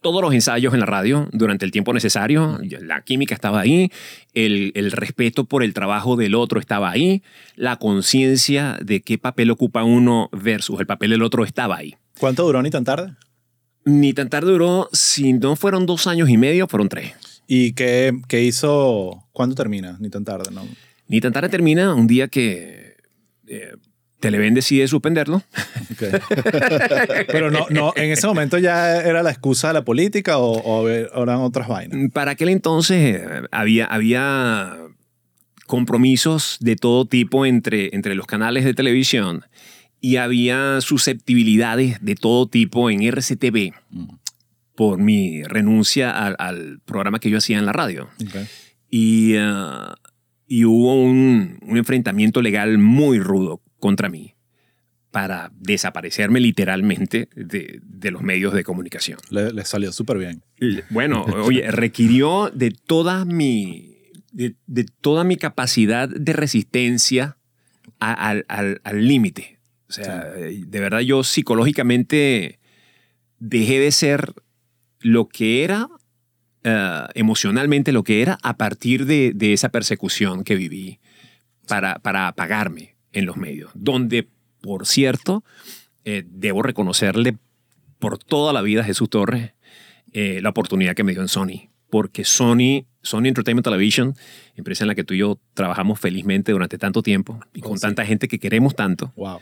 todos 0.00 0.22
los 0.22 0.32
ensayos 0.32 0.74
en 0.74 0.80
la 0.80 0.86
radio 0.86 1.28
durante 1.32 1.64
el 1.64 1.72
tiempo 1.72 1.92
necesario. 1.92 2.58
La 2.80 3.02
química 3.02 3.34
estaba 3.34 3.60
ahí, 3.60 3.90
el, 4.34 4.72
el 4.74 4.92
respeto 4.92 5.44
por 5.44 5.62
el 5.62 5.74
trabajo 5.74 6.16
del 6.16 6.34
otro 6.34 6.60
estaba 6.60 6.90
ahí, 6.90 7.22
la 7.56 7.76
conciencia 7.76 8.78
de 8.82 9.02
qué 9.02 9.18
papel 9.18 9.50
ocupa 9.50 9.84
uno 9.84 10.28
versus 10.32 10.80
el 10.80 10.86
papel 10.86 11.10
del 11.10 11.22
otro 11.22 11.44
estaba 11.44 11.76
ahí. 11.76 11.94
¿Cuánto 12.18 12.44
duró 12.44 12.62
ni 12.62 12.70
tan 12.70 12.84
tarde? 12.84 13.14
Ni 13.84 14.12
tan 14.12 14.28
tarde 14.28 14.52
duró, 14.52 14.88
si 14.92 15.32
no 15.32 15.56
fueron 15.56 15.86
dos 15.86 16.06
años 16.06 16.28
y 16.28 16.36
medio, 16.36 16.66
fueron 16.68 16.88
tres. 16.88 17.14
¿Y 17.46 17.72
qué, 17.72 18.12
qué 18.28 18.42
hizo? 18.42 19.26
¿Cuándo 19.32 19.54
termina? 19.54 19.96
Ni 20.00 20.10
tan 20.10 20.24
tarde, 20.24 20.50
¿no? 20.52 20.66
Ni 21.08 21.20
tan 21.20 21.32
tarde 21.32 21.48
termina 21.48 21.94
un 21.94 22.06
día 22.06 22.28
que 22.28 22.94
eh, 23.48 23.72
Televen 24.20 24.54
decide 24.54 24.86
suspenderlo. 24.86 25.42
Pero 27.26 27.50
no, 27.50 27.66
no, 27.70 27.92
en 27.96 28.12
ese 28.12 28.26
momento 28.26 28.58
ya 28.58 29.00
era 29.00 29.22
la 29.22 29.30
excusa 29.30 29.68
de 29.68 29.74
la 29.74 29.84
política 29.84 30.38
o, 30.38 30.52
o 30.52 30.88
eran 30.88 31.40
otras 31.40 31.68
vainas. 31.68 32.10
Para 32.12 32.32
aquel 32.32 32.50
entonces 32.50 33.16
eh, 33.16 33.42
había, 33.50 33.86
había 33.86 34.76
compromisos 35.66 36.58
de 36.60 36.76
todo 36.76 37.06
tipo 37.06 37.46
entre, 37.46 37.94
entre 37.94 38.14
los 38.14 38.26
canales 38.26 38.64
de 38.64 38.74
televisión 38.74 39.44
y 40.00 40.16
había 40.16 40.80
susceptibilidades 40.80 42.02
de 42.04 42.14
todo 42.14 42.46
tipo 42.46 42.90
en 42.90 43.02
RCTV 43.02 43.72
por 44.74 44.98
mi 44.98 45.42
renuncia 45.42 46.10
al, 46.10 46.36
al 46.38 46.80
programa 46.84 47.18
que 47.18 47.30
yo 47.30 47.38
hacía 47.38 47.58
en 47.58 47.66
la 47.66 47.72
radio. 47.72 48.08
Y, 48.88 49.34
ah, 49.36 49.94
y 50.46 50.64
hubo 50.64 50.94
un, 50.94 51.58
un 51.62 51.76
enfrentamiento 51.76 52.42
legal 52.42 52.78
muy 52.78 53.18
rudo 53.18 53.60
contra 53.80 54.08
mí 54.08 54.34
para 55.10 55.50
desaparecerme 55.58 56.38
literalmente 56.38 57.28
de, 57.34 57.80
de 57.82 58.10
los 58.12 58.22
medios 58.22 58.52
de 58.54 58.62
comunicación. 58.62 59.18
Le, 59.30 59.52
le 59.52 59.64
salió 59.64 59.90
súper 59.92 60.18
bien. 60.18 60.44
Bueno, 60.90 61.24
oye, 61.44 61.68
requirió 61.72 62.50
de 62.54 62.70
toda 62.70 63.24
mi, 63.24 63.96
de, 64.30 64.54
de 64.68 64.84
toda 65.00 65.24
mi 65.24 65.34
capacidad 65.36 66.08
de 66.08 66.32
resistencia 66.32 67.36
a- 67.98 68.12
al- 68.12 68.44
al 68.48 68.80
al 68.84 69.08
límite. 69.08 69.58
O 69.88 69.92
sea, 69.92 70.22
de 70.30 70.80
verdad 70.80 71.00
yo 71.00 71.24
psicológicamente 71.24 72.60
dejé 73.40 73.80
de 73.80 73.90
ser 73.90 74.32
lo 75.00 75.26
que 75.28 75.64
era, 75.64 75.88
eh, 76.62 77.04
emocionalmente 77.14 77.90
lo 77.90 78.04
que 78.04 78.22
era, 78.22 78.38
a 78.44 78.56
partir 78.56 79.06
de, 79.06 79.32
de 79.34 79.52
esa 79.52 79.70
persecución 79.70 80.44
que 80.44 80.54
viví 80.54 81.00
para, 81.66 81.98
para 81.98 82.28
apagarme 82.28 82.94
en 83.12 83.26
los 83.26 83.36
medios. 83.36 83.70
Donde, 83.74 84.28
por 84.60 84.86
cierto, 84.86 85.44
eh, 86.04 86.24
debo 86.26 86.62
reconocerle 86.62 87.36
por 87.98 88.18
toda 88.18 88.52
la 88.52 88.62
vida 88.62 88.80
a 88.80 88.84
Jesús 88.84 89.10
Torres 89.10 89.52
eh, 90.12 90.40
la 90.42 90.48
oportunidad 90.50 90.94
que 90.94 91.04
me 91.04 91.12
dio 91.12 91.20
en 91.22 91.28
Sony. 91.28 91.68
Porque 91.90 92.24
Sony, 92.24 92.86
Sony 93.02 93.26
Entertainment 93.26 93.64
Television, 93.64 94.14
empresa 94.54 94.84
en 94.84 94.88
la 94.88 94.94
que 94.94 95.02
tú 95.04 95.14
y 95.14 95.18
yo 95.18 95.38
trabajamos 95.54 95.98
felizmente 95.98 96.52
durante 96.52 96.78
tanto 96.78 97.02
tiempo 97.02 97.40
y 97.52 97.60
con 97.60 97.72
Oh, 97.72 97.76
sí. 97.76 97.80
tanta 97.82 98.06
gente 98.06 98.28
que 98.28 98.38
queremos 98.38 98.74
tanto, 98.76 99.12
Wow. 99.16 99.40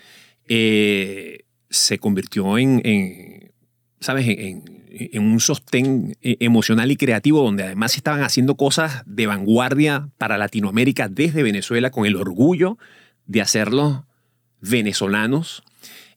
eh, 0.48 1.40
se 1.70 1.98
convirtió 1.98 2.56
en, 2.58 2.80
en, 2.84 3.52
¿sabes? 4.00 4.26
En, 4.28 4.38
en- 4.40 4.78
en 4.90 5.22
un 5.22 5.38
sostén 5.38 6.16
eh, 6.22 6.38
emocional 6.40 6.90
y 6.90 6.96
creativo 6.96 7.42
donde 7.42 7.62
además 7.62 7.94
estaban 7.96 8.22
haciendo 8.22 8.56
cosas 8.56 9.02
de 9.06 9.26
vanguardia 9.26 10.08
para 10.18 10.38
Latinoamérica 10.38 11.08
desde 11.08 11.42
Venezuela 11.42 11.90
con 11.90 12.06
el 12.06 12.16
orgullo 12.16 12.78
de 13.28 13.40
hacerlos 13.40 14.00
venezolanos. 14.60 15.62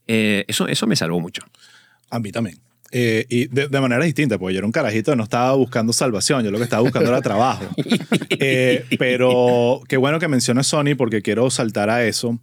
Eh, 0.07 0.45
eso, 0.47 0.67
eso 0.67 0.87
me 0.87 0.95
salvó 0.95 1.19
mucho. 1.19 1.43
A 2.09 2.19
mí 2.19 2.31
también. 2.31 2.57
Eh, 2.93 3.25
y 3.29 3.47
de, 3.47 3.67
de 3.69 3.79
manera 3.81 4.03
distinta, 4.03 4.37
porque 4.37 4.53
yo 4.53 4.59
era 4.59 4.65
un 4.65 4.73
carajito 4.73 5.11
que 5.11 5.15
no 5.15 5.23
estaba 5.23 5.53
buscando 5.53 5.93
salvación, 5.93 6.43
yo 6.43 6.51
lo 6.51 6.57
que 6.57 6.65
estaba 6.65 6.81
buscando 6.81 7.09
era 7.09 7.21
trabajo. 7.21 7.65
Eh, 8.43 8.85
pero 8.97 9.81
qué 9.87 9.97
bueno 9.97 10.17
que 10.17 10.27
mencionas 10.27 10.65
Sony 10.65 10.95
porque 10.97 11.21
quiero 11.21 11.51
saltar 11.51 11.91
a 11.91 12.03
eso. 12.05 12.39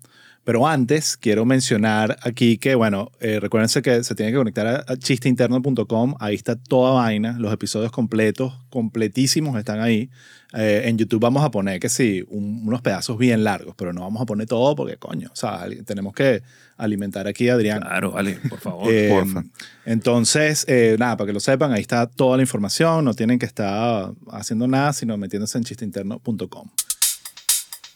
Pero 0.48 0.66
antes 0.66 1.18
quiero 1.18 1.44
mencionar 1.44 2.16
aquí 2.22 2.56
que, 2.56 2.74
bueno, 2.74 3.10
eh, 3.20 3.38
recuérdense 3.38 3.82
que 3.82 4.02
se 4.02 4.14
tienen 4.14 4.32
que 4.32 4.38
conectar 4.38 4.66
a, 4.66 4.84
a 4.90 4.96
chisteinterno.com. 4.96 6.14
Ahí 6.20 6.34
está 6.36 6.56
toda 6.56 6.92
vaina, 6.92 7.36
los 7.38 7.52
episodios 7.52 7.92
completos, 7.92 8.54
completísimos 8.70 9.58
están 9.58 9.80
ahí. 9.80 10.08
Eh, 10.54 10.84
en 10.86 10.96
YouTube 10.96 11.20
vamos 11.20 11.44
a 11.44 11.50
poner 11.50 11.78
que 11.78 11.90
sí, 11.90 12.24
un- 12.30 12.62
unos 12.66 12.80
pedazos 12.80 13.18
bien 13.18 13.44
largos, 13.44 13.74
pero 13.76 13.92
no 13.92 14.00
vamos 14.00 14.22
a 14.22 14.24
poner 14.24 14.46
todo 14.46 14.74
porque, 14.74 14.96
coño, 14.96 15.28
o 15.30 15.36
sea, 15.36 15.66
tenemos 15.84 16.14
que 16.14 16.42
alimentar 16.78 17.28
aquí 17.28 17.50
a 17.50 17.52
Adrián. 17.52 17.80
Claro, 17.82 18.12
vale, 18.12 18.38
por 18.48 18.58
favor. 18.58 18.88
Eh, 18.90 19.10
porfa. 19.10 19.44
Entonces, 19.84 20.64
eh, 20.66 20.96
nada, 20.98 21.18
para 21.18 21.26
que 21.26 21.34
lo 21.34 21.40
sepan, 21.40 21.72
ahí 21.72 21.82
está 21.82 22.06
toda 22.06 22.38
la 22.38 22.42
información. 22.42 23.04
No 23.04 23.12
tienen 23.12 23.38
que 23.38 23.44
estar 23.44 24.12
haciendo 24.32 24.66
nada, 24.66 24.94
sino 24.94 25.18
metiéndose 25.18 25.58
en 25.58 25.64
chisteinterno.com. 25.64 26.70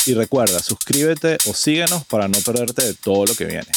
Y 0.04 0.14
recuerda, 0.14 0.58
suscríbete 0.60 1.38
o 1.46 1.54
síguenos 1.54 2.04
para 2.06 2.26
no 2.26 2.38
perderte 2.40 2.84
de 2.84 2.94
todo 2.94 3.24
lo 3.26 3.34
que 3.34 3.44
viene. 3.44 3.68